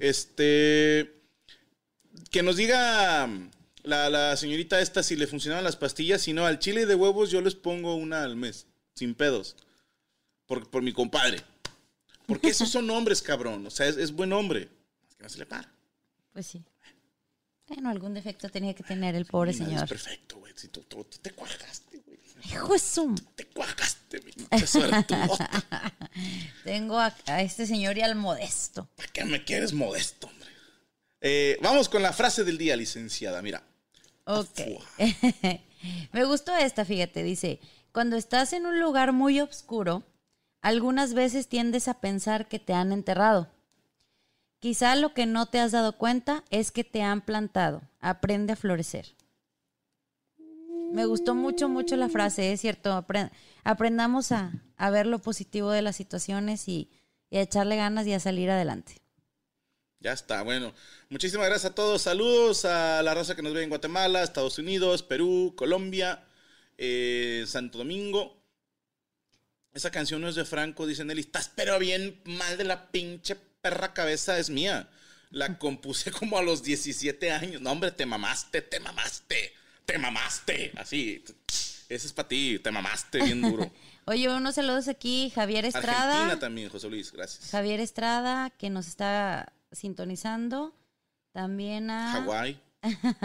Este. 0.00 1.20
Que 2.30 2.42
nos 2.42 2.56
diga 2.56 3.28
la, 3.82 4.10
la 4.10 4.36
señorita 4.36 4.80
esta 4.80 5.02
si 5.02 5.16
le 5.16 5.26
funcionaban 5.26 5.64
las 5.64 5.76
pastillas. 5.76 6.22
Si 6.22 6.32
no, 6.32 6.46
al 6.46 6.58
chile 6.58 6.86
de 6.86 6.94
huevos 6.94 7.30
yo 7.30 7.40
les 7.40 7.54
pongo 7.54 7.96
una 7.96 8.22
al 8.22 8.36
mes. 8.36 8.66
Sin 8.94 9.14
pedos. 9.14 9.56
Por, 10.46 10.70
por 10.70 10.82
mi 10.82 10.92
compadre. 10.92 11.42
Porque 12.26 12.48
esos 12.48 12.70
son 12.70 12.88
hombres, 12.90 13.20
cabrón. 13.22 13.66
O 13.66 13.70
sea, 13.70 13.86
es, 13.86 13.96
es 13.96 14.12
buen 14.12 14.32
hombre. 14.32 14.68
Es 15.08 15.16
que 15.16 15.22
no 15.24 15.28
se 15.28 15.38
le 15.38 15.46
para. 15.46 15.72
Pues 16.32 16.46
sí. 16.46 16.62
Bueno, 17.66 17.88
algún 17.90 18.14
defecto 18.14 18.48
tenía 18.48 18.74
que 18.74 18.82
tener 18.82 19.14
el 19.14 19.24
pobre 19.24 19.52
señor. 19.52 19.84
Es 19.84 19.88
perfecto, 19.88 20.38
güey. 20.38 20.52
Si 20.56 20.68
tú, 20.68 20.80
tú- 20.82 21.04
tú 21.04 21.18
te 21.18 21.30
cuajaste, 21.32 21.98
güey. 22.06 22.18
Hijo 22.44 22.78
su- 22.78 23.14
Te 23.34 23.46
cuajaste, 23.46 24.20
suertudota. 24.66 25.50
Tengo 26.64 26.98
a, 26.98 27.14
a 27.26 27.42
este 27.42 27.66
señor 27.66 27.96
y 27.96 28.02
al 28.02 28.16
modesto. 28.16 28.88
¿Para 28.96 29.08
qué 29.12 29.24
me 29.24 29.42
quieres 29.44 29.72
modesto, 29.72 30.26
hombre? 30.26 30.48
Eh, 31.22 31.58
vamos 31.62 31.88
con 31.88 32.02
la 32.02 32.12
frase 32.12 32.44
del 32.44 32.58
día, 32.58 32.76
licenciada. 32.76 33.40
Mira. 33.40 33.62
Ok. 34.26 34.60
Me 36.12 36.24
gustó 36.24 36.54
esta, 36.56 36.84
fíjate, 36.84 37.22
dice, 37.22 37.60
cuando 37.92 38.16
estás 38.16 38.52
en 38.52 38.66
un 38.66 38.78
lugar 38.80 39.12
muy 39.12 39.40
oscuro, 39.40 40.02
algunas 40.62 41.12
veces 41.14 41.48
tiendes 41.48 41.88
a 41.88 42.00
pensar 42.00 42.46
que 42.48 42.58
te 42.58 42.72
han 42.74 42.92
enterrado. 42.92 43.50
Quizá 44.64 44.96
lo 44.96 45.12
que 45.12 45.26
no 45.26 45.44
te 45.44 45.58
has 45.58 45.72
dado 45.72 45.98
cuenta 45.98 46.42
es 46.48 46.70
que 46.70 46.84
te 46.84 47.02
han 47.02 47.20
plantado. 47.20 47.82
Aprende 48.00 48.54
a 48.54 48.56
florecer. 48.56 49.14
Me 50.90 51.04
gustó 51.04 51.34
mucho, 51.34 51.68
mucho 51.68 51.96
la 51.96 52.08
frase, 52.08 52.50
es 52.50 52.62
cierto. 52.62 52.92
apre- 52.92 53.30
aprendamos 53.62 54.32
a, 54.32 54.52
ver 54.90 55.04
lo 55.04 55.18
positivo 55.18 55.70
de 55.70 55.82
las 55.82 55.96
situaciones 55.96 56.66
y, 56.66 56.88
y 57.28 57.36
a 57.36 57.42
echarle 57.42 57.76
ganas 57.76 58.06
y 58.06 58.14
a 58.14 58.20
salir 58.20 58.48
adelante. 58.48 59.02
Ya 60.00 60.14
está, 60.14 60.40
bueno. 60.40 60.72
Muchísimas 61.10 61.46
gracias 61.46 61.72
a 61.72 61.74
todos. 61.74 62.00
Saludos 62.00 62.64
a 62.64 63.02
la 63.02 63.12
raza 63.12 63.36
que 63.36 63.42
nos 63.42 63.52
ve 63.52 63.64
en 63.64 63.68
Guatemala, 63.68 64.22
Estados 64.22 64.58
Unidos, 64.58 65.02
Perú, 65.02 65.52
Colombia, 65.58 66.24
eh, 66.78 67.44
Santo 67.46 67.76
Domingo. 67.76 68.42
Esa 69.74 69.90
canción 69.90 70.22
no 70.22 70.28
es 70.30 70.36
de 70.36 70.46
Franco, 70.46 70.86
dice 70.86 71.04
Nelly. 71.04 71.20
Estás 71.20 71.52
pero 71.54 71.78
bien 71.78 72.22
mal 72.24 72.56
de 72.56 72.64
la 72.64 72.90
pinche 72.90 73.36
perra 73.64 73.94
cabeza, 73.94 74.38
es 74.38 74.50
mía. 74.50 74.90
La 75.30 75.58
compuse 75.58 76.12
como 76.12 76.36
a 76.36 76.42
los 76.42 76.62
17 76.62 77.32
años. 77.32 77.62
No, 77.62 77.72
hombre, 77.72 77.90
te 77.90 78.04
mamaste, 78.04 78.60
te 78.60 78.78
mamaste, 78.78 79.54
te 79.86 79.98
mamaste. 79.98 80.70
Así. 80.76 81.24
Ese 81.88 82.06
es 82.06 82.12
para 82.12 82.28
ti, 82.28 82.58
te 82.58 82.70
mamaste 82.70 83.22
bien 83.22 83.40
duro. 83.50 83.72
Oye, 84.04 84.28
unos 84.28 84.56
saludos 84.56 84.88
aquí, 84.88 85.32
Javier 85.34 85.64
Estrada. 85.64 86.12
Argentina 86.12 86.38
también, 86.38 86.68
José 86.68 86.90
Luis, 86.90 87.10
gracias. 87.10 87.50
Javier 87.50 87.80
Estrada, 87.80 88.50
que 88.50 88.68
nos 88.68 88.86
está 88.86 89.54
sintonizando. 89.72 90.74
También 91.32 91.90
a, 91.90 92.12
Hawái. 92.12 92.60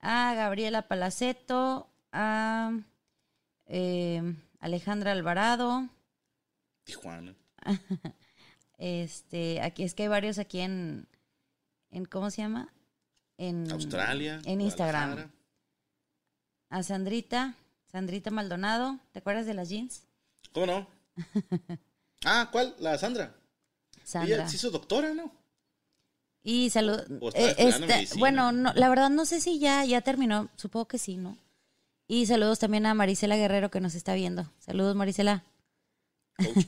a 0.00 0.34
Gabriela 0.34 0.88
Palaceto, 0.88 1.90
a 2.10 2.72
eh, 3.66 4.34
Alejandra 4.60 5.12
Alvarado. 5.12 5.90
Tijuana. 6.84 7.34
Este, 8.82 9.60
aquí 9.62 9.84
es 9.84 9.94
que 9.94 10.02
hay 10.02 10.08
varios 10.08 10.40
aquí 10.40 10.58
en, 10.58 11.06
en 11.92 12.04
¿cómo 12.04 12.32
se 12.32 12.42
llama? 12.42 12.74
En 13.38 13.70
Australia. 13.70 14.40
En 14.44 14.60
Instagram. 14.60 15.30
A 16.68 16.82
Sandrita, 16.82 17.54
Sandrita 17.92 18.32
Maldonado. 18.32 18.98
¿Te 19.12 19.20
acuerdas 19.20 19.46
de 19.46 19.54
las 19.54 19.68
jeans? 19.68 20.02
¿Cómo 20.50 20.66
no? 20.66 20.88
ah, 22.24 22.48
¿cuál? 22.50 22.74
La 22.80 22.98
Sandra. 22.98 23.36
Sandra. 24.02 24.34
Ella 24.34 24.48
se 24.48 24.56
hizo 24.56 24.72
doctora, 24.72 25.14
¿no? 25.14 25.30
Y 26.42 26.70
salud. 26.70 26.98
Eh, 27.34 27.54
este, 27.58 28.18
bueno, 28.18 28.50
no, 28.50 28.72
la 28.74 28.88
verdad 28.88 29.10
no 29.10 29.26
sé 29.26 29.40
si 29.40 29.60
ya, 29.60 29.84
ya 29.84 30.00
terminó. 30.00 30.48
Supongo 30.56 30.88
que 30.88 30.98
sí, 30.98 31.16
¿no? 31.16 31.38
Y 32.08 32.26
saludos 32.26 32.58
también 32.58 32.86
a 32.86 32.94
Marisela 32.94 33.36
Guerrero 33.36 33.70
que 33.70 33.80
nos 33.80 33.94
está 33.94 34.14
viendo. 34.14 34.50
Saludos, 34.58 34.96
Marisela. 34.96 35.44
Coach. 36.36 36.66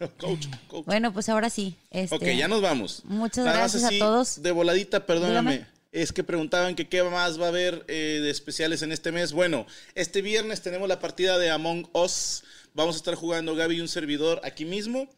coach, 0.18 0.46
coach. 0.68 0.86
Bueno, 0.86 1.12
pues 1.12 1.28
ahora 1.28 1.50
sí. 1.50 1.76
Este, 1.90 2.14
ok, 2.14 2.24
ya 2.36 2.48
nos 2.48 2.62
vamos. 2.62 3.02
Muchas 3.04 3.44
Nada 3.44 3.58
gracias 3.58 3.84
así, 3.84 3.96
a 3.96 3.98
todos. 3.98 4.42
De 4.42 4.50
voladita, 4.50 5.06
perdóname. 5.06 5.52
Dígame. 5.52 5.78
Es 5.90 6.12
que 6.12 6.22
preguntaban 6.22 6.74
que 6.74 6.88
qué 6.88 7.02
más 7.02 7.40
va 7.40 7.46
a 7.46 7.48
haber 7.48 7.84
eh, 7.88 8.20
de 8.22 8.30
especiales 8.30 8.82
en 8.82 8.92
este 8.92 9.10
mes. 9.10 9.32
Bueno, 9.32 9.66
este 9.94 10.20
viernes 10.20 10.60
tenemos 10.62 10.88
la 10.88 11.00
partida 11.00 11.38
de 11.38 11.50
Among 11.50 11.88
Us. 11.94 12.44
Vamos 12.74 12.96
a 12.96 12.98
estar 12.98 13.14
jugando 13.14 13.54
Gaby 13.54 13.76
y 13.76 13.80
un 13.80 13.88
servidor 13.88 14.40
aquí 14.44 14.64
mismo. 14.64 15.08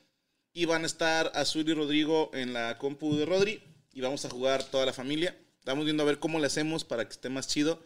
Y 0.53 0.65
van 0.65 0.85
a 0.85 0.87
estar 0.87 1.33
Azul 1.35 1.69
y 1.69 1.75
Rodrigo 1.75 2.31
en 2.35 2.53
la 2.53 2.79
compu 2.79 3.17
de 3.17 3.27
Rodri. 3.27 3.63
Y 3.93 4.01
vamos 4.01 4.25
a 4.25 4.31
jugar 4.31 4.63
toda 4.63 4.87
la 4.87 4.93
familia. 4.93 5.37
Estamos 5.59 5.85
viendo 5.85 6.03
a 6.03 6.07
ver 6.07 6.19
cómo 6.19 6.39
le 6.39 6.47
hacemos 6.47 6.85
para 6.85 7.05
que 7.05 7.13
esté 7.13 7.29
más 7.29 7.49
chido. 7.49 7.83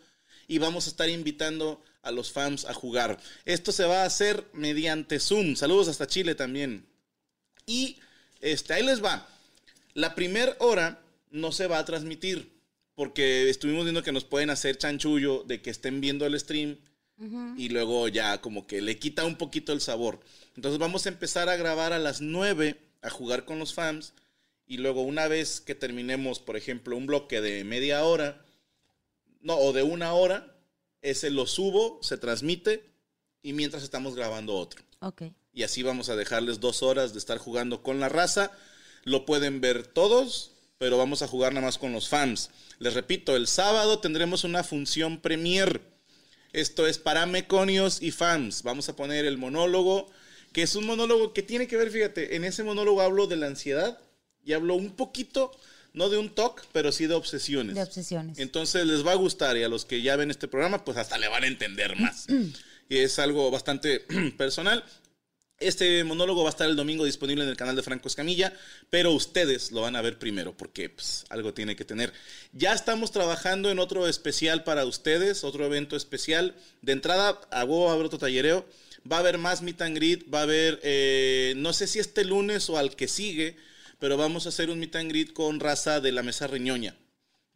Y 0.49 0.59
vamos 0.59 0.87
a 0.87 0.91
estar 0.91 1.09
invitando 1.09 1.83
a 2.03 2.11
los 2.11 2.33
fans 2.33 2.65
a 2.65 2.75
jugar. 2.75 3.19
Esto 3.45 3.73
se 3.73 3.85
va 3.85 4.03
a 4.03 4.07
hacer 4.07 4.45
mediante 4.53 5.19
Zoom. 5.19 5.57
Saludos 5.57 5.89
hasta 5.89 6.07
Chile 6.07 6.35
también. 6.35 6.87
Y 7.67 7.99
este, 8.41 8.75
ahí 8.75 8.83
les 8.83 9.03
va. 9.03 9.27
La 9.95 10.15
primera 10.15 10.57
hora 10.59 11.01
no 11.31 11.53
se 11.53 11.67
va 11.67 11.79
a 11.79 11.85
transmitir 11.85 12.53
porque 12.95 13.49
estuvimos 13.49 13.85
viendo 13.85 14.03
que 14.03 14.13
nos 14.13 14.25
pueden 14.25 14.51
hacer 14.51 14.79
chanchullo 14.79 15.45
de 15.45 15.63
que 15.63 15.71
estén 15.71 16.01
viendo 16.01 16.27
el 16.27 16.39
stream 16.39 16.79
y 17.57 17.69
luego 17.69 18.09
ya 18.09 18.41
como 18.41 18.67
que 18.67 18.83
le 18.83 18.99
quita 18.99 19.25
un 19.25 19.37
poquito 19.37 19.73
el 19.73 19.81
sabor. 19.81 20.21
Entonces 20.57 20.79
vamos 20.79 21.07
a 21.07 21.11
empezar 21.11 21.49
a 21.49 21.57
grabar 21.57 21.93
a 21.93 21.99
las 21.99 22.21
9 22.21 22.77
a 23.03 23.11
jugar 23.11 23.45
con 23.45 23.59
los 23.59 23.73
fans 23.73 24.15
y 24.67 24.79
luego 24.79 25.03
una 25.03 25.29
vez 25.29 25.61
que 25.61 25.75
terminemos, 25.75 26.41
por 26.41 26.57
ejemplo, 26.57 26.97
un 26.97 27.07
bloque 27.07 27.41
de 27.41 27.65
media 27.65 28.05
hora, 28.05 28.44
no, 29.45 29.57
o 29.57 29.73
de 29.73 29.85
una 29.85 30.15
hora, 30.15 30.57
ese 31.03 31.31
lo 31.31 31.47
subo, 31.47 32.01
se 32.03 32.19
transmite 32.19 32.91
y 33.43 33.53
mientras 33.53 33.83
estamos 33.83 34.17
grabando 34.17 34.57
otro. 34.57 34.83
Ok. 35.01 35.25
Y 35.53 35.63
así 35.63 35.83
vamos 35.83 36.09
a 36.09 36.17
dejarles 36.17 36.61
dos 36.61 36.83
horas 36.83 37.13
de 37.13 37.19
estar 37.19 37.39
jugando 37.39 37.83
con 37.83 38.01
la 38.01 38.09
raza. 38.09 38.51
Lo 39.05 39.27
pueden 39.27 39.61
ver 39.61 39.87
todos, 39.87 40.53
pero 40.79 40.97
vamos 40.97 41.23
a 41.23 41.29
jugar 41.29 41.53
nada 41.53 41.67
más 41.67 41.79
con 41.79 41.93
los 41.93 42.09
fans. 42.09 42.51
Les 42.79 42.95
repito, 42.95 43.37
el 43.37 43.47
sábado 43.47 44.01
tendremos 44.01 44.45
una 44.45 44.65
función 44.65 45.21
premier. 45.21 45.83
Esto 46.55 46.87
es 46.87 46.99
para 46.99 47.27
meconios 47.27 48.01
y 48.01 48.11
fans. 48.11 48.63
Vamos 48.63 48.89
a 48.89 48.97
poner 48.97 49.27
el 49.27 49.37
monólogo, 49.37 50.11
que 50.53 50.63
es 50.63 50.75
un 50.75 50.87
monólogo 50.87 51.35
que 51.35 51.43
tiene 51.43 51.69
que 51.69 51.77
ver, 51.77 51.91
fíjate, 51.91 52.35
en 52.35 52.45
ese 52.45 52.65
monólogo 52.65 53.03
hablo 53.03 53.27
de 53.27 53.37
la 53.37 53.47
ansiedad 53.47 53.99
y 54.43 54.55
hablo 54.55 54.75
un 54.75 54.97
poquito, 54.97 55.53
no 55.95 56.11
de 56.11 56.19
un 56.19 56.29
TOC, 56.29 56.67
pero 56.73 56.93
sí 56.93 57.07
de 57.07 57.15
obsesiones. 57.15 57.77
De 57.77 57.83
obsesiones. 57.83 58.39
Entonces 58.39 58.85
les 58.85 59.07
va 59.07 59.13
a 59.13 59.17
gustar 59.17 59.57
y 59.57 59.63
a 59.63 59.69
los 59.69 59.85
que 59.85 60.03
ya 60.03 60.17
ven 60.17 60.31
este 60.31 60.49
programa, 60.49 60.85
pues 60.85 60.99
hasta 60.99 61.17
le 61.17 61.29
van 61.29 61.45
a 61.45 61.47
entender 61.47 61.97
más. 61.97 62.27
y 62.89 62.99
es 62.99 63.19
algo 63.19 63.51
bastante 63.51 64.01
personal. 64.37 64.85
Este 65.61 66.03
monólogo 66.03 66.43
va 66.43 66.49
a 66.49 66.51
estar 66.51 66.69
el 66.69 66.75
domingo 66.75 67.05
disponible 67.05 67.45
en 67.45 67.51
el 67.51 67.57
canal 67.57 67.77
de 67.77 67.83
Franco 67.83 68.09
Escamilla, 68.09 68.53
pero 68.91 69.13
ustedes 69.13 69.71
lo 69.71 69.83
van 69.83 69.95
a 69.95 70.03
ver 70.03 70.19
primero 70.19 70.57
porque 70.57 70.91
pues, 70.91 71.25
algo 71.29 71.55
tiene 71.55 71.77
que 71.77 71.85
tener. 71.85 72.13
Ya 72.53 72.75
estamos 72.75 73.13
trabajando 73.13 73.71
en 73.71 73.79
otro 73.79 74.09
especial 74.09 74.65
para 74.65 74.85
ustedes, 74.85 75.45
otro 75.45 75.65
evento 75.65 75.95
especial. 75.95 76.57
De 76.83 76.93
entrada, 76.93 77.41
a 77.53 77.65
huevo 77.65 77.85
va 77.85 77.93
a 77.93 77.95
haber 77.95 78.07
otro 78.07 78.19
tallereo. 78.19 78.67
Va 79.11 79.17
a 79.17 79.21
haber 79.21 79.39
más 79.39 79.63
meet 79.63 79.81
and 79.83 79.97
greet, 79.97 80.25
va 80.33 80.41
a 80.41 80.43
haber, 80.43 80.81
eh, 80.83 81.53
no 81.57 81.73
sé 81.75 81.87
si 81.87 81.99
este 81.99 82.25
lunes 82.25 82.69
o 82.71 82.79
al 82.79 82.97
que 82.97 83.07
sigue, 83.07 83.55
pero 84.05 84.19
vamos 84.19 84.45
a 84.45 84.51
hacer 84.51 84.69
un 84.69 84.79
meet 84.79 84.97
and 84.97 85.09
greet 85.09 85.33
con 85.33 85.61
raza 85.61 85.99
de 85.99 86.13
la 86.13 86.23
mesa 86.23 86.47
riñoña. 86.47 86.95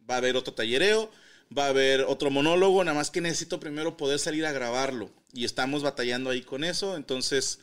Va 0.09 0.15
a 0.15 0.17
haber 0.17 0.35
otro 0.35 0.55
tallereo, 0.55 1.11
va 1.55 1.65
a 1.65 1.69
haber 1.69 2.01
otro 2.01 2.31
monólogo, 2.31 2.83
nada 2.83 2.97
más 2.97 3.11
que 3.11 3.21
necesito 3.21 3.59
primero 3.59 3.97
poder 3.97 4.17
salir 4.17 4.47
a 4.47 4.51
grabarlo. 4.51 5.11
Y 5.31 5.45
estamos 5.45 5.83
batallando 5.83 6.31
ahí 6.31 6.41
con 6.41 6.63
eso, 6.63 6.95
entonces 6.95 7.59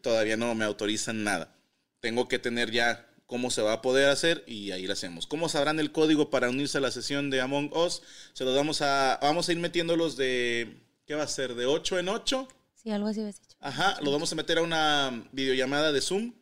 Todavía 0.00 0.38
no 0.38 0.54
me 0.54 0.64
autorizan 0.64 1.22
nada. 1.22 1.54
Tengo 2.00 2.28
que 2.28 2.38
tener 2.38 2.70
ya 2.70 3.06
cómo 3.26 3.50
se 3.50 3.60
va 3.60 3.74
a 3.74 3.82
poder 3.82 4.08
hacer 4.08 4.42
y 4.46 4.70
ahí 4.70 4.86
lo 4.86 4.94
hacemos. 4.94 5.26
¿Cómo 5.26 5.50
sabrán 5.50 5.78
el 5.78 5.92
código 5.92 6.30
para 6.30 6.48
unirse 6.48 6.78
a 6.78 6.80
la 6.80 6.90
sesión 6.90 7.28
de 7.28 7.42
Among 7.42 7.76
Us? 7.76 8.00
Se 8.32 8.46
los 8.46 8.56
vamos 8.56 8.80
a, 8.80 9.18
vamos 9.20 9.50
a 9.50 9.52
ir 9.52 9.58
metiéndolos 9.58 10.16
de, 10.16 10.80
¿qué 11.04 11.14
va 11.14 11.24
a 11.24 11.28
ser? 11.28 11.56
De 11.56 11.66
8 11.66 11.98
en 11.98 12.08
8. 12.08 12.48
Sí, 12.74 12.90
algo 12.90 13.08
así 13.08 13.20
habías 13.20 13.38
dicho. 13.38 13.58
Ajá, 13.60 14.00
los 14.00 14.10
vamos 14.10 14.32
a 14.32 14.36
meter 14.36 14.56
a 14.56 14.62
una 14.62 15.28
videollamada 15.32 15.92
de 15.92 16.00
Zoom 16.00 16.32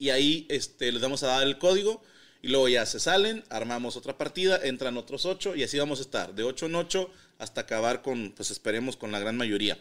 y 0.00 0.08
ahí 0.08 0.46
este, 0.48 0.90
les 0.90 1.02
vamos 1.02 1.22
a 1.22 1.26
dar 1.28 1.46
el 1.46 1.58
código 1.58 2.02
y 2.40 2.48
luego 2.48 2.68
ya 2.68 2.86
se 2.86 2.98
salen, 2.98 3.44
armamos 3.50 3.96
otra 3.96 4.16
partida, 4.16 4.58
entran 4.64 4.96
otros 4.96 5.26
8 5.26 5.56
y 5.56 5.62
así 5.62 5.78
vamos 5.78 5.98
a 5.98 6.02
estar 6.02 6.34
de 6.34 6.42
8 6.42 6.66
en 6.66 6.74
8 6.74 7.10
hasta 7.38 7.60
acabar 7.60 8.00
con, 8.00 8.32
pues 8.34 8.50
esperemos, 8.50 8.96
con 8.96 9.12
la 9.12 9.18
gran 9.18 9.36
mayoría. 9.36 9.78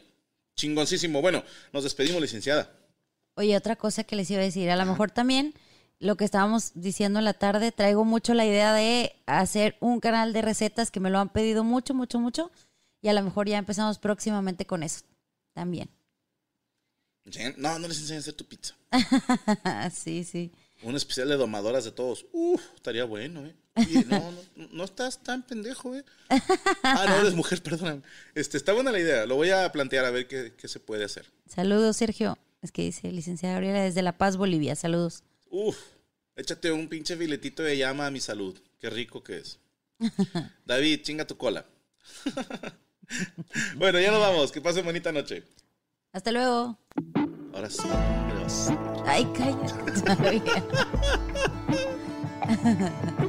Chingoncísimo. 0.56 1.22
Bueno, 1.22 1.44
nos 1.72 1.86
despedimos, 1.86 2.22
licenciada. 2.22 2.70
Oye, 3.36 3.56
otra 3.56 3.78
cosa 3.78 4.04
que 4.04 4.18
les 4.18 4.30
iba 4.30 4.41
a 4.41 4.44
decir, 4.44 4.70
a 4.70 4.76
lo 4.76 4.86
mejor 4.86 5.10
también 5.10 5.54
lo 6.00 6.18
que 6.18 6.26
estábamos 6.26 6.74
diciendo 6.76 7.20
en 7.20 7.26
la 7.26 7.34
tarde, 7.34 7.72
traigo 7.72 8.04
mucho 8.04 8.34
la 8.34 8.46
idea 8.46 8.74
de 8.74 9.16
hacer 9.26 9.78
un 9.80 10.02
canal 10.02 10.34
de 10.34 10.41
recetas 10.41 10.91
que 10.91 11.00
me 11.00 11.10
lo 11.10 11.20
han 11.20 11.30
pedido 11.30 11.64
mucho, 11.64 11.94
mucho, 11.94 12.20
mucho. 12.20 12.52
Y 13.02 13.08
a 13.08 13.14
lo 13.14 13.24
mejor 13.24 13.48
ya 13.48 13.58
empezamos 13.58 14.00
próximamente 14.00 14.66
con 14.66 14.84
eso 14.84 15.06
también. 15.54 15.90
No, 17.57 17.80
no 17.80 17.88
les 17.88 17.99
enseñan 17.99 18.18
a 18.18 18.22
hacer 18.22 18.34
tu 18.34 18.45
pizza. 18.45 18.76
sí, 19.93 20.23
sí. 20.23 20.51
Un 20.81 20.95
especial 20.95 21.27
de 21.27 21.35
domadoras 21.35 21.84
de 21.84 21.91
todos. 21.91 22.26
Uf, 22.31 22.61
estaría 22.76 23.03
bueno, 23.03 23.45
¿eh? 23.45 23.56
Oye, 23.76 24.06
no, 24.07 24.31
no, 24.56 24.68
no 24.72 24.84
estás 24.84 25.22
tan 25.22 25.43
pendejo, 25.43 25.95
¿eh? 25.95 26.03
Ah, 26.84 27.06
no, 27.07 27.15
eres 27.18 27.34
mujer, 27.34 27.61
perdóname. 27.61 28.01
Este, 28.34 28.57
está 28.57 28.73
buena 28.73 28.91
la 28.91 28.99
idea. 28.99 29.26
Lo 29.26 29.35
voy 29.35 29.49
a 29.49 29.69
plantear 29.72 30.06
a 30.06 30.11
ver 30.11 30.27
qué, 30.27 30.53
qué 30.57 30.68
se 30.68 30.80
puede 30.80 31.03
hacer. 31.03 31.26
Saludos, 31.47 31.97
Sergio. 31.97 32.38
Es 32.61 32.72
que 32.72 32.81
dice 32.84 33.11
licenciada 33.11 33.56
Gabriela 33.56 33.81
desde 33.81 34.01
La 34.01 34.18
Paz, 34.18 34.38
Bolivia. 34.38 34.76
Saludos. 34.76 35.23
Uf, 35.49 35.77
échate 36.35 36.72
un 36.72 36.88
pinche 36.88 37.15
filetito 37.15 37.64
de 37.64 37.77
llama 37.77 38.07
a 38.07 38.11
mi 38.11 38.19
salud. 38.19 38.57
Qué 38.80 38.89
rico 38.89 39.23
que 39.23 39.38
es. 39.38 39.60
David, 40.65 41.01
chinga 41.01 41.27
tu 41.27 41.38
cola. 41.38 41.65
bueno, 43.76 43.99
ya 43.99 44.11
nos 44.11 44.19
vamos. 44.19 44.51
Que 44.51 44.61
pasen 44.61 44.85
bonita 44.85 45.11
noche. 45.11 45.43
Hasta 46.11 46.31
luego. 46.31 46.77
Ahora 47.53 47.69
sí, 47.69 47.88
adiós. 48.31 48.72
Ay, 49.06 49.27
cállate. 49.34 50.41